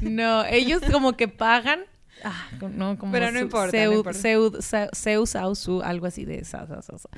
No, 0.00 0.44
ellos 0.44 0.80
como 0.90 1.12
que 1.16 1.28
pagan. 1.28 1.80
Ah, 2.24 2.48
no, 2.70 2.96
como 2.98 3.10
Pero 3.10 3.32
no 3.32 3.38
su- 3.38 3.44
importa, 3.44 3.76
seu- 3.76 3.90
no 3.90 3.96
importa. 3.96 4.18
seu- 4.18 4.52
seu- 4.62 4.88
seu, 4.92 5.26
sau, 5.26 5.54
su, 5.56 5.82
algo 5.82 6.06
así 6.06 6.24
de 6.24 6.38
esa, 6.38 6.62
esa, 6.64 6.78
esa, 6.78 6.94
esa. 6.96 7.08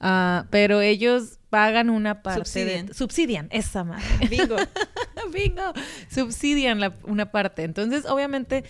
Ah, 0.00 0.44
pero 0.50 0.80
ellos 0.82 1.38
pagan 1.48 1.88
una 1.88 2.22
parte 2.22 2.40
Subsidian. 2.40 2.86
de 2.86 2.94
subsidian 2.94 3.48
esa 3.50 3.84
madre 3.84 4.04
Bingo. 4.28 4.56
bingo 5.32 5.72
subsidian 6.10 6.78
la- 6.80 6.94
una 7.04 7.30
parte 7.32 7.64
entonces 7.64 8.04
obviamente 8.06 8.64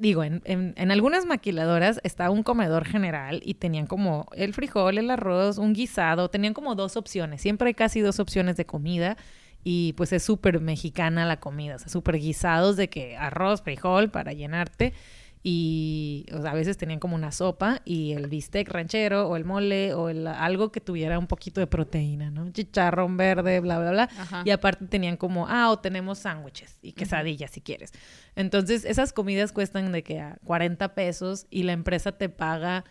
digo 0.00 0.24
en, 0.24 0.42
en- 0.44 0.74
en 0.76 0.90
algunas 0.90 1.26
maquiladoras 1.26 2.00
estaba 2.02 2.30
un 2.30 2.42
comedor 2.42 2.84
general 2.86 3.40
y 3.44 3.54
tenían 3.54 3.86
como 3.86 4.26
el 4.34 4.54
frijol 4.54 4.98
el 4.98 5.10
arroz 5.10 5.58
un 5.58 5.72
guisado 5.74 6.30
tenían 6.30 6.54
como 6.54 6.74
dos 6.74 6.96
opciones. 6.96 7.40
Siempre 7.42 7.68
hay 7.68 7.74
casi 7.74 8.00
dos 8.00 8.18
opciones 8.18 8.56
de 8.56 8.66
comida 8.66 9.16
y 9.62 9.92
pues 9.92 10.12
es 10.12 10.22
súper 10.22 10.58
mexicana 10.60 11.26
la 11.26 11.38
comida. 11.38 11.76
O 11.76 11.78
sea 11.78 11.88
súper 11.88 12.16
guisados 12.16 12.76
de 12.76 12.88
que 12.88 13.16
arroz 13.16 13.60
frijol 13.62 14.10
para 14.10 14.32
llenarte 14.32 14.94
y 15.42 16.26
o 16.34 16.42
sea, 16.42 16.50
a 16.50 16.54
veces 16.54 16.76
tenían 16.76 17.00
como 17.00 17.14
una 17.14 17.32
sopa 17.32 17.80
y 17.86 18.12
el 18.12 18.26
bistec 18.28 18.68
ranchero 18.68 19.26
o 19.26 19.36
el 19.36 19.46
mole 19.46 19.94
o 19.94 20.10
el, 20.10 20.26
algo 20.26 20.70
que 20.70 20.80
tuviera 20.80 21.18
un 21.18 21.26
poquito 21.26 21.60
de 21.60 21.66
proteína, 21.66 22.30
¿no? 22.30 22.50
Chicharrón 22.52 23.16
verde, 23.16 23.60
bla, 23.60 23.78
bla, 23.78 23.90
bla. 23.90 24.08
Ajá. 24.18 24.42
Y 24.44 24.50
aparte 24.50 24.86
tenían 24.86 25.16
como, 25.16 25.48
ah, 25.48 25.70
o 25.70 25.78
tenemos 25.78 26.18
sándwiches 26.18 26.78
y 26.82 26.92
quesadillas 26.92 27.50
si 27.52 27.62
quieres. 27.62 27.92
Entonces, 28.36 28.84
esas 28.84 29.14
comidas 29.14 29.52
cuestan 29.52 29.92
de 29.92 30.02
que 30.02 30.20
a 30.20 30.38
40 30.44 30.94
pesos 30.94 31.46
y 31.48 31.62
la 31.62 31.72
empresa 31.72 32.12
te 32.12 32.28
paga 32.28 32.84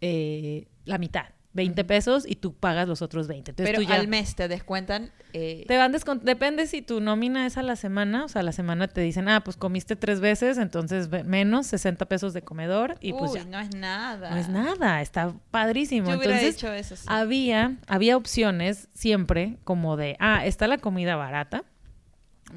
eh, 0.00 0.66
la 0.84 0.98
mitad, 0.98 1.26
20 1.54 1.84
pesos 1.84 2.24
y 2.28 2.36
tú 2.36 2.52
pagas 2.54 2.86
los 2.88 3.00
otros 3.00 3.26
20. 3.28 3.52
Entonces, 3.52 3.72
Pero 3.72 3.82
tú 3.84 3.88
ya 3.88 3.98
al 4.00 4.08
mes 4.08 4.34
te 4.34 4.48
descuentan. 4.48 5.10
eh, 5.32 5.64
te 5.66 5.76
van 5.78 5.92
descont- 5.92 6.20
depende 6.22 6.66
si 6.66 6.82
tu 6.82 7.00
nómina 7.00 7.46
es 7.46 7.56
a 7.56 7.62
la 7.62 7.76
semana, 7.76 8.24
o 8.24 8.28
sea, 8.28 8.40
a 8.40 8.42
la 8.44 8.52
semana 8.52 8.88
te 8.88 9.00
dicen, 9.00 9.28
ah, 9.28 9.42
pues 9.42 9.56
comiste 9.56 9.96
tres 9.96 10.20
veces, 10.20 10.58
entonces 10.58 11.08
menos 11.24 11.66
60 11.68 12.06
pesos 12.06 12.34
de 12.34 12.42
comedor 12.42 12.96
y 13.00 13.12
pues 13.12 13.30
uy, 13.32 13.38
ya. 13.38 13.44
no 13.46 13.58
es 13.60 13.74
nada. 13.74 14.30
No 14.30 14.36
es 14.36 14.48
nada, 14.48 15.00
está 15.00 15.32
padrísimo. 15.50 16.08
Yo 16.08 16.14
entonces, 16.14 16.56
hecho 16.56 16.72
eso. 16.72 16.96
sí. 16.96 17.04
había, 17.06 17.76
había 17.86 18.16
opciones 18.16 18.88
siempre 18.92 19.56
como 19.64 19.96
de, 19.96 20.16
ah, 20.20 20.44
está 20.44 20.66
la 20.68 20.78
comida 20.78 21.16
barata 21.16 21.64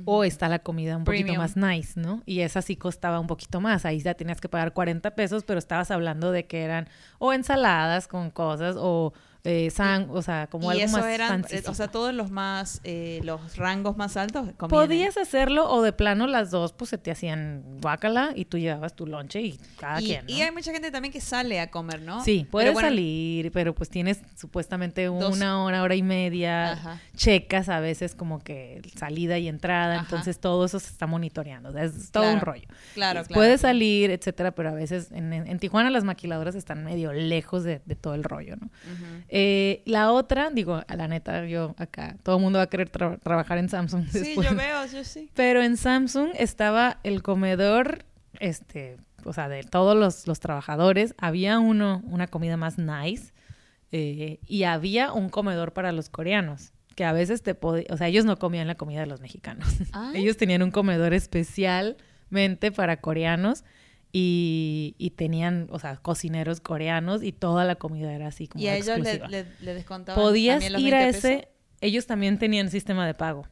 o 0.05 0.23
está 0.23 0.49
la 0.49 0.59
comida 0.59 0.97
un 0.97 1.03
poquito 1.03 1.33
más 1.35 1.55
nice, 1.55 1.99
¿no? 1.99 2.21
Y 2.25 2.41
esa 2.41 2.61
sí 2.61 2.75
costaba 2.75 3.19
un 3.19 3.27
poquito 3.27 3.61
más. 3.61 3.85
Ahí 3.85 3.99
ya 3.99 4.13
tenías 4.13 4.41
que 4.41 4.49
pagar 4.49 4.73
40 4.73 5.15
pesos, 5.15 5.43
pero 5.43 5.59
estabas 5.59 5.91
hablando 5.91 6.31
de 6.31 6.45
que 6.45 6.63
eran 6.63 6.87
o 7.19 7.33
ensaladas 7.33 8.07
con 8.07 8.29
cosas 8.31 8.75
o 8.77 9.13
eh, 9.43 9.69
san, 9.71 10.09
o 10.09 10.21
sea, 10.21 10.47
como 10.47 10.71
y 10.71 10.75
algo 10.75 10.85
eso 10.85 10.97
más 10.97 11.05
eran, 11.05 11.45
eh, 11.49 11.63
o 11.67 11.73
sea, 11.73 11.87
todos 11.87 12.13
los 12.13 12.31
más, 12.31 12.81
eh, 12.83 13.21
los 13.23 13.55
rangos 13.55 13.95
más 13.95 14.17
altos 14.17 14.49
comían 14.57 14.81
ahí. 14.81 14.87
Podías 14.87 15.17
hacerlo 15.17 15.69
o 15.71 15.81
de 15.81 15.93
plano 15.93 16.27
las 16.27 16.51
dos 16.51 16.73
pues 16.73 16.89
se 16.89 16.97
te 16.97 17.11
hacían 17.11 17.63
guácala 17.81 18.31
y 18.35 18.45
tú 18.45 18.57
llevabas 18.57 18.95
tu 18.95 19.05
lonche 19.05 19.41
y 19.41 19.59
cada 19.79 20.01
y, 20.01 20.05
quien, 20.05 20.25
¿no? 20.25 20.33
y 20.33 20.41
hay 20.41 20.51
mucha 20.51 20.71
gente 20.71 20.91
también 20.91 21.13
que 21.13 21.21
sale 21.21 21.59
a 21.59 21.71
comer, 21.71 22.01
¿no? 22.01 22.23
Sí, 22.23 22.47
puedes 22.49 22.73
bueno, 22.73 22.89
salir, 22.89 23.51
pero 23.51 23.73
pues 23.73 23.89
tienes 23.89 24.21
supuestamente 24.35 25.05
Dos. 25.05 25.35
una 25.35 25.63
hora, 25.63 25.83
hora 25.83 25.95
y 25.95 26.03
media, 26.03 26.73
Ajá. 26.73 27.01
checas 27.15 27.69
a 27.69 27.79
veces 27.79 28.15
como 28.15 28.39
que 28.39 28.81
salida 28.95 29.37
y 29.37 29.47
entrada, 29.47 29.95
Ajá. 29.95 30.03
entonces 30.03 30.39
todo 30.39 30.65
eso 30.65 30.79
se 30.79 30.91
está 30.91 31.07
monitoreando, 31.07 31.69
o 31.69 31.71
sea, 31.71 31.83
es 31.83 32.11
todo 32.11 32.33
un 32.33 32.41
rollo. 32.41 32.67
Claro, 32.93 33.23
claro. 33.23 33.33
Puedes 33.33 33.61
salir, 33.61 34.11
etcétera, 34.11 34.51
pero 34.51 34.69
a 34.69 34.73
veces 34.73 35.11
en, 35.11 35.57
Tijuana 35.59 35.89
las 35.89 36.03
maquiladoras 36.03 36.55
están 36.55 36.83
medio 36.83 37.13
lejos 37.13 37.63
de, 37.63 37.81
de 37.85 37.95
todo 37.95 38.13
el 38.13 38.23
rollo, 38.23 38.55
¿no? 38.57 38.67
Ujú. 38.67 39.23
Eh, 39.29 39.81
la 39.85 40.11
otra, 40.11 40.49
digo, 40.51 40.81
a 40.87 40.95
la 40.95 41.07
neta, 41.07 41.45
yo 41.45 41.75
acá, 41.77 42.15
todo 42.23 42.37
el 42.37 42.41
mundo 42.41 42.59
va 42.59 42.63
a 42.63 42.69
querer 42.69 42.89
tra- 42.91 43.19
trabajar 43.19 43.57
en 43.57 43.67
Samsung 43.69 44.05
Sí, 44.09 44.35
yo 44.35 44.55
veo, 44.55 44.85
yo 44.85 45.03
sí. 45.03 45.29
Pero 45.35 45.61
en 45.61 45.75
Samsung 45.77 46.29
estaba 46.37 46.99
el 47.03 47.21
comedor, 47.23 48.05
este, 48.39 48.97
o 49.25 49.33
sea, 49.33 49.49
de 49.49 49.63
todos 49.63 49.97
los, 49.97 50.27
los 50.27 50.39
trabajadores. 50.39 51.13
Había 51.17 51.59
uno, 51.59 52.01
una 52.05 52.27
comida 52.27 52.55
más 52.57 52.77
nice. 52.77 53.33
eh, 53.91 54.39
y 54.45 54.63
había 54.63 55.11
un 55.11 55.29
comedor 55.29 55.73
para 55.73 55.91
los 55.91 56.09
coreanos. 56.09 56.71
Que 56.95 57.05
a 57.05 57.11
veces 57.11 57.43
te 57.43 57.53
podía, 57.53 57.85
o 57.91 57.97
sea, 57.97 58.07
ellos 58.07 58.25
no 58.25 58.39
comían 58.39 58.65
la 58.65 58.75
comida 58.75 59.01
de 59.01 59.05
los 59.05 59.21
mexicanos. 59.21 59.67
Ah. 59.93 60.11
Ellos 60.15 60.35
tenían 60.35 60.63
un 60.63 60.71
comedor 60.71 61.13
especialmente 61.13 62.71
para 62.71 62.97
coreanos. 63.01 63.63
Y, 64.11 64.95
y 64.97 65.11
tenían, 65.11 65.67
o 65.69 65.79
sea, 65.79 65.97
cocineros 65.97 66.61
coreanos 66.61 67.21
y 67.23 67.31
toda 67.33 67.65
la 67.65 67.75
comida 67.75 68.13
era 68.13 68.27
así 68.27 68.47
como 68.47 68.63
Y 68.63 68.67
a 68.67 68.75
ellos 68.75 68.97
le, 68.99 69.19
le, 69.27 69.45
le 69.59 69.73
descontaban 69.73 70.21
podías 70.23 70.55
también 70.55 70.73
los 70.73 70.81
ir 70.81 70.95
a 70.95 70.99
20 70.99 71.17
ese 71.17 71.29
pesos. 71.37 71.51
ellos 71.81 72.07
también 72.07 72.39
tenían 72.39 72.71
sistema 72.71 73.05
de 73.05 73.13
pago 73.13 73.47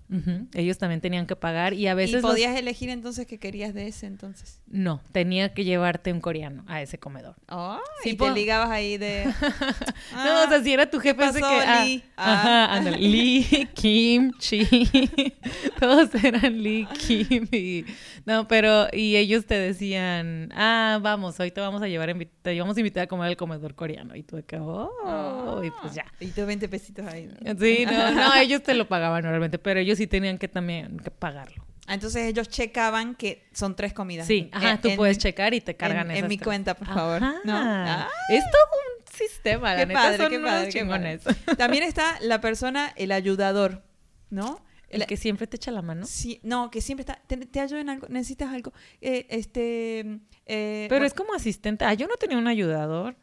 ellos 0.55 0.77
también 0.77 1.01
tenían 1.01 1.27
que 1.27 1.35
pagar 1.35 1.73
y 1.73 1.87
a 1.87 1.93
veces 1.93 2.11
Y 2.11 2.13
los- 2.13 2.21
podías 2.23 2.57
elegir 2.57 2.89
entonces 2.89 3.27
qué 3.27 3.37
querías 3.37 3.73
de 3.73 3.87
ese 3.87 4.07
entonces. 4.07 4.61
no 4.65 5.01
tenía 5.11 5.53
que 5.53 5.65
llevarte 5.65 6.11
un 6.13 6.21
coreano 6.21 6.63
a 6.67 6.81
ese 6.81 6.97
comedor 6.97 7.35
Oh, 7.49 7.77
Sí, 8.01 8.11
y 8.11 8.13
po- 8.15 8.25
te 8.27 8.31
ligabas 8.33 8.69
ahí 8.71 8.97
de... 8.97 9.25
no 10.13 10.45
o 10.45 10.47
sea 10.49 10.63
si 10.63 10.73
era 10.73 10.89
tu 10.89 10.99
jefe 10.99 11.23
ese 11.25 11.39
que 11.39 11.45
ah? 11.45 11.85
Ajá, 12.17 12.65
Ah. 12.65 12.75
ándale, 12.75 12.97
Lee 12.97 13.67
Kim 13.73 14.31
Chi 14.39 14.65
todos 15.79 16.13
eran 16.23 16.61
Lee 16.63 16.87
Kim 17.05 17.47
y 17.51 17.85
no 18.25 18.47
pero 18.47 18.87
y 18.93 19.15
ellos 19.17 19.45
te 19.45 19.55
decían 19.59 20.49
ah 20.55 20.99
vamos 21.01 21.39
hoy 21.39 21.51
te 21.51 21.61
vamos 21.61 21.81
a 21.81 21.87
llevar 21.87 22.15
te 22.41 22.59
vamos 22.59 22.77
a 22.77 22.79
invitar 22.79 23.03
a 23.03 23.07
comer 23.07 23.27
al 23.27 23.37
comedor 23.37 23.75
coreano 23.75 24.15
y 24.15 24.23
tú 24.23 24.41
que 24.47 24.57
oh 24.59 25.61
y 25.63 25.71
pues 25.81 25.93
ya 25.93 26.05
Y 26.19 26.27
tus 26.27 26.45
20 26.45 26.67
pesitos 26.69 27.05
ahí. 27.07 27.29
Sí, 27.59 27.85
no, 27.85 28.11
no, 28.11 28.35
ellos 28.41 28.63
te 28.63 28.73
lo 28.73 28.87
pagaban 28.87 29.23
normalmente, 29.23 29.59
pero 29.59 29.79
ellos 29.79 29.97
sí 29.97 30.07
tenían 30.07 30.37
que 30.37 30.47
también 30.47 30.97
que 30.97 31.11
pagarlo. 31.11 31.65
Entonces 31.87 32.25
ellos 32.25 32.49
checaban 32.49 33.15
que 33.15 33.47
son 33.53 33.75
tres 33.75 33.93
comidas. 33.93 34.25
Sí, 34.27 34.49
ajá, 34.51 34.71
En- 34.71 34.81
tú 34.81 34.89
en- 34.89 34.95
puedes 34.97 35.17
checar 35.19 35.53
y 35.53 35.61
te 35.61 35.75
cargan 35.75 36.09
en- 36.11 36.17
en 36.17 36.27
mi 36.27 36.37
tres. 36.37 36.45
cuenta, 36.45 36.73
por 36.73 36.87
favor. 36.87 37.23
Ajá. 37.23 37.35
¿No? 37.43 37.53
Ah. 37.55 38.09
Es 38.29 38.43
todo 38.51 38.61
un 38.99 39.15
sistema, 39.15 39.73
la 39.73 39.79
Qué 39.81 39.85
neta, 39.87 39.99
padre, 39.99 40.17
son 40.17 40.29
qué 40.29 40.39
padre, 40.39 40.65
qué 40.69 40.79
chingones. 40.79 41.21
También 41.57 41.83
está 41.83 42.17
la 42.21 42.41
persona, 42.41 42.91
el 42.95 43.11
ayudador, 43.11 43.83
¿no? 44.29 44.63
El 44.89 45.05
que 45.07 45.17
siempre 45.17 45.45
te 45.45 45.57
echa 45.57 45.71
la 45.71 45.81
mano. 45.81 46.05
Sí, 46.05 46.39
no, 46.43 46.71
que 46.71 46.79
siempre 46.79 47.01
está, 47.01 47.21
te, 47.27 47.35
te 47.37 47.59
ayuda 47.59 47.81
en 47.81 47.89
algo, 47.89 48.07
necesitas 48.07 48.53
algo, 48.53 48.71
eh, 49.01 49.25
este, 49.29 49.99
eh, 50.45 50.85
Pero 50.87 50.95
bueno, 50.99 51.05
es 51.05 51.13
como 51.13 51.33
asistente. 51.33 51.83
Ah, 51.85 51.93
yo 51.93 52.07
no 52.07 52.15
tenía 52.15 52.37
un 52.37 52.47
ayudador. 52.47 53.15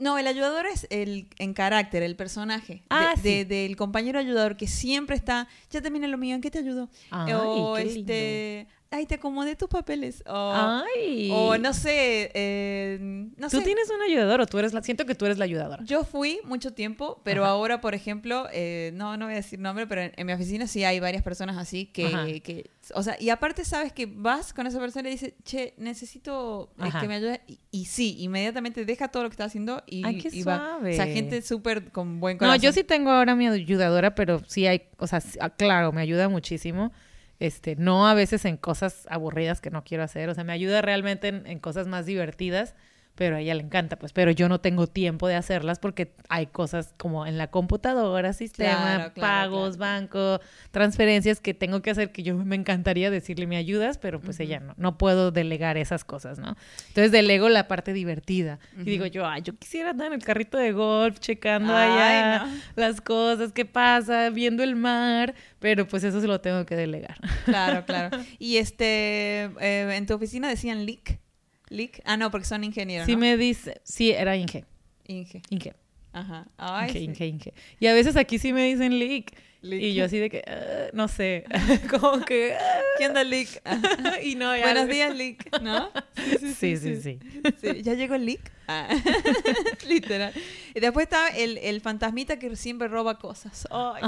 No, 0.00 0.18
el 0.18 0.26
ayudador 0.26 0.66
es 0.66 0.86
el 0.90 1.28
en 1.38 1.54
carácter, 1.54 2.02
el 2.02 2.16
personaje 2.16 2.74
de- 2.74 2.82
Ah, 2.90 3.14
de- 3.22 3.38
sí. 3.40 3.44
del 3.44 3.76
compañero 3.76 4.18
ayudador 4.18 4.56
que 4.56 4.66
siempre 4.66 5.14
está, 5.14 5.46
ya 5.70 5.80
terminé 5.80 6.08
lo 6.08 6.18
mío, 6.18 6.34
¿en 6.34 6.40
qué 6.40 6.50
te 6.50 6.58
ayudo? 6.58 6.88
Ay, 7.10 7.32
o 7.34 7.74
qué 7.76 7.82
este, 7.82 8.66
ay, 8.92 9.06
te 9.06 9.14
acomodé 9.14 9.54
tus 9.54 9.68
papeles. 9.68 10.22
O, 10.26 10.52
Ay. 10.52 11.30
o 11.32 11.56
no 11.58 11.72
sé, 11.72 12.30
eh, 12.34 12.98
no 13.36 13.48
Tú 13.48 13.58
sé. 13.58 13.64
tienes 13.64 13.88
un 13.88 14.02
ayudador 14.02 14.40
o 14.40 14.46
tú 14.46 14.58
eres 14.58 14.72
la... 14.72 14.82
Siento 14.82 15.06
que 15.06 15.14
tú 15.14 15.26
eres 15.26 15.38
la 15.38 15.44
ayudadora. 15.44 15.84
Yo 15.84 16.04
fui 16.04 16.40
mucho 16.44 16.72
tiempo, 16.72 17.20
pero 17.22 17.44
Ajá. 17.44 17.52
ahora, 17.52 17.80
por 17.80 17.94
ejemplo, 17.94 18.48
eh, 18.52 18.90
no, 18.94 19.16
no 19.16 19.26
voy 19.26 19.34
a 19.34 19.36
decir 19.36 19.60
nombre, 19.60 19.86
pero 19.86 20.02
en, 20.02 20.12
en 20.16 20.26
mi 20.26 20.32
oficina 20.32 20.66
sí 20.66 20.82
hay 20.82 20.98
varias 20.98 21.22
personas 21.22 21.56
así 21.56 21.86
que, 21.86 22.42
que, 22.44 22.70
o 22.94 23.02
sea, 23.04 23.16
y 23.20 23.30
aparte 23.30 23.64
sabes 23.64 23.92
que 23.92 24.06
vas 24.06 24.52
con 24.52 24.66
esa 24.66 24.80
persona 24.80 25.08
y 25.08 25.12
dices, 25.12 25.34
che, 25.44 25.74
necesito 25.76 26.72
eh, 26.78 26.82
Ajá. 26.88 27.00
que 27.00 27.06
me 27.08 27.14
ayude, 27.14 27.40
y, 27.46 27.60
y 27.70 27.84
sí, 27.84 28.16
inmediatamente 28.18 28.84
deja 28.84 29.06
todo 29.08 29.22
lo 29.22 29.28
que 29.28 29.34
está 29.34 29.44
haciendo 29.44 29.84
y, 29.86 30.04
Ay, 30.04 30.18
qué 30.18 30.30
y 30.32 30.42
va. 30.42 30.78
O 30.78 30.92
sea, 30.92 31.06
gente 31.06 31.42
súper 31.42 31.92
con 31.92 32.18
buen 32.18 32.36
No, 32.36 32.40
corazón. 32.40 32.60
yo 32.60 32.72
sí 32.72 32.82
tengo 32.82 33.10
ahora 33.10 33.36
mi 33.36 33.46
ayudadora, 33.46 34.14
pero 34.16 34.42
sí 34.48 34.66
hay, 34.66 34.82
o 34.98 35.06
sea, 35.06 35.22
ah, 35.40 35.50
claro, 35.50 35.92
me 35.92 36.00
ayuda 36.00 36.28
muchísimo. 36.28 36.90
Este, 37.40 37.74
no 37.76 38.06
a 38.06 38.14
veces 38.14 38.44
en 38.44 38.56
cosas 38.56 39.06
aburridas 39.10 39.60
que 39.60 39.70
no 39.70 39.82
quiero 39.82 40.04
hacer, 40.04 40.28
o 40.28 40.34
sea, 40.34 40.44
me 40.44 40.52
ayuda 40.52 40.82
realmente 40.82 41.28
en, 41.28 41.46
en 41.46 41.58
cosas 41.58 41.88
más 41.88 42.06
divertidas, 42.06 42.74
pero 43.20 43.36
a 43.36 43.40
ella 43.40 43.54
le 43.54 43.60
encanta, 43.62 43.98
pues, 43.98 44.14
pero 44.14 44.30
yo 44.30 44.48
no 44.48 44.62
tengo 44.62 44.86
tiempo 44.86 45.28
de 45.28 45.34
hacerlas 45.34 45.78
porque 45.78 46.14
hay 46.30 46.46
cosas 46.46 46.94
como 46.96 47.26
en 47.26 47.36
la 47.36 47.50
computadora, 47.50 48.32
sistema, 48.32 48.70
Claro, 48.70 49.12
claro, 49.12 49.20
pagos, 49.20 49.76
claro. 49.76 49.92
banco, 50.00 50.40
transferencias 50.70 51.38
que 51.38 51.52
tengo 51.52 51.82
que 51.82 51.90
hacer 51.90 52.12
que 52.12 52.22
yo 52.22 52.34
me 52.34 52.56
encantaría 52.56 53.10
decirle 53.10 53.46
me 53.46 53.58
ayudas, 53.58 53.98
pero 53.98 54.22
pues 54.22 54.40
ella 54.40 54.60
no, 54.60 54.72
no 54.78 54.96
puedo 54.96 55.32
delegar 55.32 55.76
esas 55.76 56.02
cosas, 56.02 56.38
¿no? 56.38 56.56
Entonces 56.88 57.12
delego 57.12 57.50
la 57.50 57.68
parte 57.68 57.92
divertida 57.92 58.58
y 58.78 58.84
digo 58.84 59.04
yo, 59.04 59.26
ay, 59.26 59.42
yo 59.42 59.54
quisiera 59.54 59.90
andar 59.90 60.06
en 60.06 60.14
el 60.14 60.24
carrito 60.24 60.56
de 60.56 60.72
golf 60.72 61.18
checando 61.18 61.76
Ay, 61.76 61.90
allá 61.90 62.46
no. 62.46 62.52
las 62.76 63.02
cosas, 63.02 63.52
qué 63.52 63.66
pasa, 63.66 64.30
viendo 64.30 64.62
el 64.62 64.76
mar, 64.76 65.34
pero 65.58 65.86
pues 65.86 66.04
eso 66.04 66.22
se 66.22 66.26
lo 66.26 66.40
tengo 66.40 66.64
que 66.64 66.74
delegar. 66.74 67.18
Claro, 67.44 67.84
claro. 67.84 68.16
Y 68.38 68.56
este, 68.56 69.50
eh, 69.60 69.94
en 69.94 70.06
tu 70.06 70.14
oficina 70.14 70.48
decían 70.48 70.86
leak. 70.86 71.20
Leak. 71.70 72.02
Ah, 72.04 72.16
no, 72.16 72.30
porque 72.30 72.46
son 72.46 72.64
ingenieros. 72.64 73.06
Sí 73.06 73.12
¿no? 73.12 73.18
me 73.18 73.36
dice, 73.36 73.80
sí, 73.84 74.10
era 74.10 74.36
Inge, 74.36 74.64
Inge. 75.06 75.40
Inge, 75.50 75.72
Ajá. 76.12 76.46
Ay, 76.58 76.88
Inge, 76.90 76.98
sí. 76.98 77.04
Inge, 77.04 77.26
Inge. 77.26 77.54
Y 77.78 77.86
a 77.86 77.94
veces 77.94 78.16
aquí 78.16 78.38
sí 78.38 78.52
me 78.52 78.64
dicen 78.64 78.98
leak. 78.98 79.32
Leak. 79.62 79.82
Y 79.82 79.94
yo 79.94 80.06
así 80.06 80.18
de 80.18 80.30
que, 80.30 80.42
ah, 80.46 80.90
no 80.94 81.06
sé, 81.06 81.44
como 81.90 82.24
que... 82.24 82.54
ah, 82.54 82.80
¿Qué 82.98 83.06
onda, 83.06 83.22
leak? 83.22 83.62
y 84.24 84.34
no, 84.34 84.56
ya- 84.56 84.64
Buenos 84.64 84.88
días, 84.88 85.14
leak, 85.14 85.60
¿no? 85.62 85.90
Sí, 86.40 86.76
sí, 86.76 87.00
sí. 87.00 87.18
Sí, 87.60 87.82
¿Ya 87.82 87.94
llegó 87.94 88.14
el 88.16 88.26
leak? 88.26 88.50
Ah. 88.66 88.88
Literal. 89.86 90.32
Y 90.74 90.80
después 90.80 91.04
está 91.04 91.28
el, 91.28 91.58
el 91.58 91.80
fantasmita 91.80 92.38
que 92.38 92.54
siempre 92.56 92.88
roba 92.88 93.18
cosas. 93.18 93.68
Ay. 93.70 94.02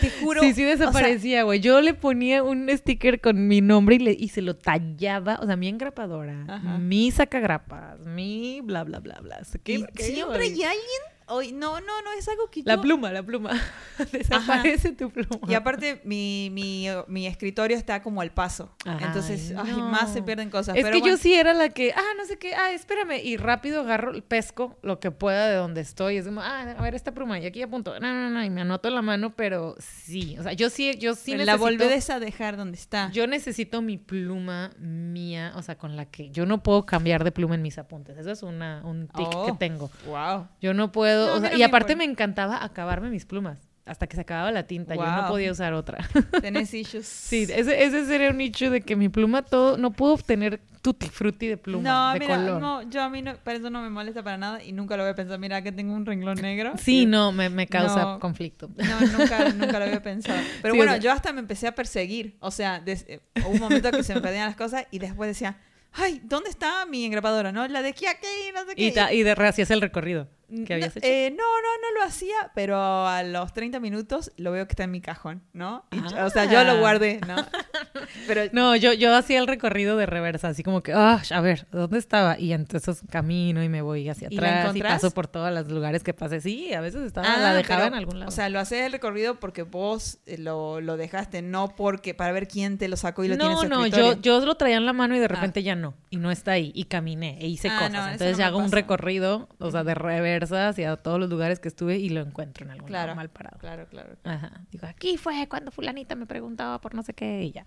Te 0.00 0.10
juro. 0.10 0.40
Sí, 0.42 0.52
sí 0.54 0.64
o 0.64 0.66
sea, 0.66 0.76
desaparecía, 0.76 1.42
güey. 1.44 1.60
Yo 1.60 1.80
le 1.80 1.94
ponía 1.94 2.42
un 2.42 2.68
sticker 2.76 3.20
con 3.20 3.46
mi 3.48 3.60
nombre 3.60 3.96
y, 3.96 3.98
le, 4.00 4.12
y 4.18 4.28
se 4.28 4.42
lo 4.42 4.56
tallaba. 4.56 5.38
O 5.40 5.46
sea, 5.46 5.56
mi 5.56 5.68
engrapadora, 5.68 6.44
Ajá. 6.48 6.78
mi 6.78 7.10
sacagrapas, 7.10 8.00
mi 8.06 8.60
bla, 8.62 8.84
bla, 8.84 8.98
bla, 9.00 9.20
bla. 9.20 9.40
¿Qué- 9.62 9.74
y 9.74 9.84
qué, 9.94 10.02
siempre 10.02 10.42
hay 10.44 10.62
alguien. 10.62 11.02
Hoy, 11.28 11.52
no, 11.52 11.80
no, 11.80 12.02
no, 12.02 12.12
es 12.18 12.28
algo 12.28 12.48
que 12.50 12.62
La 12.64 12.76
yo- 12.76 12.82
pluma, 12.82 13.10
la 13.12 13.22
pluma. 13.22 13.50
Desaparece 14.12 14.92
tu 14.92 15.10
pluma. 15.10 15.40
Y 15.48 15.54
aparte, 15.54 16.00
mi, 16.04 16.50
mi, 16.52 16.86
mi 17.08 17.26
escritorio 17.26 17.76
está 17.76 18.02
como 18.02 18.20
al 18.20 18.30
paso. 18.32 18.74
Ay, 18.84 18.98
Entonces, 19.02 19.52
ay, 19.56 19.72
más 19.82 20.12
se 20.12 20.22
pierden 20.22 20.50
cosas. 20.50 20.76
Es 20.76 20.82
pero 20.84 20.94
que 20.96 21.00
bueno. 21.00 21.16
yo 21.16 21.22
sí 21.22 21.34
era 21.34 21.52
la 21.54 21.68
que, 21.70 21.92
ah, 21.92 22.02
no 22.16 22.24
sé 22.26 22.38
qué, 22.38 22.54
ah, 22.54 22.70
espérame, 22.72 23.20
y 23.22 23.36
rápido 23.36 23.80
agarro, 23.80 24.12
el 24.12 24.22
pesco 24.22 24.76
lo 24.82 25.00
que 25.00 25.10
pueda 25.10 25.48
de 25.48 25.56
donde 25.56 25.80
estoy. 25.80 26.16
Es 26.16 26.26
como, 26.26 26.40
ah, 26.42 26.62
a 26.76 26.82
ver, 26.82 26.94
esta 26.94 27.12
pluma, 27.12 27.38
y 27.38 27.46
aquí 27.46 27.62
apunto, 27.62 27.98
no, 27.98 28.12
no, 28.12 28.30
no, 28.30 28.44
y 28.44 28.50
me 28.50 28.60
anoto 28.60 28.88
en 28.88 28.94
la 28.94 29.02
mano, 29.02 29.34
pero 29.34 29.74
sí, 29.78 30.36
o 30.38 30.42
sea, 30.42 30.52
yo 30.52 30.70
sí, 30.70 30.96
yo 30.98 31.14
sí 31.14 31.32
Pero 31.32 31.44
la 31.44 31.54
necesito- 31.56 31.58
volvés 31.58 32.10
a 32.10 32.20
dejar 32.20 32.56
donde 32.56 32.76
está. 32.78 33.10
Yo 33.10 33.26
necesito 33.26 33.82
mi 33.82 33.98
pluma 33.98 34.70
mía, 34.78 35.52
o 35.56 35.62
sea, 35.62 35.76
con 35.76 35.96
la 35.96 36.06
que 36.06 36.30
yo 36.30 36.46
no 36.46 36.62
puedo 36.62 36.86
cambiar 36.86 37.24
de 37.24 37.32
pluma 37.32 37.54
en 37.56 37.62
mis 37.62 37.78
apuntes. 37.78 38.16
Eso 38.16 38.30
es 38.30 38.42
una, 38.42 38.82
un 38.84 39.08
tic 39.08 39.26
Oh. 39.34 39.46
que 39.46 39.52
tengo. 39.54 39.90
wow. 40.06 40.46
Yo 40.60 40.72
no 40.72 40.92
puedo, 40.92 41.15
No, 41.16 41.34
o 41.34 41.40
sea, 41.40 41.56
y 41.56 41.62
aparte 41.62 41.96
me 41.96 42.04
encantaba 42.04 42.62
acabarme 42.64 43.08
mis 43.10 43.24
plumas. 43.24 43.58
Hasta 43.86 44.08
que 44.08 44.16
se 44.16 44.22
acababa 44.22 44.50
la 44.50 44.66
tinta, 44.66 44.96
yo 44.96 45.06
no 45.06 45.20
Wow. 45.22 45.28
podía 45.28 45.52
usar 45.52 45.72
otra. 45.72 45.98
Tenés 46.42 46.74
issues. 46.74 47.06
Sí, 47.06 47.44
ese, 47.48 47.84
ese 47.84 48.04
sería 48.06 48.30
un 48.30 48.36
nicho 48.38 48.68
de 48.68 48.80
que 48.80 48.96
mi 48.96 49.08
pluma 49.08 49.42
todo, 49.42 49.76
no 49.76 49.92
puedo 49.92 50.14
obtener 50.14 50.60
tutti 50.82 51.08
frutti 51.08 51.46
de 51.46 51.56
pluma, 51.56 51.88
no, 51.88 52.12
de 52.14 52.18
mira, 52.18 52.34
color. 52.36 52.60
no, 52.60 52.82
yo 52.90 53.00
a 53.02 53.08
mí 53.08 53.22
no, 53.22 53.36
para 53.36 53.58
eso 53.58 53.70
no 53.70 53.82
me 53.82 53.88
molesta 53.90 54.24
para 54.24 54.38
nada 54.38 54.60
y 54.64 54.72
nunca 54.72 54.96
lo 54.96 55.04
voy 55.04 55.12
a 55.12 55.14
pensar. 55.14 55.38
Mira 55.38 55.62
que 55.62 55.70
tengo 55.70 55.94
un 55.94 56.04
renglón 56.04 56.36
negro. 56.42 56.72
Sí, 56.82 57.02
Y- 57.02 57.06
no, 57.06 57.30
me, 57.30 57.48
me 57.48 57.68
causa 57.68 58.02
No. 58.02 58.18
conflicto. 58.18 58.68
No, 58.76 59.00
nunca, 59.18 59.50
nunca 59.50 59.78
lo 59.78 59.84
había 59.84 60.02
pensado. 60.02 60.40
Pero 60.62 60.74
Sí, 60.74 60.78
bueno, 60.78 60.90
o 60.90 60.94
sea- 60.96 61.02
yo 61.02 61.12
hasta 61.12 61.32
me 61.32 61.38
empecé 61.38 61.68
a 61.68 61.74
perseguir. 61.76 62.36
O 62.40 62.50
sea, 62.50 62.80
des- 62.80 63.04
eh, 63.06 63.20
hubo 63.44 63.50
un 63.50 63.60
momento 63.60 63.92
que 63.92 64.02
se 64.02 64.16
me 64.16 64.20
perdían 64.20 64.46
las 64.46 64.56
cosas 64.56 64.86
y 64.90 64.98
después 64.98 65.28
decía, 65.28 65.58
ay, 65.92 66.20
¿dónde 66.24 66.50
está 66.50 66.84
mi 66.86 67.04
engrapadora? 67.04 67.52
¿No? 67.52 67.66
La 67.68 67.82
de 67.82 67.90
aquí 67.90 68.04
no 68.52 68.60
sé 68.68 68.74
qué. 68.74 68.84
Y, 68.84 68.92
ta- 68.92 69.12
y 69.12 69.22
de 69.22 69.30
hacías 69.30 69.70
el 69.70 69.80
recorrido 69.80 70.26
que 70.66 70.74
habías 70.74 70.94
no, 70.94 70.98
hecho. 71.00 71.06
eh, 71.08 71.30
no, 71.30 71.36
no, 71.36 71.68
no 71.94 72.00
lo 72.00 72.06
hacía, 72.06 72.36
pero 72.54 72.76
a 73.06 73.22
los 73.22 73.52
30 73.52 73.80
minutos 73.80 74.30
lo 74.36 74.52
veo 74.52 74.66
que 74.66 74.72
está 74.72 74.84
en 74.84 74.90
mi 74.92 75.00
cajón, 75.00 75.42
¿no? 75.52 75.84
Y 75.90 75.98
O 75.98 76.30
sea, 76.30 76.44
yo 76.44 76.62
lo 76.64 76.72
Ah. 76.72 76.80
guardé, 76.80 77.20
¿no? 77.26 77.36
Pero 78.26 78.42
No, 78.52 78.76
yo, 78.76 78.92
yo 78.92 79.14
hacía 79.14 79.38
el 79.38 79.46
recorrido 79.46 79.96
de 79.96 80.06
reversa, 80.06 80.48
así 80.48 80.62
como 80.62 80.82
que, 80.82 80.92
ah, 80.92 81.22
a 81.30 81.40
ver, 81.40 81.66
¿dónde 81.72 81.98
estaba? 81.98 82.38
Y 82.38 82.52
entonces 82.52 83.00
camino 83.10 83.62
y 83.62 83.68
me 83.68 83.82
voy 83.82 84.08
hacia 84.08 84.28
¿Y 84.30 84.36
atrás 84.36 84.52
y, 84.52 84.60
encontrás? 84.68 84.92
paso 84.94 85.10
por 85.12 85.26
todos 85.26 85.52
los 85.52 85.68
lugares 85.70 86.02
que 86.02 86.12
pasé. 86.14 86.40
Sí, 86.40 86.72
a 86.74 86.80
veces 86.80 87.02
estaba, 87.02 87.26
Ah, 87.32 87.38
la 87.38 87.54
dejaba 87.54 87.84
pero, 87.84 87.88
en 87.88 87.98
algún 87.98 88.18
lado. 88.20 88.28
O 88.28 88.32
sea, 88.32 88.48
lo 88.48 88.60
haces 88.60 88.82
el 88.82 88.92
recorrido 88.92 89.40
porque 89.40 89.62
vos 89.62 90.18
eh, 90.26 90.38
lo, 90.38 90.80
lo 90.80 90.96
dejaste, 90.96 91.42
no 91.42 91.74
porque 91.74 92.14
para 92.14 92.32
ver 92.32 92.46
quién 92.48 92.78
te 92.78 92.88
lo 92.88 92.96
sacó 92.96 93.24
y 93.24 93.28
lo 93.28 93.36
tiene 93.36 93.54
en 93.54 93.68
no, 93.68 93.80
no, 93.80 93.86
yo, 93.86 94.20
yo 94.20 94.40
lo 94.44 94.54
traía 94.56 94.76
en 94.76 94.86
la 94.86 94.92
mano 94.92 95.16
y 95.16 95.18
de 95.18 95.28
repente 95.28 95.62
ya 95.62 95.74
no. 95.74 95.94
Y 96.10 96.16
no 96.18 96.30
está 96.30 96.52
ahí. 96.52 96.72
Y 96.74 96.84
caminé 96.84 97.38
e 97.40 97.46
hice 97.48 97.68
Ah, 97.68 97.78
cosas. 97.78 97.92
no, 97.92 98.02
Entonces 98.12 98.32
no 98.32 98.38
ya 98.38 98.46
hago 98.48 98.58
un 98.58 98.70
recorrido, 98.72 99.48
o 99.58 99.70
sea, 99.70 99.82
de 99.84 99.94
reversa 99.94 100.35
hacia 100.44 100.96
todos 100.96 101.18
los 101.20 101.28
lugares 101.28 101.58
que 101.60 101.68
estuve 101.68 101.98
y 101.98 102.08
lo 102.10 102.20
encuentro 102.20 102.64
en 102.64 102.70
algún 102.72 102.88
Claro. 102.88 103.06
lado 103.08 103.16
mal 103.16 103.30
parado. 103.30 103.58
Claro, 103.58 103.86
claro. 103.88 104.16
Ajá. 104.24 104.62
Digo, 104.70 104.86
aquí 104.86 105.16
fue 105.16 105.46
cuando 105.48 105.70
fulanita 105.70 106.14
me 106.14 106.26
preguntaba 106.26 106.80
por 106.80 106.94
no 106.94 107.02
sé 107.02 107.14
qué 107.14 107.42
y 107.44 107.52
ya. 107.52 107.66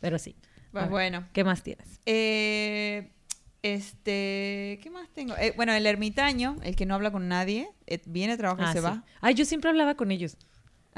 Pero 0.00 0.18
sí. 0.18 0.36
Pues 0.72 0.82
A 0.82 0.86
ver, 0.86 0.90
bueno. 0.90 1.28
¿Qué 1.32 1.44
más 1.44 1.62
tienes? 1.62 2.00
Eh, 2.06 3.12
este, 3.62 4.78
¿qué 4.82 4.90
más 4.90 5.08
tengo? 5.10 5.34
Eh, 5.36 5.52
bueno, 5.56 5.72
el 5.72 5.86
ermitaño, 5.86 6.56
el 6.62 6.76
que 6.76 6.86
no 6.86 6.94
habla 6.94 7.10
con 7.10 7.28
nadie, 7.28 7.68
eh, 7.86 8.00
viene, 8.06 8.36
trabaja 8.36 8.62
y 8.62 8.66
Ah, 8.66 8.72
se 8.72 8.78
sí. 8.78 8.84
va. 8.84 9.04
Ay, 9.20 9.34
yo 9.34 9.44
siempre 9.44 9.70
hablaba 9.70 9.94
con 9.96 10.10
ellos. 10.10 10.36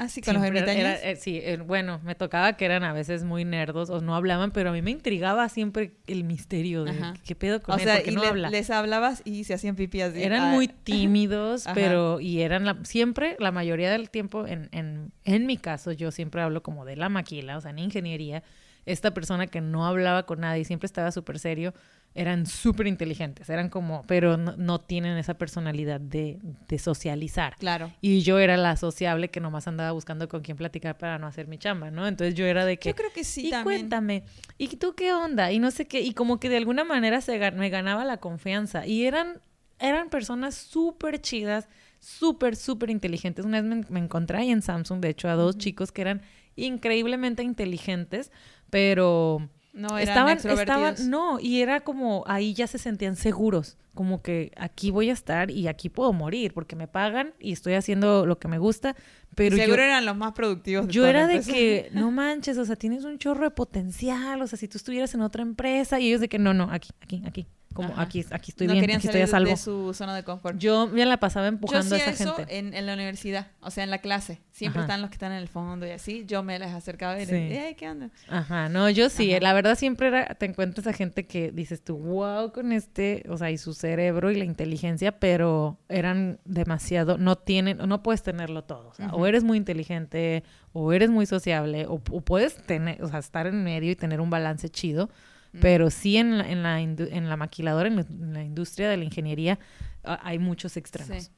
Ah, 0.01 0.07
sí, 0.07 0.21
con 0.21 0.33
los 0.35 0.43
ermitaños. 0.43 0.77
era- 0.77 0.93
eh, 0.95 1.17
sí, 1.17 1.41
eh, 1.43 1.57
bueno, 1.57 1.99
me 2.05 2.15
tocaba 2.15 2.53
que 2.53 2.63
eran 2.63 2.83
a 2.85 2.93
veces 2.93 3.25
muy 3.25 3.43
nerdos 3.43 3.89
o 3.89 3.99
no 3.99 4.15
hablaban, 4.15 4.51
pero 4.51 4.69
a 4.69 4.73
mí 4.73 4.81
me 4.81 4.91
intrigaba 4.91 5.49
siempre 5.49 5.91
el 6.07 6.23
misterio 6.23 6.85
de 6.85 6.91
Ajá. 6.91 7.13
qué 7.25 7.35
pedo 7.35 7.61
con 7.61 7.75
o 7.75 7.77
él, 7.77 7.83
sea, 7.83 8.01
y 8.05 8.15
no 8.15 8.21
le- 8.21 8.27
habla. 8.29 8.49
les 8.49 8.69
hablabas 8.69 9.21
y 9.25 9.43
se 9.43 9.53
hacían 9.53 9.75
pipí 9.75 9.99
así. 10.01 10.23
Eran 10.23 10.41
Ah, 10.43 10.53
muy 10.53 10.67
tímidos, 10.83 11.65
pero 11.73 12.19
y 12.21 12.41
eran 12.41 12.65
la- 12.65 12.77
siempre, 12.83 13.35
la 13.39 13.51
mayoría 13.51 13.91
del 13.91 14.09
tiempo, 14.09 14.47
en, 14.47 14.69
en, 14.71 15.11
en 15.25 15.45
mi 15.45 15.57
caso, 15.57 15.91
yo 15.91 16.11
siempre 16.11 16.41
hablo 16.41 16.63
como 16.63 16.85
de 16.85 16.95
la 16.95 17.09
maquila, 17.09 17.57
o 17.57 17.61
sea, 17.61 17.71
en 17.71 17.79
ingeniería, 17.79 18.41
esta 18.85 19.13
persona 19.13 19.47
que 19.47 19.59
no 19.59 19.85
hablaba 19.85 20.23
con 20.25 20.39
nadie, 20.39 20.63
siempre 20.63 20.85
estaba 20.87 21.11
súper 21.11 21.37
serio, 21.39 21.73
eran 22.15 22.45
súper 22.47 22.87
inteligentes, 22.87 23.49
eran 23.49 23.69
como, 23.69 24.03
pero 24.07 24.35
no, 24.35 24.55
no 24.57 24.81
tienen 24.81 25.17
esa 25.17 25.35
personalidad 25.35 25.99
de, 26.01 26.39
de 26.67 26.79
socializar. 26.79 27.55
Claro. 27.57 27.91
Y 28.01 28.21
yo 28.21 28.39
era 28.39 28.57
la 28.57 28.77
sociable 28.77 29.29
que 29.29 29.39
nomás 29.39 29.67
andaba 29.67 29.91
buscando 29.91 30.27
con 30.27 30.41
quién 30.41 30.57
platicar 30.57 30.97
para 30.97 31.19
no 31.19 31.27
hacer 31.27 31.47
mi 31.47 31.57
chamba, 31.57 31.91
¿no? 31.91 32.07
Entonces 32.07 32.35
yo 32.35 32.45
era 32.45 32.65
de 32.65 32.77
que... 32.77 32.89
Yo 32.89 32.95
creo 32.95 33.13
que 33.13 33.23
sí 33.23 33.47
y 33.47 33.49
también. 33.51 33.81
cuéntame, 33.81 34.23
¿y 34.57 34.67
tú 34.77 34.95
qué 34.95 35.13
onda? 35.13 35.51
Y 35.51 35.59
no 35.59 35.71
sé 35.71 35.85
qué, 35.85 36.01
y 36.01 36.13
como 36.13 36.39
que 36.39 36.49
de 36.49 36.57
alguna 36.57 36.83
manera 36.83 37.21
se 37.21 37.39
me 37.51 37.69
ganaba 37.69 38.03
la 38.05 38.17
confianza. 38.17 38.87
Y 38.87 39.05
eran, 39.05 39.39
eran 39.77 40.09
personas 40.09 40.55
súper 40.55 41.21
chidas, 41.21 41.69
súper, 41.99 42.55
súper 42.55 42.89
inteligentes. 42.89 43.45
Una 43.45 43.61
vez 43.61 43.69
me, 43.69 43.85
me 43.87 43.99
encontré 43.99 44.39
ahí 44.39 44.51
en 44.51 44.61
Samsung, 44.63 44.99
de 44.99 45.09
hecho, 45.09 45.29
a 45.29 45.35
dos 45.35 45.57
chicos 45.57 45.91
que 45.91 46.01
eran 46.01 46.21
increíblemente 46.55 47.43
inteligentes, 47.43 48.31
pero 48.69 49.49
No 49.79 49.97
eran 49.97 50.09
estaban, 50.09 50.33
extrovertidos. 50.33 50.91
estaban, 50.91 51.09
no, 51.09 51.39
y 51.39 51.61
era 51.61 51.79
como 51.79 52.23
ahí 52.27 52.53
ya 52.53 52.67
se 52.67 52.77
sentían 52.77 53.15
seguros, 53.15 53.77
como 53.95 54.21
que 54.21 54.51
aquí 54.57 54.91
voy 54.91 55.09
a 55.09 55.13
estar 55.13 55.49
y 55.51 55.67
aquí 55.67 55.89
puedo 55.89 56.13
morir 56.13 56.53
porque 56.53 56.75
me 56.75 56.87
pagan 56.87 57.33
y 57.39 57.53
estoy 57.53 57.73
haciendo 57.73 58.25
lo 58.25 58.39
que 58.39 58.47
me 58.47 58.57
gusta, 58.57 58.95
pero 59.35 59.55
yo 59.55 59.63
Seguro 59.63 59.81
eran 59.81 60.05
los 60.05 60.17
más 60.17 60.33
productivos. 60.33 60.87
De 60.87 60.93
yo 60.93 61.05
era 61.05 61.27
de 61.27 61.41
que, 61.41 61.89
no 61.93 62.11
manches, 62.11 62.57
o 62.57 62.65
sea, 62.65 62.75
tienes 62.75 63.05
un 63.05 63.17
chorro 63.17 63.45
de 63.45 63.51
potencial, 63.51 64.41
o 64.41 64.47
sea, 64.47 64.59
si 64.59 64.67
tú 64.67 64.77
estuvieras 64.77 65.13
en 65.13 65.21
otra 65.21 65.41
empresa, 65.41 65.99
y 65.99 66.07
ellos 66.07 66.21
de 66.21 66.29
que, 66.29 66.39
no, 66.39 66.53
no, 66.53 66.69
aquí, 66.71 66.89
aquí, 67.01 67.23
aquí, 67.25 67.47
como 67.73 67.89
Ajá. 67.93 68.01
aquí, 68.01 68.25
aquí 68.31 68.51
estoy 68.51 68.67
no 68.67 68.73
bien, 68.73 68.85
aquí 68.91 69.07
estoy 69.07 69.21
a 69.21 69.27
salvo. 69.27 69.49
de 69.51 69.55
su 69.57 69.93
zona 69.93 70.15
de 70.15 70.23
confort. 70.23 70.57
Yo 70.57 70.87
me 70.87 71.05
la 71.05 71.17
pasaba 71.17 71.45
Yo 71.45 71.49
empujando 71.49 71.95
hacía 71.95 72.07
a 72.07 72.11
esa 72.11 72.23
eso 72.23 72.35
gente. 72.35 72.57
en, 72.57 72.73
en 72.73 72.85
la 72.87 72.93
universidad, 72.95 73.47
o 73.61 73.69
sea, 73.71 73.83
en 73.83 73.91
la 73.91 73.99
clase. 73.99 74.39
Siempre 74.51 74.79
Ajá. 74.81 74.87
están 74.87 75.01
los 75.01 75.09
que 75.11 75.15
están 75.15 75.31
en 75.31 75.37
el 75.37 75.47
fondo 75.47 75.85
y 75.85 75.91
así. 75.91 76.25
Yo 76.25 76.41
me 76.43 76.57
les 76.59 76.69
acercaba 76.73 77.15
y 77.15 77.19
les 77.19 77.29
Sí. 77.29 77.35
decía, 77.35 77.67
"Ey, 77.69 77.75
¿qué 77.75 77.89
onda? 77.89 78.09
Ajá, 78.27 78.67
no, 78.69 78.89
yo 78.89 79.09
sí, 79.09 79.31
Ajá. 79.31 79.41
la 79.41 79.53
verdad 79.53 79.75
siempre 79.77 80.07
era, 80.07 80.25
te 80.35 80.47
encuentras 80.47 80.87
a 80.87 80.93
gente 80.93 81.25
que 81.27 81.51
dices 81.51 81.81
tú, 81.83 81.97
wow, 81.97 82.51
con 82.51 82.71
este, 82.71 83.23
o 83.29 83.37
sea, 83.37 83.51
y 83.51 83.57
su 83.57 83.73
cerebro 83.73 84.31
y 84.31 84.35
la 84.35 84.45
inteligencia, 84.45 85.19
pero 85.19 85.77
eran 85.89 86.39
demasiado, 86.45 87.17
no 87.17 87.37
tienen, 87.37 87.77
no 87.77 88.03
puedes 88.03 88.23
tenerlo 88.23 88.63
todo, 88.63 88.89
o 88.89 88.93
sea, 88.95 89.13
o 89.13 89.25
eres 89.27 89.43
muy 89.43 89.57
inteligente, 89.57 90.43
o 90.73 90.91
eres 90.91 91.09
muy 91.09 91.25
sociable, 91.25 91.85
o, 91.85 91.93
o 92.11 92.21
puedes 92.21 92.55
tener, 92.65 93.01
o 93.03 93.07
sea, 93.07 93.19
estar 93.19 93.47
en 93.47 93.63
medio 93.63 93.91
y 93.91 93.95
tener 93.95 94.19
un 94.21 94.29
balance 94.29 94.69
chido, 94.69 95.09
Mm. 95.51 95.59
pero 95.59 95.89
sí 95.89 96.17
en 96.17 96.37
la, 96.37 96.49
en 96.49 96.63
la, 96.63 96.79
en 96.81 97.29
la 97.29 97.37
maquiladora, 97.37 97.87
en 97.87 97.95
la, 97.97 98.01
en 98.01 98.33
la 98.33 98.43
industria 98.43 98.89
de 98.89 98.97
la 98.97 99.03
ingeniería, 99.03 99.59
ah, 100.03 100.19
hay 100.23 100.39
muchos 100.39 100.77
extremos. 100.77 101.23
Sí. 101.23 101.31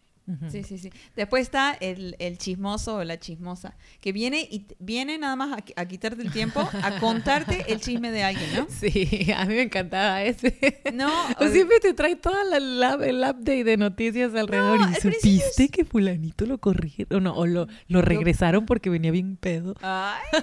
Sí, 0.49 0.63
sí, 0.63 0.77
sí. 0.77 0.91
Después 1.15 1.41
está 1.43 1.73
el, 1.79 2.15
el 2.19 2.37
chismoso 2.37 2.97
o 2.97 3.03
la 3.03 3.19
chismosa, 3.19 3.75
que 3.99 4.11
viene 4.11 4.47
y 4.49 4.65
viene 4.79 5.17
nada 5.17 5.35
más 5.35 5.51
a, 5.59 5.81
a 5.81 5.85
quitarte 5.85 6.21
el 6.21 6.31
tiempo, 6.31 6.59
a 6.61 6.99
contarte 6.99 7.65
el 7.71 7.79
chisme 7.81 8.11
de 8.11 8.23
alguien, 8.23 8.49
¿no? 8.55 8.67
Sí, 8.69 9.31
a 9.35 9.45
mí 9.45 9.55
me 9.55 9.63
encantaba 9.63 10.23
ese. 10.23 10.81
No, 10.93 11.11
O 11.39 11.47
siempre 11.47 11.79
te 11.79 11.93
trae 11.93 12.15
toda 12.15 12.43
la, 12.43 12.59
la- 12.59 12.93
el 13.05 13.17
update 13.17 13.63
de 13.63 13.77
noticias 13.77 14.33
alrededor. 14.35 14.79
No, 14.79 14.89
¿Y 14.91 14.95
supiste 14.95 15.69
que 15.69 15.85
fulanito 15.85 16.45
lo 16.45 16.57
corrieron? 16.59 17.23
No, 17.23 17.33
o 17.35 17.45
lo, 17.45 17.67
lo 17.87 18.01
regresaron 18.01 18.65
porque 18.65 18.89
venía 18.89 19.11
bien 19.11 19.37
pedo. 19.37 19.75
Ay. 19.81 20.21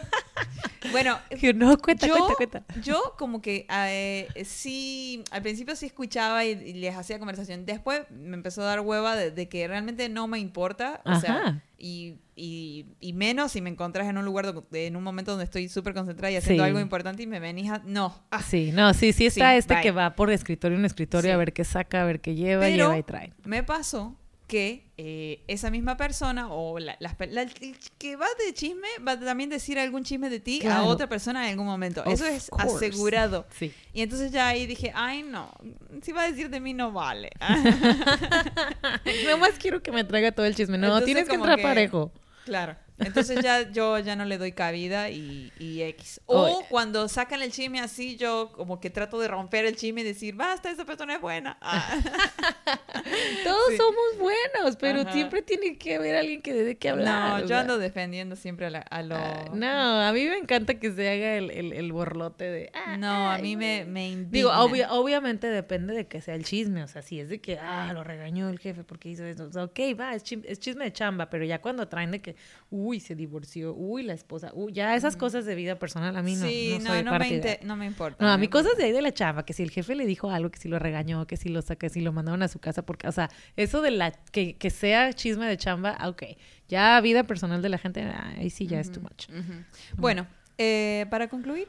Bueno, 0.92 1.18
Yo, 1.42 1.52
no, 1.52 1.76
cuenta, 1.76 2.06
yo, 2.06 2.14
cuenta, 2.36 2.62
cuenta. 2.62 2.80
yo 2.80 3.14
como 3.18 3.42
que 3.42 3.66
eh, 3.70 4.28
sí, 4.44 5.22
al 5.32 5.42
principio 5.42 5.76
sí 5.76 5.86
escuchaba 5.86 6.44
y, 6.46 6.50
y 6.52 6.72
les 6.74 6.94
hacía 6.96 7.18
conversación. 7.18 7.66
Después 7.66 8.02
me 8.10 8.36
empezó 8.36 8.62
a 8.62 8.66
dar 8.66 8.80
hueva 8.80 9.14
de, 9.16 9.30
de 9.30 9.48
que 9.48 9.64
realmente 9.78 10.08
no 10.08 10.26
me 10.26 10.38
importa. 10.38 11.00
O 11.04 11.14
sea, 11.18 11.62
y, 11.78 12.16
y, 12.36 12.86
y 13.00 13.12
menos 13.12 13.52
si 13.52 13.60
me 13.60 13.70
encontrás 13.70 14.06
en 14.08 14.18
un 14.18 14.24
lugar, 14.24 14.52
do- 14.52 14.66
en 14.72 14.96
un 14.96 15.02
momento 15.02 15.30
donde 15.32 15.44
estoy 15.44 15.68
súper 15.68 15.94
concentrada 15.94 16.30
y 16.32 16.36
haciendo 16.36 16.64
Sí. 16.64 16.66
algo 16.68 16.80
importante 16.80 17.22
y 17.22 17.26
me 17.26 17.40
venís 17.40 17.70
a... 17.70 17.82
No. 17.84 18.22
Ah, 18.30 18.42
Sí, 18.42 18.70
no, 18.72 18.92
sí, 18.94 19.12
sí 19.12 19.26
está 19.26 19.52
Sí, 19.52 19.58
este 19.58 19.74
bye. 19.74 19.82
que 19.82 19.90
va 19.92 20.14
por 20.14 20.30
escritorio 20.30 20.76
en 20.78 20.84
escritorio 20.84 21.30
Sí. 21.30 21.34
a 21.34 21.36
ver 21.36 21.52
qué 21.52 21.64
saca, 21.64 22.02
a 22.02 22.04
ver 22.04 22.20
qué 22.20 22.34
lleva, 22.34 22.62
Pero- 22.62 22.76
lleva 22.86 22.98
y 22.98 23.02
trae. 23.02 23.32
Me 23.44 23.62
pasó 23.62 24.16
que 24.48 24.90
eh, 24.96 25.44
esa 25.46 25.70
misma 25.70 25.96
persona 25.96 26.50
o 26.50 26.78
la, 26.78 26.96
las 27.00 27.14
la- 27.30 27.46
que 27.98 28.16
va 28.16 28.26
de 28.44 28.54
chisme 28.54 28.88
va 29.06 29.12
a 29.12 29.20
también 29.20 29.50
decir 29.50 29.78
algún 29.78 30.02
chisme 30.04 30.30
de 30.30 30.40
ti 30.40 30.66
a 30.66 30.82
otra 30.84 31.06
persona 31.06 31.44
en 31.44 31.50
algún 31.50 31.66
momento. 31.66 32.00
Of 32.02 32.14
Eso 32.14 32.26
es 32.26 32.48
course. 32.48 32.86
asegurado. 32.86 33.46
Sí. 33.56 33.72
Y 33.92 34.00
entonces 34.02 34.32
ya 34.32 34.48
ahí 34.48 34.66
dije, 34.66 34.90
ay 34.94 35.22
no, 35.22 35.52
si 36.02 36.12
va 36.12 36.22
a 36.22 36.30
decir 36.30 36.48
de 36.50 36.60
mí 36.60 36.72
no 36.74 36.90
vale. 36.92 37.30
Nomás 39.30 39.52
quiero 39.58 39.82
que 39.82 39.92
me 39.92 40.04
traiga 40.04 40.32
todo 40.32 40.46
el 40.46 40.54
chisme. 40.54 40.78
No, 40.78 40.86
Entonces, 40.86 41.04
tienes 41.06 41.28
que 41.28 41.34
entrar 41.36 41.56
que- 41.56 41.62
parejo. 41.62 42.10
claro. 42.44 42.76
Entonces 43.00 43.40
ya 43.42 43.70
yo 43.70 43.98
ya 43.98 44.16
no 44.16 44.24
le 44.24 44.38
doy 44.38 44.52
cabida 44.52 45.10
y, 45.10 45.52
y 45.58 45.82
X. 45.82 46.20
O 46.26 46.64
cuando 46.68 47.08
sacan 47.08 47.42
el 47.42 47.52
chisme 47.52 47.80
así, 47.80 48.16
yo 48.16 48.50
como 48.52 48.80
que 48.80 48.90
trato 48.90 49.18
de 49.20 49.28
romper 49.28 49.64
el 49.66 49.76
chisme 49.76 50.00
y 50.00 50.04
decir, 50.04 50.34
basta, 50.34 50.70
esa 50.70 50.84
persona 50.84 51.14
es 51.14 51.20
buena. 51.20 51.56
Ah. 51.60 51.96
Todos 53.44 53.68
Sí. 53.70 53.76
somos 53.76 54.18
buenos, 54.18 54.76
pero 54.76 55.02
Ajá. 55.02 55.12
siempre 55.12 55.42
tiene 55.42 55.76
que 55.78 55.96
haber 55.96 56.16
alguien 56.16 56.40
que 56.42 56.52
dé 56.52 56.64
de 56.64 56.76
qué 56.76 56.88
hablar. 56.90 57.42
No, 57.42 57.46
yo 57.48 57.56
ando 57.58 57.78
defendiendo 57.78 58.36
siempre 58.36 58.66
a, 58.66 58.70
la- 58.70 58.78
a 58.80 59.02
lo... 59.02 59.14
Ah, 59.16 59.44
no, 59.52 60.00
a 60.00 60.12
mí 60.12 60.24
me 60.26 60.36
encanta 60.38 60.74
que 60.78 60.90
se 60.92 61.08
haga 61.08 61.36
el, 61.36 61.50
el, 61.50 61.72
el 61.72 61.92
borlote 61.92 62.44
de... 62.44 62.70
ah, 62.74 62.96
No, 62.96 63.30
a 63.30 63.38
mí 63.38 63.56
me, 63.56 63.84
me 63.84 64.08
indigna. 64.08 64.30
Digo, 64.30 64.50
obvia- 64.52 64.88
obviamente 64.90 65.46
depende 65.48 65.94
de 65.94 66.06
que 66.06 66.20
sea 66.20 66.34
el 66.34 66.44
chisme, 66.44 66.82
o 66.82 66.88
sea, 66.88 67.02
si 67.02 67.20
es 67.20 67.28
de 67.28 67.40
que, 67.40 67.58
ah, 67.58 67.92
lo 67.92 68.04
regañó 68.04 68.48
el 68.48 68.58
jefe 68.58 68.84
porque 68.84 69.08
hizo 69.10 69.24
eso, 69.24 69.44
o 69.44 69.52
sea, 69.52 69.64
ok, 69.64 69.78
va, 69.98 70.14
es, 70.14 70.24
chim- 70.24 70.44
es 70.46 70.58
chisme 70.58 70.84
de 70.84 70.92
chamba, 70.92 71.28
pero 71.30 71.44
ya 71.44 71.60
cuando 71.60 71.88
traen 71.88 72.10
de 72.10 72.20
que, 72.20 72.36
uy, 72.88 73.00
se 73.00 73.14
divorció, 73.14 73.74
uy, 73.74 74.02
la 74.02 74.14
esposa, 74.14 74.50
uy, 74.54 74.72
ya 74.72 74.94
esas 74.96 75.16
cosas 75.16 75.44
de 75.44 75.54
vida 75.54 75.78
personal 75.78 76.16
a 76.16 76.22
mí 76.22 76.34
no, 76.36 76.46
sí, 76.46 76.70
no 76.78 76.84
no, 76.84 76.90
soy 76.90 77.02
no, 77.04 77.12
me, 77.12 77.18
partidaria. 77.18 77.52
inte- 77.54 77.66
no 77.66 77.76
me 77.76 77.86
importa. 77.86 78.24
No, 78.24 78.30
a 78.30 78.36
me 78.36 78.40
mí 78.40 78.44
importa. 78.46 78.64
cosas 78.64 78.78
de 78.78 78.84
ahí 78.84 78.92
de 78.92 79.02
la 79.02 79.12
chamba, 79.12 79.44
que 79.44 79.52
si 79.52 79.62
el 79.62 79.70
jefe 79.70 79.94
le 79.94 80.06
dijo 80.06 80.30
algo, 80.30 80.50
que 80.50 80.58
si 80.58 80.68
lo 80.68 80.78
regañó, 80.78 81.26
que 81.26 81.36
si 81.36 81.48
lo 81.48 81.60
saca, 81.62 81.76
que 81.86 81.90
si 81.90 82.00
lo 82.00 82.12
mandaron 82.12 82.42
a 82.42 82.48
su 82.48 82.58
casa, 82.60 82.82
porque, 82.86 83.06
o 83.08 83.12
sea, 83.12 83.28
eso 83.56 83.82
de 83.82 83.90
la, 83.90 84.12
que, 84.12 84.54
que 84.56 84.70
sea 84.70 85.12
chisme 85.12 85.46
de 85.46 85.56
chamba, 85.56 85.96
ah, 85.98 86.08
ok. 86.08 86.22
Ya 86.68 87.00
vida 87.00 87.24
personal 87.24 87.62
de 87.62 87.68
la 87.68 87.78
gente, 87.78 88.02
ah, 88.02 88.34
ahí 88.38 88.50
sí 88.50 88.66
ya 88.66 88.80
es 88.80 88.90
too 88.90 89.00
much. 89.00 89.28
Bueno, 89.96 90.26
eh, 90.58 91.06
para 91.10 91.28
concluir, 91.28 91.68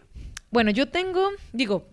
Bueno, 0.52 0.72
yo 0.72 0.88
tengo, 0.90 1.28
digo, 1.54 1.88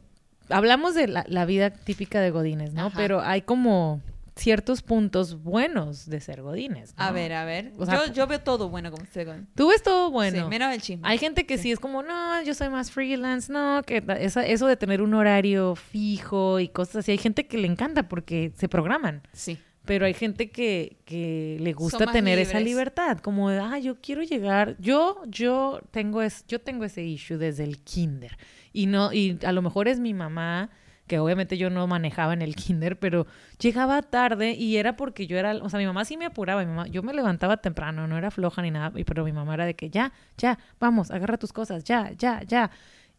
hablamos 0.48 0.94
de 0.94 1.08
la, 1.08 1.24
la 1.28 1.44
vida 1.44 1.70
típica 1.70 2.20
de 2.20 2.30
Godines, 2.30 2.72
¿no? 2.72 2.86
Ajá. 2.86 2.96
Pero 2.96 3.20
hay 3.20 3.42
como 3.42 4.00
ciertos 4.36 4.82
puntos 4.82 5.42
buenos 5.42 6.06
de 6.08 6.20
ser 6.20 6.42
Godines. 6.42 6.94
¿no? 6.96 7.02
a 7.04 7.10
ver, 7.10 7.32
a 7.32 7.44
ver. 7.44 7.72
O 7.78 7.86
sea, 7.86 8.06
yo, 8.06 8.12
yo 8.12 8.26
veo 8.26 8.40
todo 8.40 8.68
bueno 8.68 8.90
como 8.90 9.02
usted. 9.02 9.26
con- 9.26 9.48
Tú 9.54 9.68
ves 9.68 9.82
todo 9.82 10.10
bueno. 10.10 10.44
Sí, 10.44 10.48
menos 10.48 10.72
el 10.74 10.80
chisme. 10.82 11.08
Hay 11.08 11.18
gente 11.18 11.46
que 11.46 11.56
sí. 11.56 11.64
Sí. 11.64 11.72
es 11.72 11.80
como, 11.80 12.02
no, 12.02 12.42
yo 12.42 12.54
soy 12.54 12.68
más 12.68 12.90
freelance, 12.90 13.50
no, 13.52 13.82
que 13.84 14.04
esa- 14.20 14.46
eso 14.46 14.66
de 14.66 14.76
tener 14.76 15.00
un 15.02 15.14
horario 15.14 15.74
fijo 15.74 16.60
y 16.60 16.68
cosas 16.68 16.96
así. 16.96 17.12
Hay 17.12 17.18
gente 17.18 17.46
que 17.46 17.58
le 17.58 17.66
encanta 17.66 18.08
porque 18.08 18.52
se 18.56 18.68
programan. 18.68 19.22
Sí. 19.32 19.58
Pero 19.86 20.04
hay 20.04 20.14
gente 20.14 20.50
que, 20.50 20.96
que 21.04 21.56
le 21.60 21.72
gusta 21.72 22.06
tener 22.08 22.38
esa 22.40 22.58
libertad, 22.60 23.18
como 23.18 23.50
de, 23.50 23.60
ah, 23.60 23.78
yo 23.78 24.00
quiero 24.00 24.22
llegar, 24.24 24.76
yo, 24.80 25.22
yo 25.28 25.80
tengo 25.92 26.22
es, 26.22 26.44
yo 26.48 26.60
tengo 26.60 26.84
ese 26.84 27.04
issue 27.04 27.38
desde 27.38 27.62
el 27.64 27.78
kinder. 27.82 28.36
Y 28.72 28.86
no, 28.86 29.12
y 29.12 29.38
a 29.44 29.52
lo 29.52 29.62
mejor 29.62 29.86
es 29.86 30.00
mi 30.00 30.12
mamá, 30.12 30.70
que 31.06 31.18
obviamente 31.18 31.56
yo 31.58 31.70
no 31.70 31.86
manejaba 31.86 32.32
en 32.32 32.42
el 32.42 32.54
kinder, 32.56 32.98
pero 32.98 33.26
llegaba 33.58 34.02
tarde 34.02 34.52
y 34.52 34.76
era 34.76 34.96
porque 34.96 35.26
yo 35.26 35.38
era, 35.38 35.54
o 35.56 35.68
sea, 35.70 35.78
mi 35.78 35.86
mamá 35.86 36.04
sí 36.04 36.16
me 36.16 36.26
apuraba, 36.26 36.62
mi 36.62 36.66
mamá, 36.66 36.86
yo 36.88 37.02
me 37.02 37.14
levantaba 37.14 37.58
temprano, 37.58 38.06
no 38.06 38.18
era 38.18 38.30
floja 38.30 38.62
ni 38.62 38.70
nada, 38.70 38.92
pero 39.06 39.24
mi 39.24 39.32
mamá 39.32 39.54
era 39.54 39.66
de 39.66 39.74
que 39.74 39.90
ya, 39.90 40.12
ya, 40.36 40.58
vamos, 40.80 41.10
agarra 41.10 41.38
tus 41.38 41.52
cosas, 41.52 41.84
ya, 41.84 42.12
ya, 42.18 42.42
ya. 42.42 42.70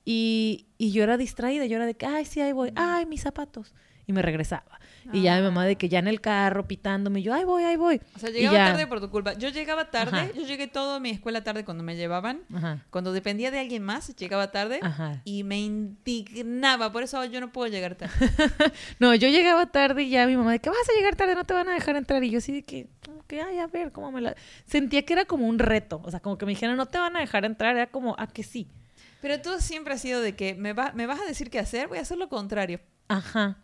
Y, 0.05 0.67
y 0.77 0.91
yo 0.91 1.03
era 1.03 1.17
distraída, 1.17 1.65
yo 1.65 1.75
era 1.77 1.85
de 1.85 1.95
que, 1.95 2.05
ay, 2.05 2.25
sí, 2.25 2.41
ahí 2.41 2.51
voy, 2.53 2.71
ay, 2.75 3.05
mis 3.05 3.21
zapatos. 3.21 3.73
Y 4.08 4.14
me 4.14 4.22
regresaba. 4.22 4.80
Y 5.14 5.22
ya 5.22 5.38
mi 5.38 5.43
mamá 5.43 5.66
de 5.66 5.78
que 5.78 5.88
ya 5.88 5.99
en 5.99 6.08
el 6.08 6.20
carro 6.20 6.68
pitándome, 6.68 7.22
yo, 7.22 7.34
ahí 7.34 7.43
voy, 7.45 7.64
ahí 7.64 7.76
voy. 7.78 8.01
O 8.16 8.20
sea, 8.20 8.30
llegaba 8.30 8.58
ya. 8.58 8.66
tarde 8.72 8.88
por 8.88 8.99
tu 8.99 9.10
culpa. 9.10 9.34
Yo 9.34 9.49
llegaba 9.49 9.89
tarde, 9.89 10.18
Ajá. 10.18 10.32
yo 10.34 10.43
llegué 10.45 10.68
todo 10.68 10.95
a 10.95 10.99
mi 10.99 11.10
escuela 11.12 11.43
tarde 11.43 11.64
cuando 11.64 11.84
me 11.84 11.95
llevaban. 11.95 12.41
Ajá, 12.53 12.84
Cuando 12.89 13.14
dependía 13.14 13.49
de 13.51 13.60
alguien 13.60 13.84
más, 13.84 14.14
llegaba 14.16 14.51
tarde. 14.51 14.80
ajá. 14.82 15.22
Y 15.24 15.43
me 15.43 15.60
indignaba. 15.60 16.91
Por 16.91 17.03
eso 17.03 17.24
yo 17.26 17.39
no 17.39 17.51
puedo 17.51 17.68
llegar 17.72 17.95
tarde. 17.95 18.14
No, 18.99 19.14
yo 19.16 19.28
llegaba 19.30 19.66
tarde 19.68 20.03
y 20.03 20.10
ya 20.10 20.26
mi 20.26 20.36
mamá 20.36 20.51
de 20.53 20.60
que 20.60 20.70
vas 20.70 20.89
a 20.89 20.93
llegar 20.97 21.16
tarde, 21.16 21.36
no 21.36 21.45
te 21.45 21.53
van 21.53 21.70
a 21.70 21.74
dejar 21.74 21.95
entrar. 21.95 22.24
Y 22.24 22.30
yo 22.30 22.39
así 22.39 22.51
de 22.51 22.64
que, 22.64 22.88
que 23.28 23.41
ay, 23.41 23.60
a 23.60 23.68
ver, 23.68 23.91
cómo 23.91 24.12
me 24.12 24.22
la... 24.22 24.36
Sentía 24.66 25.03
que 25.05 25.14
era 25.14 25.26
como 25.26 25.47
un 25.47 25.60
reto. 25.60 26.01
O 26.03 26.12
sea, 26.12 26.20
como 26.20 26.38
que 26.38 26.45
me 26.45 26.51
dijeron, 26.51 26.76
no 26.78 26.86
te 26.86 26.97
van 26.97 27.16
a 27.16 27.20
dejar 27.20 27.45
entrar. 27.45 27.76
Era 27.76 27.88
como, 27.88 28.16
a 28.18 28.28
que 28.28 28.43
sí. 28.43 28.68
Pero 29.22 29.41
tú 29.41 29.51
siempre 29.60 29.93
has 29.93 30.01
sido 30.01 30.22
de 30.22 30.36
que 30.36 30.53
me, 30.55 30.74
va, 30.74 30.91
me 30.93 31.05
vas 31.08 31.20
a 31.22 31.26
decir 31.26 31.49
qué 31.49 31.60
hacer, 31.60 31.88
voy 31.88 31.97
a 31.97 32.01
hacer 32.01 32.18
lo 32.18 32.30
contrario. 32.30 32.80
Ajá. 33.08 33.58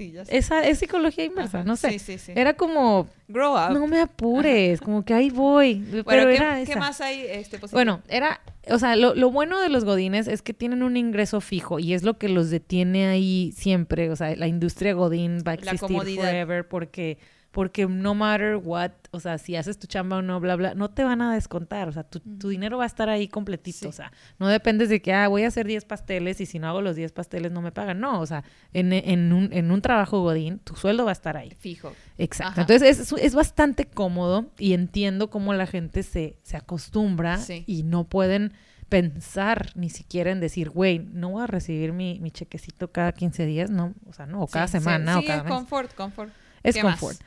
Sí, 0.00 0.12
ya 0.12 0.24
sé. 0.24 0.34
Esa 0.34 0.66
es 0.66 0.78
psicología 0.78 1.26
inversa, 1.26 1.58
Ajá, 1.58 1.66
no 1.66 1.76
sé. 1.76 1.90
Sí, 1.90 1.98
sí, 1.98 2.16
sí. 2.16 2.32
Era 2.34 2.54
como, 2.54 3.06
Grow 3.28 3.52
up. 3.52 3.74
no 3.74 3.86
me 3.86 4.00
apures, 4.00 4.80
como 4.80 5.04
que 5.04 5.12
ahí 5.12 5.28
voy. 5.28 5.74
bueno, 5.74 6.04
Pero 6.06 6.26
¿qué, 6.26 6.36
era 6.36 6.64
qué 6.64 6.74
más 6.76 7.02
hay 7.02 7.20
este, 7.20 7.58
positivo? 7.58 7.76
Bueno, 7.76 8.00
era, 8.08 8.40
o 8.70 8.78
sea, 8.78 8.96
lo, 8.96 9.14
lo 9.14 9.30
bueno 9.30 9.60
de 9.60 9.68
los 9.68 9.84
godines 9.84 10.26
es 10.26 10.40
que 10.40 10.54
tienen 10.54 10.82
un 10.82 10.96
ingreso 10.96 11.42
fijo 11.42 11.78
y 11.78 11.92
es 11.92 12.02
lo 12.02 12.16
que 12.16 12.30
los 12.30 12.48
detiene 12.48 13.08
ahí 13.08 13.52
siempre. 13.54 14.08
O 14.08 14.16
sea, 14.16 14.34
la 14.36 14.46
industria 14.46 14.94
godín 14.94 15.44
va 15.46 15.52
a 15.52 15.54
existir 15.56 15.90
forever 15.90 16.66
porque, 16.66 17.18
porque 17.52 17.86
no 17.86 18.14
matter 18.14 18.56
what, 18.62 18.92
o 19.10 19.18
sea, 19.18 19.36
si 19.38 19.56
haces 19.56 19.76
tu 19.78 19.86
chamba 19.88 20.18
o 20.18 20.22
no, 20.22 20.38
bla, 20.38 20.54
bla, 20.54 20.74
no 20.74 20.90
te 20.90 21.02
van 21.02 21.20
a 21.20 21.34
descontar. 21.34 21.88
O 21.88 21.92
sea, 21.92 22.04
tu, 22.04 22.20
tu 22.20 22.48
dinero 22.48 22.78
va 22.78 22.84
a 22.84 22.86
estar 22.86 23.08
ahí 23.08 23.26
completito. 23.26 23.78
Sí. 23.78 23.86
O 23.86 23.92
sea, 23.92 24.12
no 24.38 24.46
dependes 24.46 24.88
de 24.88 25.02
que, 25.02 25.12
ah, 25.12 25.26
voy 25.26 25.42
a 25.42 25.48
hacer 25.48 25.66
10 25.66 25.84
pasteles 25.84 26.40
y 26.40 26.46
si 26.46 26.58
no 26.60 26.68
hago 26.68 26.80
los 26.80 26.94
10 26.94 27.10
pasteles 27.12 27.50
no 27.50 27.60
me 27.60 27.72
pagan. 27.72 27.98
No, 27.98 28.20
o 28.20 28.26
sea, 28.26 28.44
en, 28.72 28.92
en, 28.92 29.32
un, 29.32 29.52
en 29.52 29.70
un 29.72 29.82
trabajo 29.82 30.20
godín, 30.22 30.60
tu 30.60 30.76
sueldo 30.76 31.04
va 31.04 31.10
a 31.10 31.12
estar 31.12 31.36
ahí. 31.36 31.52
Fijo. 31.58 31.92
Exacto. 32.18 32.52
Ajá. 32.52 32.60
Entonces 32.62 33.00
es, 33.00 33.12
es 33.12 33.34
bastante 33.34 33.84
cómodo 33.84 34.46
y 34.56 34.72
entiendo 34.74 35.28
cómo 35.28 35.52
la 35.52 35.66
gente 35.66 36.02
se, 36.04 36.36
se 36.44 36.56
acostumbra 36.56 37.38
Sí. 37.38 37.64
y 37.66 37.82
no 37.82 38.04
pueden 38.04 38.52
pensar 38.88 39.70
ni 39.76 39.88
siquiera 39.88 40.30
en 40.30 40.40
decir, 40.40 40.70
güey, 40.70 40.98
no 40.98 41.30
voy 41.30 41.42
a 41.44 41.46
recibir 41.46 41.92
mi, 41.92 42.18
mi 42.20 42.30
chequecito 42.30 42.90
cada 42.90 43.12
15 43.12 43.46
días, 43.46 43.70
no, 43.70 43.94
o 44.08 44.12
sea, 44.12 44.26
no, 44.26 44.42
o 44.42 44.46
cada 44.48 44.66
Sí, 44.66 44.72
sí, 44.72 44.78
semana 44.78 45.14
Sí, 45.18 45.24
o 45.24 45.26
cada 45.28 45.42
mes. 45.44 45.52
confort, 45.52 45.94
confort. 45.94 46.32
Es 46.62 46.74
¿Qué 46.74 46.82
más? 46.82 46.98
confort. 47.00 47.20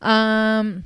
Am, 0.00 0.82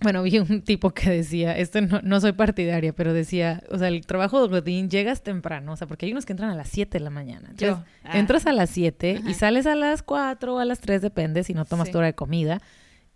bueno, 0.00 0.22
vi 0.22 0.38
un 0.38 0.62
tipo 0.64 0.90
que 0.90 1.10
decía, 1.10 1.56
esto 1.58 1.80
no, 1.80 2.00
no 2.02 2.20
soy 2.20 2.32
partidaria, 2.32 2.92
pero 2.92 3.12
decía, 3.12 3.62
o 3.70 3.78
sea, 3.78 3.88
el 3.88 4.06
trabajo 4.06 4.40
de 4.46 4.48
Godín 4.60 4.88
llegas 4.90 5.22
temprano, 5.22 5.72
o 5.72 5.76
sea, 5.76 5.86
porque 5.88 6.06
hay 6.06 6.12
unos 6.12 6.24
que 6.26 6.32
entran 6.32 6.50
a 6.50 6.54
las 6.54 6.68
7 6.68 6.98
de 6.98 7.04
la 7.04 7.10
mañana. 7.10 7.48
Entonces, 7.50 7.68
Yo. 7.68 7.84
Ah. 8.04 8.18
entras 8.18 8.46
a 8.46 8.52
las 8.52 8.70
7 8.70 9.18
Ajá. 9.20 9.30
y 9.30 9.34
sales 9.34 9.66
a 9.66 9.74
las 9.74 10.02
4 10.02 10.54
o 10.54 10.58
a 10.60 10.64
las 10.64 10.78
3, 10.80 11.02
depende 11.02 11.42
si 11.42 11.54
no 11.54 11.64
tomas 11.64 11.86
Sí. 11.88 11.92
tu 11.92 11.98
hora 11.98 12.06
de 12.08 12.14
comida. 12.14 12.60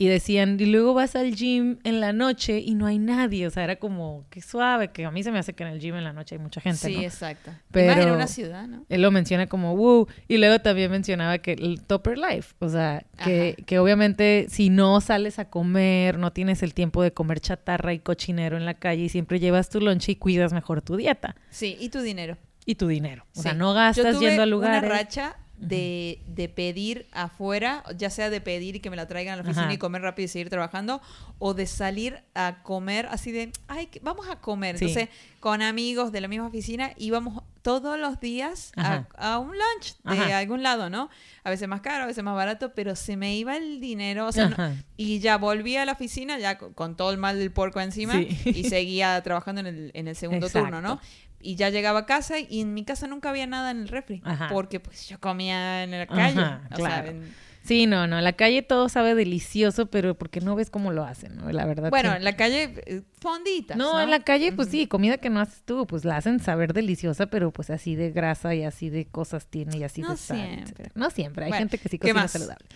Y 0.04 0.08
decían, 0.08 0.56
y 0.58 0.66
luego 0.66 0.94
vas 0.94 1.14
al 1.16 1.34
gym 1.34 1.78
en 1.84 2.00
la 2.00 2.12
noche 2.12 2.58
y 2.58 2.74
no 2.74 2.86
hay 2.86 2.98
nadie, 2.98 3.46
o 3.46 3.50
sea, 3.50 3.62
era 3.64 3.76
como, 3.76 4.24
qué 4.30 4.40
suave, 4.40 4.88
que 4.90 5.04
a 5.04 5.10
mí 5.10 5.22
se 5.22 5.30
me 5.30 5.38
hace 5.38 5.52
que 5.52 5.62
en 5.62 5.68
el 5.70 5.78
gym 5.80 5.94
en 5.96 6.04
la 6.04 6.12
noche 6.12 6.34
hay 6.34 6.40
mucha 6.40 6.60
gente, 6.60 6.78
Sí, 6.88 6.96
¿no? 6.96 7.02
exacto. 7.02 7.50
Pero- 7.70 7.94
Más 7.94 8.06
en 8.06 8.12
una 8.12 8.26
ciudad, 8.26 8.66
¿no? 8.66 8.84
Él 8.88 9.02
lo 9.02 9.10
menciona 9.10 9.46
como 9.46 9.76
wow. 9.76 10.08
Y 10.28 10.38
luego 10.38 10.58
también 10.60 10.90
mencionaba 10.90 11.38
que 11.38 11.52
el 11.52 11.82
topper 11.82 12.18
life. 12.18 12.54
O 12.58 12.68
sea, 12.68 13.04
que, 13.24 13.62
que 13.66 13.78
obviamente 13.78 14.46
si 14.48 14.70
no 14.70 15.00
sales 15.00 15.38
a 15.38 15.50
comer, 15.50 16.18
no 16.18 16.32
tienes 16.32 16.62
el 16.62 16.74
tiempo 16.74 17.02
de 17.02 17.12
comer 17.12 17.40
chatarra 17.40 17.92
y 17.92 17.98
cochinero 17.98 18.56
en 18.56 18.64
la 18.64 18.74
calle 18.74 19.04
y 19.04 19.08
siempre 19.08 19.38
llevas 19.40 19.68
tu 19.70 19.80
lonche 19.80 20.12
y 20.12 20.16
cuidas 20.16 20.52
mejor 20.52 20.82
tu 20.82 20.96
dieta 20.96 21.36
Sí, 21.50 21.76
y 21.80 21.88
tu 21.90 22.00
dinero. 22.00 22.36
y 22.66 22.74
tu 22.76 22.86
dinero. 22.88 23.24
O 23.36 23.42
sea, 23.42 23.54
no 23.54 23.70
Yo 23.70 23.74
gastas 23.74 24.16
tuve 24.16 24.26
yendo 24.28 24.42
a 24.42 24.46
lugares. 24.46 24.82
una 24.88 24.98
racha 24.98 25.36
de, 25.62 26.20
de 26.26 26.48
pedir 26.48 27.06
afuera, 27.12 27.84
ya 27.96 28.10
sea 28.10 28.30
de 28.30 28.40
pedir 28.40 28.76
y 28.76 28.80
que 28.80 28.90
me 28.90 28.96
la 28.96 29.06
traigan 29.06 29.34
a 29.34 29.36
la 29.36 29.42
oficina 29.42 29.64
Ajá. 29.66 29.72
y 29.74 29.78
comer 29.78 30.02
rápido 30.02 30.24
y 30.24 30.28
seguir 30.28 30.50
trabajando, 30.50 31.00
o 31.38 31.54
de 31.54 31.66
salir 31.66 32.22
a 32.34 32.62
comer 32.62 33.06
así 33.10 33.30
de, 33.32 33.52
ay, 33.68 33.88
vamos 34.02 34.28
a 34.28 34.36
comer. 34.40 34.76
Sí. 34.78 34.86
Entonces, 34.86 35.08
con 35.40 35.62
amigos 35.62 36.10
de 36.12 36.20
la 36.20 36.28
misma 36.28 36.46
oficina 36.48 36.92
íbamos 36.96 37.42
todos 37.62 37.96
los 37.96 38.18
días 38.18 38.72
a, 38.76 39.38
un 39.38 39.52
lunch 39.52 39.94
de 40.02 40.10
Ajá. 40.20 40.38
algún 40.38 40.64
lado, 40.64 40.90
¿no? 40.90 41.08
A 41.44 41.50
veces 41.50 41.68
más 41.68 41.80
caro, 41.80 42.02
a 42.04 42.06
veces 42.08 42.24
más 42.24 42.34
barato, 42.34 42.72
pero 42.74 42.96
se 42.96 43.16
me 43.16 43.36
iba 43.36 43.56
el 43.56 43.80
dinero, 43.80 44.26
o 44.26 44.32
sea, 44.32 44.48
no- 44.48 44.76
y 44.96 45.20
ya 45.20 45.38
volví 45.38 45.76
a 45.76 45.84
la 45.84 45.92
oficina 45.92 46.40
ya 46.40 46.58
con, 46.58 46.72
con 46.74 46.96
todo 46.96 47.12
el 47.12 47.18
mal 47.18 47.38
del 47.38 47.52
porco 47.52 47.80
encima 47.80 48.14
Sí. 48.14 48.36
y 48.46 48.64
seguía 48.64 49.20
trabajando 49.22 49.60
en 49.60 49.68
el, 49.68 49.90
en 49.94 50.08
el 50.08 50.16
segundo 50.16 50.46
Exacto. 50.46 50.70
turno, 50.70 50.80
¿no? 50.82 51.00
Y 51.42 51.56
ya 51.56 51.70
llegaba 51.70 52.00
a 52.00 52.06
casa 52.06 52.38
y 52.38 52.60
en 52.60 52.72
mi 52.74 52.84
casa 52.84 53.06
nunca 53.06 53.30
había 53.30 53.46
nada 53.46 53.70
en 53.72 53.80
el 53.82 53.88
refri. 53.88 54.22
Ajá. 54.24 54.48
Porque 54.50 54.80
pues 54.80 55.08
yo 55.08 55.18
comía 55.20 55.82
en 55.84 55.90
la 55.90 56.06
calle. 56.06 56.40
Ajá, 56.40 56.62
o 56.70 56.74
claro. 56.76 57.02
sea, 57.04 57.10
en- 57.12 57.34
Sí, 57.64 57.86
no, 57.86 58.08
no. 58.08 58.18
En 58.18 58.24
la 58.24 58.32
calle 58.32 58.62
todo 58.62 58.88
sabe 58.88 59.14
delicioso, 59.14 59.86
pero 59.86 60.16
porque 60.18 60.40
no 60.40 60.56
ves 60.56 60.68
cómo 60.68 60.90
lo 60.90 61.04
hacen, 61.04 61.36
¿no? 61.36 61.48
La 61.52 61.64
verdad. 61.64 61.90
bueno, 61.90 62.10
sí. 62.10 62.16
en 62.16 62.24
la 62.24 62.34
calle 62.34 62.74
eh, 62.86 63.02
fonditas. 63.20 63.76
No, 63.76 63.92
No, 63.92 64.00
en 64.00 64.10
la 64.10 64.18
calle, 64.24 64.50
pues 64.50 64.68
sí, 64.68 64.88
comida 64.88 65.18
que 65.18 65.30
no 65.30 65.38
haces 65.38 65.62
tú, 65.64 65.86
pues 65.86 66.04
la 66.04 66.16
hacen 66.16 66.40
saber 66.40 66.72
deliciosa, 66.72 67.26
pero 67.26 67.52
pues 67.52 67.70
así 67.70 67.94
de 67.94 68.10
grasa 68.10 68.52
y 68.56 68.64
así 68.64 68.90
de 68.90 69.04
cosas 69.06 69.46
tiene 69.46 69.76
y 69.78 69.84
así 69.84 70.00
No 70.02 70.10
de 70.10 70.16
sal, 70.16 70.36
siempre. 70.38 70.62
etcétera. 70.62 70.90
No 70.96 71.10
siempre, 71.10 71.44
hay 71.44 71.50
Bueno, 71.52 71.60
gente 71.60 71.78
que 71.78 71.88
sí 71.88 71.98
¿qué 72.00 72.08
cocina 72.10 72.26
saludable. 72.26 72.66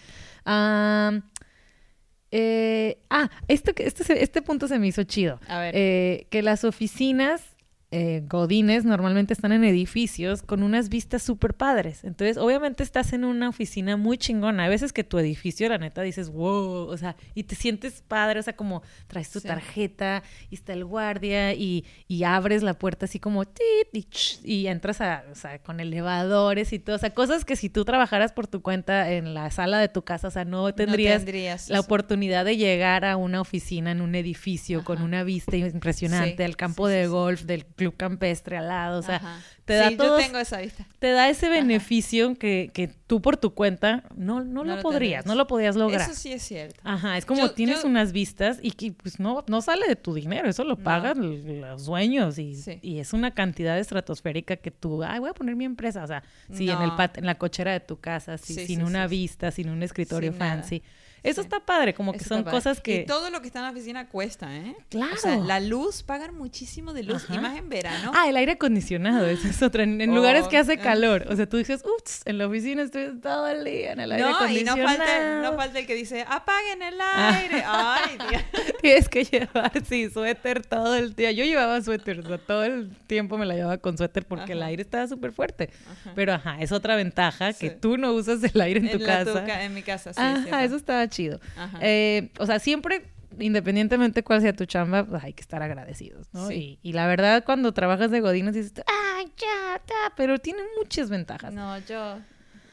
Ah, 0.45 1.21
eh, 2.31 2.99
ah, 3.11 3.31
esto, 3.49 3.73
este, 3.77 4.23
este 4.23 4.43
punto 4.43 4.69
se 4.69 4.79
me 4.79 4.87
hizo 4.87 5.03
chido. 5.05 5.41
A 5.49 5.59
ver. 5.59 5.75
Eh, 5.77 6.27
que 6.31 6.43
las 6.43 6.65
oficinas 6.65 7.43
eh, 7.99 8.23
godines 8.29 8.85
normalmente 8.85 9.33
están 9.33 9.53
en 9.53 9.65
edificios 9.65 10.43
con 10.43 10.63
unas 10.63 10.89
vistas 10.89 11.23
súper 11.23 11.55
padres. 11.55 12.05
Entonces, 12.05 12.37
obviamente 12.37 12.83
estás 12.83 13.13
en 13.13 13.25
una 13.25 13.49
oficina 13.49 13.97
muy 13.97 14.19
chingona. 14.19 14.65
A 14.65 14.69
veces 14.69 14.93
que 14.93 15.05
tu 15.05 15.19
edificio, 15.19 15.69
la 15.69 15.79
neta, 15.79 16.03
dices, 16.03 16.29
wow, 16.31 16.89
o 16.89 16.97
sea, 16.97 17.17
y 17.35 17.45
te 17.45 17.55
sientes 17.55 18.03
padre, 18.07 18.41
o 18.41 18.43
sea, 18.43 18.55
como 18.57 18.83
traes 19.07 19.31
tu 19.31 19.41
Sí. 19.41 19.49
tarjeta 19.49 20.23
y 20.51 20.57
está 20.57 20.73
el 20.73 20.85
guardia 20.85 21.55
y, 21.55 21.85
y 22.09 22.25
abres 22.25 22.63
la 22.63 22.75
puerta 22.75 23.07
así 23.07 23.19
como, 23.19 23.45
tit, 23.47 23.89
y, 23.93 24.03
ch, 24.05 24.41
y 24.45 24.67
entras 24.67 25.01
a, 25.01 25.25
o 25.31 25.35
sea, 25.35 25.59
con 25.61 25.81
elevadores 25.81 26.73
y 26.73 26.79
todo. 26.79 26.97
O 26.97 26.99
sea, 26.99 27.11
cosas 27.15 27.45
que 27.45 27.57
si 27.57 27.71
tú 27.71 27.85
trabajaras 27.85 28.33
por 28.33 28.47
tu 28.47 28.61
cuenta 28.63 29.11
en 29.13 29.33
la 29.33 29.51
sala 29.51 29.79
de 29.79 29.89
tu 29.89 30.03
casa, 30.03 30.29
o 30.29 30.31
sea, 30.31 30.45
no 30.45 30.57
no 30.57 30.75
tendrías 30.75 31.69
la 31.69 31.81
oportunidad 31.81 32.45
de 32.45 32.57
llegar 32.57 33.05
a 33.05 33.17
una 33.17 33.41
oficina 33.41 33.91
en 33.91 34.01
un 34.01 34.15
edificio 34.15 34.85
con 34.85 35.03
una 35.03 35.23
vista 35.23 35.57
impresionante 35.57 36.37
Sí, 36.39 36.43
al 36.43 36.57
campo 36.57 36.89
sí, 36.89 36.95
de 36.95 37.07
golf 37.09 37.43
del 37.43 37.65
club 37.67 37.86
campestre 37.95 38.57
al 38.57 38.69
lado, 38.69 38.99
o 38.99 39.03
sea. 39.03 39.21
Te 39.67 39.75
da 39.75 39.91
todos- 39.97 40.19
yo 40.21 40.27
tengo 40.27 40.39
esa 40.39 40.59
vista. 40.61 40.87
te 40.99 41.11
da 41.11 41.29
ese 41.29 41.49
beneficio 41.51 42.35
que, 42.37 42.71
que 42.73 42.89
tú 42.89 43.21
por 43.21 43.37
tu 43.37 43.53
cuenta 43.53 44.03
no, 44.17 44.43
no, 44.43 44.45
No 44.45 44.65
lo 44.65 44.77
lo 44.77 44.83
podrías, 44.83 45.27
no 45.27 45.35
lo 45.35 45.47
podías 45.47 45.77
lograr. 45.77 46.01
Eso 46.09 46.15
sí 46.19 46.33
es 46.33 46.43
cierto. 46.43 46.81
Ajá, 46.85 47.19
es 47.19 47.27
como 47.27 47.43
Yo- 47.43 47.53
tienes 47.53 47.83
yo- 47.83 47.89
unas 47.89 48.13
vistas 48.13 48.59
y 48.63 48.71
que 48.71 48.93
pues 48.93 49.21
no, 49.21 49.45
no 49.49 49.61
sale 49.61 49.87
de 49.87 49.97
tu 49.97 50.15
dinero, 50.15 50.49
eso 50.49 50.65
lo 50.65 50.77
pagan 50.77 51.61
los 51.61 51.85
dueños 51.85 52.39
y, 52.39 52.55
Sí. 52.55 52.79
y 52.81 52.99
es 53.01 53.13
una 53.13 53.33
cantidad 53.33 53.79
estratosférica 53.79 54.57
que 54.57 54.71
tú, 54.71 55.03
ay, 55.03 55.19
voy 55.21 55.31
a 55.31 55.35
poner 55.35 55.57
mi 55.57 55.65
empresa, 55.67 56.03
o 56.03 56.07
sea, 56.07 56.23
sí, 56.53 56.71
en 56.71 56.81
el 56.81 56.93
pat- 56.97 57.19
en 57.19 57.27
la 57.27 57.35
cochera 57.37 57.73
de 57.73 57.81
tu 57.81 57.99
casa, 58.01 58.39
sí, 58.39 58.67
sin 58.67 58.83
una 58.83 59.07
vista, 59.07 59.51
sin 59.51 59.69
un 59.69 59.83
escritorio 59.83 60.31
Sin 60.31 60.39
nada. 60.39 60.55
fancy. 60.63 60.83
Eso 61.23 61.43
Sí. 61.43 61.47
está 61.47 61.59
padre, 61.59 61.93
como 61.93 62.13
que 62.13 62.19
Eso 62.19 62.29
son 62.29 62.45
cosas 62.45 62.81
que... 62.81 63.01
Y 63.01 63.07
todo 63.07 63.31
lo 63.31 63.41
que 63.41 63.49
está 63.49 63.59
en 63.59 63.65
la 63.65 63.71
oficina 63.73 64.09
cuesta, 64.09 64.55
¿eh? 64.57 64.77
Claro. 64.91 65.13
O 65.13 65.17
sea, 65.17 65.37
la 65.37 65.59
luz, 65.59 66.05
pagan 66.05 66.37
muchísimo 66.37 66.93
de 66.93 67.03
luz. 67.03 67.27
Y 67.35 67.39
más 67.39 67.57
en 67.59 67.69
verano. 67.69 68.13
Ah, 68.15 68.29
el 68.29 68.37
aire 68.37 68.53
acondicionado, 68.53 69.27
esa 69.27 69.49
es 69.57 69.63
otra. 69.63 69.83
En, 69.83 70.01
en 70.01 70.11
Oh, 70.11 70.15
lugares 70.17 70.47
que 70.49 70.57
hace 70.59 70.75
ah. 70.75 70.79
calor. 70.83 71.27
O 71.29 71.37
sea, 71.37 71.47
tú 71.49 71.57
dices, 71.57 71.83
ups, 71.85 72.23
en 72.25 72.39
la 72.39 72.47
oficina 72.47 72.83
estoy 72.83 73.19
todo 73.21 73.49
el 73.49 73.65
día 73.65 73.93
en 73.93 74.01
el 74.01 74.13
aire 74.13 74.25
no, 74.25 74.31
y 74.31 74.33
no 74.33 74.37
acondicionado. 74.73 74.87
falta, 74.87 75.41
no 75.43 75.57
falta 75.57 75.79
el 75.79 75.87
que 75.87 75.95
dice, 75.95 76.25
apaguen 76.29 76.83
el 76.83 76.95
Ah. 77.01 77.35
aire. 77.41 77.63
Ay, 77.67 78.19
Dios. 78.31 78.43
Tienes 78.81 79.09
que 79.09 79.25
llevar, 79.25 79.73
sí, 79.89 80.11
suéter 80.11 80.65
todo 80.65 80.95
el 80.95 81.15
día. 81.15 81.33
Yo 81.33 81.45
llevaba 81.45 81.81
suéter, 81.83 82.21
o 82.21 82.23
sea, 82.27 82.39
todo 82.39 82.65
el 82.65 82.91
tiempo 83.07 83.37
me 83.39 83.47
la 83.47 83.55
llevaba 83.55 83.79
con 83.79 83.97
suéter 83.99 84.25
porque 84.27 84.53
el 84.53 84.63
aire 84.63 84.83
estaba 84.83 85.07
súper 85.09 85.33
fuerte. 85.33 85.71
Ajá. 85.91 86.13
Pero 86.15 86.33
ajá, 86.35 86.57
es 86.61 86.73
otra 86.73 86.97
ventaja 86.97 87.53
que 87.53 87.71
Sí. 87.71 87.77
tú 87.81 87.97
no 87.99 88.13
usas 88.13 88.43
el 88.45 88.61
aire 88.61 88.81
en 88.81 88.91
tu 88.91 88.99
la 88.99 89.07
casa. 89.25 89.41
tuca- 89.41 89.63
en 89.65 89.75
mi 89.75 89.83
casa, 89.83 90.13
sí. 90.13 90.21
Ajá, 90.21 90.65
eso 90.65 90.77
estaba 90.77 91.09
chido. 91.09 91.41
Ajá. 91.57 91.79
Eh, 91.81 92.31
o 92.39 92.47
sea, 92.47 92.59
siempre, 92.59 93.03
independientemente 93.39 94.23
cuál 94.23 94.41
sea 94.41 94.53
tu 94.53 94.65
chamba, 94.67 95.05
pues 95.05 95.23
hay 95.25 95.33
que 95.33 95.41
estar 95.41 95.63
agradecidos, 95.63 96.29
¿no? 96.33 96.49
Sí. 96.49 96.79
Y, 96.83 96.91
y 96.91 96.93
la 96.93 97.07
verdad, 97.07 97.45
cuando 97.45 97.73
trabajas 97.73 98.11
de 98.11 98.21
godines 98.21 98.55
dices, 98.55 98.73
ay, 99.17 99.27
ya, 99.37 99.81
ta", 99.85 100.15
pero 100.17 100.39
tiene 100.39 100.61
muchas 100.79 101.09
ventajas. 101.11 101.53
No, 101.53 101.79
yo... 101.79 102.19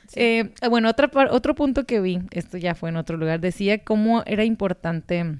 sí. 0.07 0.19
Eh, 0.19 0.53
bueno, 0.69 0.89
otra, 0.89 1.09
otro 1.31 1.55
punto 1.55 1.85
que 1.85 1.99
vi, 2.01 2.19
esto 2.31 2.57
ya 2.57 2.75
fue 2.75 2.89
en 2.89 2.97
otro 2.97 3.17
lugar, 3.17 3.39
decía 3.39 3.83
cómo 3.83 4.23
era 4.25 4.43
importante, 4.43 5.39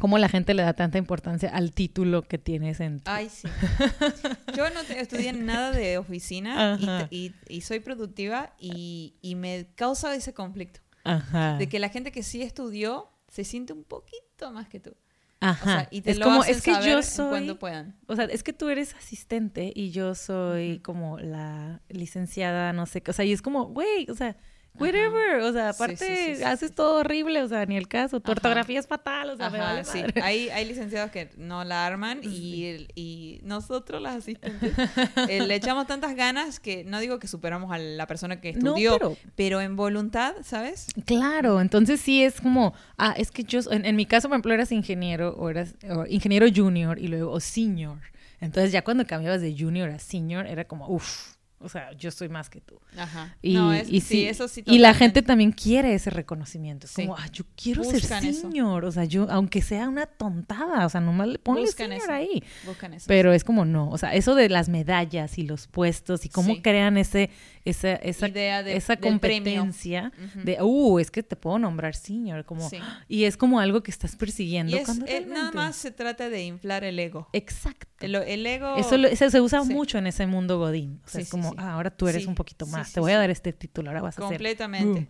cómo 0.00 0.18
la 0.18 0.28
gente 0.28 0.52
le 0.54 0.62
da 0.62 0.74
tanta 0.74 0.98
importancia 0.98 1.48
al 1.50 1.72
título 1.72 2.22
que 2.22 2.38
tienes 2.38 2.80
en... 2.80 3.00
tu- 3.00 3.10
Ay, 3.10 3.28
sí. 3.30 3.48
Yo 4.56 4.68
no 4.70 4.82
te- 4.84 5.00
estudié 5.00 5.32
nada 5.32 5.72
de 5.72 5.98
oficina 5.98 6.78
y, 7.10 7.16
y- 7.16 7.34
y 7.48 7.60
soy 7.62 7.80
productiva 7.80 8.52
y, 8.58 9.14
y 9.22 9.34
me 9.34 9.68
causa 9.74 10.14
ese 10.14 10.34
conflicto. 10.34 10.80
Ajá. 11.04 11.56
De 11.56 11.68
que 11.68 11.78
la 11.78 11.88
gente 11.88 12.10
que 12.12 12.22
sí 12.22 12.42
estudió 12.42 13.08
se 13.28 13.44
siente 13.44 13.72
un 13.72 13.84
poquito 13.84 14.25
más 14.52 14.68
que 14.68 14.80
tú. 14.80 14.94
Ajá. 15.40 15.62
O 15.62 15.64
sea, 15.66 15.88
y 15.90 16.00
te 16.00 16.12
es 16.12 16.18
lo 16.18 16.24
como, 16.24 16.42
hacen 16.42 16.54
es 16.56 16.62
que 16.62 16.72
saber 16.72 16.90
yo 16.90 17.02
soy... 17.02 17.28
cuando 17.28 17.58
puedan. 17.58 17.94
O 18.06 18.16
sea, 18.16 18.24
es 18.24 18.42
que 18.42 18.52
tú 18.52 18.68
eres 18.68 18.94
asistente 18.94 19.72
y 19.74 19.90
yo 19.90 20.14
soy 20.14 20.80
como 20.80 21.18
la 21.18 21.82
licenciada, 21.88 22.72
no 22.72 22.86
sé 22.86 23.02
qué. 23.02 23.10
O 23.10 23.14
sea, 23.14 23.24
y 23.24 23.32
es 23.32 23.42
como, 23.42 23.66
güey, 23.66 24.08
o 24.10 24.14
sea, 24.14 24.36
whatever. 24.80 25.40
O 25.42 25.52
sea, 25.52 25.70
aparte 25.70 25.96
sí, 25.96 26.06
sí, 26.06 26.36
sí, 26.36 26.42
haces 26.42 26.74
todo 26.74 26.96
horrible, 27.00 27.42
o 27.42 27.48
sea, 27.48 27.64
ni 27.66 27.76
el 27.76 27.88
caso. 27.88 28.20
Tu 28.20 28.30
Ajá. 28.30 28.38
ortografía 28.38 28.78
es 28.80 28.86
fatal, 28.86 29.30
o 29.30 29.36
sea, 29.36 29.50
me 29.50 29.58
vale 29.58 29.84
sí. 29.84 30.00
madre. 30.00 30.20
Hay, 30.22 30.48
hay 30.50 30.64
licenciados 30.66 31.10
que 31.10 31.30
no 31.36 31.64
la 31.64 31.86
arman 31.86 32.20
y, 32.22 32.86
y 32.94 33.40
nosotros 33.42 34.00
las 34.02 34.16
asistentes 34.16 34.72
eh, 35.28 35.40
le 35.46 35.54
echamos 35.54 35.86
tantas 35.86 36.14
ganas 36.16 36.60
que 36.60 36.84
no 36.84 37.00
digo 37.00 37.18
que 37.18 37.28
superamos 37.28 37.72
a 37.72 37.78
la 37.78 38.06
persona 38.06 38.40
que 38.40 38.52
No, 38.52 38.70
estudió, 38.70 38.92
pero- 38.98 39.16
pero... 39.34 39.60
en 39.60 39.76
voluntad, 39.76 40.34
¿sabes? 40.42 40.86
Claro, 41.04 41.60
entonces 41.60 42.00
sí 42.00 42.22
es 42.22 42.40
como, 42.40 42.74
ah, 42.98 43.14
es 43.16 43.30
que 43.30 43.44
yo, 43.44 43.60
en, 43.70 43.84
en 43.84 43.96
mi 43.96 44.06
caso, 44.06 44.28
por 44.28 44.36
ejemplo, 44.36 44.54
eras 44.54 44.72
ingeniero 44.72 45.34
o 45.36 45.48
eras 45.50 45.74
o 45.88 46.06
ingeniero 46.06 46.46
junior 46.54 46.98
y 46.98 47.08
luego 47.08 47.32
o 47.32 47.40
senior. 47.40 47.98
Entonces 48.40 48.70
ya 48.72 48.82
cuando 48.84 49.06
cambiabas 49.06 49.40
de 49.40 49.56
junior 49.58 49.88
a 49.90 49.98
senior 49.98 50.46
era 50.46 50.64
como, 50.64 50.88
uff, 50.88 51.35
o 51.58 51.68
sea, 51.68 51.92
yo 51.92 52.10
soy 52.10 52.28
más 52.28 52.50
que 52.50 52.60
tú. 52.60 52.78
Ajá. 52.96 53.34
Y, 53.42 53.54
no, 53.54 53.72
es, 53.72 53.88
y 53.90 54.00
sí, 54.00 54.26
eso 54.26 54.46
sí. 54.46 54.62
y 54.66 54.78
la 54.78 54.92
gente 54.94 55.22
también 55.22 55.52
quiere 55.52 55.94
ese 55.94 56.10
reconocimiento. 56.10 56.86
Es 56.86 56.92
Sí. 56.92 57.02
como, 57.02 57.16
ah, 57.16 57.26
yo 57.32 57.44
quiero 57.60 57.82
Buscan 57.82 58.22
ser 58.22 58.30
eso. 58.30 58.42
senior. 58.42 58.84
O 58.84 58.92
sea, 58.92 59.04
yo, 59.04 59.26
aunque 59.30 59.62
sea 59.62 59.88
una 59.88 60.06
tontada, 60.06 60.84
o 60.84 60.88
sea, 60.88 61.00
nomás 61.00 61.28
le 61.28 61.38
ponle 61.38 61.62
Buscan 61.62 61.88
senior 61.88 62.02
eso. 62.02 62.12
ahí. 62.12 62.44
Buscan 62.66 62.94
eso. 62.94 63.06
Pero 63.08 63.32
es 63.32 63.42
como 63.44 63.64
no, 63.64 63.88
o 63.90 63.98
sea, 63.98 64.14
eso 64.14 64.34
de 64.34 64.48
las 64.48 64.68
medallas 64.68 65.38
y 65.38 65.42
los 65.44 65.66
puestos 65.66 66.24
y 66.26 66.28
cómo 66.28 66.60
crean 66.62 66.96
ese, 66.98 67.30
esa, 67.66 67.94
esa, 67.96 68.28
Idea 68.28 68.62
de- 68.62 68.76
esa 68.76 68.96
competencia 68.96 70.12
de, 70.34 70.58
uh, 70.62 70.98
es 70.98 71.10
que 71.10 71.22
te 71.22 71.36
puedo 71.36 71.58
nombrar 71.58 71.94
senior, 71.94 72.44
como, 72.44 72.68
Sí. 72.70 72.78
y 73.08 73.24
es 73.24 73.36
como 73.36 73.60
algo 73.60 73.82
que 73.82 73.90
estás 73.90 74.14
Y 74.14 74.16
persiguiendo 74.16 74.76
es, 74.76 74.84
cuando 74.84 75.04
eh, 75.06 75.20
nada 75.20 75.26
realmente- 75.34 75.56
más 75.56 75.76
se 75.76 75.90
trata 75.90 76.30
de 76.30 76.44
inflar 76.44 76.84
el 76.84 76.98
ego. 76.98 77.28
Exacto. 77.32 77.86
El, 78.00 78.14
el 78.14 78.46
ego... 78.46 78.76
Eso, 78.76 78.96
lo- 78.96 79.08
eso 79.08 79.28
se 79.30 79.40
usa 79.40 79.62
Sí. 79.64 79.72
mucho 79.72 79.98
en 79.98 80.06
ese 80.06 80.26
mundo 80.26 80.58
godín. 80.58 81.00
O 81.04 81.08
sea, 81.08 81.20
Sí, 81.20 81.24
es 81.24 81.30
como, 81.30 81.54
ah, 81.58 81.72
ahora 81.74 81.90
tú 81.90 82.08
eres 82.08 82.26
un 82.26 82.34
poquito 82.34 82.66
más. 82.66 82.92
te 82.92 83.00
voy 83.00 83.12
a 83.12 83.18
dar 83.18 83.30
este 83.30 83.52
título, 83.52 83.90
ahora 83.90 84.00
vas 84.02 84.16
a 84.18 84.22
ser. 84.22 84.28
Completamente. 84.28 85.08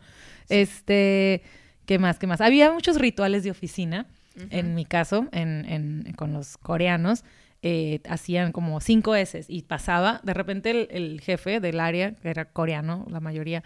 Este, 0.49 1.43
¿qué 1.85 1.99
más? 1.99 2.19
¿Qué 2.19 2.27
más? 2.27 2.41
Había 2.41 2.73
muchos 2.73 2.97
rituales 2.99 3.45
de 3.45 3.51
oficina. 3.51 4.07
En 4.51 4.75
mi 4.75 4.85
caso, 4.85 5.29
en, 5.33 5.65
en- 5.67 6.13
con 6.15 6.35
los 6.35 6.59
coreanos, 6.59 7.25
eh, 7.69 8.01
hacían 8.09 8.53
como 8.53 8.81
cinco 8.81 9.17
S 9.17 9.45
y 9.49 9.63
pasaba, 9.63 10.21
de 10.23 10.35
repente 10.35 10.71
el, 10.71 10.87
el 10.89 11.21
jefe 11.21 11.59
del 11.59 11.81
área, 11.81 12.15
que 12.15 12.31
era 12.31 12.45
coreano, 12.45 13.05
la 13.11 13.19
mayoría, 13.19 13.65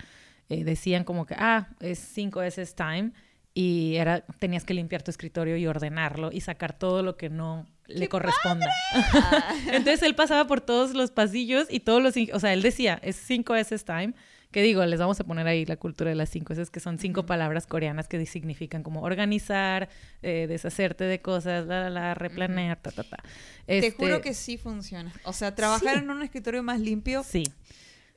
eh, 0.49 0.65
decían 0.65 1.05
como 1.05 1.27
que, 1.27 1.35
ah, 1.37 1.69
es 1.81 1.99
cinco 1.99 2.41
S 2.41 2.65
time 2.75 3.13
y 3.53 3.97
era, 3.97 4.23
tenías 4.39 4.65
que 4.65 4.73
limpiar 4.73 5.03
tu 5.03 5.11
escritorio 5.11 5.55
y 5.59 5.67
ordenarlo 5.67 6.31
y 6.33 6.41
sacar 6.41 6.73
todo 6.73 7.03
lo 7.03 7.19
que 7.19 7.29
no 7.29 7.67
le 7.89 8.09
corresponda. 8.09 8.71
Entonces 9.67 10.03
él 10.03 10.15
pasaba 10.15 10.47
por 10.47 10.63
todos 10.63 10.95
los 10.95 11.11
pasillos 11.11 11.67
y 11.69 11.81
todos 11.81 12.03
los, 12.03 12.15
o 12.33 12.41
sea, 12.41 12.55
él 12.55 12.63
decía, 12.63 12.99
es 13.03 13.17
5 13.17 13.55
S 13.57 13.79
time, 13.81 14.15
Que 14.51 14.63
digo, 14.63 14.85
les 14.85 14.99
vamos 14.99 15.21
a 15.21 15.25
poner 15.25 15.47
ahí 15.47 15.65
la 15.65 15.77
cultura 15.77 16.11
de 16.11 16.17
las 16.17 16.29
cinco 16.29 16.53
esas 16.53 16.71
que 16.71 16.81
son 16.81 16.99
cinco 16.99 17.25
palabras 17.25 17.67
coreanas 17.69 18.09
que 18.09 18.25
significan 18.27 18.83
como 18.83 19.03
organizar, 19.03 19.89
eh, 20.23 20.47
deshacerte 20.49 21.05
de 21.05 21.21
cosas, 21.21 21.67
la, 21.67 21.85
la, 21.85 21.91
la 21.91 22.15
replanear, 22.15 22.77
ta, 22.83 22.91
ta, 22.91 23.05
ta. 23.05 23.19
Te 23.67 23.93
juro 23.93 24.17
Este, 24.17 24.21
que 24.29 24.35
sí 24.35 24.59
funciona. 24.59 25.13
O 25.25 25.33
sea, 25.33 25.55
trabajar 25.55 25.95
Sí. 25.99 26.01
en 26.03 26.11
un 26.11 26.23
escritorio 26.23 26.63
más 26.65 26.81
limpio. 26.81 27.23
Sí. 27.23 27.45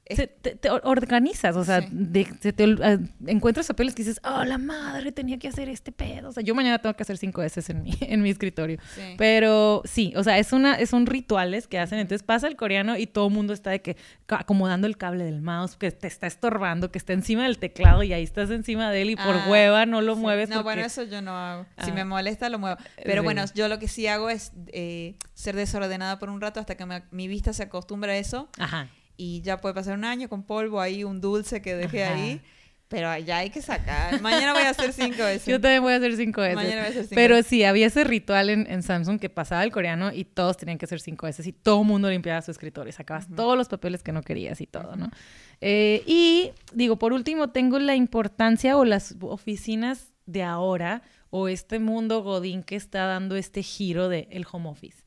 Se- 0.09 0.27
te, 0.27 0.55
te 0.55 0.69
or- 0.69 0.81
organizas, 0.83 1.55
o 1.55 1.63
sea, 1.63 1.81
Sí. 1.81 1.87
de- 1.91 2.27
se 2.41 2.51
te 2.51 2.65
ol- 2.65 2.81
ah, 2.83 2.97
encuentras 3.25 3.67
papeles 3.67 3.95
que 3.95 4.03
dices, 4.03 4.19
oh, 4.25 4.43
la 4.43 4.57
madre, 4.57 5.13
tenía 5.13 5.39
que 5.39 5.47
hacer 5.47 5.69
este 5.69 5.93
pedo. 5.93 6.27
O 6.29 6.31
sea, 6.33 6.43
yo 6.43 6.53
mañana 6.55 6.77
tengo 6.79 6.93
que 6.93 7.03
hacer 7.03 7.17
cinco 7.17 7.39
veces 7.41 7.69
en 7.69 7.83
mi, 7.83 7.91
en 8.01 8.21
mi 8.21 8.29
escritorio. 8.29 8.79
Sí. 8.95 9.01
Pero 9.17 9.81
sí, 9.85 10.13
o 10.17 10.23
sea, 10.23 10.37
es 10.39 10.51
una, 10.51 10.85
son 10.85 11.05
rituales 11.05 11.67
que 11.67 11.79
hacen. 11.79 11.99
Entonces 11.99 12.21
pasa 12.21 12.47
el 12.47 12.57
coreano 12.57 12.97
y 12.97 13.07
todo 13.07 13.27
el 13.27 13.33
mundo 13.33 13.53
está 13.53 13.69
de 13.69 13.81
que 13.81 13.95
acomodando 14.27 14.87
el 14.87 14.97
cable 14.97 15.23
del 15.23 15.41
mouse, 15.41 15.77
que 15.77 15.89
te 15.91 16.07
está 16.07 16.27
estorbando, 16.27 16.91
que 16.91 16.97
está 16.97 17.13
encima 17.13 17.43
del 17.43 17.57
teclado 17.57 18.03
y 18.03 18.11
ahí 18.11 18.23
estás 18.23 18.49
encima 18.49 18.91
de 18.91 19.03
él 19.03 19.11
y 19.11 19.15
por 19.15 19.35
Ah, 19.35 19.45
hueva 19.49 19.85
no 19.85 20.01
lo 20.01 20.15
sí. 20.15 20.19
mueves. 20.21 20.49
No, 20.49 20.55
porque- 20.57 20.63
bueno, 20.63 20.81
eso 20.85 21.03
yo 21.03 21.21
no 21.21 21.31
hago. 21.37 21.65
Si 21.83 21.91
Ah. 21.91 21.93
me 21.93 22.03
molesta, 22.03 22.49
lo 22.49 22.59
muevo. 22.59 22.77
Pero 23.03 23.21
Sí. 23.21 23.23
bueno, 23.25 23.45
yo 23.55 23.67
lo 23.69 23.79
que 23.79 23.87
sí 23.87 24.07
hago 24.07 24.29
es 24.29 24.51
eh, 24.73 25.15
ser 25.33 25.55
desordenada 25.55 26.19
por 26.19 26.29
un 26.29 26.41
rato 26.41 26.59
hasta 26.59 26.75
que 26.75 26.85
me- 26.85 27.03
mi 27.11 27.27
vista 27.29 27.53
se 27.53 27.63
acostumbra 27.63 28.11
a 28.11 28.17
eso. 28.17 28.49
Ajá. 28.59 28.89
Y 29.23 29.41
ya 29.41 29.61
puede 29.61 29.73
pasar 29.73 29.97
un 29.97 30.03
año 30.03 30.27
con 30.27 30.43
polvo 30.43 30.81
ahí, 30.81 31.05
un 31.05 31.21
dulce 31.21 31.61
que 31.61 31.75
dejé 31.75 32.03
Ajá. 32.03 32.15
ahí. 32.15 32.41
Pero 32.89 33.17
ya 33.19 33.37
hay 33.37 33.49
que 33.49 33.61
sacar. 33.61 34.21
Mañana 34.21 34.51
voy 34.53 34.63
a 34.63 34.71
hacer 34.71 34.91
cinco 34.91 35.23
veces. 35.23 35.45
Yo 35.47 35.61
también 35.61 35.81
voy 35.81 35.93
a 35.93 35.95
hacer 35.95 36.15
cinco 36.17 36.41
veces. 36.41 36.55
Mañana 36.55 36.81
voy 36.81 36.87
a 36.87 36.89
hacer 36.89 37.03
cinco 37.03 37.15
Pero 37.15 37.41
sí, 37.41 37.63
había 37.63 37.87
ese 37.87 38.03
ritual 38.03 38.49
en, 38.49 38.69
en 38.69 38.83
Samsung 38.83 39.19
que 39.19 39.29
pasaba 39.29 39.63
el 39.63 39.71
coreano 39.71 40.11
y 40.13 40.25
todos 40.25 40.57
tenían 40.57 40.77
que 40.77 40.85
hacer 40.85 40.99
cinco 40.99 41.25
veces 41.25 41.47
y 41.47 41.53
todo 41.53 41.81
el 41.81 41.87
mundo 41.87 42.09
limpiaba 42.09 42.41
su 42.41 42.51
escritorio. 42.51 42.91
Sacabas 42.91 43.27
todos 43.33 43.57
los 43.57 43.69
papeles 43.69 44.03
que 44.03 44.11
no 44.11 44.21
querías 44.21 44.59
y 44.59 44.67
todo, 44.67 44.97
¿no? 44.97 45.09
Eh, 45.61 46.03
y 46.05 46.51
digo, 46.73 46.99
por 46.99 47.13
último, 47.13 47.49
tengo 47.49 47.79
la 47.79 47.95
importancia 47.95 48.77
o 48.77 48.83
las 48.83 49.15
oficinas 49.21 50.13
de 50.25 50.43
ahora 50.43 51.01
o 51.29 51.47
este 51.47 51.79
mundo 51.79 52.21
Godín 52.21 52.61
que 52.61 52.75
está 52.75 53.05
dando 53.05 53.37
este 53.37 53.63
giro 53.63 54.09
de 54.09 54.27
el 54.31 54.45
home 54.51 54.69
office. 54.69 55.03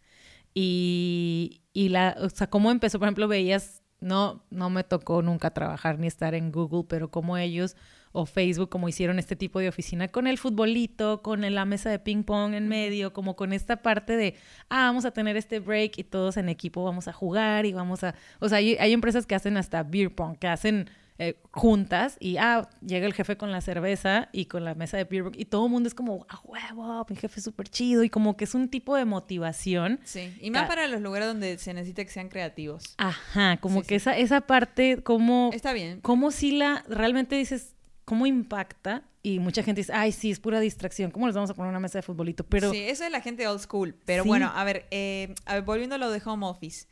Y, 0.55 1.61
y 1.75 1.91
la, 1.91 2.17
o 2.19 2.31
sea, 2.31 2.49
cómo 2.49 2.71
empezó, 2.71 2.99
por 2.99 3.07
ejemplo, 3.07 3.29
veías, 3.29 3.83
no, 4.01 4.45
no 4.51 4.71
me 4.71 4.85
tocó 4.85 5.23
nunca 5.23 5.51
trabajar 5.51 5.99
ni 5.99 6.07
estar 6.07 6.35
en 6.35 6.53
Google, 6.53 6.85
pero 6.89 7.11
como 7.11 7.37
ellos 7.37 7.77
o 8.13 8.25
Facebook, 8.25 8.71
como 8.71 8.89
hicieron 8.89 9.19
este 9.19 9.37
tipo 9.37 9.59
de 9.59 9.69
oficina 9.69 10.09
con 10.09 10.27
el 10.27 10.39
futbolito, 10.39 11.23
con 11.23 11.43
la 11.43 11.65
mesa 11.65 11.91
de 11.91 11.99
ping 11.99 12.23
pong 12.23 12.55
en 12.55 12.67
medio, 12.67 13.13
como 13.13 13.37
con 13.37 13.53
esta 13.53 13.83
parte 13.83 14.17
de, 14.17 14.35
ah, 14.71 14.87
vamos 14.87 15.05
a 15.05 15.11
tener 15.11 15.37
este 15.37 15.61
break 15.61 15.99
y 15.99 16.05
todos 16.05 16.37
en 16.39 16.49
equipo 16.49 16.83
vamos 16.83 17.09
a 17.09 17.13
jugar 17.13 17.67
y 17.67 17.73
vamos 17.73 18.05
a, 18.05 18.15
o 18.41 18.49
sea, 18.49 18.59
hay, 18.59 18.77
hay 18.77 18.93
empresas 18.93 19.27
que 19.27 19.35
hacen 19.35 19.57
hasta 19.57 19.83
beer 19.83 20.15
pong, 20.15 20.39
que 20.39 20.49
hacen 20.49 20.89
eh, 21.19 21.41
juntas 21.51 22.17
y, 22.21 22.37
ah, 22.37 22.69
llega 22.87 23.07
el 23.07 23.15
jefe 23.15 23.37
con 23.37 23.51
la 23.51 23.61
cerveza 23.63 24.29
y 24.33 24.47
con 24.47 24.65
la 24.65 24.75
mesa 24.75 24.97
de 24.99 25.05
beer 25.05 25.31
y 25.35 25.47
todo 25.47 25.65
el 25.67 25.73
mundo 25.73 25.89
es 25.89 25.95
como, 25.95 26.27
ah, 26.29 26.41
huevo, 26.45 27.07
mi 27.09 27.17
jefe 27.17 27.39
es 27.41 27.45
súper 27.45 27.69
chido 27.69 28.05
y 28.05 28.11
como 28.11 28.37
que 28.37 28.45
es 28.45 28.55
un 28.55 28.69
tipo 28.69 28.95
de 28.97 29.05
motivación. 29.05 29.99
Sí. 30.05 30.37
Y 30.41 30.51
más 30.51 30.67
para 30.69 30.87
los 30.89 31.01
lugares 31.01 31.29
donde 31.29 31.57
se 31.59 31.73
necesita 31.75 32.05
que 32.05 32.11
sean 32.11 32.29
creativos. 32.29 32.95
Ajá, 32.99 33.57
como 33.59 33.81
Sí, 33.81 33.87
que 33.87 33.95
sí. 33.99 34.11
Esa, 34.11 34.17
esa 34.19 34.41
parte, 34.43 35.03
como, 35.03 35.51
Está 35.55 35.73
bien. 35.73 36.01
como 36.03 36.31
si 36.31 36.53
la, 36.53 36.85
realmente 36.89 37.35
dices, 37.37 37.75
cómo 38.05 38.27
impacta 38.27 39.03
y 39.23 39.39
mucha 39.41 39.63
gente 39.65 39.81
dice, 39.81 39.93
ay, 39.95 40.13
sí, 40.13 40.31
es 40.31 40.39
pura 40.39 40.61
distracción, 40.61 41.11
¿cómo 41.11 41.27
les 41.27 41.35
vamos 41.35 41.51
a 41.51 41.55
poner 41.55 41.71
una 41.71 41.81
mesa 41.81 41.99
de 41.99 42.03
futbolito? 42.03 42.45
Pero, 42.45 42.71
sí, 42.71 42.79
eso 42.79 43.05
es 43.05 43.11
la 43.11 43.21
gente 43.21 43.49
old 43.49 43.61
school. 43.61 43.97
Pero 44.05 44.23
Sí. 44.23 44.29
bueno, 44.29 44.53
a 44.55 44.63
ver, 44.65 44.87
eh, 44.91 45.35
a 45.47 45.55
ver, 45.55 45.63
volviendo 45.65 45.95
a 45.97 45.99
lo 45.99 46.11
de 46.11 46.21
home 46.25 46.47
office. 46.47 46.87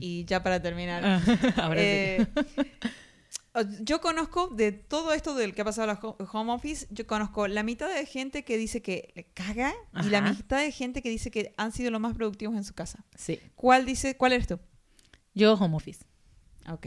Y 0.00 0.24
ya 0.26 0.42
para 0.42 0.60
terminar. 0.62 1.02
Ah, 1.04 1.20
ahora 1.56 1.80
sí. 1.80 2.26
Yo 3.82 4.00
conozco 4.00 4.48
de 4.48 4.72
todo 4.72 5.12
esto 5.12 5.34
del 5.34 5.54
que 5.54 5.62
ha 5.62 5.64
pasado 5.64 5.92
ho- 6.02 6.16
home 6.32 6.52
office, 6.52 6.86
yo 6.90 7.06
conozco 7.06 7.46
la 7.46 7.62
mitad 7.62 7.88
de 7.94 8.04
gente 8.04 8.44
que 8.44 8.56
dice 8.56 8.82
que 8.82 9.12
le 9.14 9.24
caga 9.24 9.72
y 10.02 10.08
la 10.10 10.20
mitad 10.22 10.58
de 10.58 10.72
gente 10.72 11.02
que 11.02 11.08
dice 11.08 11.30
que 11.30 11.54
han 11.56 11.70
sido 11.70 11.90
los 11.92 12.00
más 12.00 12.14
productivos 12.16 12.56
en 12.56 12.64
su 12.64 12.74
casa. 12.74 13.04
Sí, 13.16 13.38
¿Cuál 13.54 13.86
dice, 13.86 14.16
cuál 14.16 14.32
eres 14.32 14.48
tú? 14.48 14.58
yo 15.34 15.54
home 15.54 15.76
office. 15.76 16.04
Ok. 16.68 16.86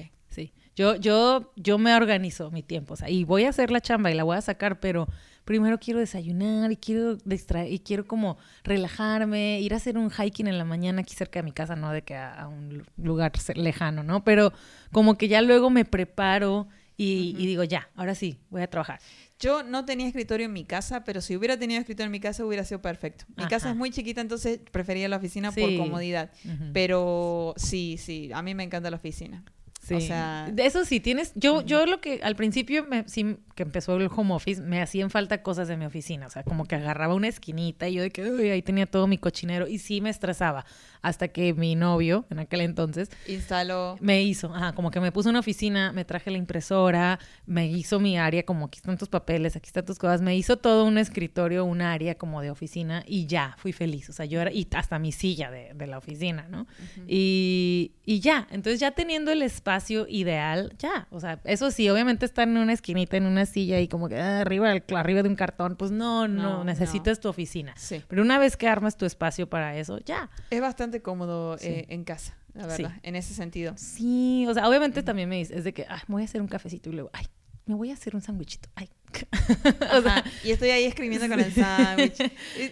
Yo, 0.78 0.96
yo, 0.96 1.52
yo 1.56 1.78
me 1.80 1.94
organizo 1.96 2.52
mi 2.52 2.62
tiempo, 2.62 2.94
o 2.94 2.98
sea, 2.98 3.10
y 3.10 3.24
voy 3.24 3.46
a 3.46 3.50
hacer 3.50 3.72
la 3.72 3.82
chamba 3.82 4.12
y 4.12 4.14
la 4.14 4.24
voy 4.24 4.38
a 4.38 4.42
sacar, 4.42 4.80
pero 4.80 5.08
primero 5.44 5.80
quiero 5.80 6.00
desayunar 6.00 6.72
y 6.72 6.78
quiero 6.78 7.16
distraer 7.16 7.72
y 7.74 7.80
quiero 7.80 8.06
como 8.06 8.38
relajarme, 8.64 9.60
ir 9.60 9.74
a 9.74 9.78
hacer 9.78 9.98
un 9.98 10.12
hiking 10.12 10.46
en 10.48 10.58
la 10.60 10.66
mañana 10.66 11.02
aquí 11.02 11.16
cerca 11.16 11.40
de 11.40 11.44
mi 11.44 11.52
casa, 11.52 11.76
no 11.76 11.92
de 11.92 12.04
que 12.04 12.16
a, 12.16 12.42
a 12.44 12.48
un 12.48 12.78
lu- 12.78 12.86
lugar 12.98 13.32
lejano, 13.56 14.04
¿no? 14.04 14.24
Pero 14.24 14.54
como 14.92 15.18
que 15.18 15.28
ya 15.28 15.42
luego 15.42 15.70
me 15.72 15.84
preparo 15.84 16.68
y, 16.96 17.36
y 17.38 17.46
digo, 17.48 17.64
ya, 17.64 17.90
ahora 17.96 18.14
sí, 18.16 18.38
voy 18.52 18.62
a 18.62 18.70
trabajar. 18.70 19.00
Yo 19.40 19.64
no 19.64 19.84
tenía 19.86 20.08
escritorio 20.08 20.46
en 20.46 20.54
mi 20.54 20.64
casa, 20.64 21.04
pero 21.04 21.22
si 21.22 21.36
hubiera 21.36 21.58
tenido 21.58 21.80
escritorio 21.80 22.06
en 22.08 22.12
mi 22.12 22.20
casa 22.20 22.46
hubiera 22.46 22.64
sido 22.64 22.82
perfecto. 22.82 23.26
Mi 23.36 23.44
casa 23.48 23.70
es 23.72 23.76
muy 23.76 23.90
chiquita, 23.92 24.22
entonces 24.22 24.60
prefería 24.72 25.08
la 25.10 25.18
oficina 25.18 25.52
por 25.52 25.70
comodidad. 25.78 26.32
Pero 26.74 27.54
sí, 27.58 27.98
sí, 27.98 28.30
a 28.34 28.42
mí 28.42 28.54
me 28.56 28.64
encanta 28.64 28.90
la 28.92 28.98
oficina. 28.98 29.44
Sí. 29.88 29.94
O 29.96 30.02
sea, 30.02 30.50
De 30.52 30.66
eso 30.66 30.84
sí, 30.86 31.00
tienes. 31.00 31.32
Yo, 31.36 31.62
yo 31.62 31.86
lo 31.86 32.02
que 32.02 32.20
al 32.24 32.36
principio, 32.36 32.86
me- 32.86 33.08
sí, 33.08 33.38
que 33.56 33.64
empezó 33.64 33.96
el 33.96 34.10
home 34.16 34.34
office, 34.34 34.62
me 34.62 34.82
hacían 34.82 35.10
falta 35.10 35.42
cosas 35.42 35.68
de 35.68 35.78
mi 35.78 35.86
oficina. 35.86 36.28
O 36.28 36.30
sea, 36.30 36.44
como 36.44 36.66
que 36.66 36.76
agarraba 36.76 37.14
una 37.16 37.28
esquinita 37.28 37.88
y 37.88 37.94
yo 37.96 38.02
de 38.04 38.12
que 38.12 38.24
uy, 38.30 38.50
ahí 38.50 38.62
tenía 38.62 38.86
todo 38.86 39.08
mi 39.08 39.18
cochinero 39.18 39.68
y 39.68 39.80
sí 39.80 40.02
me 40.02 40.10
estresaba. 40.10 40.66
Hasta 41.02 41.28
que 41.30 41.54
mi 41.54 41.76
novio, 41.76 42.26
en 42.32 42.40
aquel 42.40 42.62
entonces, 42.62 43.10
instalo 43.28 43.98
me 44.02 44.24
hizo, 44.24 44.54
ajá, 44.54 44.74
como 44.74 44.92
que 44.92 45.00
me 45.00 45.12
puso 45.12 45.30
una 45.30 45.40
oficina, 45.40 45.92
me 45.94 46.04
traje 46.06 46.32
la 46.32 46.38
impresora, 46.38 47.20
me 47.46 47.68
hizo 47.68 48.00
mi 48.00 48.18
área, 48.18 48.44
como 48.44 48.66
aquí 48.66 48.78
están 48.78 48.98
tus 48.98 49.08
papeles, 49.08 49.56
aquí 49.56 49.68
están 49.68 49.86
tus 49.86 50.00
cosas, 50.00 50.22
me 50.22 50.36
hizo 50.36 50.58
todo 50.58 50.84
un 50.86 50.98
escritorio, 50.98 51.64
un 51.66 51.82
área 51.82 52.16
como 52.16 52.42
de 52.42 52.50
oficina 52.52 53.04
y 53.08 53.26
ya, 53.28 53.56
fui 53.60 53.72
feliz. 53.74 54.10
O 54.10 54.14
sea, 54.14 54.26
yo 54.26 54.42
era, 54.42 54.52
y 54.52 54.68
hasta 54.76 55.00
mi 55.00 55.12
silla 55.12 55.50
de, 55.52 55.72
de 55.76 55.88
la 55.88 55.98
oficina, 56.00 56.48
¿no? 56.50 56.66
y, 57.08 57.92
y 58.06 58.20
ya, 58.20 58.48
entonces 58.52 58.80
ya 58.80 58.92
teniendo 58.92 59.32
el 59.32 59.42
espacio 59.44 59.77
ideal, 60.08 60.74
ya, 60.80 61.08
o 61.12 61.20
sea, 61.20 61.40
eso 61.44 61.72
sí, 61.72 61.90
obviamente 61.90 62.26
estar 62.26 62.48
en 62.48 62.58
una 62.58 62.74
esquinita, 62.74 63.18
en 63.18 63.26
una 63.26 63.46
silla 63.46 63.80
y 63.80 63.88
como 63.88 64.10
que 64.10 64.20
ah, 64.20 64.42
arriba, 64.42 64.74
arriba 64.96 65.24
de 65.24 65.30
un 65.30 65.36
cartón, 65.36 65.76
pues 65.76 65.92
no, 65.92 66.28
no, 66.28 66.44
No, 66.60 66.64
necesitas 66.64 67.20
tu 67.20 67.30
oficina. 67.30 67.74
Sí. 67.78 68.02
Pero 68.08 68.22
una 68.22 68.40
vez 68.40 68.58
que 68.58 68.68
armas 68.68 68.98
tu 68.98 69.06
espacio 69.06 69.50
para 69.50 69.78
eso, 69.78 70.00
ya. 70.00 70.30
Es 70.50 70.62
bastante 70.62 71.02
cómodo 71.02 71.58
Sí. 71.58 71.68
eh, 71.68 71.86
en 71.90 72.04
casa, 72.04 72.36
la 72.54 72.68
verdad, 72.68 72.92
Sí. 72.94 73.00
en 73.04 73.16
ese 73.16 73.34
sentido. 73.34 73.74
Sí, 73.78 74.46
o 74.48 74.54
sea, 74.54 74.68
obviamente 74.68 75.04
también 75.04 75.30
me 75.30 75.38
dice, 75.38 75.58
es 75.58 75.64
de 75.64 75.74
que, 75.74 75.86
ay, 75.90 76.00
me 76.08 76.14
voy 76.14 76.22
a 76.24 76.26
hacer 76.26 76.42
un 76.42 76.48
cafecito 76.48 76.90
y 76.90 76.94
luego, 76.94 77.10
ay, 77.14 77.26
me 77.68 77.76
voy 77.76 77.92
a 77.92 77.94
hacer 77.94 78.16
un 78.16 78.22
sándwichito, 78.22 78.70
ay. 78.76 78.90
o 79.98 80.02
sea, 80.02 80.24
y 80.44 80.52
estoy 80.52 80.70
ahí 80.70 80.84
escribiendo 80.84 81.28
con 81.30 81.40
el 81.40 81.54
sándwich. 81.54 82.20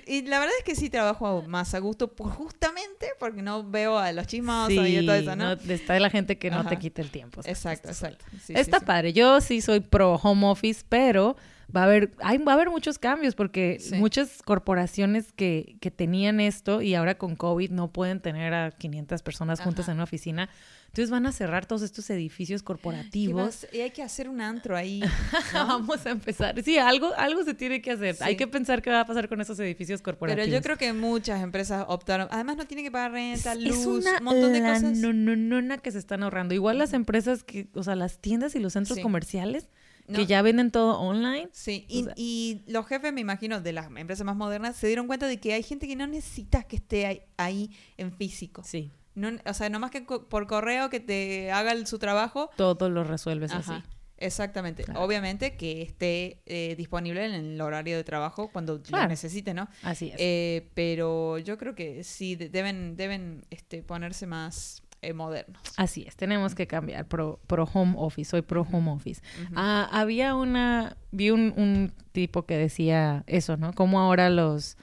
Y, 0.07 0.17
y 0.17 0.21
la 0.23 0.39
verdad 0.39 0.53
es 0.59 0.65
que 0.65 0.75
sí 0.75 0.89
trabajo 0.89 1.43
más 1.47 1.73
a 1.73 1.79
gusto, 1.79 2.13
por, 2.13 2.29
justamente 2.29 3.07
porque 3.19 3.41
no 3.41 3.63
veo 3.63 3.97
a 3.97 4.11
los 4.11 4.27
chismosos 4.27 4.87
y 4.87 5.05
todo 5.05 5.15
eso, 5.15 5.35
¿no? 5.35 5.55
no, 5.55 5.71
está 5.71 5.97
la 5.99 6.09
gente 6.09 6.37
que 6.37 6.51
no 6.51 6.65
te 6.65 6.77
quita 6.77 7.01
el 7.01 7.09
tiempo. 7.09 7.39
o 7.39 7.43
sea, 7.43 7.51
exacto, 7.51 7.89
exacto. 7.89 8.25
Sí, 8.43 8.53
está 8.55 8.79
sí. 8.79 8.85
padre. 8.85 9.13
Yo 9.13 9.39
sí 9.41 9.61
soy 9.61 9.79
pro 9.79 10.15
home 10.15 10.45
office, 10.47 10.83
pero 10.87 11.35
va 11.73 11.81
a 11.81 11.83
haber, 11.85 12.13
hay, 12.21 12.37
va 12.39 12.51
a 12.51 12.55
haber 12.55 12.69
muchos 12.69 12.99
cambios 12.99 13.35
porque 13.35 13.77
Sí. 13.79 13.95
muchas 13.95 14.41
corporaciones 14.43 15.31
que, 15.31 15.77
que 15.79 15.91
tenían 15.91 16.39
esto 16.39 16.81
y 16.81 16.95
ahora 16.95 17.17
con 17.17 17.35
COVID 17.35 17.71
no 17.71 17.91
pueden 17.91 18.19
tener 18.19 18.53
a 18.53 18.71
500 18.71 19.21
personas 19.21 19.61
juntas 19.61 19.85
Ajá. 19.85 19.91
en 19.91 19.97
una 19.97 20.03
oficina. 20.03 20.49
Entonces 20.87 21.09
van 21.11 21.25
a 21.25 21.33
cerrar 21.33 21.65
todos 21.65 21.81
estos 21.81 22.09
edificios 22.09 22.61
¿Qué 22.61 22.65
corporativos. 22.67 23.67
Y 23.73 23.81
hay 23.81 23.91
que 23.91 24.01
hacer 24.01 24.29
un 24.29 24.39
antro 24.39 24.77
ahí. 24.77 25.01
Vamos 25.53 26.05
a 26.05 26.11
empezar. 26.11 26.61
Sí, 26.63 26.77
algo, 26.77 27.13
algo 27.17 27.43
se 27.43 27.53
tiene 27.53 27.81
que 27.81 27.91
hacer. 27.91 28.15
Sí. 28.15 28.23
Hay 28.23 28.37
que 28.37 28.47
pensar 28.47 28.81
qué 28.81 28.91
va 28.91 29.01
a 29.01 29.05
pasar 29.05 29.27
con 29.27 29.41
esos 29.41 29.59
edificios 29.59 30.01
Pero 30.01 30.17
corporativos. 30.17 30.49
yo 30.49 30.61
creo 30.61 30.77
que 30.77 30.93
muchas 30.93 31.41
empresas 31.43 31.83
optaron. 31.89 32.29
Además, 32.31 32.55
no 32.55 32.65
tienen 32.65 32.85
que 32.85 32.91
pagar 32.91 33.11
renta, 33.11 33.55
luz, 33.55 33.77
es 33.77 33.85
una 33.85 34.17
un 34.19 34.23
montón 34.23 34.53
de 34.53 34.61
cosas. 34.61 34.83
lanononona 34.97 35.77
que 35.79 35.91
se 35.91 35.99
están 35.99 36.23
ahorrando. 36.23 36.53
Igual 36.53 36.77
las 36.77 36.93
empresas 36.93 37.43
que, 37.43 37.67
o 37.73 37.83
sea, 37.83 37.95
las 37.95 38.19
tiendas 38.19 38.55
y 38.55 38.59
los 38.59 38.71
centros 38.73 38.95
Sí. 38.95 39.01
comerciales 39.01 39.67
No. 40.07 40.19
que 40.19 40.25
ya 40.27 40.41
venden 40.41 40.69
todo 40.71 40.99
online. 40.99 41.49
Sí, 41.51 41.85
O 41.89 41.93
y, 41.93 42.03
sea- 42.03 42.13
y 42.15 42.63
los 42.67 42.85
jefes, 42.87 43.11
me 43.11 43.21
imagino, 43.21 43.59
de 43.61 43.73
las 43.73 43.87
empresas 43.95 44.25
más 44.25 44.35
modernas, 44.35 44.75
se 44.75 44.87
dieron 44.87 45.07
cuenta 45.07 45.27
de 45.27 45.39
que 45.39 45.53
hay 45.53 45.63
gente 45.63 45.87
que 45.87 45.95
no 45.95 46.05
necesita 46.07 46.63
que 46.63 46.75
esté 46.75 47.27
ahí, 47.37 47.71
en 47.97 48.11
físico. 48.13 48.61
Sí, 48.63 48.91
No, 49.15 49.29
o 49.45 49.53
sea, 49.53 49.69
nomás 49.69 49.91
que 49.91 50.05
co- 50.05 50.27
por 50.27 50.45
correo 50.45 50.89
que 50.89 50.99
te 50.99 51.49
haga 51.51 51.71
el- 51.71 51.87
su 51.87 51.97
trabajo. 51.99 52.49
todo 52.57 52.89
lo 52.89 53.03
resuelves 53.03 53.51
Ajá, 53.51 53.77
así. 53.77 53.83
Exactamente. 54.17 54.83
Claro. 54.83 55.01
Obviamente 55.01 55.57
que 55.57 55.81
esté 55.81 56.41
eh, 56.45 56.75
disponible 56.77 57.25
en 57.25 57.33
el 57.33 57.59
horario 57.61 57.97
de 57.97 58.03
trabajo 58.05 58.49
cuando 58.51 58.81
Claro. 58.81 59.03
lo 59.03 59.09
necesite, 59.09 59.53
¿no? 59.53 59.67
Así 59.83 60.07
es. 60.09 60.15
Eh, 60.19 60.69
pero 60.73 61.37
yo 61.39 61.57
creo 61.57 61.75
que 61.75 62.03
sí, 62.03 62.35
de- 62.35 62.49
deben, 62.49 62.95
deben 62.95 63.45
este, 63.49 63.83
ponerse 63.83 64.25
más 64.25 64.83
eh, 65.05 65.13
modernos. 65.13 65.61
Así 65.77 66.05
es, 66.07 66.15
tenemos 66.15 66.55
que 66.55 66.67
cambiar 66.67 67.07
pro, 67.07 67.39
pro 67.47 67.65
home 67.71 67.93
office, 67.97 68.31
soy 68.31 68.41
pro 68.41 68.67
home 68.69 68.91
office. 68.91 69.21
Ah, 69.55 69.87
había 69.91 70.35
una, 70.35 70.97
vi 71.11 71.31
un, 71.31 71.53
un 71.57 71.93
tipo 72.11 72.45
que 72.45 72.57
decía 72.57 73.23
eso, 73.27 73.57
¿no? 73.57 73.73
Como 73.73 73.99
ahora 73.99 74.29
los, 74.29 74.77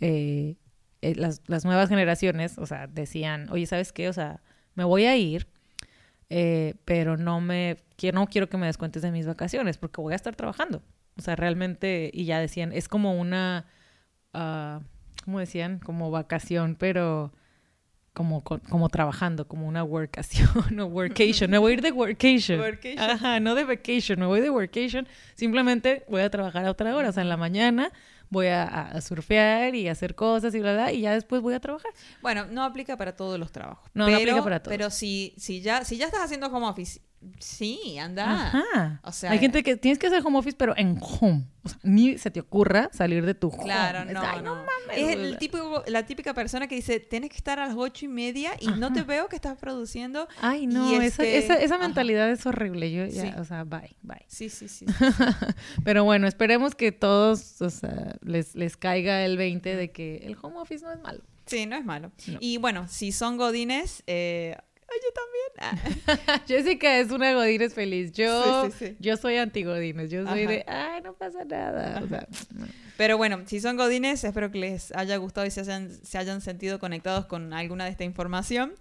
eh, 0.00 0.56
eh, 1.02 1.14
las, 1.14 1.42
las 1.46 1.64
nuevas 1.64 1.88
generaciones, 1.88 2.58
o 2.58 2.66
sea, 2.66 2.86
decían, 2.86 3.48
oye, 3.50 3.66
¿sabes 3.66 3.92
qué? 3.92 4.08
O 4.08 4.12
sea, 4.12 4.40
me 4.74 4.84
voy 4.84 5.04
a 5.04 5.16
ir, 5.16 5.46
eh, 6.30 6.74
pero 6.84 7.16
no 7.16 7.40
me, 7.40 7.76
no 8.12 8.26
quiero 8.26 8.48
que 8.48 8.56
me 8.56 8.66
descuentes 8.66 9.02
de 9.02 9.12
mis 9.12 9.26
vacaciones 9.26 9.78
porque 9.78 10.00
voy 10.00 10.12
a 10.12 10.16
estar 10.16 10.34
trabajando. 10.34 10.82
O 11.16 11.22
sea, 11.22 11.36
realmente, 11.36 12.10
y 12.12 12.24
ya 12.24 12.40
decían, 12.40 12.72
es 12.72 12.88
como 12.88 13.18
una, 13.18 13.66
ah, 14.34 14.80
¿cómo 15.24 15.38
decían? 15.40 15.78
Como 15.78 16.10
vacación, 16.10 16.76
pero 16.76 17.32
como, 18.18 18.42
como 18.42 18.88
trabajando, 18.88 19.46
como 19.46 19.68
una 19.68 19.84
workación 19.84 20.48
o 20.80 20.86
workation. 20.86 21.48
Me 21.48 21.56
voy 21.56 21.70
a 21.70 21.74
ir 21.74 21.82
de 21.82 21.92
workation. 21.92 22.58
Workation. 22.58 22.98
Ajá, 22.98 23.38
no 23.38 23.54
de 23.54 23.62
vacation, 23.62 24.18
me 24.18 24.26
voy 24.26 24.40
de 24.40 24.50
workation. 24.50 25.06
Simplemente 25.36 26.04
voy 26.08 26.22
a 26.22 26.28
trabajar 26.28 26.66
a 26.66 26.72
otra 26.72 26.96
hora. 26.96 27.10
O 27.10 27.12
sea, 27.12 27.22
en 27.22 27.28
la 27.28 27.36
mañana 27.36 27.92
voy 28.28 28.48
a, 28.48 29.00
surfear 29.00 29.76
y 29.76 29.86
hacer 29.86 30.16
cosas 30.16 30.52
y 30.56 30.58
bla, 30.58 30.72
bla, 30.72 30.92
y 30.92 31.02
ya 31.02 31.12
después 31.12 31.42
voy 31.42 31.54
a 31.54 31.60
trabajar. 31.60 31.92
Bueno, 32.20 32.46
no 32.46 32.64
aplica 32.64 32.96
para 32.96 33.14
todos 33.14 33.38
los 33.38 33.52
trabajos. 33.52 33.88
No, 33.94 34.06
no 34.06 34.06
pero, 34.06 34.18
aplica 34.18 34.42
para 34.42 34.62
todos. 34.64 34.76
Pero 34.76 34.90
si, 34.90 35.34
si, 35.36 35.60
ya, 35.60 35.84
si 35.84 35.96
ya 35.96 36.06
estás 36.06 36.22
haciendo 36.22 36.48
home 36.48 36.66
office, 36.66 37.00
sí, 37.38 37.98
anda. 37.98 38.46
Ajá. 38.48 39.00
O 39.04 39.12
sea, 39.12 39.30
Hay 39.32 39.38
gente 39.38 39.62
que 39.62 39.76
tienes 39.76 39.98
que 39.98 40.06
hacer 40.06 40.22
home 40.24 40.38
office, 40.38 40.56
pero 40.56 40.74
en 40.76 40.98
home. 41.00 41.46
O 41.64 41.68
sea, 41.68 41.78
ni 41.82 42.16
se 42.18 42.30
te 42.30 42.40
ocurra 42.40 42.88
salir 42.92 43.26
de 43.26 43.34
tu 43.34 43.48
home. 43.48 43.64
Claro, 43.64 44.08
Es, 44.08 44.14
no, 44.14 44.20
"Ay, 44.22 44.40
no. 44.42 44.54
mames, 44.54 44.96
es 44.96 45.08
el 45.10 45.28
bla". 45.30 45.38
típico, 45.38 45.82
la 45.86 46.06
típica 46.06 46.32
persona 46.34 46.66
que 46.68 46.74
dice, 46.76 47.00
tienes 47.00 47.30
que 47.30 47.36
estar 47.36 47.58
a 47.58 47.66
las 47.66 47.76
ocho 47.76 48.04
y 48.06 48.08
media 48.08 48.52
y 48.60 48.68
no 48.68 48.92
te 48.92 49.02
veo 49.02 49.28
que 49.28 49.36
estás 49.36 49.58
produciendo. 49.58 50.28
Ay, 50.40 50.66
no, 50.66 50.90
esa, 50.92 51.04
este- 51.24 51.38
esa, 51.38 51.54
esa 51.56 51.74
Ajá. 51.74 51.84
mentalidad 51.84 52.30
es 52.30 52.46
horrible. 52.46 52.90
Yo 52.92 53.04
ya, 53.06 53.22
Sí. 53.22 53.32
o 53.38 53.44
sea, 53.44 53.64
bye, 53.64 53.96
bye. 54.02 54.24
Sí, 54.28 54.48
sí, 54.48 54.68
sí. 54.68 54.86
Pero 55.84 56.04
bueno, 56.04 56.26
esperemos 56.26 56.74
que 56.74 56.92
todos, 56.92 57.60
o 57.60 57.70
sea, 57.70 58.16
les, 58.22 58.54
les 58.54 58.76
caiga 58.76 59.24
el 59.24 59.36
20 59.36 59.76
de 59.76 59.90
que 59.90 60.18
el 60.18 60.36
home 60.40 60.56
office 60.58 60.84
no 60.84 60.92
es 60.92 61.00
malo. 61.00 61.20
Sí, 61.46 61.66
no 61.66 61.76
es 61.76 61.84
malo. 61.84 62.12
No. 62.26 62.38
Y 62.40 62.58
bueno, 62.58 62.86
si 62.88 63.10
son 63.12 63.36
godines, 63.36 64.02
eh, 64.06 64.54
yo 64.56 65.12
también. 65.14 65.37
Ah, 66.26 66.40
Jessica 66.46 66.98
es 66.98 67.10
una 67.10 67.32
Godines 67.34 67.74
feliz. 67.74 68.12
Yo, 68.12 68.66
Sí, 68.66 68.72
sí, 68.78 68.86
sí. 68.88 68.96
yo 69.00 69.16
soy 69.16 69.36
anti 69.36 69.62
Godines. 69.64 70.10
Yo 70.10 70.26
soy 70.26 70.42
Ajá. 70.44 70.50
de, 70.52 70.64
ay, 70.66 71.02
no 71.02 71.12
pasa 71.14 71.44
nada. 71.44 72.00
O 72.02 72.08
sea, 72.08 72.26
no. 72.54 72.66
Pero 72.96 73.16
bueno, 73.16 73.42
si 73.46 73.60
son 73.60 73.76
godines, 73.76 74.24
espero 74.24 74.50
que 74.50 74.58
les 74.58 74.92
haya 74.92 75.16
gustado 75.18 75.46
y 75.46 75.50
se 75.50 75.60
hayan, 75.60 75.90
se 75.90 76.18
hayan 76.18 76.40
sentido 76.40 76.78
conectados 76.78 77.26
con 77.26 77.52
alguna 77.52 77.84
de 77.84 77.90
esta 77.90 78.04
información. 78.04 78.72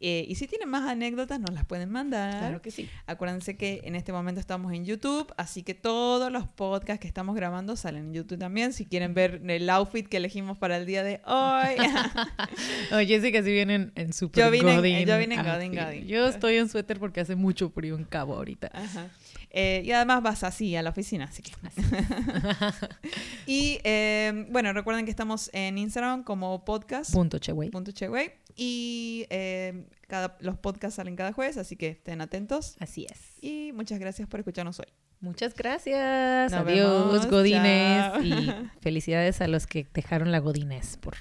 Eh, 0.00 0.24
y 0.28 0.36
si 0.36 0.46
tienen 0.46 0.68
más 0.68 0.88
anécdotas, 0.88 1.40
nos 1.40 1.52
las 1.52 1.64
pueden 1.64 1.90
mandar. 1.90 2.38
claro 2.38 2.62
que 2.62 2.70
sí. 2.70 2.88
Acuérdense 3.06 3.56
que 3.56 3.80
en 3.84 3.96
este 3.96 4.12
momento 4.12 4.40
estamos 4.40 4.72
en 4.72 4.84
YouTube, 4.84 5.32
así 5.36 5.62
que 5.64 5.74
todos 5.74 6.30
los 6.30 6.46
podcasts 6.46 7.00
que 7.00 7.08
estamos 7.08 7.34
grabando 7.34 7.74
salen 7.76 8.06
en 8.06 8.14
YouTube 8.14 8.38
también. 8.38 8.72
Si 8.72 8.86
quieren 8.86 9.12
ver 9.14 9.40
el 9.48 9.68
outfit 9.70 10.06
que 10.06 10.18
elegimos 10.18 10.56
para 10.56 10.76
el 10.76 10.86
día 10.86 11.02
de 11.02 11.20
hoy. 11.26 11.76
No, 12.90 12.98
Jessica 12.98 13.42
sí 13.42 13.50
viene 13.52 13.74
en, 13.74 13.92
en 13.94 14.12
super 14.12 14.44
Yo 14.44 14.50
vine 14.50 14.70
en- 14.70 14.76
Godín 14.78 15.06
yo 15.06 15.18
vine 15.18 15.34
en 15.34 15.40
outfit. 15.40 15.54
Godín, 15.54 15.74
Godín. 15.84 16.06
Yo 16.06 16.26
estoy 16.26 16.56
en 16.56 16.68
suéter 16.68 16.98
porque 16.98 17.20
hace 17.20 17.36
mucho 17.36 17.68
frío 17.70 17.96
en 17.96 18.04
Cabo 18.04 18.34
ahorita. 18.34 18.70
Ajá. 18.72 19.08
Eh, 19.50 19.82
y 19.84 19.92
además 19.92 20.22
vas 20.22 20.44
así 20.44 20.76
a 20.76 20.82
la 20.82 20.90
oficina, 20.90 21.24
así 21.24 21.42
que. 21.42 21.52
y 23.46 23.80
eh, 23.84 24.46
bueno, 24.50 24.72
recuerden 24.72 25.04
que 25.04 25.10
estamos 25.10 25.50
en 25.52 25.78
Instagram 25.78 26.22
como 26.22 26.64
podcast. 26.64 27.12
Punto, 27.12 27.38
che, 27.38 27.52
güey. 27.52 27.70
Punto 27.70 27.92
Cheway. 27.92 28.32
Y 28.56 29.26
eh, 29.30 29.86
cada, 30.06 30.36
los 30.40 30.58
podcasts 30.58 30.96
salen 30.96 31.16
cada 31.16 31.32
jueves, 31.32 31.56
así 31.56 31.76
que 31.76 31.88
estén 31.88 32.20
atentos. 32.20 32.76
Así 32.80 33.06
es. 33.10 33.42
Y 33.42 33.72
muchas 33.72 33.98
gracias 33.98 34.28
por 34.28 34.40
escucharnos 34.40 34.78
hoy. 34.80 34.86
Muchas 35.20 35.54
gracias. 35.54 36.52
Nos 36.52 36.60
Adiós, 36.60 37.12
vemos. 37.12 37.30
Godines. 37.30 38.12
Chao. 38.12 38.22
Y 38.22 38.52
felicidades 38.80 39.40
a 39.40 39.48
los 39.48 39.66
que 39.66 39.86
dejaron 39.94 40.30
la 40.30 40.38
Godines 40.40 40.96
por 40.98 41.16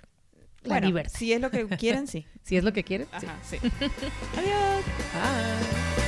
la 0.63 0.73
bueno, 0.75 0.87
diversión. 0.87 1.19
si 1.19 1.33
es 1.33 1.41
lo 1.41 1.49
que 1.49 1.65
quieren, 1.77 2.07
sí. 2.07 2.25
Si 2.43 2.57
es 2.57 2.63
lo 2.63 2.73
que 2.73 2.83
quieres. 2.83 3.07
sí. 3.43 3.57
Sí. 3.59 3.67
Adiós. 4.35 4.85
Bye. 5.13 6.06